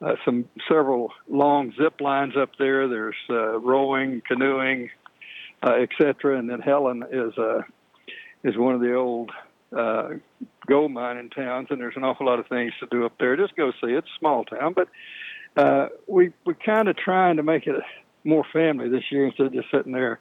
uh, 0.00 0.16
some 0.24 0.46
several 0.68 1.12
long 1.28 1.72
zip 1.80 2.00
lines 2.00 2.34
up 2.40 2.50
there. 2.58 2.88
There's 2.88 3.16
uh, 3.28 3.58
rowing, 3.58 4.22
canoeing, 4.26 4.90
uh, 5.62 5.74
etc. 5.74 6.38
And 6.38 6.48
then 6.48 6.60
Helen 6.60 7.04
is 7.10 7.36
uh, 7.38 7.62
is 8.44 8.56
one 8.56 8.74
of 8.74 8.80
the 8.80 8.94
old 8.94 9.30
uh, 9.76 10.10
gold 10.66 10.92
mining 10.92 11.30
towns, 11.30 11.68
and 11.70 11.80
there's 11.80 11.96
an 11.96 12.04
awful 12.04 12.26
lot 12.26 12.38
of 12.38 12.46
things 12.46 12.72
to 12.80 12.86
do 12.90 13.04
up 13.04 13.12
there. 13.18 13.36
Just 13.36 13.56
go 13.56 13.70
see 13.72 13.92
it. 13.92 13.98
It's 13.98 14.08
a 14.08 14.18
small 14.18 14.44
town, 14.44 14.74
but 14.74 14.88
uh, 15.56 15.88
we 16.06 16.32
we're 16.44 16.54
kind 16.54 16.88
of 16.88 16.96
trying 16.96 17.36
to 17.36 17.42
make 17.42 17.66
it 17.66 17.76
more 18.24 18.44
family 18.52 18.88
this 18.88 19.04
year 19.10 19.26
instead 19.26 19.46
of 19.46 19.52
just 19.52 19.70
sitting 19.70 19.92
there 19.92 20.20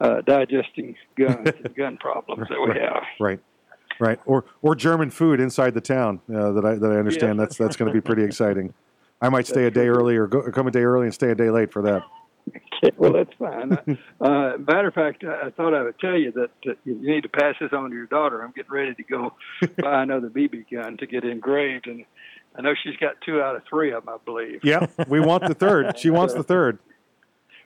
uh, 0.00 0.20
digesting 0.22 0.96
guns 1.16 1.48
and 1.64 1.74
gun 1.74 1.96
problems 1.96 2.48
that 2.48 2.60
we 2.60 2.78
have. 2.78 3.02
right, 3.18 3.40
right, 3.98 4.18
or 4.26 4.44
or 4.62 4.74
German 4.74 5.10
food 5.10 5.40
inside 5.40 5.74
the 5.74 5.80
town 5.80 6.20
uh, 6.34 6.52
that 6.52 6.64
I 6.64 6.74
that 6.74 6.90
I 6.90 6.96
understand. 6.96 7.38
Yeah. 7.38 7.44
That's 7.44 7.56
that's 7.56 7.76
going 7.76 7.92
to 7.92 7.94
be 7.94 8.00
pretty 8.00 8.22
exciting. 8.30 8.74
I 9.22 9.28
might 9.28 9.46
stay 9.46 9.66
a 9.66 9.70
day 9.70 9.88
early 9.88 10.16
or 10.16 10.26
go, 10.26 10.50
come 10.50 10.66
a 10.66 10.70
day 10.70 10.82
early 10.82 11.04
and 11.04 11.14
stay 11.14 11.30
a 11.30 11.34
day 11.34 11.50
late 11.50 11.70
for 11.70 11.82
that. 11.82 12.02
Okay, 12.82 12.96
well, 12.96 13.12
that's 13.12 13.34
fine. 13.38 13.72
uh, 14.22 14.56
matter 14.58 14.88
of 14.88 14.94
fact, 14.94 15.22
I 15.22 15.50
thought 15.50 15.74
I 15.74 15.82
would 15.82 15.98
tell 15.98 16.16
you 16.16 16.32
that 16.32 16.50
uh, 16.66 16.74
you 16.86 16.94
need 16.94 17.24
to 17.24 17.28
pass 17.28 17.54
this 17.60 17.74
on 17.74 17.90
to 17.90 17.94
your 17.94 18.06
daughter. 18.06 18.40
I'm 18.40 18.52
getting 18.52 18.72
ready 18.72 18.94
to 18.94 19.02
go 19.02 19.34
buy 19.82 20.02
another 20.02 20.30
BB 20.30 20.64
gun 20.72 20.96
to 20.96 21.06
get 21.06 21.24
engraved, 21.24 21.88
and 21.88 22.06
I 22.56 22.62
know 22.62 22.72
she's 22.82 22.96
got 22.96 23.20
two 23.24 23.42
out 23.42 23.54
of 23.54 23.64
three 23.68 23.92
of 23.92 24.06
them, 24.06 24.14
I 24.14 24.18
believe. 24.24 24.60
Yeah, 24.62 24.86
we 25.08 25.20
want 25.20 25.46
the 25.46 25.54
third. 25.54 25.98
She 25.98 26.08
wants 26.18 26.32
the 26.32 26.42
third. 26.42 26.78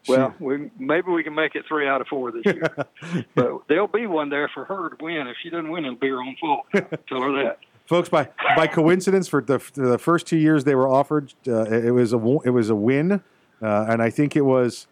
Well, 0.09 0.35
we 0.41 0.71
maybe 0.81 1.13
we 1.13 1.23
can 1.23 1.35
make 1.35 1.55
it 1.55 1.65
three 1.69 1.87
out 1.87 2.01
of 2.01 2.09
four 2.09 2.33
this 2.33 2.45
year, 2.45 2.69
but 3.35 3.63
there'll 3.69 3.87
be 3.87 4.07
one 4.07 4.31
there 4.31 4.51
for 4.53 4.65
her 4.65 4.91
to 4.91 4.97
win. 5.03 5.29
If 5.29 5.37
she 5.43 5.49
doesn't 5.49 5.71
win, 5.71 5.85
it'll 5.85 5.97
be 5.97 6.09
her 6.09 6.21
own 6.21 6.37
fault. 6.41 6.67
Tell 6.73 7.23
her 7.23 7.45
that. 7.45 7.59
Folks, 7.87 8.09
by 8.09 8.29
by 8.57 8.67
coincidence, 8.67 9.29
for 9.29 9.41
the 9.43 9.59
for 9.59 9.87
the 9.89 9.99
first 9.99 10.27
two 10.27 10.39
years 10.39 10.65
they 10.65 10.75
were 10.75 10.89
offered, 10.89 11.35
uh, 11.47 11.65
it 11.65 11.93
was 11.93 12.13
a 12.13 12.19
it 12.45 12.51
was 12.51 12.69
a 12.71 12.75
win, 12.75 13.23
uh, 13.63 13.87
and 13.89 14.03
I 14.03 14.11
think 14.11 14.37
it 14.37 14.43
was 14.43 14.87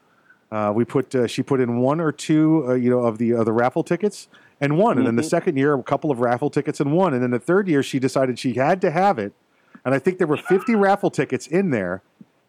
uh, 0.50 0.72
we 0.74 0.84
put 0.84 1.14
uh, 1.14 1.26
she 1.26 1.42
put 1.42 1.60
in 1.60 1.78
one 1.78 2.00
or 2.00 2.12
two 2.12 2.64
uh, 2.68 2.74
you 2.74 2.90
know 2.90 3.00
of 3.00 3.18
the 3.18 3.32
the 3.44 3.52
raffle 3.52 3.82
tickets 3.82 4.28
and 4.60 4.76
won, 4.78 4.98
and 4.98 5.06
then 5.06 5.16
the 5.16 5.22
Mhm. 5.22 5.28
second 5.30 5.56
year 5.56 5.74
a 5.74 5.82
couple 5.82 6.10
of 6.10 6.20
raffle 6.20 6.50
tickets 6.50 6.78
and 6.80 6.92
one, 6.92 7.14
and 7.14 7.22
then 7.22 7.30
the 7.30 7.38
third 7.40 7.68
year 7.68 7.82
she 7.82 7.98
decided 7.98 8.38
she 8.38 8.54
had 8.54 8.80
to 8.82 8.90
have 8.90 9.18
it, 9.18 9.32
and 9.84 9.94
I 9.94 9.98
think 9.98 10.18
there 10.18 10.26
were 10.26 10.36
fifty 10.36 10.74
raffle 10.74 11.10
tickets 11.10 11.46
in 11.46 11.70
there. 11.70 12.02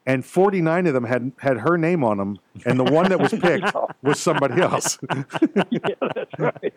And 0.06 0.26
49 0.26 0.86
of 0.88 0.94
them 0.94 1.06
had 1.06 1.32
had 1.40 1.60
her 1.60 1.78
name 1.78 2.04
on 2.04 2.18
them, 2.18 2.38
and 2.66 2.78
the 2.78 2.84
one 2.84 3.08
that 3.08 3.22
was 3.22 3.32
picked 3.32 3.72
was 4.04 4.20
somebody 4.20 4.62
else. 4.62 5.00
yeah, 5.70 5.80
that's 6.14 6.38
right. 6.38 6.74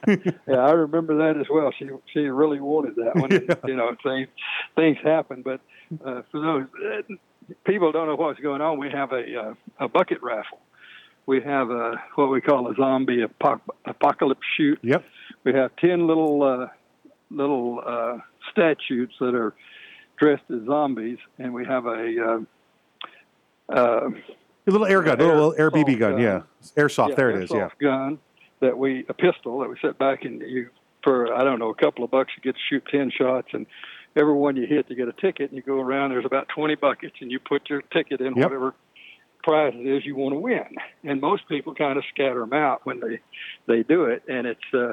Yeah, 0.47 0.59
I 0.59 0.71
remember 0.71 1.17
that 1.19 1.37
as 1.41 1.47
well. 1.51 1.73
She 1.77 1.89
she 2.13 2.21
really 2.21 2.61
wanted 2.61 2.95
that 2.95 3.17
one. 3.17 3.31
You 3.67 3.75
know, 3.75 3.97
things 4.01 4.29
things 4.77 4.97
happen, 5.03 5.43
but 5.43 5.61
uh, 6.05 6.23
for 6.31 6.41
those 6.41 6.67
uh, 6.89 7.15
people 7.65 7.93
don't 7.93 8.07
know 8.07 8.17
what's 8.17 8.41
going 8.41 8.61
on, 8.61 8.79
we 8.79 8.91
have 8.91 9.13
a 9.13 9.25
uh, 9.41 9.55
a 9.81 9.89
bucket 9.89 10.23
raffle. 10.23 10.59
We 11.27 11.41
have 11.43 11.71
a 11.71 11.95
what 12.15 12.31
we 12.31 12.41
call 12.41 12.71
a 12.71 12.75
zombie 12.77 13.25
apoc- 13.25 13.61
apocalypse 13.85 14.47
shoot. 14.57 14.79
Yep. 14.83 15.05
We 15.45 15.53
have 15.55 15.75
ten 15.77 16.07
little 16.07 16.43
uh, 16.43 16.69
little 17.31 17.83
uh, 17.85 18.19
statues 18.53 19.11
that 19.21 19.35
are 19.35 19.55
dressed 20.19 20.45
as 20.51 20.65
zombies, 20.67 21.19
and 21.39 21.53
we 21.53 21.65
have 21.67 21.87
a 21.87 22.45
uh, 23.71 23.75
uh, 23.75 24.11
A 24.11 24.71
little 24.71 24.87
air 24.87 25.03
gun, 25.03 25.21
a 25.21 25.25
little 25.27 25.55
air 25.59 25.71
BB 25.71 25.99
gun, 25.99 26.13
gun. 26.13 26.21
yeah, 26.21 26.43
airsoft. 26.77 27.17
there 27.17 27.31
it 27.31 27.43
is, 27.45 27.51
yeah. 27.53 27.69
gun 27.81 28.19
that 28.61 28.77
we 28.79 29.05
a 29.09 29.15
pistol 29.15 29.59
that 29.61 29.69
we 29.69 29.77
set 29.83 29.99
back 29.99 30.25
and 30.25 30.41
you 30.41 30.71
for 31.03 31.35
I 31.35 31.45
don't 31.45 31.59
know 31.59 31.71
a 31.71 31.75
couple 31.75 32.05
of 32.05 32.11
bucks 32.11 32.33
you 32.37 32.43
get 32.43 32.55
to 32.57 32.61
shoot 32.71 32.85
ten 32.91 33.11
shots 33.11 33.49
and 33.53 33.67
every 34.17 34.33
one 34.35 34.57
you 34.57 34.67
hit 34.67 34.87
you 34.89 34.97
get 34.97 35.09
a 35.09 35.13
ticket 35.13 35.51
and 35.51 35.57
you 35.57 35.63
go 35.63 35.81
around 35.81 36.11
there's 36.11 36.25
about 36.25 36.49
twenty 36.49 36.75
buckets 36.75 37.15
and 37.21 37.31
you 37.31 37.39
put 37.39 37.69
your 37.69 37.83
ticket 37.93 38.21
in 38.21 38.35
Yep. 38.35 38.45
whatever 38.47 38.75
prize 39.43 39.73
it 39.77 39.87
is 39.87 40.05
you 40.05 40.17
want 40.17 40.35
to 40.35 40.41
win 40.41 40.65
and 41.05 41.21
most 41.21 41.49
people 41.49 41.75
kind 41.75 41.97
of 41.99 42.05
scatter 42.13 42.41
them 42.41 42.53
out 42.53 42.81
when 42.85 43.01
they 43.01 43.21
they 43.67 43.83
do 43.83 44.05
it 44.07 44.23
and 44.29 44.47
it's 44.47 44.75
uh 44.75 44.93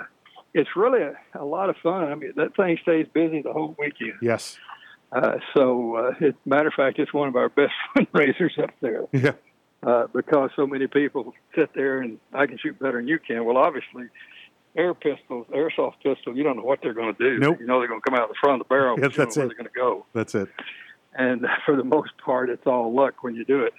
it's 0.53 0.69
really 0.75 1.01
a, 1.01 1.15
a 1.33 1.43
lot 1.43 1.69
of 1.69 1.75
fun 1.77 2.03
I 2.11 2.15
mean 2.15 2.33
that 2.35 2.55
thing 2.55 2.77
stays 2.83 3.07
busy 3.13 3.41
the 3.41 3.51
whole 3.53 3.75
weekend 3.79 4.13
Yes. 4.21 4.57
uh, 5.11 5.37
so, 5.55 5.95
uh, 5.95 6.11
it, 6.19 6.35
matter 6.45 6.67
of 6.69 6.73
fact, 6.75 6.97
it's 6.99 7.13
one 7.13 7.27
of 7.27 7.35
our 7.35 7.49
best 7.61 7.73
fundraisers 7.95 8.57
up 8.61 8.71
there 8.81 9.03
Yeah. 9.11 9.33
uh, 9.83 10.07
because 10.13 10.49
so 10.55 10.65
many 10.67 10.87
people 10.87 11.33
sit 11.55 11.69
there 11.73 11.99
and 12.01 12.19
I 12.33 12.45
can 12.47 12.57
shoot 12.57 12.77
better 12.79 12.97
than 12.97 13.07
you 13.07 13.19
can. 13.19 13.45
Well, 13.45 13.57
obviously, 13.57 14.05
air 14.75 14.93
pistols, 14.93 15.47
airsoft 15.53 15.95
pistol, 16.03 16.35
you 16.35 16.43
don't 16.43 16.57
know 16.57 16.63
what 16.63 16.79
they're 16.81 16.93
going 16.93 17.13
to 17.15 17.23
do. 17.31 17.39
Nope. 17.39 17.59
You 17.59 17.67
know 17.67 17.79
they're 17.79 17.87
going 17.87 18.01
to 18.01 18.09
come 18.09 18.19
out 18.19 18.29
the 18.29 18.35
front 18.41 18.61
of 18.61 18.67
the 18.67 18.69
barrel. 18.69 18.97
Yes, 18.99 19.03
but 19.03 19.11
you 19.11 19.17
don't 19.17 19.25
that's 19.25 19.37
it. 19.37 19.39
they're 19.39 19.57
going 19.57 19.65
to 19.65 19.79
go. 19.79 20.05
That's 20.13 20.35
it. 20.35 20.49
And 21.15 21.45
for 21.65 21.75
the 21.75 21.83
most 21.83 22.11
part, 22.23 22.49
it's 22.49 22.65
all 22.65 22.93
luck 22.93 23.23
when 23.23 23.35
you 23.35 23.45
do 23.45 23.63
it. 23.63 23.73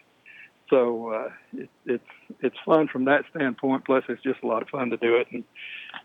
So 0.70 1.12
uh, 1.12 1.30
it, 1.52 1.70
it's 1.84 2.04
it's 2.40 2.56
fun 2.64 2.88
from 2.88 3.04
that 3.04 3.24
standpoint. 3.30 3.84
Plus, 3.84 4.02
it's 4.08 4.22
just 4.22 4.42
a 4.42 4.46
lot 4.46 4.62
of 4.62 4.68
fun 4.68 4.90
to 4.90 4.96
do 4.96 5.16
it. 5.16 5.28
And 5.30 5.44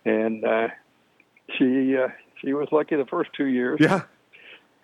and 0.05 0.43
uh, 0.43 0.67
she 1.57 1.95
uh, 1.95 2.09
she 2.41 2.53
was 2.53 2.67
lucky 2.71 2.95
the 2.95 3.05
first 3.05 3.31
two 3.35 3.45
years. 3.45 3.79
Yeah. 3.79 4.03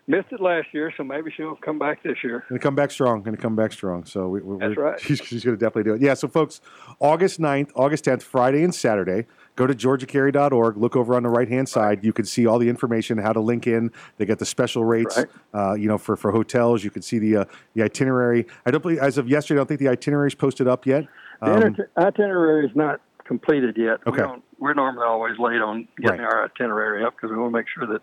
Missed 0.07 0.27
it 0.31 0.39
last 0.39 0.67
year, 0.71 0.93
so 0.95 1.03
maybe 1.03 1.31
she'll 1.35 1.55
come 1.55 1.79
back 1.79 2.03
this 2.03 2.17
year. 2.23 2.43
Going 2.47 2.59
to 2.59 2.63
come 2.63 2.75
back 2.75 2.91
strong. 2.91 3.23
Going 3.23 3.35
to 3.35 3.41
come 3.41 3.55
back 3.55 3.71
strong. 3.73 4.05
So 4.05 4.27
we, 4.27 4.39
we, 4.41 4.57
That's 4.59 4.77
right. 4.77 4.99
She's, 4.99 5.17
she's 5.19 5.43
going 5.43 5.57
to 5.57 5.59
definitely 5.59 5.89
do 5.89 5.95
it. 5.95 6.01
Yeah. 6.01 6.13
So 6.13 6.27
folks, 6.27 6.61
August 6.99 7.39
9th, 7.39 7.71
August 7.73 8.05
10th, 8.05 8.21
Friday 8.21 8.63
and 8.63 8.73
Saturday. 8.73 9.25
Go 9.55 9.65
to 9.65 9.73
georgiacarry.org. 9.73 10.77
Look 10.77 10.95
over 10.95 11.15
on 11.15 11.23
the 11.23 11.29
right 11.29 11.49
hand 11.49 11.67
side. 11.67 12.03
You 12.03 12.13
can 12.13 12.25
see 12.25 12.45
all 12.45 12.59
the 12.59 12.69
information, 12.69 13.17
how 13.17 13.33
to 13.33 13.39
link 13.39 13.65
in. 13.65 13.91
They 14.17 14.25
get 14.25 14.37
the 14.37 14.45
special 14.45 14.85
rates. 14.85 15.17
Uh, 15.55 15.73
you 15.73 15.87
know, 15.87 15.97
for, 15.97 16.15
for 16.15 16.31
hotels, 16.31 16.83
you 16.83 16.91
can 16.91 17.01
see 17.01 17.17
the 17.17 17.37
uh, 17.37 17.45
the 17.73 17.81
itinerary. 17.81 18.45
I 18.65 18.71
don't 18.71 18.81
believe 18.83 18.99
as 18.99 19.17
of 19.17 19.27
yesterday. 19.27 19.57
I 19.57 19.59
don't 19.61 19.67
think 19.67 19.79
the 19.79 19.87
itinerary 19.87 20.27
is 20.27 20.35
posted 20.35 20.67
up 20.67 20.85
yet. 20.85 21.07
The 21.41 21.51
Um, 21.51 21.63
iter- 21.63 21.89
itinerary 21.97 22.67
is 22.67 22.75
not 22.75 23.01
completed 23.23 23.75
yet. 23.75 24.01
Okay. 24.05 24.21
We 24.21 24.27
don't, 24.27 24.43
we're 24.59 24.73
normally 24.75 25.07
always 25.07 25.39
late 25.39 25.61
on 25.61 25.87
getting 25.99 26.19
Right. 26.21 26.25
our 26.31 26.45
itinerary 26.45 27.03
up 27.03 27.15
because 27.15 27.31
we 27.31 27.37
want 27.37 27.53
to 27.53 27.57
make 27.57 27.67
sure 27.73 27.87
that 27.87 28.01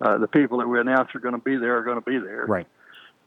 uh, 0.00 0.18
the 0.18 0.28
people 0.28 0.58
that 0.58 0.68
we 0.68 0.78
announce 0.80 1.14
are 1.14 1.20
going 1.20 1.34
to 1.34 1.40
be 1.40 1.56
there 1.56 1.76
are 1.78 1.82
going 1.82 2.00
to 2.02 2.10
be 2.10 2.18
there. 2.18 2.44
right. 2.46 2.66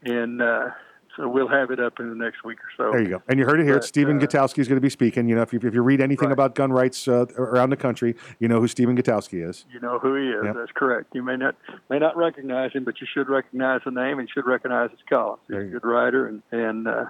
And 0.03 0.41
uh, 0.41 0.69
so 1.17 1.27
we'll 1.27 1.49
have 1.49 1.71
it 1.71 1.79
up 1.81 1.99
in 1.99 2.07
the 2.09 2.15
next 2.15 2.45
week 2.45 2.59
or 2.59 2.69
so. 2.77 2.91
There 2.91 3.01
you 3.01 3.09
go. 3.09 3.21
And 3.27 3.37
you 3.37 3.45
heard 3.45 3.59
it 3.59 3.65
here. 3.65 3.75
But, 3.75 3.83
Stephen 3.83 4.17
uh, 4.17 4.21
Gutowski 4.25 4.59
is 4.59 4.67
going 4.69 4.77
to 4.77 4.81
be 4.81 4.89
speaking. 4.89 5.27
You 5.27 5.35
know, 5.35 5.41
if 5.41 5.51
you, 5.51 5.59
if 5.61 5.73
you 5.73 5.81
read 5.81 5.99
anything 5.99 6.31
about 6.31 6.55
gun 6.55 6.71
rights 6.71 7.05
uh, 7.07 7.25
around 7.37 7.71
the 7.71 7.75
country, 7.77 8.15
you 8.39 8.47
know 8.47 8.61
who 8.61 8.67
Stephen 8.69 8.95
Gutowski 8.95 9.45
is. 9.47 9.65
You 9.73 9.81
know 9.81 9.99
who 9.99 10.15
he 10.15 10.29
is. 10.29 10.45
Yep. 10.45 10.55
That's 10.55 10.71
correct. 10.73 11.07
You 11.13 11.23
may 11.23 11.35
not 11.35 11.55
may 11.89 11.99
not 11.99 12.15
recognize 12.15 12.71
him, 12.71 12.85
but 12.85 13.01
you 13.01 13.07
should 13.13 13.27
recognize 13.27 13.81
the 13.83 13.91
name 13.91 14.19
and 14.19 14.29
you 14.29 14.31
should 14.33 14.47
recognize 14.49 14.91
his 14.91 14.99
columns. 15.09 15.41
He's 15.49 15.57
a 15.57 15.63
good 15.63 15.83
writer, 15.83 16.27
and 16.27 16.41
and 16.51 16.87
uh, 16.87 17.05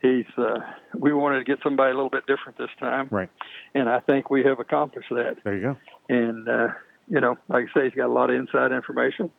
he's. 0.00 0.24
Uh, 0.38 0.60
we 0.96 1.12
wanted 1.12 1.38
to 1.40 1.44
get 1.44 1.58
somebody 1.62 1.90
a 1.90 1.94
little 1.94 2.08
bit 2.08 2.26
different 2.26 2.56
this 2.56 2.70
time, 2.80 3.08
Right. 3.10 3.28
and 3.74 3.88
I 3.90 4.00
think 4.00 4.30
we 4.30 4.44
have 4.44 4.60
accomplished 4.60 5.10
that. 5.10 5.36
There 5.44 5.54
you 5.54 5.60
go. 5.62 5.76
and 6.08 6.48
uh, 6.48 6.68
you 7.08 7.20
know, 7.20 7.36
like 7.48 7.66
I 7.70 7.80
say, 7.80 7.84
he's 7.84 7.94
got 7.94 8.06
a 8.06 8.12
lot 8.12 8.30
of 8.30 8.36
inside 8.36 8.72
information 8.72 9.30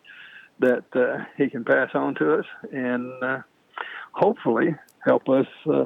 that 0.60 0.86
uh, 0.96 1.26
he 1.38 1.50
can 1.50 1.64
pass 1.64 1.90
on 1.94 2.16
to 2.16 2.36
us, 2.36 2.46
and 2.72 3.12
uh, 3.24 3.40
hopefully 4.14 4.76
help 5.04 5.28
us, 5.30 5.48
uh, 5.70 5.86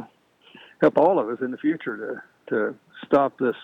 help 0.81 0.97
all 0.97 1.19
of 1.19 1.29
us 1.29 1.39
in 1.41 1.51
the 1.51 1.57
future 1.57 2.21
to 2.49 2.55
to 2.55 2.75
stop 3.05 3.37
this 3.39 3.55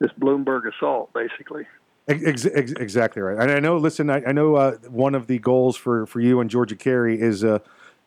this 0.00 0.10
Bloomberg 0.20 0.62
assault, 0.74 1.12
basically. 1.12 1.66
Ex- 2.06 2.44
ex- 2.44 2.72
exactly 2.72 3.22
right. 3.22 3.38
And 3.38 3.50
I 3.50 3.60
know. 3.60 3.76
Listen, 3.76 4.10
I, 4.10 4.22
I 4.26 4.32
know 4.32 4.56
uh, 4.56 4.76
one 4.88 5.14
of 5.14 5.26
the 5.26 5.38
goals 5.38 5.76
for, 5.76 6.04
for 6.06 6.20
you 6.20 6.40
and 6.40 6.50
Georgia 6.50 6.76
Carry 6.76 7.18
is 7.18 7.42
uh, 7.42 7.60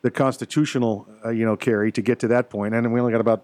the 0.03 0.11
constitutional, 0.11 1.07
uh, 1.25 1.29
you 1.29 1.45
know, 1.45 1.55
carry 1.55 1.91
to 1.93 2.01
get 2.01 2.19
to 2.19 2.27
that 2.27 2.49
point. 2.51 2.75
And 2.75 2.93
we 2.93 2.99
only 2.99 3.11
got 3.11 3.21
about 3.21 3.43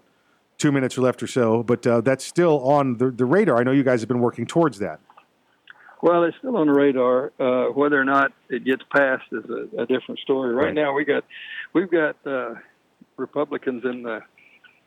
two 0.58 0.70
minutes 0.70 0.96
left 0.96 1.22
or 1.22 1.26
so, 1.26 1.64
but 1.64 1.82
that's 2.04 2.24
still 2.24 2.62
on 2.62 2.98
the, 2.98 3.10
the 3.10 3.24
radar. 3.24 3.58
I 3.58 3.64
know 3.64 3.72
you 3.72 3.82
guys 3.82 4.00
have 4.00 4.08
been 4.08 4.20
working 4.20 4.46
towards 4.46 4.78
that. 4.78 5.00
Well, 6.02 6.24
it's 6.24 6.36
still 6.38 6.56
on 6.56 6.66
the 6.66 6.72
radar. 6.72 7.32
Uh, 7.38 7.66
whether 7.72 7.98
or 8.00 8.04
not 8.04 8.32
it 8.50 8.64
gets 8.64 8.82
passed 8.94 9.24
is 9.32 9.44
a, 9.48 9.82
a 9.82 9.86
different 9.86 10.20
story. 10.20 10.54
Right, 10.54 10.66
Right. 10.66 10.74
now, 10.74 10.92
we 10.94 11.04
got 11.04 11.24
we've 11.72 11.90
got 11.90 12.16
uh, 12.26 12.54
Republicans 13.16 13.84
in 13.84 14.02
the 14.02 14.20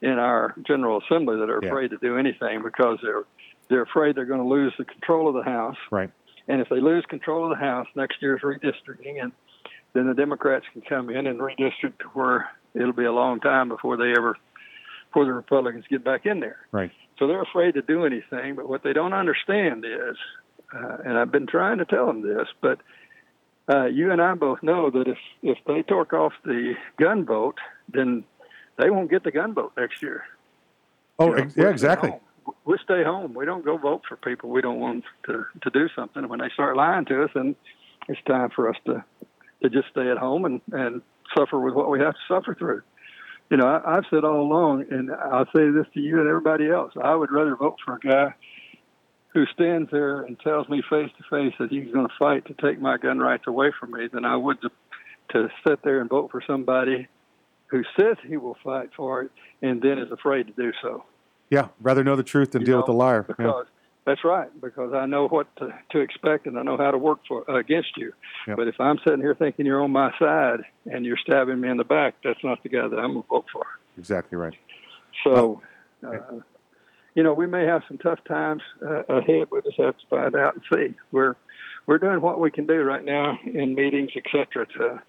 in 0.02 0.12
our 0.20 0.54
General 0.68 1.02
Assembly 1.02 1.38
that 1.40 1.50
are 1.50 1.60
Yeah. 1.62 1.70
afraid 1.70 1.90
to 1.90 1.98
do 1.98 2.18
anything 2.18 2.62
because 2.62 3.00
they're 3.02 3.24
they're 3.70 3.82
afraid 3.84 4.16
they're 4.16 4.26
going 4.26 4.42
to 4.42 4.48
lose 4.48 4.74
the 4.78 4.86
control 4.86 5.28
of 5.28 5.34
the 5.34 5.50
House. 5.50 5.78
Right. 5.92 6.12
And 6.48 6.62
if 6.62 6.70
they 6.70 6.80
lose 6.80 7.04
control 7.10 7.44
of 7.52 7.58
the 7.58 7.64
House, 7.66 7.88
next 7.96 8.22
year's 8.22 8.42
redistricting, 8.42 9.22
and 9.22 9.32
then 9.94 10.08
the 10.08 10.14
Democrats 10.14 10.66
can 10.72 10.82
come 10.84 11.10
in 11.10 11.28
and 11.28 11.40
redistrict 11.40 11.98
to 12.00 12.06
where 12.14 12.50
it'll 12.74 12.94
be 12.94 13.04
a 13.06 13.12
long 13.12 13.40
time 13.42 13.68
before 13.68 13.98
they 13.98 14.12
ever, 14.18 14.38
before 15.10 15.26
the 15.26 15.34
Republicans 15.34 15.84
get 15.90 16.04
back 16.06 16.26
in 16.26 16.40
there. 16.40 16.60
Right. 16.72 16.92
So 17.20 17.28
they're 17.28 17.42
afraid 17.42 17.74
to 17.74 17.82
do 17.82 18.06
anything. 18.06 18.56
But 18.56 18.70
what 18.70 18.84
they 18.84 18.94
don't 18.94 19.14
understand 19.14 19.84
is, 19.84 20.16
uh, 20.73 20.98
and 21.06 21.18
I've 21.18 21.31
been 21.31 21.48
trying 21.48 21.77
to 21.77 21.85
tell 21.85 22.07
them 22.07 22.22
this, 22.22 22.48
but 22.61 22.80
uh, 23.69 23.85
you 23.85 24.11
and 24.11 24.22
I 24.22 24.34
both 24.35 24.64
know 24.64 24.89
that 24.89 25.07
if 25.07 25.18
if 25.41 25.57
they 25.65 25.81
torque 25.84 26.14
off 26.14 26.34
the 26.44 26.76
gun 26.99 27.26
vote, 27.26 27.57
then 27.91 28.23
they 28.77 28.89
won't 28.89 29.10
get 29.10 29.23
the 29.23 29.31
gun 29.31 29.53
vote 29.53 29.73
next 29.77 30.02
year. 30.02 30.23
Oh, 31.19 31.35
You 31.35 31.45
know, 31.45 31.52
yeah, 31.56 31.69
exactly. 31.69 32.14
We 32.64 32.77
stay 32.84 33.03
home. 33.03 33.34
We 33.34 33.45
don't 33.45 33.65
go 33.65 33.77
vote 33.77 34.03
for 34.07 34.15
people 34.15 34.49
we 34.49 34.61
don't 34.61 34.80
want 34.80 35.03
to 35.26 35.45
to 35.64 35.69
do 35.69 35.89
something. 35.95 36.23
And 36.23 36.30
when 36.30 36.39
they 36.39 36.49
start 36.53 36.77
lying 36.77 37.06
to 37.06 37.23
us, 37.23 37.31
then 37.34 37.56
it's 38.07 38.22
time 38.26 38.49
for 38.56 38.69
us 38.69 38.77
to 38.85 39.03
to 39.64 39.69
just 39.69 39.89
stay 39.89 40.10
at 40.10 40.18
home 40.18 40.45
and 40.45 40.61
and 40.72 41.02
suffer 41.38 41.60
with 41.60 41.73
what 41.73 41.89
we 41.89 41.99
have 41.99 42.14
to 42.14 42.19
suffer 42.27 42.56
through. 42.56 42.81
You 43.49 43.57
know, 43.57 43.68
I, 43.68 43.98
I've 43.98 44.06
said 44.10 44.23
all 44.23 44.41
along, 44.41 44.85
and 44.91 45.11
I'll 45.11 45.45
say 45.56 45.69
this 45.69 45.88
to 45.94 45.99
you 45.99 46.19
and 46.19 46.27
everybody 46.27 46.69
else: 46.69 46.94
I 47.02 47.15
would 47.15 47.31
rather 47.31 47.56
vote 47.56 47.77
for 47.84 47.95
a 47.95 47.99
guy 47.99 48.34
who 49.38 49.45
stands 49.53 49.91
there 49.91 50.22
and 50.23 50.39
tells 50.39 50.68
me 50.68 50.81
face 50.89 51.11
to 51.15 51.23
face 51.30 51.53
that 51.59 51.69
he's 51.69 51.93
going 51.93 52.07
to 52.07 52.14
fight 52.18 52.43
to 52.47 52.55
take 52.55 52.81
my 52.81 52.97
gun 52.97 53.19
rights 53.19 53.43
away 53.45 53.72
from 53.80 53.91
me 53.91 54.07
than 54.11 54.26
I 54.26 54.35
would 54.35 54.59
to, 54.61 54.72
to 55.34 55.49
sit 55.65 55.84
there 55.84 56.01
and 56.01 56.09
vote 56.09 56.31
for 56.31 56.41
somebody 56.47 57.07
who 57.68 57.84
says 57.99 58.18
he 58.27 58.38
will 58.38 58.57
fight 58.64 58.89
for 58.97 59.22
it 59.22 59.31
and 59.61 59.80
then 59.80 59.99
is 59.99 60.11
afraid 60.11 60.47
to 60.47 60.53
do 60.53 60.72
so. 60.81 61.03
Yeah, 61.51 61.68
rather 61.80 62.03
know 62.03 62.15
the 62.15 62.23
truth 62.23 62.49
than 62.49 62.64
You 62.64 62.65
deal 62.65 62.77
with 62.77 62.88
the 62.88 62.93
liar. 62.93 63.27
Yeah. 63.30 63.35
Because 63.38 63.68
that's 64.07 64.23
right, 64.23 64.49
because 64.59 64.95
I 64.95 65.05
know 65.05 65.27
what 65.27 65.55
to, 65.57 65.72
to 65.91 65.99
expect 65.99 66.47
and 66.47 66.57
I 66.57 66.64
know 66.64 66.76
how 66.76 66.89
to 66.89 66.97
work 66.97 67.19
for 67.27 67.43
against 67.47 67.95
you. 67.95 68.14
Yep. 68.47 68.57
But 68.57 68.68
if 68.68 68.80
I'm 68.80 68.97
sitting 69.05 69.22
here 69.22 69.35
thinking 69.35 69.68
you're 69.68 69.84
on 69.84 69.91
my 69.91 70.18
side 70.18 70.61
and 70.91 71.05
you're 71.05 71.18
stabbing 71.18 71.61
me 71.61 71.69
in 71.69 71.77
the 71.77 71.84
back, 71.84 72.15
that's 72.23 72.43
not 72.43 72.64
the 72.64 72.69
guy 72.69 72.88
that 72.88 72.97
I'm 72.97 73.11
going 73.11 73.22
to 73.22 73.30
vote 73.30 73.45
for. 73.53 73.68
Exactly 73.99 74.35
right. 74.35 74.55
So, 75.23 75.61
uh, 76.03 76.39
you 77.18 77.23
know, 77.23 77.34
we 77.34 77.48
may 77.48 77.65
have 77.65 77.81
some 77.88 77.98
tough 77.98 78.19
times 78.27 78.61
uh, 78.85 79.02
ahead. 79.10 79.48
We 79.52 79.60
just 79.64 79.80
have 79.80 79.98
to 79.98 80.06
find 80.07 80.35
out 80.35 80.53
and 80.53 80.64
see. 80.72 80.95
We're 81.11 81.35
we're 81.88 81.98
doing 81.98 82.22
what 82.22 82.39
we 82.39 82.52
can 82.52 82.68
do 82.68 82.84
right 82.84 83.03
now 83.03 83.39
in 83.44 83.73
meetings, 83.73 84.11
et 84.15 84.23
cetera, 84.31 84.68
to 84.77 85.02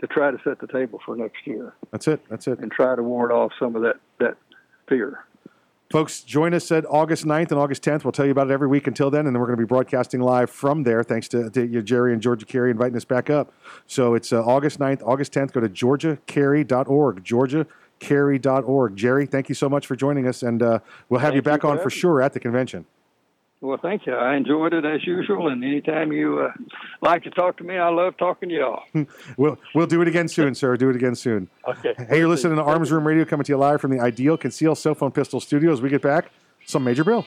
to 0.00 0.06
try 0.06 0.30
to 0.30 0.38
set 0.44 0.60
the 0.60 0.68
table 0.68 1.00
for 1.04 1.14
next 1.16 1.46
year 1.46 1.74
That's 1.90 2.08
it. 2.08 2.22
That's 2.30 2.46
it. 2.46 2.60
and 2.60 2.70
try 2.70 2.94
to 2.94 3.02
ward 3.02 3.32
off 3.32 3.50
some 3.58 3.74
of 3.74 3.82
that 3.82 3.96
that 4.20 4.36
fear. 4.88 5.24
Folks, 5.90 6.20
join 6.22 6.54
us 6.54 6.70
at 6.70 6.86
August 6.86 7.24
9th 7.24 7.50
and 7.50 7.58
August 7.58 7.82
10th. 7.82 8.04
We'll 8.04 8.12
tell 8.12 8.24
you 8.24 8.30
about 8.30 8.48
it 8.48 8.52
every 8.52 8.68
week 8.68 8.86
until 8.86 9.10
then, 9.10 9.26
and 9.26 9.34
then 9.34 9.40
we're 9.40 9.48
going 9.48 9.58
to 9.58 9.64
be 9.64 9.66
broadcasting 9.66 10.20
live 10.20 10.48
from 10.48 10.84
there. 10.84 11.02
Thanks 11.02 11.26
to, 11.28 11.50
to 11.50 11.82
Jerry 11.82 12.12
and 12.12 12.22
Georgia 12.22 12.46
Carry 12.46 12.70
inviting 12.70 12.96
us 12.96 13.04
back 13.04 13.28
up. 13.28 13.52
So 13.88 14.14
it's 14.14 14.32
uh, 14.32 14.40
August 14.44 14.78
9th, 14.78 15.02
August 15.04 15.32
10th. 15.32 15.50
Go 15.50 15.58
to 15.58 15.68
georgiacarry.org, 15.68 17.24
georgiacarry.org. 18.00 18.96
Jerry, 18.96 19.26
thank 19.26 19.48
you 19.48 19.54
so 19.54 19.68
much 19.68 19.86
for 19.86 19.96
joining 19.96 20.26
us, 20.26 20.42
and 20.42 20.62
uh, 20.62 20.80
we'll 21.08 21.20
have 21.20 21.28
Thank 21.28 21.36
you 21.36 21.42
back 21.42 21.62
you 21.62 21.70
on 21.70 21.78
for 21.78 21.90
sure 21.90 22.22
at 22.22 22.32
the 22.32 22.40
convention. 22.40 22.86
Well, 23.62 23.78
thank 23.80 24.06
you. 24.06 24.14
I 24.14 24.36
enjoyed 24.36 24.72
it 24.72 24.86
as 24.86 25.06
usual, 25.06 25.48
and 25.48 25.62
anytime 25.62 26.12
you 26.12 26.40
uh, 26.40 26.52
like 27.02 27.22
to 27.24 27.30
talk 27.30 27.58
to 27.58 27.64
me, 27.64 27.76
I 27.76 27.90
love 27.90 28.16
talking 28.16 28.48
to 28.48 28.54
y'all. 28.54 28.84
we'll 29.36 29.58
we'll 29.74 29.86
do 29.86 30.00
it 30.00 30.08
again 30.08 30.28
soon, 30.28 30.54
sir. 30.54 30.78
Do 30.78 30.88
it 30.88 30.96
again 30.96 31.14
soon. 31.14 31.50
Okay. 31.68 31.94
Hey, 32.08 32.18
you're 32.18 32.28
listening 32.28 32.56
to 32.56 32.62
Arms 32.62 32.90
Room 32.90 33.06
Radio 33.06 33.26
coming 33.26 33.44
to 33.44 33.52
you 33.52 33.58
live 33.58 33.82
from 33.82 33.90
the 33.90 34.00
Ideal 34.00 34.38
Conceal 34.38 34.74
Cell 34.74 34.94
Phone 34.94 35.12
Pistol 35.12 35.40
Studios. 35.40 35.82
We 35.82 35.90
get 35.90 36.00
back 36.00 36.30
some 36.64 36.84
Major 36.84 37.04
Bill. 37.04 37.26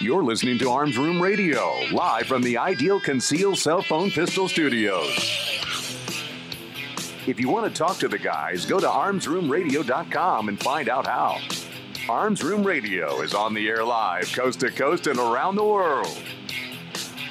You're 0.00 0.24
listening 0.24 0.58
to 0.58 0.68
Arms 0.68 0.98
Room 0.98 1.22
Radio, 1.22 1.72
live 1.92 2.26
from 2.26 2.42
the 2.42 2.58
Ideal 2.58 3.00
Conceal 3.00 3.56
Cell 3.56 3.82
Phone 3.82 4.10
Pistol 4.10 4.48
Studios. 4.48 5.16
If 7.26 7.38
you 7.38 7.48
want 7.48 7.72
to 7.72 7.78
talk 7.78 7.98
to 7.98 8.08
the 8.08 8.18
guys, 8.18 8.66
go 8.66 8.80
to 8.80 8.86
armsroomradio.com 8.86 10.48
and 10.48 10.60
find 10.60 10.88
out 10.88 11.06
how. 11.06 11.38
Arms 12.08 12.42
Room 12.42 12.64
Radio 12.64 13.22
is 13.22 13.32
on 13.32 13.54
the 13.54 13.68
air 13.68 13.84
live, 13.84 14.32
coast 14.32 14.60
to 14.60 14.70
coast 14.70 15.06
and 15.06 15.18
around 15.18 15.54
the 15.54 15.64
world. 15.64 16.20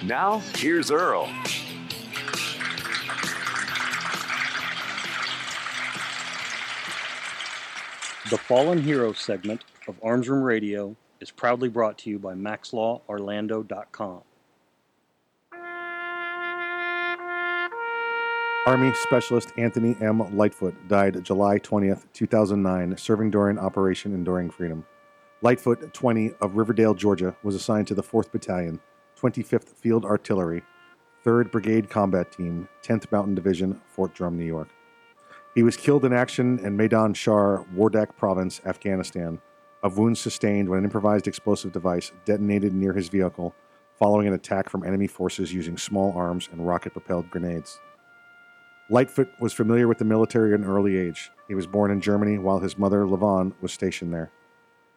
Now, 0.04 0.40
here's 0.56 0.92
Earl. 0.92 1.30
The 8.32 8.38
Fallen 8.38 8.82
Hero 8.82 9.12
segment 9.12 9.66
of 9.90 10.00
Arms 10.02 10.30
Room 10.30 10.42
Radio 10.42 10.96
is 11.20 11.30
proudly 11.30 11.68
brought 11.68 11.98
to 11.98 12.10
you 12.10 12.18
by 12.18 12.34
MaxLawOrlando.com. 12.34 14.22
Army 18.66 18.94
Specialist 18.94 19.52
Anthony 19.58 19.98
M. 20.00 20.38
Lightfoot 20.38 20.88
died 20.88 21.22
July 21.26 21.60
20th, 21.60 22.06
2009, 22.14 22.96
serving 22.96 23.32
during 23.32 23.60
Operation 23.60 24.14
Enduring 24.14 24.50
Freedom. 24.50 24.86
Lightfoot, 25.42 25.94
20, 25.94 26.32
of 26.40 26.56
Riverdale, 26.56 26.94
Georgia, 26.94 27.36
was 27.44 27.56
assigned 27.56 27.88
to 27.88 27.94
the 27.94 28.04
4th 28.04 28.32
Battalion, 28.32 28.80
25th 29.20 29.68
Field 29.76 30.06
Artillery, 30.06 30.64
3rd 31.26 31.52
Brigade 31.52 31.90
Combat 31.90 32.32
Team, 32.32 32.70
10th 32.82 33.12
Mountain 33.12 33.36
Division, 33.36 33.82
Fort 33.90 34.14
Drum, 34.14 34.38
New 34.38 34.46
York. 34.46 34.70
He 35.54 35.64
was 35.64 35.76
killed 35.76 36.06
in 36.06 36.14
action 36.14 36.60
in 36.60 36.78
Maidan 36.78 37.14
Shar, 37.14 37.66
Wardak 37.76 38.16
Province, 38.16 38.62
Afghanistan, 38.66 39.40
of 39.84 39.98
wounds 39.98 40.20
sustained 40.20 40.70
when 40.70 40.80
an 40.80 40.86
improvised 40.86 41.28
explosive 41.28 41.74
device 41.74 42.12
detonated 42.24 42.74
near 42.74 42.94
his 42.94 43.10
vehicle 43.10 43.54
following 44.00 44.28
an 44.28 44.34
attack 44.34 44.70
from 44.70 44.84
enemy 44.84 45.08
forces 45.08 45.54
using 45.54 45.78
small 45.78 46.14
arms 46.14 46.48
and 46.52 46.66
rocket 46.66 46.94
propelled 46.94 47.30
grenades. 47.30 47.80
Lightfoot 48.90 49.30
was 49.40 49.54
familiar 49.54 49.88
with 49.88 49.98
the 49.98 50.06
military 50.06 50.54
at 50.54 50.60
an 50.60 50.66
early 50.66 50.98
age. 50.98 51.30
He 51.48 51.56
was 51.56 51.68
born 51.68 51.92
in 51.92 52.02
Germany 52.02 52.38
while 52.38 52.60
his 52.60 52.78
mother, 52.78 53.06
Levon, 53.06 53.54
was 53.62 53.74
stationed 53.74 54.14
there. 54.14 54.32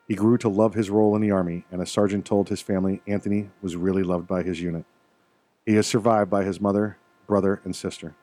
He 0.07 0.15
grew 0.15 0.39
to 0.39 0.49
love 0.49 0.75
his 0.75 0.89
role 0.89 1.17
in 1.17 1.23
the 1.23 1.31
Army, 1.31 1.65
and 1.71 1.83
a 1.83 1.87
sergeant 1.87 2.25
told 2.25 2.49
his 2.49 2.63
family 2.63 3.03
Anthony 3.07 3.51
was 3.61 3.77
really 3.77 4.03
loved 4.03 4.27
by 4.27 4.43
his 4.43 4.61
unit. 4.61 4.85
He 5.67 5.77
is 5.77 5.87
survived 5.87 6.31
by 6.31 6.45
his 6.45 6.61
mother, 6.61 6.99
brother, 7.27 7.61
and 7.65 7.75
sister. 7.75 8.15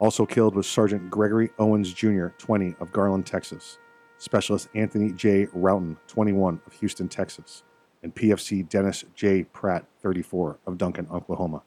Also 0.00 0.26
killed 0.26 0.54
was 0.56 0.66
Sergeant 0.66 1.08
Gregory 1.08 1.50
Owens 1.58 1.92
Jr., 1.92 2.28
20, 2.38 2.74
of 2.80 2.92
Garland, 2.92 3.26
Texas, 3.26 3.78
Specialist 4.18 4.68
Anthony 4.74 5.12
J. 5.12 5.46
Roughton, 5.52 5.96
21, 6.08 6.60
of 6.66 6.72
Houston, 6.74 7.08
Texas, 7.08 7.62
and 8.02 8.14
PFC 8.14 8.68
Dennis 8.68 9.04
J. 9.14 9.44
Pratt, 9.44 9.84
34, 10.00 10.58
of 10.66 10.78
Duncan, 10.78 11.06
Oklahoma. 11.12 11.62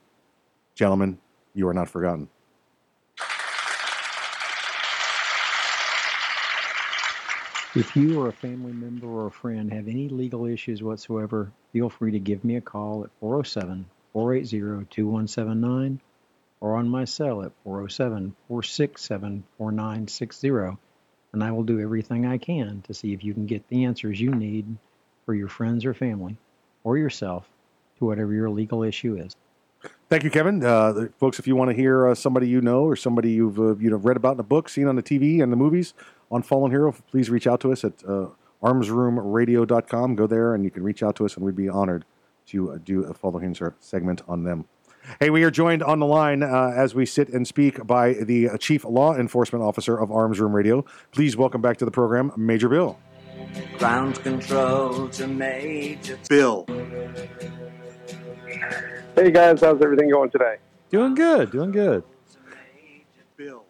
Gentlemen, 0.75 1.17
you 1.53 1.67
are 1.67 1.73
not 1.73 1.89
forgotten. 1.89 2.27
If 7.75 7.95
you 7.95 8.19
or 8.19 8.29
a 8.29 8.33
family 8.33 8.73
member 8.73 9.07
or 9.07 9.27
a 9.27 9.31
friend 9.31 9.71
have 9.71 9.87
any 9.87 10.09
legal 10.09 10.45
issues 10.45 10.81
whatsoever, 10.81 11.51
feel 11.71 11.89
free 11.89 12.11
to 12.11 12.19
give 12.19 12.43
me 12.43 12.55
a 12.55 12.61
call 12.61 13.03
at 13.03 13.11
407 13.19 13.85
480 14.13 14.85
2179 14.89 16.01
or 16.59 16.75
on 16.75 16.89
my 16.89 17.05
cell 17.05 17.43
at 17.43 17.51
407 17.63 18.35
467 18.47 19.43
4960, 19.57 20.77
and 21.33 21.43
I 21.43 21.51
will 21.51 21.63
do 21.63 21.79
everything 21.79 22.25
I 22.25 22.37
can 22.37 22.81
to 22.87 22.93
see 22.93 23.13
if 23.13 23.23
you 23.23 23.33
can 23.33 23.45
get 23.45 23.67
the 23.67 23.85
answers 23.85 24.19
you 24.19 24.31
need 24.31 24.77
for 25.25 25.35
your 25.35 25.47
friends 25.47 25.85
or 25.85 25.93
family 25.93 26.37
or 26.83 26.97
yourself 26.97 27.47
to 27.99 28.05
whatever 28.05 28.33
your 28.33 28.49
legal 28.49 28.83
issue 28.83 29.15
is. 29.17 29.35
Thank 30.09 30.23
you, 30.23 30.31
Kevin. 30.31 30.63
Uh, 30.63 31.07
folks, 31.19 31.37
if 31.37 31.47
you 31.47 31.55
want 31.55 31.69
to 31.69 31.75
hear 31.75 32.07
uh, 32.07 32.15
somebody 32.15 32.47
you 32.47 32.61
know 32.61 32.83
or 32.83 32.95
somebody 32.95 33.31
you've 33.31 33.59
uh, 33.59 33.75
you 33.75 33.89
know 33.89 33.97
read 33.97 34.17
about 34.17 34.35
in 34.35 34.39
a 34.39 34.43
book, 34.43 34.69
seen 34.69 34.87
on 34.87 34.95
the 34.95 35.03
TV 35.03 35.43
and 35.43 35.51
the 35.51 35.57
movies 35.57 35.93
on 36.31 36.41
Fallen 36.41 36.71
Hero, 36.71 36.93
please 37.11 37.29
reach 37.29 37.45
out 37.45 37.59
to 37.61 37.71
us 37.71 37.83
at 37.83 37.93
uh, 38.07 38.27
armsroomradio.com. 38.63 40.15
Go 40.15 40.25
there 40.25 40.55
and 40.55 40.63
you 40.63 40.71
can 40.71 40.83
reach 40.83 41.03
out 41.03 41.15
to 41.17 41.25
us, 41.25 41.35
and 41.35 41.45
we'd 41.45 41.55
be 41.55 41.69
honored 41.69 42.05
to 42.47 42.71
uh, 42.71 42.77
do 42.83 43.03
a 43.03 43.13
Fallen 43.13 43.53
Hero 43.53 43.73
segment 43.79 44.21
on 44.27 44.43
them. 44.43 44.65
Hey, 45.21 45.29
we 45.29 45.43
are 45.43 45.51
joined 45.51 45.81
on 45.83 45.99
the 45.99 46.05
line 46.05 46.43
uh, 46.43 46.73
as 46.75 46.93
we 46.93 47.05
sit 47.05 47.29
and 47.29 47.47
speak 47.47 47.87
by 47.87 48.13
the 48.13 48.49
uh, 48.49 48.57
Chief 48.57 48.83
Law 48.83 49.15
Enforcement 49.15 49.63
Officer 49.63 49.97
of 49.97 50.11
Arms 50.11 50.37
Room 50.39 50.53
Radio. 50.53 50.83
Please 51.11 51.37
welcome 51.37 51.61
back 51.61 51.77
to 51.77 51.85
the 51.85 51.91
program, 51.91 52.33
Major 52.35 52.67
Bill. 52.67 52.99
Ground 53.77 54.21
control 54.21 55.07
to 55.09 55.27
Major 55.27 56.19
Bill. 56.27 56.65
Hey 59.15 59.31
guys, 59.31 59.61
how's 59.61 59.81
everything 59.81 60.09
going 60.09 60.29
today? 60.29 60.57
Doing 60.89 61.15
good, 61.15 61.51
doing 61.51 61.71
good. 61.71 62.03
Bill. 63.37 63.63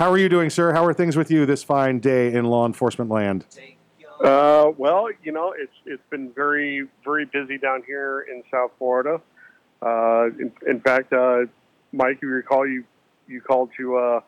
How 0.00 0.10
are 0.10 0.18
you 0.18 0.28
doing, 0.28 0.50
sir? 0.50 0.72
How 0.72 0.84
are 0.84 0.92
things 0.92 1.16
with 1.16 1.30
you 1.30 1.46
this 1.46 1.62
fine 1.62 2.00
day 2.00 2.32
in 2.32 2.46
law 2.46 2.66
enforcement 2.66 3.08
land? 3.08 3.46
Uh, 4.22 4.72
well, 4.76 5.08
you 5.22 5.30
know, 5.30 5.54
it's 5.56 5.72
it's 5.86 6.02
been 6.10 6.32
very 6.32 6.88
very 7.04 7.24
busy 7.26 7.56
down 7.56 7.84
here 7.86 8.26
in 8.28 8.42
South 8.50 8.72
Florida. 8.78 9.20
Uh, 9.82 10.26
in, 10.38 10.52
in 10.66 10.80
fact, 10.80 11.12
uh, 11.12 11.46
Mike, 11.92 12.16
if 12.16 12.22
you 12.22 12.28
recall, 12.28 12.66
you 12.66 12.84
you 13.26 13.40
called 13.40 13.70
to 13.76 13.96
uh, 13.96 14.20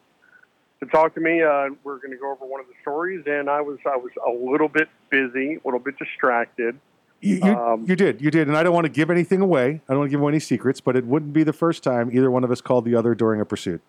to 0.80 0.86
talk 0.86 1.14
to 1.14 1.20
me. 1.20 1.42
Uh, 1.42 1.68
we're 1.84 1.98
going 1.98 2.10
to 2.10 2.16
go 2.16 2.32
over 2.32 2.44
one 2.44 2.60
of 2.60 2.66
the 2.66 2.74
stories, 2.82 3.24
and 3.26 3.48
I 3.48 3.60
was 3.60 3.78
I 3.86 3.96
was 3.96 4.10
a 4.26 4.30
little 4.30 4.68
bit 4.68 4.88
busy, 5.10 5.54
a 5.54 5.60
little 5.64 5.80
bit 5.80 5.98
distracted. 5.98 6.78
You, 7.20 7.36
you, 7.36 7.54
Um, 7.54 7.84
you 7.88 7.96
did, 7.96 8.20
you 8.20 8.30
did, 8.30 8.48
and 8.48 8.56
I 8.56 8.62
don't 8.62 8.74
want 8.74 8.84
to 8.84 8.92
give 8.92 9.10
anything 9.10 9.40
away. 9.40 9.80
I 9.88 9.92
don't 9.92 10.00
want 10.00 10.10
to 10.10 10.10
give 10.10 10.20
away 10.20 10.32
any 10.32 10.40
secrets, 10.40 10.80
but 10.82 10.94
it 10.94 11.06
wouldn't 11.06 11.32
be 11.32 11.42
the 11.42 11.54
first 11.54 11.82
time 11.82 12.10
either 12.12 12.30
one 12.30 12.44
of 12.44 12.50
us 12.50 12.60
called 12.60 12.84
the 12.84 12.94
other 12.96 13.14
during 13.14 13.40
a 13.40 13.46
pursuit. 13.46 13.80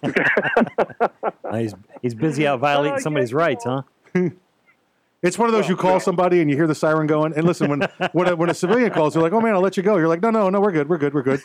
He's, 1.52 1.74
he's 2.00 2.14
busy 2.14 2.46
out 2.46 2.60
violating 2.60 3.00
somebody's 3.00 3.34
rights, 3.34 3.64
huh? 3.64 3.82
It's 5.22 5.38
one 5.38 5.48
of 5.48 5.52
those 5.52 5.68
you 5.68 5.76
call 5.76 6.00
somebody 6.00 6.40
and 6.40 6.50
you 6.50 6.56
hear 6.56 6.66
the 6.66 6.74
siren 6.74 7.06
going. 7.06 7.32
And 7.34 7.44
listen, 7.44 7.70
when 7.70 7.82
when 8.12 8.28
a, 8.28 8.34
when 8.34 8.50
a 8.50 8.54
civilian 8.54 8.90
calls, 8.90 9.14
you're 9.14 9.22
like, 9.22 9.32
"Oh 9.32 9.40
man, 9.40 9.54
I'll 9.54 9.60
let 9.60 9.76
you 9.76 9.82
go." 9.82 9.96
You're 9.96 10.08
like, 10.08 10.20
"No, 10.20 10.30
no, 10.30 10.50
no, 10.50 10.60
we're 10.60 10.72
good, 10.72 10.88
we're 10.88 10.98
good, 10.98 11.14
we're 11.14 11.22
good." 11.22 11.40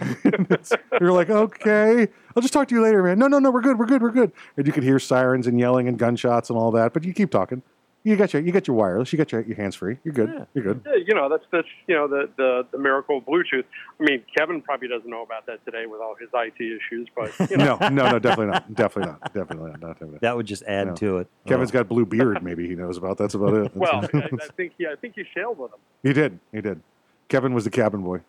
you're 1.00 1.12
like, 1.12 1.28
"Okay, 1.28 2.06
I'll 2.36 2.42
just 2.42 2.52
talk 2.52 2.68
to 2.68 2.74
you 2.74 2.82
later, 2.82 3.02
man." 3.02 3.18
No, 3.18 3.26
no, 3.26 3.40
no, 3.40 3.50
we're 3.50 3.62
good, 3.62 3.78
we're 3.78 3.86
good, 3.86 4.00
we're 4.00 4.12
good. 4.12 4.30
And 4.56 4.66
you 4.66 4.72
could 4.72 4.84
hear 4.84 4.98
sirens 5.00 5.48
and 5.48 5.58
yelling 5.58 5.88
and 5.88 5.98
gunshots 5.98 6.48
and 6.48 6.58
all 6.58 6.70
that, 6.72 6.92
but 6.92 7.02
you 7.04 7.12
keep 7.12 7.30
talking. 7.30 7.62
You 8.06 8.14
got 8.14 8.32
your 8.32 8.40
you 8.40 8.52
got 8.52 8.68
your 8.68 8.76
wireless, 8.76 9.12
you 9.12 9.16
got 9.16 9.32
your, 9.32 9.40
your 9.40 9.56
hands 9.56 9.74
free. 9.74 9.98
You're 10.04 10.14
good. 10.14 10.46
You're 10.54 10.62
good. 10.62 10.80
yeah, 10.86 10.92
you 11.04 11.12
know, 11.12 11.28
that's 11.28 11.42
that's 11.50 11.66
you 11.88 11.94
know 11.96 12.06
the, 12.06 12.28
the 12.36 12.64
the 12.70 12.78
miracle 12.78 13.18
of 13.18 13.24
Bluetooth. 13.24 13.64
I 13.98 14.04
mean, 14.04 14.22
Kevin 14.38 14.62
probably 14.62 14.86
doesn't 14.86 15.10
know 15.10 15.22
about 15.24 15.44
that 15.46 15.64
today 15.64 15.86
with 15.86 16.00
all 16.00 16.14
his 16.14 16.28
IT 16.32 16.54
issues, 16.60 17.08
but 17.16 17.50
you 17.50 17.56
know. 17.56 17.76
No, 17.80 17.88
no, 17.88 18.10
no, 18.12 18.18
definitely 18.20 18.52
not. 18.52 18.72
Definitely 18.74 19.10
not. 19.12 19.34
Definitely 19.34 19.70
not. 19.72 19.80
Definitely 19.80 20.12
not. 20.12 20.20
That 20.20 20.36
would 20.36 20.46
just 20.46 20.62
add 20.68 20.86
No. 20.86 20.94
to 20.94 21.18
it. 21.18 21.26
Kevin's 21.48 21.70
Oh. 21.70 21.72
got 21.72 21.88
blue 21.88 22.06
beard. 22.06 22.44
Maybe 22.44 22.68
he 22.68 22.76
knows 22.76 22.96
about. 22.96 23.18
That's 23.18 23.34
about 23.34 23.54
it. 23.54 23.72
well, 23.74 24.08
I, 24.14 24.18
I 24.18 24.46
think 24.56 24.74
he 24.78 24.86
I 24.86 24.94
think 25.00 25.14
he 25.16 25.24
sailed 25.34 25.58
with 25.58 25.72
him. 25.72 25.78
he 26.04 26.12
did. 26.12 26.38
He 26.52 26.60
did. 26.60 26.80
Kevin 27.28 27.54
was 27.54 27.64
the 27.64 27.70
cabin 27.70 28.02
boy. 28.02 28.20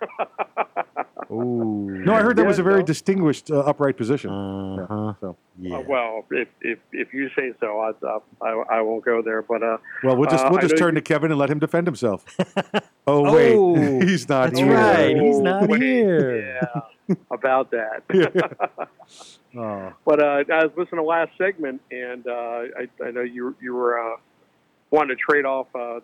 Ooh. 1.32 1.90
No, 2.04 2.14
I 2.14 2.20
heard 2.22 2.36
that 2.36 2.42
Yeah, 2.42 2.48
was 2.48 2.58
a 2.58 2.62
very 2.62 2.80
no. 2.80 2.86
distinguished 2.86 3.50
uh, 3.50 3.60
upright 3.60 3.96
position. 3.96 4.30
Uh-huh. 4.30 5.14
So, 5.20 5.36
Uh, 5.72 5.80
well, 5.88 6.24
if, 6.30 6.48
if 6.60 6.78
if 6.92 7.12
you 7.14 7.28
say 7.36 7.52
so, 7.60 7.80
I, 7.80 7.92
I 8.46 8.50
I 8.78 8.80
won't 8.82 9.04
go 9.04 9.22
there. 9.22 9.42
But 9.42 9.62
uh, 9.62 9.78
well, 10.02 10.16
we'll 10.16 10.28
just 10.30 10.44
uh, 10.44 10.48
we'll 10.50 10.60
just 10.60 10.76
turn 10.76 10.94
you- 10.94 11.00
to 11.00 11.02
Kevin 11.02 11.30
and 11.30 11.38
let 11.38 11.50
him 11.50 11.58
defend 11.58 11.86
himself. 11.86 12.24
oh 13.06 13.32
wait, 13.34 13.54
Oh, 13.54 13.74
he's 14.00 14.28
not 14.28 14.48
that's 14.50 14.58
here. 14.60 14.74
right. 14.74 15.16
He's 15.16 15.40
not 15.40 15.68
wait, 15.68 15.82
here. 15.82 16.60
Yeah, 17.08 17.16
about 17.30 17.70
that. 17.72 18.02
Oh. 19.54 19.92
But 20.06 20.18
uh, 20.22 20.44
I 20.50 20.64
was 20.64 20.70
listening 20.78 21.00
to 21.00 21.02
last 21.02 21.32
segment, 21.36 21.82
and 21.90 22.26
uh, 22.26 22.30
I, 22.32 22.88
I 23.04 23.10
know 23.10 23.20
you 23.20 23.54
you 23.60 23.74
were 23.74 23.98
uh, 24.00 24.16
wanting 24.90 25.14
to 25.14 25.20
trade 25.30 25.44
off 25.44 25.66
uh, 25.74 26.00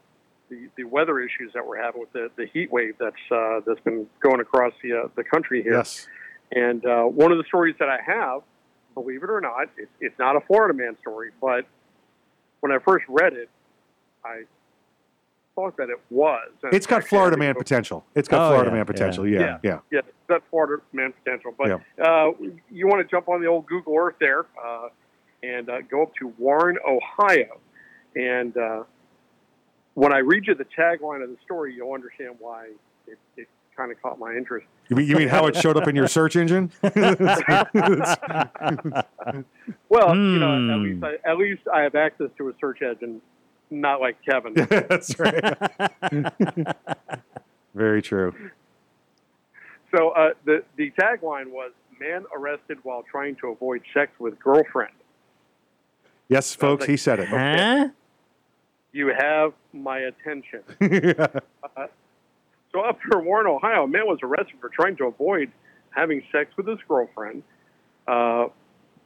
the 0.50 0.68
the 0.76 0.84
weather 0.84 1.20
issues 1.20 1.52
that 1.54 1.66
we're 1.66 1.80
having 1.82 2.00
with 2.00 2.12
the, 2.12 2.30
the 2.36 2.46
heat 2.46 2.70
wave 2.72 2.94
that's 2.98 3.14
uh, 3.30 3.60
that's 3.66 3.80
been 3.80 4.06
going 4.20 4.40
across 4.40 4.72
the 4.82 4.92
uh, 5.04 5.08
the 5.16 5.24
country 5.24 5.62
here. 5.62 5.74
Yes. 5.74 6.06
And 6.52 6.84
uh, 6.86 7.02
one 7.04 7.30
of 7.32 7.38
the 7.38 7.44
stories 7.44 7.74
that 7.78 7.88
I 7.90 7.98
have, 8.06 8.40
believe 8.94 9.22
it 9.22 9.28
or 9.30 9.40
not, 9.40 9.68
it's, 9.76 9.90
it's 10.00 10.18
not 10.18 10.34
a 10.36 10.40
Florida 10.40 10.72
man 10.72 10.96
story, 11.02 11.30
but 11.42 11.66
when 12.60 12.72
I 12.72 12.78
first 12.78 13.04
read 13.08 13.34
it, 13.34 13.50
I 14.24 14.44
thought 15.54 15.76
that 15.76 15.90
it 15.90 16.00
was. 16.08 16.48
And 16.62 16.72
It's 16.72 16.86
got 16.86 17.04
Florida 17.04 17.36
man 17.36 17.52
think- 17.54 17.66
potential. 17.66 18.04
It's 18.14 18.28
got 18.28 18.46
Oh, 18.46 18.48
Florida 18.52 18.70
yeah, 18.70 18.76
man 18.76 18.86
potential. 18.86 19.28
Yeah, 19.28 19.40
yeah. 19.40 19.58
yeah, 19.62 19.78
yeah, 19.90 20.00
that's 20.26 20.42
Florida 20.50 20.82
man 20.94 21.12
potential. 21.22 21.52
But 21.58 21.70
uh, 22.02 22.32
you 22.70 22.86
want 22.86 23.06
to 23.06 23.10
jump 23.10 23.28
on 23.28 23.42
the 23.42 23.46
old 23.46 23.66
Google 23.66 23.94
Earth 23.98 24.16
there 24.20 24.46
uh, 24.64 24.88
and 25.42 25.68
uh, 25.68 25.82
go 25.82 26.02
up 26.02 26.14
to 26.20 26.28
Warren, 26.38 26.78
Ohio, 26.88 27.60
and 28.16 28.56
uh, 28.56 28.84
when 29.98 30.12
I 30.12 30.18
read 30.18 30.46
you 30.46 30.54
the 30.54 30.64
tagline 30.64 31.22
of 31.24 31.28
the 31.30 31.36
story, 31.44 31.74
you'll 31.74 31.92
understand 31.92 32.36
why 32.38 32.68
it, 33.06 33.18
it 33.36 33.48
kind 33.76 33.90
of 33.90 34.00
caught 34.00 34.18
my 34.18 34.32
interest. 34.34 34.66
You 34.88 34.96
mean, 34.96 35.08
you 35.08 35.16
mean 35.16 35.28
how 35.28 35.46
it 35.46 35.56
showed 35.56 35.76
up 35.76 35.88
in 35.88 35.96
your 35.96 36.06
search 36.08 36.36
engine? 36.36 36.70
Well, 39.90 40.14
you 40.16 40.38
know, 40.38 40.56
Hmm. 40.56 40.70
at 40.70 40.78
least 40.78 41.04
I, 41.04 41.30
at 41.30 41.36
least 41.38 41.62
I 41.72 41.80
have 41.82 41.94
access 41.94 42.28
to 42.38 42.48
a 42.48 42.52
search 42.60 42.80
engine, 42.82 43.20
not 43.70 44.00
like 44.00 44.16
Kevin. 44.24 44.54
That's 44.54 45.18
right. 45.18 45.44
Very 47.74 48.00
true. 48.02 48.34
So 49.94 50.10
uh, 50.10 50.30
the 50.44 50.62
the 50.76 50.90
tagline 50.92 51.50
was 51.50 51.72
"Man 52.00 52.24
arrested 52.34 52.78
while 52.82 53.02
trying 53.10 53.36
to 53.36 53.48
avoid 53.48 53.82
sex 53.94 54.12
with 54.18 54.38
girlfriend." 54.38 54.92
Yes, 56.28 56.54
folks, 56.54 56.86
he 56.86 56.96
said 56.96 57.20
it. 57.20 57.28
Huh? 57.28 57.88
You 58.92 59.12
have 59.16 59.52
my 59.72 59.98
attention. 60.00 60.62
Uh, 61.76 61.86
so 62.72 62.80
up 62.80 62.98
in 63.12 63.24
Warren, 63.24 63.46
Ohio, 63.46 63.84
a 63.84 63.88
man 63.88 64.06
was 64.06 64.18
arrested 64.22 64.56
for 64.60 64.68
trying 64.68 64.96
to 64.96 65.04
avoid 65.04 65.50
having 65.90 66.22
sex 66.32 66.50
with 66.56 66.66
his 66.66 66.78
girlfriend, 66.88 67.42
uh, 68.06 68.46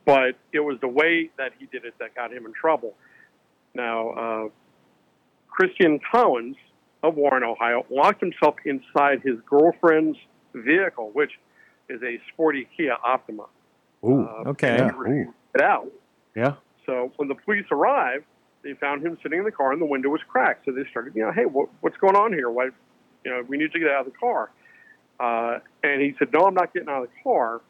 but 0.04 0.36
it 0.52 0.60
was 0.60 0.78
the 0.80 0.88
way 0.88 1.30
that 1.38 1.52
he 1.58 1.66
did 1.66 1.84
it 1.84 1.94
that 1.98 2.14
got 2.14 2.32
him 2.32 2.46
in 2.46 2.52
trouble. 2.52 2.94
Now, 3.74 4.10
uh, 4.10 4.48
Christian 5.48 6.00
Collins 6.10 6.56
of 7.02 7.14
Warren, 7.16 7.42
Ohio, 7.44 7.84
locked 7.90 8.20
himself 8.20 8.56
inside 8.64 9.22
his 9.24 9.36
girlfriend's 9.48 10.18
vehicle, 10.54 11.10
which 11.12 11.32
is 11.88 12.00
a 12.02 12.20
sporty 12.32 12.68
Kia 12.76 12.96
Optima. 13.04 13.46
Ooh, 14.04 14.22
Uh, 14.24 14.50
okay. 14.50 14.82
refused 14.96 15.30
to 15.30 15.58
Get 15.58 15.62
out. 15.66 15.88
Yeah. 16.34 16.54
So 16.86 17.12
when 17.16 17.28
the 17.28 17.34
police 17.36 17.66
arrived, 17.70 18.24
they 18.62 18.74
found 18.74 19.04
him 19.04 19.18
sitting 19.22 19.38
in 19.38 19.44
the 19.44 19.52
car 19.52 19.72
and 19.72 19.80
the 19.80 19.86
window 19.86 20.08
was 20.08 20.20
cracked. 20.28 20.64
So 20.64 20.72
they 20.72 20.82
started, 20.90 21.14
you 21.14 21.22
know, 21.22 21.32
hey, 21.32 21.44
what, 21.44 21.68
what's 21.80 21.96
going 21.96 22.16
on 22.16 22.32
here? 22.32 22.48
Why, 22.50 22.70
you 23.24 23.30
know, 23.30 23.42
we 23.46 23.56
need 23.56 23.72
to 23.72 23.78
get 23.78 23.88
out 23.88 24.06
of 24.06 24.12
the 24.12 24.18
car. 24.18 24.50
Uh, 25.18 25.58
and 25.82 26.00
he 26.00 26.14
said, 26.18 26.32
no, 26.32 26.46
I'm 26.46 26.54
not 26.54 26.72
getting 26.72 26.88
out 26.88 27.04
of 27.04 27.08
the 27.08 27.22
car. 27.22 27.60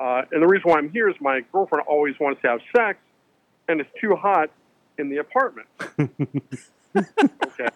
Uh, 0.00 0.22
and 0.30 0.42
the 0.42 0.46
reason 0.46 0.70
why 0.70 0.78
I'm 0.78 0.90
here 0.90 1.08
is 1.08 1.16
my 1.20 1.40
girlfriend 1.52 1.86
always 1.88 2.14
wants 2.20 2.40
to 2.42 2.48
have 2.48 2.60
sex, 2.74 2.98
and 3.68 3.80
it's 3.80 3.90
too 4.00 4.14
hot 4.14 4.50
in 4.96 5.08
the 5.08 5.18
apartment. 5.18 5.66
okay. 6.96 7.68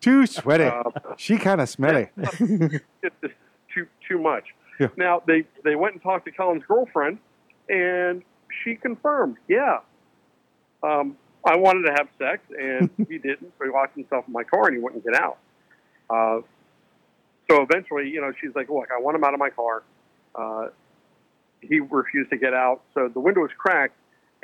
Too 0.00 0.26
sweaty. 0.26 0.64
Uh, 0.64 0.82
she 1.16 1.36
kind 1.36 1.60
of 1.60 1.68
smelly. 1.68 2.08
it's 2.16 3.14
just 3.20 3.34
too 3.74 3.86
too 4.06 4.18
much. 4.18 4.44
Now 4.96 5.22
they 5.26 5.44
they 5.64 5.74
went 5.74 5.94
and 5.94 6.02
talked 6.02 6.24
to 6.26 6.30
Collins' 6.30 6.62
girlfriend, 6.66 7.18
and 7.68 8.22
she 8.62 8.76
confirmed, 8.76 9.36
yeah, 9.48 9.80
um, 10.82 11.16
I 11.44 11.56
wanted 11.56 11.86
to 11.86 11.92
have 11.92 12.08
sex, 12.18 12.42
and 12.58 12.90
he 13.08 13.18
didn't. 13.18 13.52
So 13.58 13.64
he 13.64 13.70
locked 13.70 13.96
himself 13.96 14.24
in 14.26 14.32
my 14.32 14.44
car 14.44 14.66
and 14.66 14.76
he 14.76 14.82
wouldn't 14.82 15.04
get 15.04 15.14
out. 15.14 15.38
Uh, 16.10 16.40
so 17.50 17.62
eventually, 17.62 18.08
you 18.08 18.20
know, 18.20 18.32
she's 18.40 18.54
like, 18.54 18.68
look, 18.68 18.88
I 18.94 19.00
want 19.00 19.16
him 19.16 19.24
out 19.24 19.34
of 19.34 19.40
my 19.40 19.50
car. 19.50 19.82
Uh, 20.34 20.68
he 21.60 21.80
refused 21.80 22.30
to 22.30 22.36
get 22.36 22.54
out, 22.54 22.82
so 22.94 23.08
the 23.08 23.20
window 23.20 23.40
was 23.40 23.50
cracked. 23.56 23.94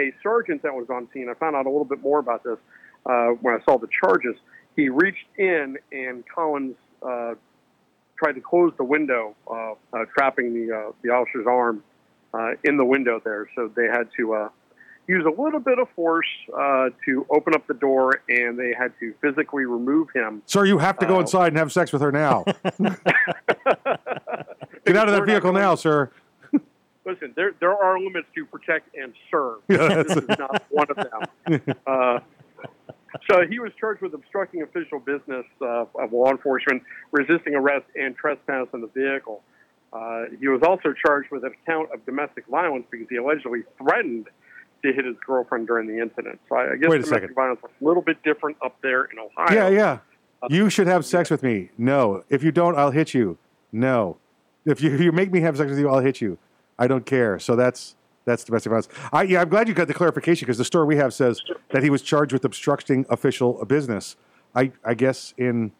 A 0.01 0.13
sergeant 0.23 0.63
that 0.63 0.75
was 0.75 0.91
on 0.91 1.09
scene, 1.13 1.29
I 1.29 1.35
found 1.35 1.55
out 1.55 1.67
a 1.67 1.71
little 1.71 1.85
bit 1.85 2.01
more 2.01 2.19
about 2.19 2.43
this 2.43 2.59
uh, 3.07 3.29
when 3.41 3.55
I 3.55 3.65
saw 3.65 3.79
the 3.79 3.87
charges. 3.87 4.35
He 4.75 4.89
reached 4.89 5.27
in 5.39 5.79
and 5.93 6.25
Collins 6.27 6.75
uh, 7.01 7.35
tried 8.17 8.33
to 8.33 8.41
close 8.41 8.73
the 8.77 8.85
window, 8.85 9.37
uh, 9.49 9.75
uh, 9.93 10.05
trapping 10.17 10.53
the 10.53 10.75
uh, 10.75 10.93
the 11.03 11.11
officer's 11.11 11.47
arm 11.47 11.85
uh, 12.33 12.53
in 12.65 12.77
the 12.77 12.85
window 12.85 13.21
there. 13.25 13.49
So 13.55 13.71
they 13.75 13.87
had 13.87 14.09
to 14.17 14.35
uh, 14.35 14.49
use 15.07 15.25
a 15.27 15.41
little 15.43 15.61
bit 15.61 15.79
of 15.79 15.89
force 15.95 16.27
uh, 16.57 16.89
to 17.05 17.27
open 17.31 17.55
up 17.55 17.67
the 17.67 17.75
door, 17.75 18.23
and 18.29 18.59
they 18.59 18.73
had 18.79 18.93
to 19.01 19.15
physically 19.21 19.65
remove 19.65 20.09
him. 20.15 20.43
Sir, 20.47 20.65
you 20.65 20.79
have 20.79 20.99
to 20.99 21.07
go 21.07 21.17
Uh, 21.17 21.21
inside 21.21 21.49
and 21.49 21.59
have 21.59 21.73
sex 21.73 21.93
with 21.93 22.03
her 22.03 22.13
now. 22.13 22.45
Get 24.85 24.97
out 24.97 25.09
of 25.09 25.15
that 25.15 25.25
vehicle 25.27 25.53
now, 25.53 25.75
sir. 25.75 26.11
Listen, 27.07 27.33
there 27.37 27.53
there 27.61 27.75
are 27.77 27.99
limits 27.99 28.27
to 28.35 28.47
protect 28.47 28.95
and 28.97 29.13
serve. 29.31 29.59
Yeah, 29.69 30.03
this 30.03 30.17
is 30.17 30.29
not 30.39 30.63
one 30.71 30.87
of 30.91 30.97
them. 30.97 31.75
Uh, 31.87 32.21
so 33.31 33.47
he 33.47 33.61
was 33.61 33.71
charged 33.79 34.01
with 34.03 34.13
obstructing 34.15 34.63
official 34.63 34.99
business 34.99 35.45
uh, 35.63 35.85
of 35.95 36.13
law 36.13 36.31
enforcement, 36.31 36.83
resisting 37.13 37.55
arrest, 37.55 37.85
and 37.95 38.17
trespass 38.17 38.67
in 38.75 38.81
the 38.81 38.89
vehicle. 38.89 39.41
Uh, 39.93 40.25
he 40.41 40.49
was 40.49 40.63
also 40.67 40.93
charged 41.07 41.31
with 41.31 41.45
an 41.45 41.53
account 41.63 41.91
of 41.95 42.05
domestic 42.07 42.45
violence 42.49 42.85
because 42.91 43.07
he 43.09 43.17
allegedly 43.17 43.61
threatened 43.79 44.27
to 44.85 44.93
hit 44.93 45.05
his 45.05 45.17
girlfriend 45.27 45.67
during 45.67 45.89
the 45.89 46.01
incident. 46.01 46.39
So 46.49 46.57
I, 46.57 46.73
I 46.73 46.77
guess 46.77 46.89
Wait 46.89 47.01
a 47.01 47.03
domestic 47.05 47.13
second. 47.23 47.35
violence 47.35 47.61
is 47.65 47.71
a 47.81 47.85
little 47.85 48.03
bit 48.03 48.23
different 48.23 48.57
up 48.65 48.77
there 48.83 49.05
in 49.05 49.19
Ohio. 49.19 49.53
Yeah, 49.55 49.69
yeah. 49.69 49.99
Uh, 50.43 50.49
you 50.51 50.71
should 50.71 50.87
have 50.87 51.05
sex 51.05 51.31
with 51.31 51.43
me. 51.43 51.71
No. 51.77 52.23
If 52.29 52.43
you 52.43 52.53
don't, 52.53 52.77
I'll 52.77 52.91
hit 52.93 53.13
you. 53.15 53.39
No. 53.73 54.19
If 54.65 54.81
you, 54.83 54.95
if 54.95 55.01
you 55.01 55.11
make 55.13 55.33
me 55.33 55.41
have 55.41 55.57
sex 55.57 55.71
with 55.71 55.79
you, 55.79 55.89
I'll 55.89 56.01
hit 56.01 56.21
you. 56.21 56.39
I 56.79 56.87
don't 56.87 57.05
care. 57.07 57.39
So 57.39 57.57
that's 57.57 57.97
that's 58.25 58.43
domestic 58.45 58.71
violence. 58.71 58.89
I, 59.13 59.23
yeah, 59.25 59.43
I'm 59.43 59.49
glad 59.51 59.69
you 59.69 59.75
got 59.75 59.87
the 59.89 59.95
clarification 59.95 60.47
because 60.47 60.57
the 60.59 60.65
story 60.65 60.87
we 60.87 60.97
have 60.97 61.13
says 61.13 61.43
that 61.73 61.83
he 61.83 61.91
was 61.91 62.01
charged 62.01 62.33
with 62.33 62.45
obstructing 62.45 63.05
official 63.11 63.63
business. 63.67 64.17
I, 64.55 64.73
I 64.83 64.95
guess 64.95 65.35
in 65.37 65.73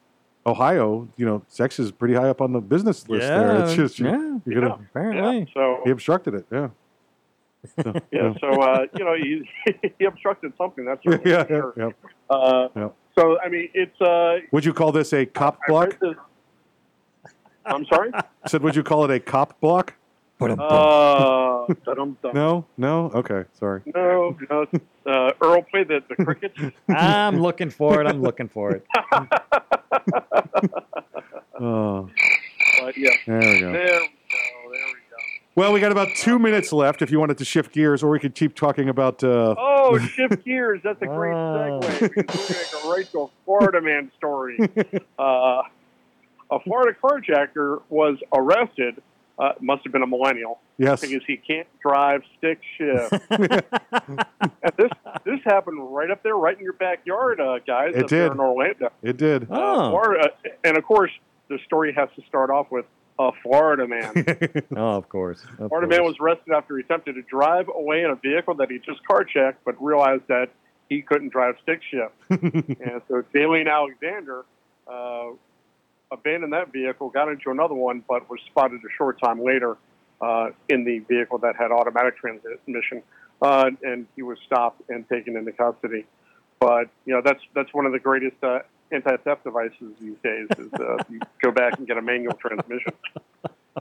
Ohio, 0.47 1.09
you 1.17 1.25
know, 1.25 1.43
sex 1.49 1.79
is 1.79 1.91
pretty 1.91 2.13
high 2.15 2.29
up 2.29 2.43
on 2.43 2.53
the 2.53 2.61
business 2.61 3.09
list 3.09 3.27
there. 3.27 3.63
It's 3.63 3.71
Yeah, 3.71 3.77
just 3.77 3.99
you, 3.99 4.07
yeah, 4.07 4.39
you're 4.45 4.61
gonna, 4.61 4.79
apparently. 4.91 5.49
So 5.55 5.81
he 5.85 5.91
obstructed 5.91 6.35
it. 6.35 6.47
Yeah. 6.53 6.69
So, 7.83 7.93
yeah, 8.13 8.35
so 8.41 8.49
uh, 8.61 8.87
you 8.97 9.05
know 9.05 9.15
he 9.15 9.49
he 9.99 10.05
obstructed 10.05 10.53
something. 10.59 10.85
That's 10.85 11.03
certainly 11.05 11.31
yeah, 11.31 11.45
for 11.45 11.53
yeah, 11.55 11.61
sure. 11.61 11.75
yeah, 11.77 12.37
Uh, 12.37 12.69
yeah. 12.77 12.89
So 13.19 13.39
I 13.41 13.49
mean, 13.49 13.69
it's. 13.75 14.01
Uh, 14.01 14.39
Would 14.53 14.65
you 14.65 14.73
call 14.73 14.93
this 14.93 15.13
a 15.13 15.25
cop 15.27 15.59
I 15.67 15.71
block? 15.71 15.89
read 15.89 15.99
this- 16.01 16.17
I'm 17.67 17.87
sorry. 17.87 18.11
I 18.15 18.49
said, 18.49 18.63
would 18.63 18.77
you 18.77 18.83
call 18.83 19.05
it 19.07 19.11
a 19.11 19.19
cop 19.19 19.59
block? 19.61 19.95
Uh. 20.39 21.65
No, 22.35 22.67
no. 22.77 23.11
Okay, 23.15 23.45
sorry. 23.59 23.81
No, 23.95 24.37
no. 24.51 24.67
Uh, 25.07 25.31
Earl 25.41 25.63
played 25.63 25.89
the, 25.89 26.03
the 26.09 26.23
crickets. 26.23 26.59
I'm 26.91 27.41
looking 27.41 27.71
for 27.71 28.03
it. 28.03 28.07
I'm 28.07 28.21
looking 28.21 28.49
for 28.49 28.73
it. 28.73 28.85
Oh, 31.59 32.11
But 32.81 32.97
yeah. 32.99 33.11
There 33.27 33.39
we 33.39 33.61
go. 33.61 33.73
There 33.73 33.73
we 33.73 33.73
go. 33.73 33.73
There 33.73 34.87
we 34.87 35.01
go. 35.11 35.17
Well, 35.55 35.73
we 35.73 35.81
got 35.81 35.93
about 35.93 36.09
two 36.17 36.39
minutes 36.39 36.73
left. 36.73 37.03
If 37.03 37.11
you 37.11 37.21
wanted 37.21 37.39
to 37.39 37.45
shift 37.45 37.73
gears, 37.73 38.03
or 38.03 38.11
we 38.11 38.19
could 38.19 38.35
keep 38.35 38.55
talking 38.55 38.89
about. 38.89 39.23
Uh, 39.23 39.55
Oh, 39.87 39.99
shift 39.99 40.45
gears. 40.47 40.81
That's 40.83 41.01
a 41.03 41.07
great 41.07 41.35
Ah. 41.35 41.79
segue 41.83 42.15
because 42.15 42.49
we're 42.49 42.55
going 42.55 42.65
to 42.65 42.83
go 42.83 42.93
right 42.97 43.13
to 43.13 43.21
a 43.21 43.27
Florida 43.45 43.81
man 43.83 44.11
story. 44.17 44.59
Uh, 45.19 45.63
a 46.51 46.61
Florida 46.61 46.97
carjacker 47.03 47.83
was 47.89 48.17
arrested. 48.33 49.03
Uh, 49.39 49.53
must 49.61 49.83
have 49.85 49.93
been 49.93 50.03
a 50.03 50.07
millennial. 50.07 50.59
Yes. 50.79 51.01
Because 51.01 51.23
he 51.27 51.37
can't 51.37 51.67
drive 51.81 52.23
stick 52.39 52.61
shift. 52.79 53.11
this 54.77 54.91
this 55.25 55.41
happened 55.45 55.79
right 55.95 56.11
up 56.11 56.23
there, 56.23 56.37
right 56.37 56.57
in 56.57 56.63
your 56.65 56.73
backyard, 56.75 57.41
uh, 57.41 57.59
guys. 57.67 57.93
It 57.95 58.09
did. 58.09 58.33
in 58.33 58.39
Orlando. 58.41 58.91
It 59.03 59.17
did. 59.17 59.51
Uh, 59.51 59.91
Florida, 59.91 60.31
and 60.63 60.77
of 60.77 60.85
course, 60.85 61.11
the 61.49 61.59
story 61.67 61.93
has 61.95 62.09
to 62.17 62.23
start 62.27 62.51
off 62.51 62.71
with 62.71 62.87
a 63.19 63.31
Florida 63.43 63.87
man. 63.87 64.25
Oh, 64.77 64.97
of 64.97 65.09
course. 65.09 65.41
Of 65.59 65.69
Florida 65.69 65.87
course. 65.87 65.89
man 65.89 66.05
was 66.05 66.17
arrested 66.21 66.53
after 66.53 66.77
he 66.77 66.83
attempted 66.83 67.15
to 67.15 67.23
drive 67.23 67.69
away 67.69 68.03
in 68.03 68.11
a 68.11 68.17
vehicle 68.17 68.55
that 68.57 68.71
he 68.71 68.79
just 68.79 69.07
car 69.07 69.25
checked, 69.25 69.65
but 69.65 69.81
realized 69.83 70.25
that 70.29 70.51
he 70.89 71.03
couldn't 71.03 71.31
drive 71.31 71.57
stick 71.63 71.81
shift. 71.91 72.15
and 72.31 73.01
so 73.09 73.23
Daleen 73.35 73.71
Alexander 73.71 74.45
uh, 74.89 75.29
abandoned 76.11 76.53
that 76.53 76.73
vehicle, 76.73 77.11
got 77.11 77.29
into 77.29 77.51
another 77.51 77.75
one, 77.75 78.03
but 78.09 78.29
was 78.29 78.41
spotted 78.47 78.81
a 78.81 78.93
short 78.97 79.21
time 79.21 79.43
later 79.43 79.77
uh, 80.21 80.51
in 80.69 80.85
the 80.85 81.01
vehicle 81.01 81.39
that 81.39 81.57
had 81.57 81.71
automatic 81.71 82.17
transmission, 82.17 83.03
uh, 83.43 83.71
and 83.83 84.07
he 84.17 84.23
was 84.23 84.39
stopped 84.47 84.83
and 84.89 85.09
taken 85.09 85.37
into 85.37 85.53
custody. 85.53 86.07
But 86.61 86.89
you 87.05 87.15
know 87.15 87.21
that's 87.23 87.43
that's 87.55 87.73
one 87.75 87.85
of 87.87 87.93
the 87.93 87.99
greatest 87.99 88.37
uh, 88.43 88.61
anti-theft 88.93 89.45
devices 89.45 89.93
these 90.01 90.17
days. 90.23 90.47
Is 90.59 90.73
uh, 90.75 90.97
you 91.11 91.21
go 91.43 91.51
back 91.51 91.79
and 91.79 91.87
get 91.87 91.97
a 91.97 92.03
manual 92.03 92.35
transmission. 92.35 92.93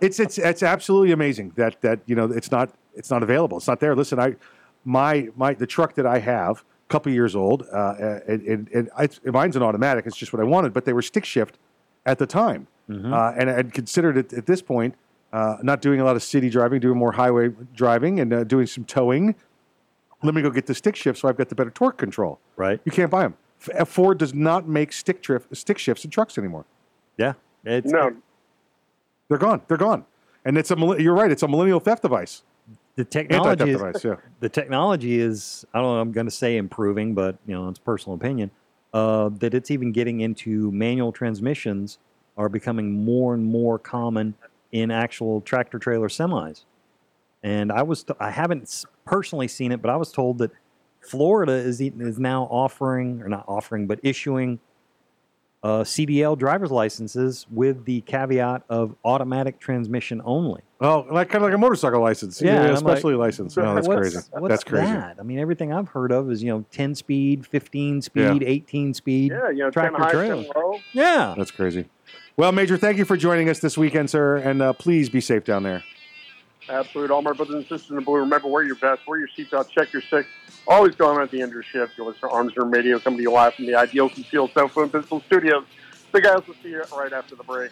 it's 0.01 0.19
it's 0.19 0.38
it's 0.38 0.63
absolutely 0.63 1.11
amazing 1.11 1.53
that 1.55 1.81
that 1.81 1.99
you 2.05 2.15
know 2.15 2.25
it's 2.25 2.51
not 2.51 2.73
it's 2.95 3.09
not 3.09 3.23
available. 3.23 3.57
It's 3.57 3.67
not 3.67 3.80
there. 3.80 3.95
Listen, 3.95 4.19
I 4.19 4.35
my 4.85 5.30
my 5.35 5.53
the 5.53 5.67
truck 5.67 5.95
that 5.95 6.05
I 6.05 6.19
have, 6.19 6.63
a 6.88 6.89
couple 6.89 7.11
years 7.11 7.35
old, 7.35 7.63
uh, 7.71 8.19
and, 8.27 8.41
and, 8.41 8.69
and 8.69 8.89
I, 8.97 9.09
mine's 9.25 9.55
an 9.55 9.63
automatic. 9.63 10.05
It's 10.05 10.17
just 10.17 10.34
what 10.34 10.41
I 10.41 10.45
wanted, 10.45 10.73
but 10.73 10.85
they 10.85 10.93
were 10.93 11.01
stick 11.01 11.25
shift 11.25 11.57
at 12.05 12.19
the 12.19 12.25
time, 12.27 12.67
uh, 12.89 13.34
and 13.38 13.49
I 13.49 13.53
had 13.53 13.73
considered 13.73 14.17
it 14.17 14.34
at 14.34 14.45
this 14.45 14.61
point. 14.61 14.95
Uh, 15.31 15.57
not 15.63 15.81
doing 15.81 15.99
a 15.99 16.03
lot 16.03 16.15
of 16.15 16.21
city 16.21 16.47
driving, 16.47 16.80
doing 16.80 16.97
more 16.97 17.13
highway 17.13 17.49
driving, 17.73 18.19
and 18.19 18.34
uh, 18.34 18.43
doing 18.43 18.67
some 18.67 18.84
towing. 18.84 19.34
Let 20.21 20.35
me 20.35 20.41
go 20.41 20.51
get 20.51 20.67
the 20.67 20.75
stick 20.75 20.95
shift, 20.95 21.19
so 21.19 21.27
I've 21.27 21.38
got 21.38 21.49
the 21.49 21.55
better 21.55 21.71
torque 21.71 21.97
control. 21.97 22.39
Right. 22.55 22.80
You 22.85 22.91
can't 22.91 23.09
buy 23.09 23.23
them. 23.23 23.35
Ford 23.85 24.18
does 24.18 24.34
not 24.34 24.68
make 24.68 24.91
stick 24.91 25.22
drift, 25.22 25.56
stick 25.56 25.77
shifts 25.77 26.03
in 26.03 26.11
trucks 26.11 26.38
anymore. 26.38 26.65
Yeah. 27.18 27.34
It's, 27.64 27.91
no. 27.91 28.15
They're 29.30 29.38
gone. 29.38 29.61
They're 29.68 29.77
gone. 29.77 30.06
And 30.45 30.57
it's 30.57 30.72
a 30.72 30.76
you're 30.99 31.14
right. 31.14 31.31
It's 31.31 31.44
a 31.44 31.48
millennial 31.48 31.80
theft 31.80 32.02
device. 32.02 32.44
The 32.95 33.06
technology, 33.06 33.72
is, 33.72 33.77
device. 33.77 34.03
Yeah. 34.03 34.15
the 34.40 34.49
technology 34.49 35.19
is, 35.19 35.65
I 35.73 35.80
don't 35.80 35.95
know, 35.95 36.02
I'm 36.02 36.11
going 36.11 36.27
to 36.27 36.31
say 36.31 36.57
improving, 36.57 37.15
but 37.15 37.38
you 37.48 37.56
know, 37.56 37.69
it's 37.69 37.80
personal 37.80 38.15
opinion. 38.15 38.52
Uh, 38.94 39.30
that 39.40 39.56
it's 39.56 39.72
even 39.72 39.91
getting 39.91 40.19
into 40.19 40.72
manual 40.72 41.11
transmissions 41.11 41.98
are 42.38 42.49
becoming 42.49 43.03
more 43.03 43.34
and 43.34 43.44
more 43.44 43.80
common 43.80 44.35
in 44.72 44.91
actual 44.91 45.41
tractor 45.41 45.80
trailer 45.80 46.07
semis. 46.07 46.65
And 47.41 47.72
I 47.72 47.81
was, 47.81 48.06
I 48.19 48.30
haven't 48.30 48.85
personally 49.06 49.48
seen 49.48 49.72
it, 49.72 49.81
but 49.81 49.90
I 49.90 49.95
was 49.95 50.11
told 50.11 50.38
that 50.40 50.52
Florida 51.03 51.53
is 51.53 51.80
is 51.81 52.19
now 52.19 52.43
offering, 52.45 53.21
or 53.21 53.30
not 53.30 53.45
offering, 53.47 53.88
but 53.88 53.99
issuing 54.03 54.59
uh, 55.63 55.80
CDL 55.84 56.38
driver's 56.38 56.71
licenses 56.71 57.45
with 57.49 57.85
the 57.85 58.01
caveat 58.01 58.63
of 58.69 58.95
automatic 59.05 59.59
transmission 59.59 60.21
only. 60.25 60.61
Oh, 60.81 61.05
like 61.09 61.30
kind 61.30 61.41
of 61.41 61.47
like 61.49 61.55
a 61.55 61.57
motorcycle 61.57 62.01
license. 62.01 62.41
Yeah, 62.41 62.65
Yeah, 62.65 62.71
especially 62.73 63.13
like, 63.13 63.27
license. 63.27 63.55
No, 63.55 63.73
that's 63.73 63.88
what's- 63.88 63.99
crazy. 64.13 64.27
What's 64.31 64.49
that's 64.51 64.63
crazy. 64.65 64.91
that? 64.91 65.15
I 65.19 65.23
mean, 65.23 65.39
everything 65.39 65.71
I've 65.71 65.88
heard 65.88 66.11
of 66.11 66.30
is 66.30 66.43
you 66.43 66.49
know 66.51 66.65
ten 66.71 66.95
speed, 66.95 67.45
fifteen 67.47 68.01
speed, 68.01 68.41
Yeah. 68.41 68.47
eighteen 68.47 68.93
speed. 68.93 69.31
Yeah, 69.31 69.49
you 69.51 69.59
know, 69.59 69.71
tractor 69.71 69.95
10 69.97 70.01
high, 70.05 70.11
trailer. 70.11 70.43
10 70.43 70.51
low. 70.55 70.80
Yeah, 70.91 71.34
That's 71.38 71.51
crazy. 71.51 71.85
Well, 72.35 72.51
Major, 72.51 72.77
thank 72.77 72.97
you 72.97 73.05
for 73.05 73.15
joining 73.15 73.47
us 73.47 73.59
this 73.59 73.77
weekend, 73.77 74.09
sir, 74.09 74.38
and 74.38 74.61
uh, 74.61 74.73
please 74.73 75.07
be 75.09 75.21
safe 75.21 75.43
down 75.45 75.63
there. 75.63 75.84
Absolute. 76.69 77.11
All 77.11 77.22
my 77.22 77.34
brothers 77.34 77.56
and 77.56 77.64
sisters 77.64 77.90
in 77.90 77.95
the 77.98 78.02
blue, 78.02 78.19
remember, 78.19 78.48
wear 78.48 78.64
your 78.64 78.76
vest, 78.76 79.02
wear 79.07 79.19
your 79.19 79.27
seatbelt, 79.27 79.69
check 79.69 79.91
your 79.91 80.02
six. 80.02 80.27
Always 80.68 80.95
going 80.95 81.22
at 81.22 81.30
the 81.30 81.41
end 81.41 81.49
of 81.49 81.53
your 81.53 81.64
shift. 81.64 81.98
You'll 81.98 82.07
listen 82.07 82.22
to 82.22 82.30
Arms 82.30 82.56
Room 82.56 82.72
Radio 82.72 82.99
coming 82.99 83.18
to 83.18 83.23
you 83.23 83.31
live 83.31 83.53
from 83.53 83.65
the 83.65 83.76
Ideal 83.76 84.10
Concealed 84.10 84.52
Cell 84.53 84.69
Phone 84.69 84.90
Pistol 84.90 85.22
Studios. 85.22 85.65
So, 86.11 86.22
guys, 86.22 86.41
we'll 86.48 86.56
see 86.64 86.69
you 86.69 86.84
right 86.95 87.11
after 87.11 87.35
the 87.35 87.44
break. 87.44 87.72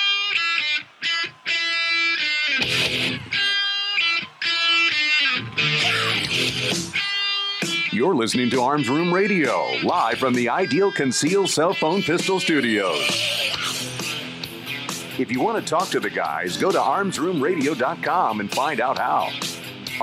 You're 8.01 8.15
listening 8.15 8.49
to 8.49 8.63
Arms 8.63 8.89
Room 8.89 9.13
Radio, 9.13 9.63
live 9.83 10.17
from 10.17 10.33
the 10.33 10.49
Ideal 10.49 10.91
Conceal 10.91 11.45
Cell 11.47 11.71
Phone 11.71 12.01
Pistol 12.01 12.39
Studios. 12.39 12.99
If 15.19 15.31
you 15.31 15.39
want 15.39 15.63
to 15.63 15.69
talk 15.69 15.89
to 15.89 15.99
the 15.99 16.09
guys, 16.09 16.57
go 16.57 16.71
to 16.71 16.79
armsroomradio.com 16.79 18.39
and 18.39 18.51
find 18.51 18.81
out 18.81 18.97
how. 18.97 19.29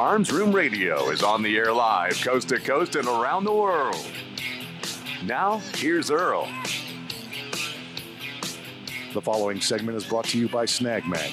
Arms 0.00 0.30
Room 0.30 0.52
Radio 0.52 1.10
is 1.10 1.24
on 1.24 1.42
the 1.42 1.56
air 1.56 1.72
live, 1.72 2.12
coast 2.22 2.50
to 2.50 2.60
coast 2.60 2.94
and 2.94 3.08
around 3.08 3.42
the 3.42 3.52
world. 3.52 4.06
Now, 5.24 5.58
here's 5.74 6.08
Earl. 6.08 6.48
The 9.12 9.22
following 9.22 9.60
segment 9.60 9.96
is 9.96 10.04
brought 10.04 10.26
to 10.26 10.38
you 10.38 10.48
by 10.48 10.66
Snag 10.66 11.04
Mag. 11.04 11.32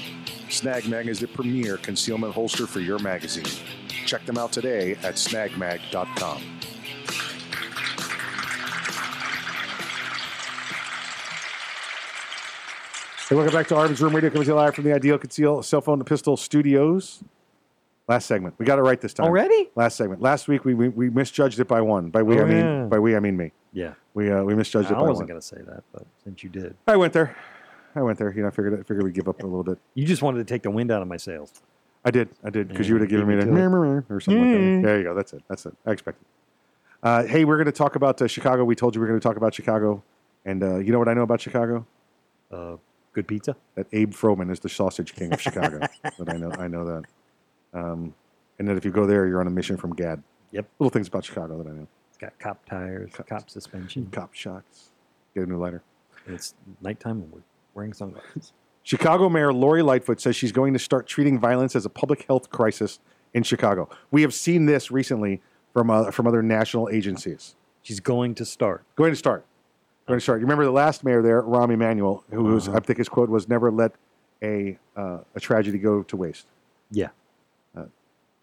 Snag 0.50 0.88
Mag 0.88 1.10
is 1.10 1.20
the 1.20 1.28
premier 1.28 1.78
concealment 1.78 2.34
holster 2.34 2.66
for 2.66 2.80
your 2.80 2.98
magazine. 2.98 3.46
Check 4.06 4.26
them 4.26 4.38
out 4.38 4.52
today 4.52 4.92
at 5.04 5.16
snagmag.com. 5.16 6.42
Hey, 13.30 13.36
welcome 13.36 13.54
back 13.54 13.68
to 13.70 13.76
Arms 13.76 14.00
Room 14.02 14.16
Radio, 14.16 14.30
coming 14.30 14.44
to 14.46 14.52
you 14.52 14.56
live 14.56 14.76
from 14.76 14.84
the 14.84 14.94
Ideal 14.94 15.18
Conceal 15.18 15.64
Cell 15.64 15.82
Phone 15.82 15.98
to 15.98 16.06
Pistol 16.06 16.38
Studios. 16.38 17.24
Last 18.08 18.28
segment. 18.28 18.54
We 18.60 18.68
got 18.68 18.78
it 18.78 18.84
right 18.84 19.02
this 19.02 19.16
time. 19.16 19.26
Already? 19.26 19.72
Last 19.74 19.96
segment. 19.98 20.22
Last 20.22 20.48
week 20.48 20.64
we, 20.64 20.76
we, 20.76 20.90
we 20.90 21.10
misjudged 21.10 21.60
it 21.60 21.68
by 21.68 21.82
one. 21.82 22.12
By 22.12 22.22
we 22.22 22.38
Oh, 22.40 22.44
I 22.44 22.46
mean 22.46 22.58
yeah. 22.58 22.84
by 22.86 23.00
we 23.00 23.16
I 23.16 23.20
mean 23.20 23.36
me. 23.36 23.52
Yeah. 23.74 23.96
We 24.14 24.32
uh, 24.32 24.44
we 24.44 24.54
misjudged 24.54 24.92
it 24.92 24.94
I 24.94 24.98
by 24.98 25.08
wasn't 25.08 25.22
one. 25.22 25.28
going 25.30 25.42
to 25.42 25.46
say 25.48 25.58
that, 25.66 25.84
but 25.92 26.06
since 26.24 26.44
you 26.44 26.50
did, 26.50 26.76
I 26.88 26.98
went 26.98 27.14
there. 27.14 27.36
I 27.96 28.04
went 28.04 28.20
there. 28.20 28.32
You 28.32 28.44
know, 28.44 28.50
I 28.50 28.52
figured 28.52 28.76
I 28.80 28.84
figured 28.84 29.02
we'd 29.04 29.16
give 29.16 29.28
up 29.28 29.42
a 29.42 29.48
little 29.48 29.64
bit. 29.64 29.80
you 29.96 30.06
just 30.06 30.22
wanted 30.22 30.38
to 30.38 30.54
take 30.54 30.62
the 30.62 30.70
wind 30.70 30.92
out 30.92 31.02
of 31.02 31.08
my 31.08 31.18
sails. 31.18 31.52
I 32.06 32.12
did. 32.12 32.30
I 32.44 32.50
did 32.52 32.68
because 32.70 32.86
Yeah, 32.88 32.90
you 32.90 32.94
would 32.96 33.02
have 33.02 33.10
given 33.10 33.28
me 33.28 33.36
the 33.36 33.46
me 33.48 33.62
or 34.10 34.20
something 34.22 34.40
like 34.42 34.60
Mm. 34.60 34.82
that. 34.82 34.88
There 34.88 34.98
you 35.00 35.04
go. 35.04 35.14
That's 35.16 35.34
it. 35.34 35.44
That's 35.50 35.66
it. 35.66 35.76
I 35.86 35.92
expected. 35.92 36.24
Uh, 37.04 37.24
hey, 37.24 37.46
we're 37.46 37.58
going 37.58 37.66
to 37.66 37.72
talk 37.72 37.96
about 37.96 38.22
uh, 38.22 38.28
Chicago. 38.28 38.64
We 38.64 38.76
told 38.76 38.96
you 38.96 39.02
we 39.02 39.06
are 39.06 39.10
going 39.10 39.20
to 39.20 39.24
talk 39.28 39.38
about 39.38 39.54
Chicago, 39.54 40.04
and 40.46 40.64
uh, 40.64 40.78
you 40.78 40.92
know 40.92 41.00
what 41.00 41.08
I 41.10 41.14
know 41.14 41.24
about 41.24 41.42
Chicago? 41.42 41.86
Uh, 42.52 42.78
good 43.14 43.28
pizza. 43.28 43.56
That 43.76 43.88
Abe 43.92 44.12
Froman 44.14 44.52
is 44.52 44.60
the 44.60 44.70
sausage 44.70 45.14
king 45.14 45.34
of 45.34 45.42
Chicago. 45.42 45.80
that 46.04 46.30
I 46.30 46.38
know. 46.38 46.52
I 46.52 46.68
know 46.68 46.86
that. 46.86 47.04
Um, 47.80 48.14
and 48.60 48.68
that 48.68 48.78
if 48.78 48.86
you 48.86 48.92
go 48.92 49.06
there, 49.06 49.28
you're 49.28 49.42
on 49.42 49.48
a 49.48 49.52
mission 49.52 49.76
from 49.78 49.94
Gad. 49.94 50.22
Yep. 50.52 50.68
Little 50.80 50.90
things 50.92 51.08
about 51.08 51.26
Chicago 51.26 51.58
that 51.62 51.68
I 51.70 51.74
know. 51.74 51.88
It's 52.10 52.18
got 52.18 52.38
cop 52.40 52.66
tires, 52.70 53.12
cop 53.28 53.50
suspension. 53.50 54.08
Cop 54.12 54.34
shocks. 54.34 54.92
Get 55.34 55.44
a 55.44 55.50
new 55.50 55.58
lighter. 55.58 55.84
It's 56.28 56.54
nighttime 56.82 57.22
and 57.22 57.32
we're 57.34 57.42
wearing 57.74 57.92
sunglasses. 57.94 58.54
Chicago 58.86 59.30
Mayor 59.30 59.52
Lori 59.52 59.82
Lightfoot 59.82 60.22
says 60.22 60.36
she's 60.36 60.52
going 60.52 60.72
to 60.72 60.80
start 60.80 61.08
treating 61.08 61.40
violence 61.40 61.76
as 61.76 61.86
a 61.86 61.90
public 61.90 62.26
health 62.28 62.52
crisis 62.52 63.00
in 63.34 63.42
Chicago. 63.42 63.90
We 64.12 64.22
have 64.22 64.32
seen 64.32 64.68
this 64.68 64.92
recently 64.92 65.42
from 65.74 65.90
uh, 65.90 66.12
from 66.12 66.28
other 66.28 66.44
national 66.44 66.90
agencies. 66.90 67.56
She's 67.82 68.00
going 68.00 68.36
to 68.36 68.46
start. 68.46 68.84
Going 68.96 69.12
to 69.12 69.18
start. 69.18 69.44
Going 70.08 70.20
to 70.20 70.24
start. 70.24 70.40
You 70.40 70.46
remember 70.46 70.66
the 70.66 70.72
last 70.72 71.04
mayor 71.04 71.24
there, 71.24 71.42
Rahm 71.42 71.74
Emanuel, 71.74 72.24
who 72.30 72.44
was, 72.44 72.70
I 72.70 72.80
think 72.80 73.00
his 73.00 73.10
quote 73.10 73.28
was, 73.28 73.50
"Never 73.50 73.72
let 73.72 73.94
a 74.44 74.78
uh, 74.96 75.20
a 75.34 75.40
tragedy 75.40 75.80
go 75.80 76.04
to 76.04 76.16
waste." 76.16 76.46
Yeah. 76.92 77.10
Uh, 77.76 77.86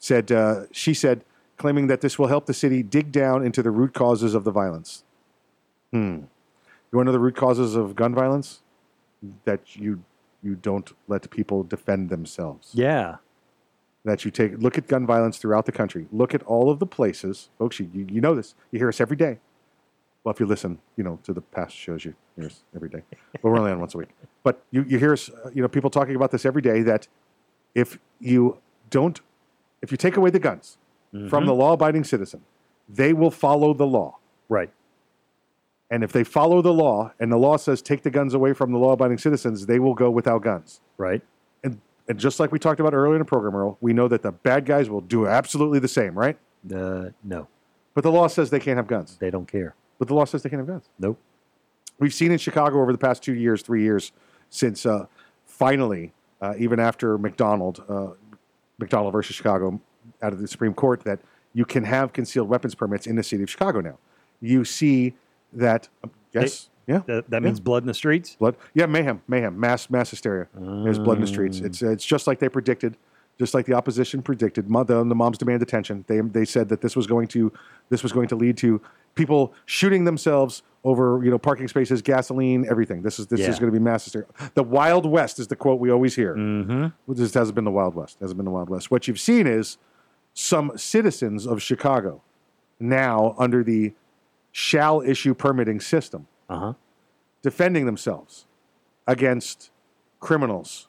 said 0.01 0.33
uh, 0.33 0.65
she 0.73 0.93
said, 0.93 1.25
claiming 1.57 1.87
that 1.87 2.01
this 2.01 2.19
will 2.19 2.27
help 2.27 2.47
the 2.47 2.55
city 2.55 2.83
dig 2.83 3.13
down 3.13 3.47
into 3.47 3.63
the 3.63 3.71
root 3.71 3.95
causes 3.95 4.35
of 4.35 4.43
the 4.43 4.51
violence. 4.51 5.05
Hmm. 5.93 6.23
You 6.91 6.97
want 6.97 7.07
to 7.07 7.11
know 7.11 7.13
the 7.13 7.21
root 7.21 7.37
causes 7.37 7.77
of 7.77 7.95
gun 7.95 8.13
violence? 8.13 8.61
That 9.45 9.77
you 9.77 10.03
you 10.43 10.55
don't 10.57 10.93
let 11.09 11.31
people 11.31 11.63
defend 11.63 12.11
themselves. 12.11 12.71
Yeah. 12.75 13.17
That 14.05 14.25
you 14.25 14.31
take 14.31 14.59
look 14.59 14.77
at 14.77 14.89
gun 14.89 15.07
violence 15.07 15.39
throughout 15.39 15.67
the 15.67 15.73
country. 15.73 16.09
Look 16.11 16.35
at 16.35 16.43
all 16.43 16.71
of 16.71 16.79
the 16.81 16.87
places, 16.87 17.51
folks. 17.59 17.79
You, 17.79 17.89
you, 17.95 18.21
know 18.21 18.35
this. 18.35 18.55
You 18.73 18.79
hear 18.81 18.89
us 18.89 19.01
every 19.01 19.17
day. 19.17 19.39
Well, 20.25 20.33
if 20.35 20.41
you 20.41 20.47
listen, 20.47 20.79
you 20.97 21.05
know 21.05 21.19
to 21.25 21.33
the 21.33 21.41
past 21.41 21.75
shows, 21.75 22.05
you 22.05 22.15
hear 22.37 22.47
us 22.47 22.65
every 22.75 22.89
day. 22.89 23.03
But 23.33 23.45
we're 23.45 23.59
only 23.59 23.71
on 23.71 23.79
once 23.79 23.95
a 23.95 23.99
week. 23.99 24.11
But 24.43 24.63
you, 24.73 24.85
you 24.89 24.99
hear 24.99 25.13
us, 25.13 25.31
uh, 25.31 25.51
you 25.55 25.63
know, 25.63 25.69
people 25.69 25.91
talking 25.91 26.17
about 26.17 26.33
this 26.33 26.45
every 26.45 26.63
day. 26.63 26.83
That 26.83 27.07
if 27.75 27.99
you 28.21 28.59
don't, 28.91 29.21
if 29.83 29.91
you 29.93 29.97
take 29.97 30.17
away 30.17 30.31
the 30.31 30.39
guns 30.41 30.79
from 31.13 31.45
Mhm. 31.45 31.47
the 31.47 31.55
law-abiding 31.55 32.05
citizen, 32.05 32.43
they 32.89 33.13
will 33.13 33.31
follow 33.31 33.73
the 33.75 33.87
law. 33.87 34.19
Right. 34.49 34.71
And 35.93 36.03
if 36.03 36.11
they 36.11 36.25
follow 36.25 36.63
the 36.63 36.73
law, 36.73 37.13
and 37.21 37.31
the 37.31 37.37
law 37.37 37.59
says 37.59 37.83
take 37.83 38.03
the 38.03 38.11
guns 38.11 38.33
away 38.33 38.55
from 38.55 38.73
the 38.73 38.79
law-abiding 38.79 39.19
citizens, 39.19 39.67
they 39.67 39.79
will 39.79 39.93
go 39.93 40.11
without 40.11 40.43
guns. 40.43 40.81
Right. 40.97 41.21
And 41.63 41.83
and 42.09 42.19
just 42.19 42.41
like 42.41 42.51
we 42.51 42.59
talked 42.59 42.81
about 42.81 42.95
earlier 42.95 43.15
in 43.15 43.19
the 43.19 43.27
program, 43.27 43.55
Earl, 43.55 43.77
we 43.83 43.93
know 43.93 44.09
that 44.09 44.23
the 44.23 44.33
bad 44.33 44.65
guys 44.65 44.89
will 44.89 45.03
do 45.03 45.27
absolutely 45.29 45.81
the 45.81 45.89
same, 45.89 46.19
right? 46.19 46.39
Uh, 46.75 47.11
no, 47.23 47.47
But 47.93 48.05
the 48.05 48.11
law 48.11 48.27
says 48.27 48.49
they 48.49 48.59
can't 48.59 48.79
have 48.79 48.87
guns. 48.87 49.19
they 49.21 49.31
don't 49.31 49.47
care. 49.47 49.75
But 49.99 50.09
the 50.09 50.15
law 50.15 50.25
says 50.25 50.43
they 50.43 50.49
can't 50.49 50.61
have 50.61 50.67
guns. 50.67 50.89
Nope. 50.99 51.19
We've 51.99 52.15
seen 52.15 52.33
in 52.33 52.39
Chicago 52.39 52.81
over 52.81 52.91
the 52.91 52.99
past 52.99 53.23
two 53.23 53.35
years, 53.35 53.61
three 53.61 53.83
years, 53.83 54.13
since 54.49 54.87
uh, 54.87 55.07
finally, 55.45 56.15
uh, 56.41 56.55
even 56.59 56.81
after 56.81 57.19
McDonald, 57.19 57.85
uh, 57.87 58.13
McDonald 58.79 59.13
versus 59.13 59.37
Chicago, 59.37 59.79
out 60.23 60.33
of 60.33 60.41
the 60.41 60.49
Supreme 60.49 60.73
Court, 60.73 61.05
that 61.05 61.21
you 61.53 61.67
can 61.67 61.85
have 61.85 62.15
concealed 62.15 62.49
weapons 62.49 62.75
permits 62.75 63.07
in 63.07 63.17
the 63.17 63.23
city 63.23 63.43
of 63.43 63.51
Chicago 63.51 63.81
now. 63.81 63.99
You 64.41 64.65
see 64.65 65.15
that, 65.55 65.89
yes, 66.33 66.69
yeah, 66.87 67.03
That, 67.07 67.31
that 67.31 67.43
Yeah. 67.43 67.47
means 67.47 67.61
blood 67.61 67.83
in 67.83 67.87
the 67.87 67.95
streets. 67.95 68.37
blood, 68.37 68.57
yeah, 68.75 68.87
mayhem, 68.87 69.23
mayhem, 69.29 69.59
mass, 69.59 69.89
mass 69.91 70.11
hysteria. 70.11 70.49
There's 70.55 70.99
blood 70.99 71.17
in 71.19 71.21
the 71.23 71.27
streets. 71.27 71.61
Mm. 71.61 71.67
It's 71.67 71.83
it's 71.83 72.05
just 72.05 72.27
like 72.27 72.39
they 72.41 72.49
predicted, 72.49 72.97
just 73.39 73.55
like 73.55 73.67
the 73.67 73.75
opposition 73.75 74.23
predicted. 74.23 74.69
The, 74.69 74.85
the 74.85 75.15
moms 75.15 75.39
demand 75.39 75.63
attention. 75.63 76.05
They 76.09 76.21
they 76.21 76.45
said 76.45 76.69
that 76.71 76.81
this 76.81 76.97
was 76.97 77.07
going 77.07 77.29
to 77.29 77.53
this 77.89 78.03
was 78.03 78.13
going 78.13 78.29
to 78.29 78.37
lead 78.37 78.57
to 78.59 78.81
people 79.15 79.53
shooting 79.67 80.05
themselves 80.05 80.63
over 80.85 81.21
you 81.23 81.31
know 81.31 81.39
parking 81.39 81.69
spaces, 81.69 82.03
gasoline, 82.03 82.67
everything. 82.69 83.03
This 83.03 83.19
is 83.21 83.29
this 83.29 83.41
Yeah. 83.41 83.51
is 83.51 83.59
going 83.61 83.71
to 83.73 83.79
be 83.79 83.83
mass 83.83 84.05
hysteria. 84.05 84.27
The 84.55 84.65
Wild 84.65 85.07
West 85.07 85.39
is 85.39 85.47
the 85.47 85.55
quote 85.57 85.79
we 85.79 85.91
always 85.91 86.17
hear. 86.17 86.35
Mm-hmm. 86.35 87.13
This 87.13 87.33
hasn't 87.35 87.55
been 87.55 87.65
the 87.65 87.71
Wild 87.71 87.95
West. 87.95 88.19
Hasn't 88.21 88.37
been 88.39 88.45
the 88.47 88.51
Wild 88.51 88.69
West. 88.71 88.91
What 88.91 89.07
you've 89.07 89.21
seen 89.21 89.47
is 89.47 89.79
some 90.35 90.73
citizens 90.77 91.47
of 91.47 91.63
Chicago 91.63 92.23
now 92.81 93.35
under 93.39 93.63
the 93.63 93.93
shall 94.53 95.01
issue 95.01 95.35
permitting 95.35 95.81
system 95.81 96.27
Uh-huh. 96.49 96.75
defending 97.43 97.87
themselves 97.87 98.47
against 99.07 99.71
criminals 100.21 100.89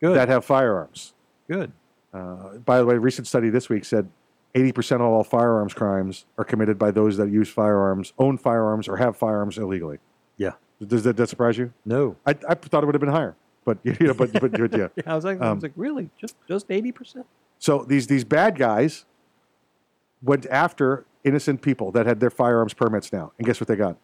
Good. 0.00 0.16
that 0.16 0.28
have 0.28 0.44
firearms. 0.44 1.14
Good. 1.48 1.72
Uh, 2.12 2.58
by 2.58 2.78
the 2.78 2.86
way, 2.86 2.96
a 2.96 3.00
recent 3.00 3.26
study 3.26 3.48
this 3.50 3.68
week 3.68 3.84
said 3.84 4.08
80% 4.54 4.96
of 4.96 5.02
all 5.02 5.22
firearms 5.24 5.72
crimes 5.74 6.26
are 6.36 6.44
committed 6.44 6.76
by 6.78 6.90
those 6.90 7.16
that 7.18 7.30
use 7.30 7.48
firearms, 7.48 8.12
own 8.18 8.36
firearms, 8.36 8.88
or 8.88 8.96
have 8.96 9.16
firearms 9.16 9.56
illegally. 9.58 9.98
Yeah. 10.36 10.52
Does 10.84 11.04
that, 11.04 11.16
that 11.16 11.28
surprise 11.28 11.56
you? 11.56 11.72
No. 11.84 12.16
I, 12.26 12.30
I 12.48 12.54
thought 12.54 12.82
it 12.82 12.86
would 12.86 12.94
have 12.94 13.00
been 13.00 13.10
higher, 13.10 13.36
but 13.64 13.78
you 13.84 13.94
know, 14.00 14.14
but, 14.14 14.32
but, 14.32 14.50
but 14.52 14.76
yeah. 14.76 14.88
I 15.06 15.14
was 15.14 15.24
like, 15.24 15.40
I 15.40 15.48
Um, 15.48 15.56
was 15.58 15.62
like, 15.62 15.72
really? 15.76 16.10
Just 16.20 16.34
just 16.48 16.66
eighty 16.70 16.90
percent? 16.90 17.26
So 17.58 17.84
these 17.86 18.06
these 18.08 18.24
bad 18.24 18.58
guys 18.58 19.04
went 20.22 20.46
after 20.46 21.04
innocent 21.24 21.62
people 21.62 21.90
that 21.92 22.06
had 22.06 22.20
their 22.20 22.30
firearms 22.30 22.74
permits 22.74 23.12
now, 23.12 23.32
and 23.38 23.46
guess 23.46 23.60
what 23.60 23.68
they 23.68 23.76
got? 23.76 23.96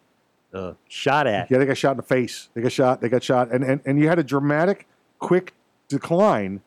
Uh, 0.53 0.73
shot 0.87 1.27
at. 1.27 1.51
Yeah, 1.51 1.57
they 1.57 1.65
got 1.65 1.77
shot 1.77 1.91
in 1.91 1.97
the 1.97 2.03
face. 2.03 2.49
They 2.53 2.61
got 2.61 2.71
shot. 2.71 3.01
They 3.01 3.09
got 3.09 3.23
shot, 3.23 3.51
and 3.51 3.63
and, 3.63 3.81
and 3.85 3.99
you 3.99 4.07
had 4.07 4.19
a 4.19 4.23
dramatic, 4.23 4.87
quick 5.19 5.53
decline 5.87 6.61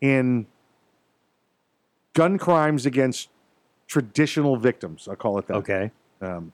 in 0.00 0.46
gun 2.14 2.38
crimes 2.38 2.86
against 2.86 3.28
traditional 3.86 4.56
victims. 4.56 5.08
I 5.08 5.14
call 5.14 5.38
it 5.38 5.46
that. 5.48 5.54
Okay. 5.56 5.90
Um, 6.20 6.52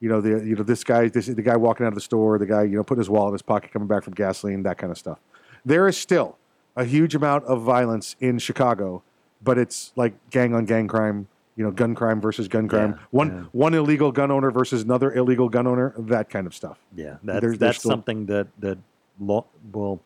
you 0.00 0.08
know 0.08 0.20
the 0.20 0.46
you 0.46 0.54
know 0.54 0.62
this 0.62 0.84
guy 0.84 1.08
this 1.08 1.26
the 1.26 1.42
guy 1.42 1.56
walking 1.56 1.84
out 1.84 1.88
of 1.88 1.94
the 1.94 2.00
store, 2.00 2.38
the 2.38 2.46
guy 2.46 2.62
you 2.62 2.76
know 2.76 2.84
putting 2.84 3.00
his 3.00 3.10
wallet 3.10 3.28
in 3.28 3.34
his 3.34 3.42
pocket, 3.42 3.72
coming 3.72 3.88
back 3.88 4.04
from 4.04 4.14
gasoline, 4.14 4.62
that 4.62 4.78
kind 4.78 4.90
of 4.90 4.98
stuff. 4.98 5.18
There 5.64 5.88
is 5.88 5.96
still 5.96 6.38
a 6.76 6.84
huge 6.84 7.14
amount 7.14 7.44
of 7.44 7.62
violence 7.62 8.14
in 8.20 8.38
Chicago, 8.38 9.02
but 9.42 9.58
it's 9.58 9.92
like 9.96 10.14
gang 10.30 10.54
on 10.54 10.64
gang 10.64 10.86
crime. 10.86 11.26
You 11.58 11.64
know, 11.64 11.72
gun 11.72 11.94
crime 11.96 12.20
versus 12.20 12.46
gun 12.46 12.68
crime. 12.68 12.92
Yeah, 12.96 13.04
one 13.10 13.28
yeah. 13.28 13.42
one 13.50 13.74
illegal 13.74 14.12
gun 14.12 14.30
owner 14.30 14.52
versus 14.52 14.82
another 14.82 15.12
illegal 15.12 15.48
gun 15.48 15.66
owner. 15.66 15.92
That 15.98 16.30
kind 16.30 16.46
of 16.46 16.54
stuff. 16.54 16.78
Yeah, 16.94 17.16
that's 17.24 17.40
there's 17.40 17.58
that's 17.58 17.78
still- 17.78 17.90
something 17.90 18.26
that 18.26 18.46
that 18.60 18.78
law, 19.18 19.44
well, 19.72 20.00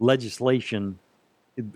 legislation 0.00 0.98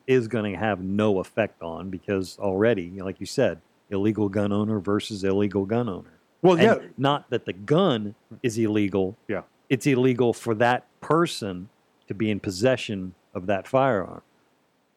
is 0.06 0.26
going 0.26 0.52
to 0.52 0.58
have 0.58 0.80
no 0.80 1.20
effect 1.20 1.62
on 1.62 1.90
because 1.90 2.38
already, 2.40 2.84
you 2.84 2.90
know, 2.98 3.04
like 3.04 3.20
you 3.20 3.26
said, 3.26 3.60
illegal 3.90 4.28
gun 4.28 4.52
owner 4.52 4.80
versus 4.80 5.22
illegal 5.22 5.64
gun 5.64 5.88
owner. 5.88 6.10
Well, 6.42 6.54
And 6.54 6.62
yeah. 6.62 6.88
not 6.96 7.30
that 7.30 7.44
the 7.44 7.52
gun 7.52 8.14
is 8.42 8.58
illegal. 8.58 9.16
Yeah. 9.28 9.42
it's 9.68 9.86
illegal 9.86 10.32
for 10.32 10.54
that 10.56 10.86
person 11.00 11.68
to 12.08 12.14
be 12.14 12.30
in 12.30 12.40
possession 12.40 13.14
of 13.34 13.46
that 13.46 13.68
firearm. 13.68 14.22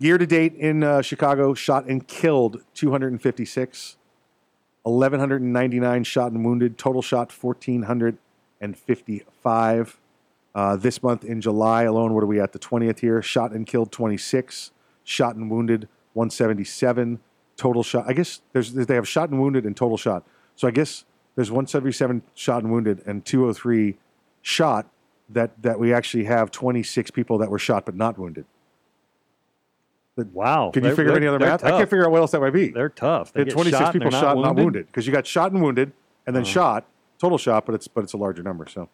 Year 0.02 0.18
to 0.18 0.26
date 0.26 0.56
in 0.56 0.84
uh, 0.84 1.04
Chicago, 1.04 1.54
shot 1.54 1.86
and 1.86 2.08
killed 2.08 2.64
256, 2.74 3.98
1,199 4.82 6.04
shot 6.06 6.32
and 6.32 6.44
wounded, 6.44 6.80
total 6.80 7.04
shot 7.04 7.32
1,455. 7.32 10.00
Uh, 10.56 10.76
this 10.76 11.04
month 11.04 11.24
in 11.24 11.40
July 11.40 11.84
alone, 11.84 12.16
what 12.16 12.24
are 12.24 12.26
we 12.26 12.40
at? 12.40 12.52
The 12.52 12.58
20th 12.58 13.02
here, 13.02 13.22
shot 13.22 13.52
and 13.52 13.68
killed 13.68 13.92
26, 13.92 14.72
shot 15.04 15.36
and 15.36 15.52
wounded 15.52 15.88
177, 16.14 17.20
total 17.56 17.84
shot. 17.84 18.06
I 18.08 18.14
guess 18.14 18.42
there's 18.54 18.74
they 18.74 18.96
have 18.96 19.08
shot 19.08 19.30
and 19.30 19.40
wounded 19.40 19.68
and 19.68 19.78
total 19.78 19.98
shot. 19.98 20.26
So 20.56 20.68
I 20.68 20.72
guess 20.72 21.06
there's 21.36 21.52
177 21.52 22.24
shot 22.34 22.64
and 22.64 22.72
wounded 22.72 23.04
and 23.06 23.24
203 23.24 23.98
shot 24.42 24.88
that, 25.30 25.62
that 25.62 25.80
we 25.80 25.94
actually 25.94 26.24
have 26.24 26.50
26 26.50 27.12
people 27.12 27.38
that 27.38 27.52
were 27.52 27.60
shot 27.60 27.86
but 27.86 27.94
not 27.94 28.18
wounded. 28.18 28.46
Wow. 30.18 30.72
Can 30.74 30.84
you 30.84 30.96
figure 30.96 31.16
any 31.16 31.28
other 31.28 31.40
math? 31.40 31.64
I 31.64 31.72
can't 31.72 31.90
figure 31.90 32.06
out 32.06 32.12
what 32.12 32.20
else 32.20 32.32
that 32.32 32.42
might 32.42 32.52
be. 32.52 32.70
They're 32.70 32.90
tough. 32.90 33.34
They 33.34 33.44
They 33.44 33.50
had 33.50 33.54
26 33.56 33.80
shot 33.80 33.94
people 33.94 34.12
shot, 34.12 34.22
not 34.22 34.36
not 34.36 34.44
wounded? 34.56 34.64
wounded, 34.64 34.88
because 34.88 35.08
you 35.08 35.14
got 35.14 35.26
shot 35.26 35.52
and 35.52 35.62
wounded, 35.62 35.94
and 36.28 36.36
then 36.36 36.44
Uh-huh. 36.44 36.52
shot, 36.52 36.86
total 37.20 37.38
shot, 37.38 37.66
but 37.66 37.76
it's 37.76 37.88
but 37.88 38.04
it's 38.04 38.14
a 38.14 38.18
larger 38.18 38.44
number. 38.44 38.68
So 38.68 38.90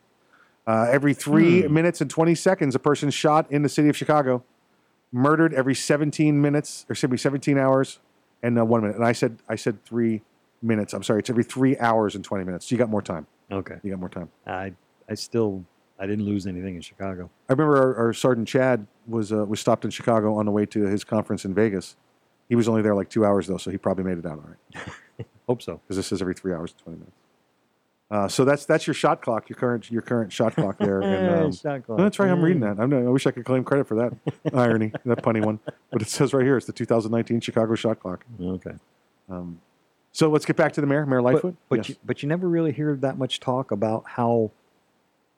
uh, 0.68 0.88
every 0.89 1.14
three 1.14 1.64
Hmm. 1.64 1.73
minutes 1.73 2.02
and 2.02 2.10
20 2.10 2.35
seconds, 2.35 2.76
a 2.76 2.80
person 2.80 3.10
shot 3.10 3.49
in 3.52 3.61
the 3.64 3.69
city 3.69 3.89
of 3.89 3.98
Chicago, 3.98 4.44
murdered 5.11 5.53
every 5.53 5.73
17 5.76 6.39
minutes, 6.41 6.85
or 6.89 6.94
excuse 6.94 7.10
me, 7.11 7.18
17 7.18 7.57
hours 7.57 7.99
and 8.44 8.60
uh, 8.60 8.65
one 8.65 8.81
minute. 8.81 8.95
And 8.98 9.06
I 9.06 9.11
said 9.14 9.38
I 9.49 9.56
said 9.56 9.84
three 9.85 10.22
minutes. 10.61 10.94
I'm 10.94 11.03
sorry, 11.03 11.19
it's 11.19 11.30
every 11.30 11.44
three 11.44 11.77
hours 11.80 12.15
and 12.15 12.23
20 12.23 12.44
minutes. 12.44 12.68
So 12.69 12.76
you 12.76 12.80
got 12.80 12.89
more 12.89 13.02
time. 13.02 13.26
Okay. 13.52 13.77
You 13.84 13.89
got 13.91 13.99
more 13.99 14.10
time. 14.10 14.30
I 14.45 14.73
I 15.10 15.15
still 15.15 15.64
I 15.99 16.06
didn't 16.06 16.26
lose 16.26 16.45
anything 16.45 16.76
in 16.76 16.82
Chicago. 16.82 17.30
I 17.49 17.53
remember 17.53 17.78
our, 17.78 17.95
our 18.07 18.14
sergeant 18.14 18.48
Chad 18.48 18.86
was 19.07 19.32
uh, 19.34 19.45
was 19.45 19.60
stopped 19.60 19.84
in 19.86 19.91
Chicago 19.91 20.36
on 20.36 20.45
the 20.45 20.52
way 20.52 20.65
to 20.68 20.84
his 20.84 21.03
conference 21.03 21.44
in 21.45 21.53
Vegas. 21.53 21.95
He 22.49 22.56
was 22.56 22.68
only 22.68 22.82
there 22.82 22.95
like 22.95 23.10
two 23.10 23.26
hours 23.26 23.48
though, 23.48 23.57
so 23.57 23.72
he 23.72 23.78
probably 23.78 24.03
made 24.03 24.18
it 24.18 24.26
out 24.26 24.40
all 24.40 24.49
right. 24.49 25.26
Hope 25.48 25.61
so. 25.61 25.82
Because 25.84 25.98
this 25.98 26.11
is 26.11 26.22
every 26.22 26.34
three 26.34 26.53
hours 26.53 26.72
and 26.72 26.80
twenty 26.84 26.98
minutes. 26.99 27.15
Uh, 28.10 28.28
so 28.28 28.45
that's 28.45 28.65
that's 28.65 28.88
your 28.88 28.94
shot 28.94 29.22
clock, 29.22 29.49
your 29.49 29.57
current 29.57 29.90
your 29.91 30.02
current 30.02 30.32
shot 30.32 30.56
clock 30.56 30.78
there. 30.78 31.02
And, 31.03 31.45
um, 31.45 31.52
Shot 31.52 31.86
clock. 31.86 31.98
no, 31.98 32.03
that's 32.06 32.19
right. 32.19 32.30
I'm 32.30 32.41
reading 32.41 32.61
Mm. 32.61 32.78
that. 32.78 32.82
I'm, 32.84 32.94
I 32.94 33.10
wish 33.10 33.26
I 33.28 33.32
could 33.32 33.44
claim 33.44 33.64
credit 33.65 33.88
for 33.88 33.95
that 33.95 34.14
irony, 34.53 34.94
that 35.06 35.22
punny 35.24 35.44
one. 35.44 35.60
But 35.91 36.02
it 36.02 36.07
says 36.07 36.34
right 36.34 36.45
here, 36.45 36.56
it's 36.57 36.68
the 36.68 36.74
2019 36.74 37.41
Chicago 37.41 37.76
shot 37.76 37.99
clock. 37.99 38.24
Okay. 38.40 38.72
Um, 39.30 39.60
so 40.14 40.30
let's 40.30 40.45
get 40.45 40.56
back 40.56 40.72
to 40.74 40.82
the 40.82 40.88
mayor, 40.88 41.06
Mayor 41.06 41.22
But, 41.22 41.34
Lightfoot. 41.34 41.56
but, 41.69 41.76
Yes. 41.80 41.90
you, 41.90 41.95
but 42.06 42.24
you 42.24 42.30
never 42.30 42.48
really 42.48 42.72
hear 42.72 42.95
that 42.95 43.18
much 43.18 43.40
talk 43.41 43.72
about 43.72 44.03
how 44.07 44.52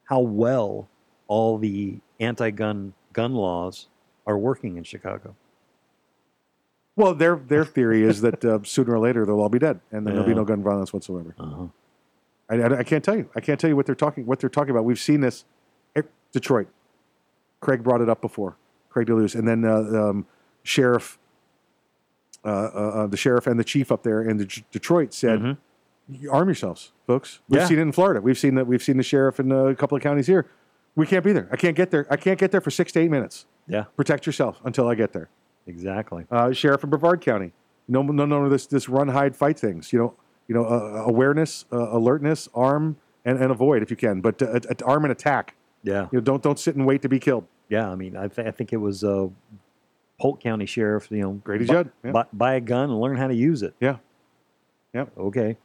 how 0.09 0.19
well 0.19 0.89
all 1.27 1.59
the 1.59 1.99
anti-gun 2.19 2.93
gun 3.13 3.33
laws 3.33 3.87
are 4.25 4.37
working 4.37 4.75
in 4.75 4.83
Chicago. 4.83 5.35
Well, 6.95 7.13
their 7.13 7.35
their 7.35 7.63
theory 7.75 8.03
is 8.03 8.21
that 8.21 8.43
uh, 8.43 8.59
sooner 8.63 8.95
or 8.95 8.99
later 8.99 9.25
they'll 9.25 9.39
all 9.39 9.49
be 9.49 9.59
dead, 9.59 9.79
and 9.91 10.05
then 10.05 10.15
there'll 10.15 10.27
be 10.27 10.35
no 10.35 10.45
gun 10.45 10.63
violence 10.63 10.91
whatsoever. 10.91 11.35
Uh-huh. 11.39 11.67
I, 12.49 12.55
I, 12.55 12.79
I 12.79 12.83
can't 12.83 13.03
tell 13.03 13.15
you. 13.15 13.29
I 13.35 13.39
can't 13.39 13.59
tell 13.59 13.69
you 13.69 13.75
what 13.75 13.85
they're 13.85 13.95
talking 13.95 14.25
what 14.25 14.39
they're 14.39 14.49
talking 14.49 14.71
about. 14.71 14.83
We've 14.83 14.99
seen 14.99 15.21
this. 15.21 15.45
Detroit. 16.31 16.67
Craig 17.59 17.83
brought 17.83 18.01
it 18.01 18.09
up 18.09 18.21
before. 18.21 18.55
Craig 18.89 19.07
DeLuz, 19.07 19.35
and 19.35 19.47
then 19.47 19.65
uh, 19.65 20.09
um, 20.09 20.27
Sheriff, 20.63 21.17
uh, 22.45 22.47
uh, 22.47 22.51
uh, 22.53 23.07
the 23.07 23.17
sheriff 23.17 23.47
and 23.47 23.59
the 23.59 23.63
chief 23.63 23.91
up 23.91 24.03
there 24.03 24.21
in 24.21 24.37
the 24.37 24.63
Detroit 24.71 25.13
said, 25.13 25.41
"You 25.41 25.57
"Arm 26.31 26.47
yourselves, 26.47 26.91
folks." 27.07 27.39
We've. 27.49 27.61
Yeah. 27.61 27.67
seen 27.67 27.79
it 27.79 27.83
in 27.83 27.91
Florida. 27.91 28.21
We've 28.21 28.37
seen 28.37 28.55
that. 28.55 28.67
We've 28.67 28.83
seen 28.83 28.97
the 28.97 29.03
sheriff 29.03 29.39
in 29.39 29.51
a 29.51 29.75
couple 29.75 29.95
of 29.97 30.01
counties 30.03 30.27
here. 30.27 30.47
We 30.95 31.05
can't 31.07 31.23
be 31.23 31.31
there. 31.33 31.47
I 31.51 31.55
can't 31.55 31.75
get 31.75 31.91
there. 31.91 32.07
I 32.09 32.17
can't 32.17 32.39
get 32.39 32.51
there 32.51 32.61
for 32.61 32.71
six 32.71 32.91
to 32.93 32.99
eight 32.99 33.09
minutes. 33.11 33.45
Yeah. 33.67 33.85
Protect 33.95 34.25
yourself 34.25 34.59
until 34.65 34.87
I 34.87 34.95
get 34.95 35.13
there 35.13 35.29
Exactly. 35.67 36.25
uh, 36.31 36.51
sheriff 36.51 36.83
in 36.83 36.89
Brevard 36.89 37.21
County. 37.21 37.53
No, 37.87 38.01
no, 38.01 38.25
no, 38.25 38.49
this 38.49 38.65
this 38.67 38.89
run, 38.89 39.07
hide, 39.09 39.35
fight 39.35 39.57
things. 39.59 39.93
You 39.93 39.99
know, 39.99 40.13
you 40.47 40.55
know, 40.55 40.65
uh, 40.65 41.03
awareness, 41.07 41.65
uh, 41.71 41.89
alertness, 41.95 42.49
arm, 42.53 42.97
and, 43.25 43.37
and 43.39 43.51
avoid 43.51 43.81
if 43.83 43.91
you 43.91 43.97
can. 43.97 44.21
But 44.21 44.41
uh, 44.41 44.59
arm 44.85 45.05
and 45.05 45.11
attack. 45.11 45.55
Yeah. 45.83 46.07
You 46.11 46.17
know, 46.17 46.21
don't 46.21 46.43
don't 46.43 46.59
sit 46.59 46.75
and 46.75 46.85
wait 46.85 47.01
to 47.03 47.09
be 47.09 47.19
killed. 47.19 47.45
Yeah, 47.69 47.89
I 47.89 47.95
mean, 47.95 48.17
I, 48.17 48.27
th- 48.27 48.47
I 48.47 48.51
think 48.51 48.73
it 48.73 48.77
was 48.77 49.03
uh, 49.03 49.27
Polk 50.19 50.41
County 50.41 50.65
Sheriff. 50.65 51.09
You 51.11 51.21
know, 51.21 51.31
Grady 51.33 51.65
bu- 51.65 51.73
Judd, 51.73 51.91
yeah. 52.03 52.11
bu- 52.11 52.23
buy 52.33 52.55
a 52.55 52.59
gun 52.61 52.89
and 52.89 52.99
learn 52.99 53.15
how 53.15 53.27
to 53.27 53.35
use 53.35 53.61
it. 53.61 53.75
Yeah. 53.79 53.97
Yep. 54.93 55.11
Okay. 55.17 55.57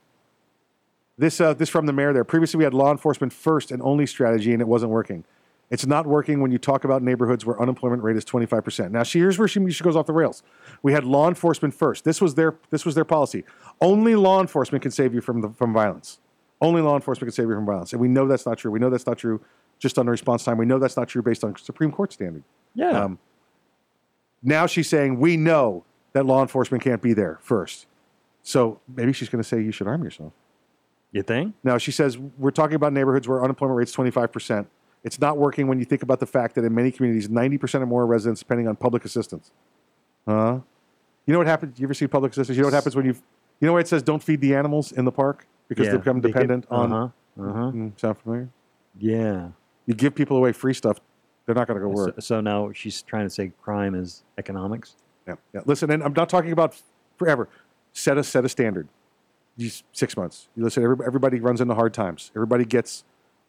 This 1.16 1.40
uh, 1.40 1.54
this 1.54 1.68
from 1.68 1.86
the 1.86 1.92
mayor 1.92 2.12
there. 2.12 2.24
Previously, 2.24 2.58
we 2.58 2.64
had 2.64 2.74
law 2.74 2.90
enforcement 2.90 3.32
first 3.32 3.70
and 3.70 3.80
only 3.82 4.06
strategy, 4.06 4.52
and 4.52 4.60
it 4.60 4.66
wasn't 4.68 4.90
working. 4.90 5.24
It's 5.70 5.86
not 5.86 6.06
working 6.06 6.40
when 6.40 6.50
you 6.50 6.58
talk 6.58 6.84
about 6.84 7.02
neighborhoods 7.02 7.46
where 7.46 7.60
unemployment 7.60 8.02
rate 8.02 8.16
is 8.16 8.24
25%. 8.24 8.90
Now, 8.90 9.02
she- 9.02 9.18
here's 9.18 9.38
where 9.38 9.48
she, 9.48 9.70
she 9.70 9.82
goes 9.82 9.96
off 9.96 10.04
the 10.06 10.12
rails. 10.12 10.42
We 10.82 10.92
had 10.92 11.04
law 11.04 11.26
enforcement 11.26 11.72
first. 11.72 12.04
This 12.04 12.20
was 12.20 12.34
their 12.34 12.56
this 12.70 12.84
was 12.84 12.94
their 12.94 13.04
policy. 13.04 13.44
Only 13.80 14.14
law 14.14 14.40
enforcement 14.40 14.82
can 14.82 14.90
save 14.90 15.14
you 15.14 15.20
from 15.20 15.40
the, 15.40 15.50
from 15.50 15.72
violence. 15.72 16.20
Only 16.60 16.82
law 16.82 16.94
enforcement 16.96 17.28
can 17.28 17.34
save 17.34 17.48
you 17.48 17.54
from 17.54 17.66
violence, 17.66 17.92
and 17.92 18.00
we 18.00 18.08
know 18.08 18.26
that's 18.26 18.44
not 18.46 18.58
true. 18.58 18.70
We 18.70 18.78
know 18.78 18.90
that's 18.90 19.06
not 19.06 19.18
true 19.18 19.40
just 19.78 19.98
on 19.98 20.06
the 20.06 20.12
response 20.12 20.44
time. 20.44 20.58
We 20.58 20.66
know 20.66 20.78
that's 20.78 20.96
not 20.96 21.08
true 21.08 21.22
based 21.22 21.44
on 21.44 21.56
Supreme 21.56 21.90
Court 21.92 22.12
standard. 22.12 22.42
Yeah. 22.74 22.90
Um, 22.90 23.18
Now 24.42 24.66
she's 24.66 24.88
saying 24.88 25.18
we 25.18 25.36
know 25.36 25.84
that 26.12 26.26
law 26.26 26.42
enforcement 26.42 26.82
can't 26.84 27.00
be 27.02 27.12
there 27.12 27.38
first. 27.42 27.86
So 28.42 28.80
maybe 28.86 29.12
she's 29.12 29.28
going 29.28 29.42
to 29.42 29.48
say 29.48 29.60
you 29.62 29.72
should 29.72 29.86
arm 29.86 30.04
yourself. 30.04 30.32
You 31.14 31.22
think? 31.22 31.54
No, 31.64 31.78
she 31.78 31.92
says 31.92 32.18
we're 32.18 32.50
talking 32.50 32.74
about 32.74 32.92
neighborhoods 32.92 33.26
where 33.28 33.42
unemployment 33.42 33.78
rate's 33.78 33.94
25%. 33.94 34.66
It's 35.04 35.20
not 35.20 35.38
working 35.38 35.68
when 35.68 35.78
you 35.78 35.84
think 35.84 36.02
about 36.02 36.18
the 36.18 36.26
fact 36.26 36.54
that 36.56 36.64
in 36.64 36.74
many 36.74 36.90
communities, 36.90 37.28
90% 37.28 37.82
or 37.82 37.86
more 37.86 38.04
residents 38.06 38.40
depending 38.40 38.66
on 38.68 38.74
public 38.74 39.04
assistance. 39.04 39.52
Huh? 40.26 40.58
You 41.26 41.32
know 41.32 41.38
what 41.38 41.46
happens? 41.46 41.78
You 41.78 41.86
ever 41.86 41.94
see 41.94 42.06
public 42.08 42.32
assistance? 42.32 42.56
You 42.56 42.62
know 42.62 42.66
what 42.66 42.74
happens 42.74 42.96
when 42.96 43.06
you, 43.06 43.12
you 43.60 43.66
know 43.66 43.72
where 43.72 43.80
it 43.80 43.88
says 43.88 44.02
don't 44.02 44.22
feed 44.22 44.40
the 44.40 44.54
animals 44.56 44.90
in 44.92 45.04
the 45.04 45.12
park 45.12 45.46
because 45.68 45.86
Yeah, 45.86 45.92
they 45.92 45.98
become 45.98 46.20
they 46.20 46.28
get- 46.28 46.32
dependent 46.34 46.66
on. 46.70 46.92
uh-huh, 46.92 47.42
uh-huh. 47.48 47.58
Mm, 47.70 48.00
sound 48.00 48.18
familiar? 48.18 48.48
Yeah. 48.98 49.48
You 49.86 49.94
give 49.94 50.14
people 50.16 50.36
away 50.36 50.52
free 50.52 50.74
stuff, 50.74 50.98
they're 51.46 51.54
not 51.54 51.68
going 51.68 51.78
to 51.80 51.86
go 51.86 51.94
So, 51.94 52.04
work. 52.06 52.14
so 52.22 52.40
now 52.40 52.72
she's 52.72 53.02
trying 53.02 53.26
to 53.26 53.30
say 53.30 53.52
crime 53.62 53.94
is 53.94 54.24
economics. 54.38 54.96
Yeah, 55.28 55.34
yeah. 55.52 55.60
Listen, 55.64 55.90
and 55.90 56.02
I'm 56.02 56.12
not 56.14 56.28
talking 56.28 56.50
about 56.52 56.80
forever. 57.18 57.48
Set 57.92 58.18
a 58.18 58.24
set 58.24 58.44
a 58.44 58.48
standard. 58.48 58.88
These 59.56 59.84
six 59.92 60.16
months. 60.16 60.48
You 60.56 60.64
listen. 60.64 60.82
Everybody, 60.82 61.06
everybody 61.06 61.40
runs 61.40 61.60
into 61.60 61.74
hard 61.74 61.94
times. 61.94 62.30
Everybody 62.34 62.64
gets. 62.64 63.04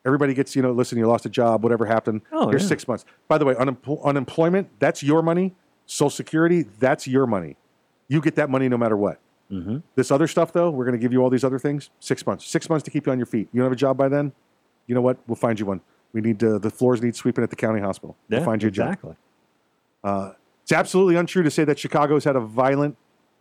Everybody 0.05 0.33
gets. 0.33 0.55
You 0.55 0.61
know. 0.61 0.71
Listen. 0.71 0.97
You 0.97 1.07
lost 1.07 1.25
a 1.25 1.29
job. 1.29 1.63
Whatever 1.63 1.85
happened. 1.85 2.21
Oh, 2.31 2.49
Here's 2.49 2.63
yeah. 2.63 2.69
six 2.69 2.87
months. 2.87 3.05
By 3.27 3.37
the 3.37 3.45
way, 3.45 3.55
unempl- 3.55 4.03
unemployment. 4.03 4.69
That's 4.79 5.01
your 5.01 5.21
money. 5.21 5.55
Social 5.85 6.09
Security. 6.09 6.63
That's 6.79 7.07
your 7.07 7.25
money. 7.27 7.57
You 8.07 8.21
get 8.21 8.35
that 8.35 8.49
money 8.49 8.69
no 8.69 8.77
matter 8.77 8.95
what. 8.97 9.19
Mm-hmm. 9.51 9.77
This 9.95 10.11
other 10.11 10.27
stuff, 10.27 10.53
though, 10.53 10.69
we're 10.69 10.85
going 10.85 10.97
to 10.97 11.01
give 11.01 11.13
you 11.13 11.21
all 11.23 11.29
these 11.29 11.43
other 11.43 11.59
things. 11.59 11.89
Six 11.99 12.25
months. 12.25 12.45
Six 12.47 12.69
months 12.69 12.83
to 12.83 12.91
keep 12.91 13.05
you 13.05 13.11
on 13.11 13.19
your 13.19 13.25
feet. 13.27 13.47
You 13.51 13.59
don't 13.59 13.65
have 13.65 13.73
a 13.73 13.75
job 13.75 13.97
by 13.97 14.09
then. 14.09 14.31
You 14.87 14.95
know 14.95 15.01
what? 15.01 15.17
We'll 15.27 15.35
find 15.35 15.59
you 15.59 15.65
one. 15.65 15.81
We 16.13 16.21
need 16.21 16.43
uh, 16.43 16.59
the 16.59 16.69
floors 16.69 17.01
need 17.01 17.15
sweeping 17.15 17.43
at 17.43 17.49
the 17.49 17.55
county 17.55 17.81
hospital. 17.81 18.15
Yeah, 18.29 18.37
we'll 18.39 18.45
find 18.45 18.61
you 18.61 18.69
a 18.69 18.71
job. 18.71 18.87
exactly. 18.87 19.15
Uh, 20.03 20.31
it's 20.63 20.71
absolutely 20.71 21.15
untrue 21.15 21.43
to 21.43 21.51
say 21.51 21.63
that 21.63 21.77
Chicago's 21.77 22.23
had 22.23 22.35
a 22.35 22.39
violent, 22.39 22.95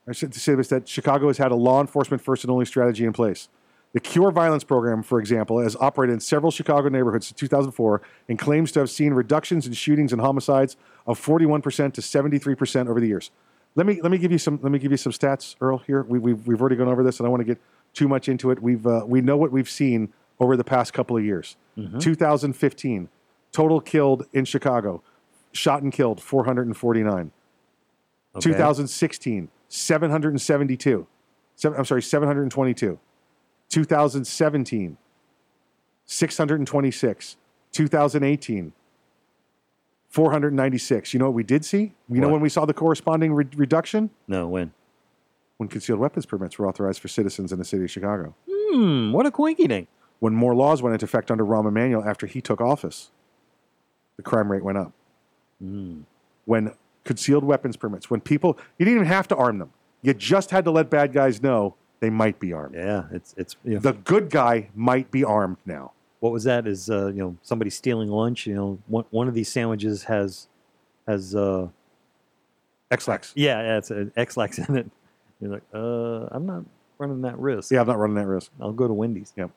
I 0.06 0.12
should 0.12 0.34
say 0.34 0.54
this, 0.54 0.68
that 0.68 0.86
Chicago 0.88 1.28
has 1.28 1.38
had 1.38 1.50
a 1.52 1.54
law 1.54 1.80
enforcement 1.80 2.22
first 2.22 2.44
and 2.44 2.50
only 2.50 2.66
strategy 2.66 3.04
in 3.04 3.12
place. 3.12 3.48
The 3.92 4.00
Cure 4.00 4.32
Violence 4.32 4.64
Program, 4.64 5.02
for 5.02 5.20
example, 5.20 5.60
has 5.60 5.76
operated 5.76 6.14
in 6.14 6.20
several 6.20 6.50
Chicago 6.50 6.88
neighborhoods 6.88 7.28
since 7.28 7.38
2004 7.38 8.02
and 8.28 8.38
claims 8.38 8.72
to 8.72 8.80
have 8.80 8.90
seen 8.90 9.14
reductions 9.14 9.66
in 9.66 9.72
shootings 9.72 10.12
and 10.12 10.20
homicides 10.20 10.76
of 11.06 11.18
41% 11.24 11.92
to 11.94 12.00
73% 12.00 12.88
over 12.88 13.00
the 13.00 13.06
years. 13.06 13.30
Let 13.76 13.86
me 13.86 14.00
let 14.02 14.12
me 14.12 14.18
give 14.18 14.30
you 14.30 14.38
some 14.38 14.60
let 14.62 14.70
me 14.70 14.78
give 14.78 14.92
you 14.92 14.96
some 14.96 15.10
stats, 15.10 15.56
Earl. 15.60 15.78
Here 15.78 16.02
we, 16.04 16.18
we've 16.20 16.46
we've 16.46 16.60
already 16.60 16.76
gone 16.76 16.86
over 16.86 17.02
this, 17.02 17.18
and 17.18 17.24
I 17.24 17.26
don't 17.26 17.32
want 17.32 17.40
to 17.40 17.54
get 17.54 17.60
too 17.92 18.06
much 18.06 18.28
into 18.28 18.52
it. 18.52 18.62
We've 18.62 18.86
uh, 18.86 19.02
we 19.04 19.20
know 19.20 19.36
what 19.36 19.50
we've 19.50 19.68
seen 19.68 20.12
over 20.38 20.56
the 20.56 20.62
past 20.62 20.92
couple 20.92 21.16
of 21.16 21.24
years. 21.24 21.56
Mhm. 21.76 22.00
2015, 22.00 23.08
total 23.50 23.80
killed 23.80 24.26
in 24.32 24.44
Chicago, 24.44 25.02
shot 25.52 25.82
and 25.82 25.92
killed 25.92 26.20
449. 26.22 27.32
Okay. 28.36 28.40
2016, 28.40 29.48
772. 29.74 31.06
Seven, 31.56 31.78
I'm 31.78 31.84
sorry, 31.84 32.02
722. 32.02 32.98
2017, 33.68 34.96
626. 36.06 37.36
2018, 37.72 38.72
496. 40.08 41.12
You 41.12 41.18
know 41.18 41.24
what 41.26 41.34
we 41.34 41.42
did 41.42 41.64
see? 41.64 41.92
You 42.08 42.20
know 42.20 42.28
when 42.28 42.40
we 42.40 42.48
saw 42.48 42.64
the 42.64 42.74
corresponding 42.74 43.32
re- 43.32 43.46
reduction? 43.56 44.10
No, 44.28 44.46
when? 44.46 44.72
When 45.56 45.68
concealed 45.68 45.98
weapons 45.98 46.24
permits 46.24 46.56
were 46.56 46.68
authorized 46.68 47.00
for 47.00 47.08
citizens 47.08 47.52
in 47.52 47.58
the 47.58 47.64
city 47.64 47.82
of 47.82 47.90
Chicago. 47.90 48.34
Hmm, 48.48 49.10
what 49.10 49.26
a 49.26 49.32
quinky 49.32 49.66
dink. 49.66 49.88
When 50.20 50.34
more 50.34 50.54
laws 50.54 50.82
went 50.82 50.94
into 50.94 51.04
effect 51.04 51.32
under 51.32 51.44
Rahm 51.44 51.66
Emanuel 51.66 52.04
after 52.04 52.26
he 52.26 52.40
took 52.40 52.60
office, 52.60 53.10
the 54.16 54.22
crime 54.22 54.52
rate 54.52 54.62
went 54.62 54.78
up. 54.78 54.92
Hmm. 55.60 56.02
When 56.44 56.74
concealed 57.04 57.44
weapons 57.44 57.76
permits, 57.76 58.10
when 58.10 58.20
people, 58.20 58.58
you 58.78 58.84
didn't 58.84 58.96
even 58.96 59.08
have 59.08 59.28
to 59.28 59.36
arm 59.36 59.58
them. 59.58 59.70
You 60.02 60.12
just 60.14 60.50
had 60.50 60.64
to 60.64 60.70
let 60.70 60.90
bad 60.90 61.12
guys 61.12 61.42
know 61.42 61.76
they 62.00 62.10
might 62.10 62.38
be 62.38 62.52
armed. 62.52 62.74
Yeah, 62.74 63.04
it's 63.12 63.34
it's 63.38 63.56
you 63.64 63.74
know, 63.74 63.80
The 63.80 63.92
good 63.92 64.28
guy 64.30 64.68
might 64.74 65.10
be 65.10 65.24
armed 65.24 65.56
now. 65.64 65.92
what 66.20 66.32
was 66.32 66.44
that? 66.44 66.66
Is 66.66 66.90
uh, 66.90 67.06
you 67.06 67.20
know 67.20 67.36
somebody 67.42 67.70
stealing 67.70 68.08
lunch? 68.10 68.46
You 68.46 68.54
know, 68.54 68.78
one 68.86 69.04
one 69.10 69.28
of 69.28 69.34
these 69.34 69.50
sandwiches 69.50 70.04
has 70.04 70.48
has 71.06 71.34
uh, 71.34 71.68
Ex-Lax. 72.90 73.32
yeah, 73.34 73.62
yeah, 73.62 73.78
it's 73.78 73.90
an 73.90 74.12
Ex-Lax 74.16 74.58
in 74.58 74.76
it. 74.76 74.90
You're 75.40 75.50
like, 75.52 75.62
uh, 75.74 76.28
I'm 76.30 76.46
not 76.46 76.64
running 76.98 77.22
that 77.22 77.38
risk. 77.38 77.70
Yeah, 77.70 77.80
I'm 77.80 77.86
not 77.86 77.98
running 77.98 78.16
that 78.16 78.26
risk. 78.26 78.50
I'll 78.60 78.72
go 78.72 78.86
to 78.86 78.94
Wendy's. 78.94 79.32
Yep. 79.36 79.50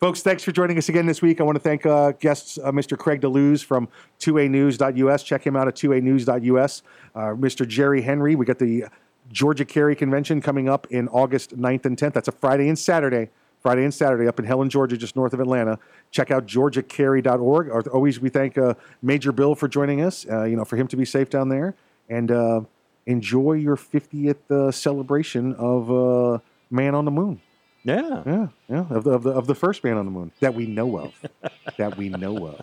Folks, 0.00 0.22
thanks 0.22 0.42
for 0.42 0.50
joining 0.50 0.78
us 0.78 0.88
again 0.88 1.04
this 1.04 1.20
week. 1.20 1.42
I 1.42 1.44
want 1.44 1.56
to 1.56 1.60
thank 1.60 1.84
uh, 1.84 2.12
guests 2.12 2.56
uh, 2.56 2.72
Mr. 2.72 2.96
Craig 2.96 3.20
DeLuz 3.20 3.62
from 3.62 3.86
2anews.us. 4.18 5.22
Check 5.22 5.46
him 5.46 5.56
out 5.56 5.68
at 5.68 5.74
2anews.us. 5.74 6.82
Uh, 7.14 7.18
Mr. 7.18 7.68
Jerry 7.68 8.00
Henry, 8.00 8.34
we 8.34 8.46
got 8.46 8.58
the 8.58 8.86
Georgia 9.30 9.66
Carry 9.66 9.94
Convention 9.94 10.40
coming 10.40 10.70
up 10.70 10.86
in 10.86 11.06
August 11.08 11.54
9th 11.54 11.84
and 11.84 11.98
10th. 11.98 12.14
That's 12.14 12.28
a 12.28 12.32
Friday 12.32 12.70
and 12.70 12.78
Saturday. 12.78 13.28
Friday 13.60 13.84
and 13.84 13.92
Saturday 13.92 14.26
up 14.26 14.38
in 14.38 14.46
Helen, 14.46 14.70
Georgia, 14.70 14.96
just 14.96 15.16
north 15.16 15.34
of 15.34 15.40
Atlanta. 15.40 15.78
Check 16.10 16.30
out 16.30 16.46
georgiacarry.org. 16.46 17.68
Or- 17.68 17.90
Always, 17.90 18.20
we 18.20 18.30
thank 18.30 18.56
uh, 18.56 18.72
Major 19.02 19.32
Bill 19.32 19.54
for 19.54 19.68
joining 19.68 20.00
us, 20.00 20.24
uh, 20.30 20.44
you 20.44 20.56
know, 20.56 20.64
for 20.64 20.78
him 20.78 20.88
to 20.88 20.96
be 20.96 21.04
safe 21.04 21.28
down 21.28 21.50
there. 21.50 21.74
And 22.08 22.30
uh, 22.30 22.62
enjoy 23.04 23.52
your 23.52 23.76
50th 23.76 24.50
uh, 24.50 24.72
celebration 24.72 25.54
of 25.56 25.90
uh, 25.90 26.38
Man 26.70 26.94
on 26.94 27.04
the 27.04 27.10
Moon. 27.10 27.42
Yeah. 27.84 28.22
Yeah, 28.26 28.48
yeah, 28.68 28.86
of 28.90 29.04
the, 29.04 29.10
of 29.12 29.22
the 29.22 29.30
of 29.30 29.46
the 29.46 29.54
first 29.54 29.82
man 29.82 29.96
on 29.96 30.04
the 30.04 30.10
moon 30.10 30.32
that 30.40 30.54
we 30.54 30.66
know 30.66 30.98
of, 30.98 31.14
that 31.78 31.96
we 31.96 32.08
know 32.10 32.46
of. 32.46 32.60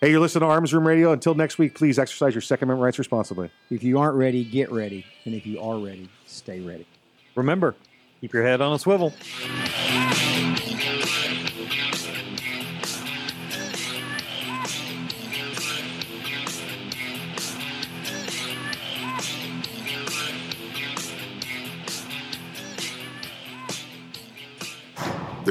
Hey, 0.00 0.10
you're 0.10 0.20
listening 0.20 0.40
to 0.40 0.46
Arms 0.46 0.74
Room 0.74 0.86
Radio. 0.86 1.12
Until 1.12 1.34
next 1.34 1.58
week, 1.58 1.76
please 1.76 1.96
exercise 1.96 2.34
your 2.34 2.40
Second 2.40 2.64
Amendment 2.68 2.84
rights 2.84 2.98
responsibly. 2.98 3.52
If 3.70 3.84
you 3.84 4.00
aren't 4.00 4.16
ready, 4.16 4.42
get 4.42 4.72
ready. 4.72 5.06
And 5.24 5.34
if 5.34 5.46
you 5.46 5.60
are 5.60 5.78
ready, 5.78 6.08
stay 6.26 6.60
ready. 6.60 6.88
Remember, 7.36 7.76
keep 8.20 8.32
your 8.32 8.42
head 8.42 8.60
on 8.60 8.72
a 8.72 8.78
swivel. 8.80 9.14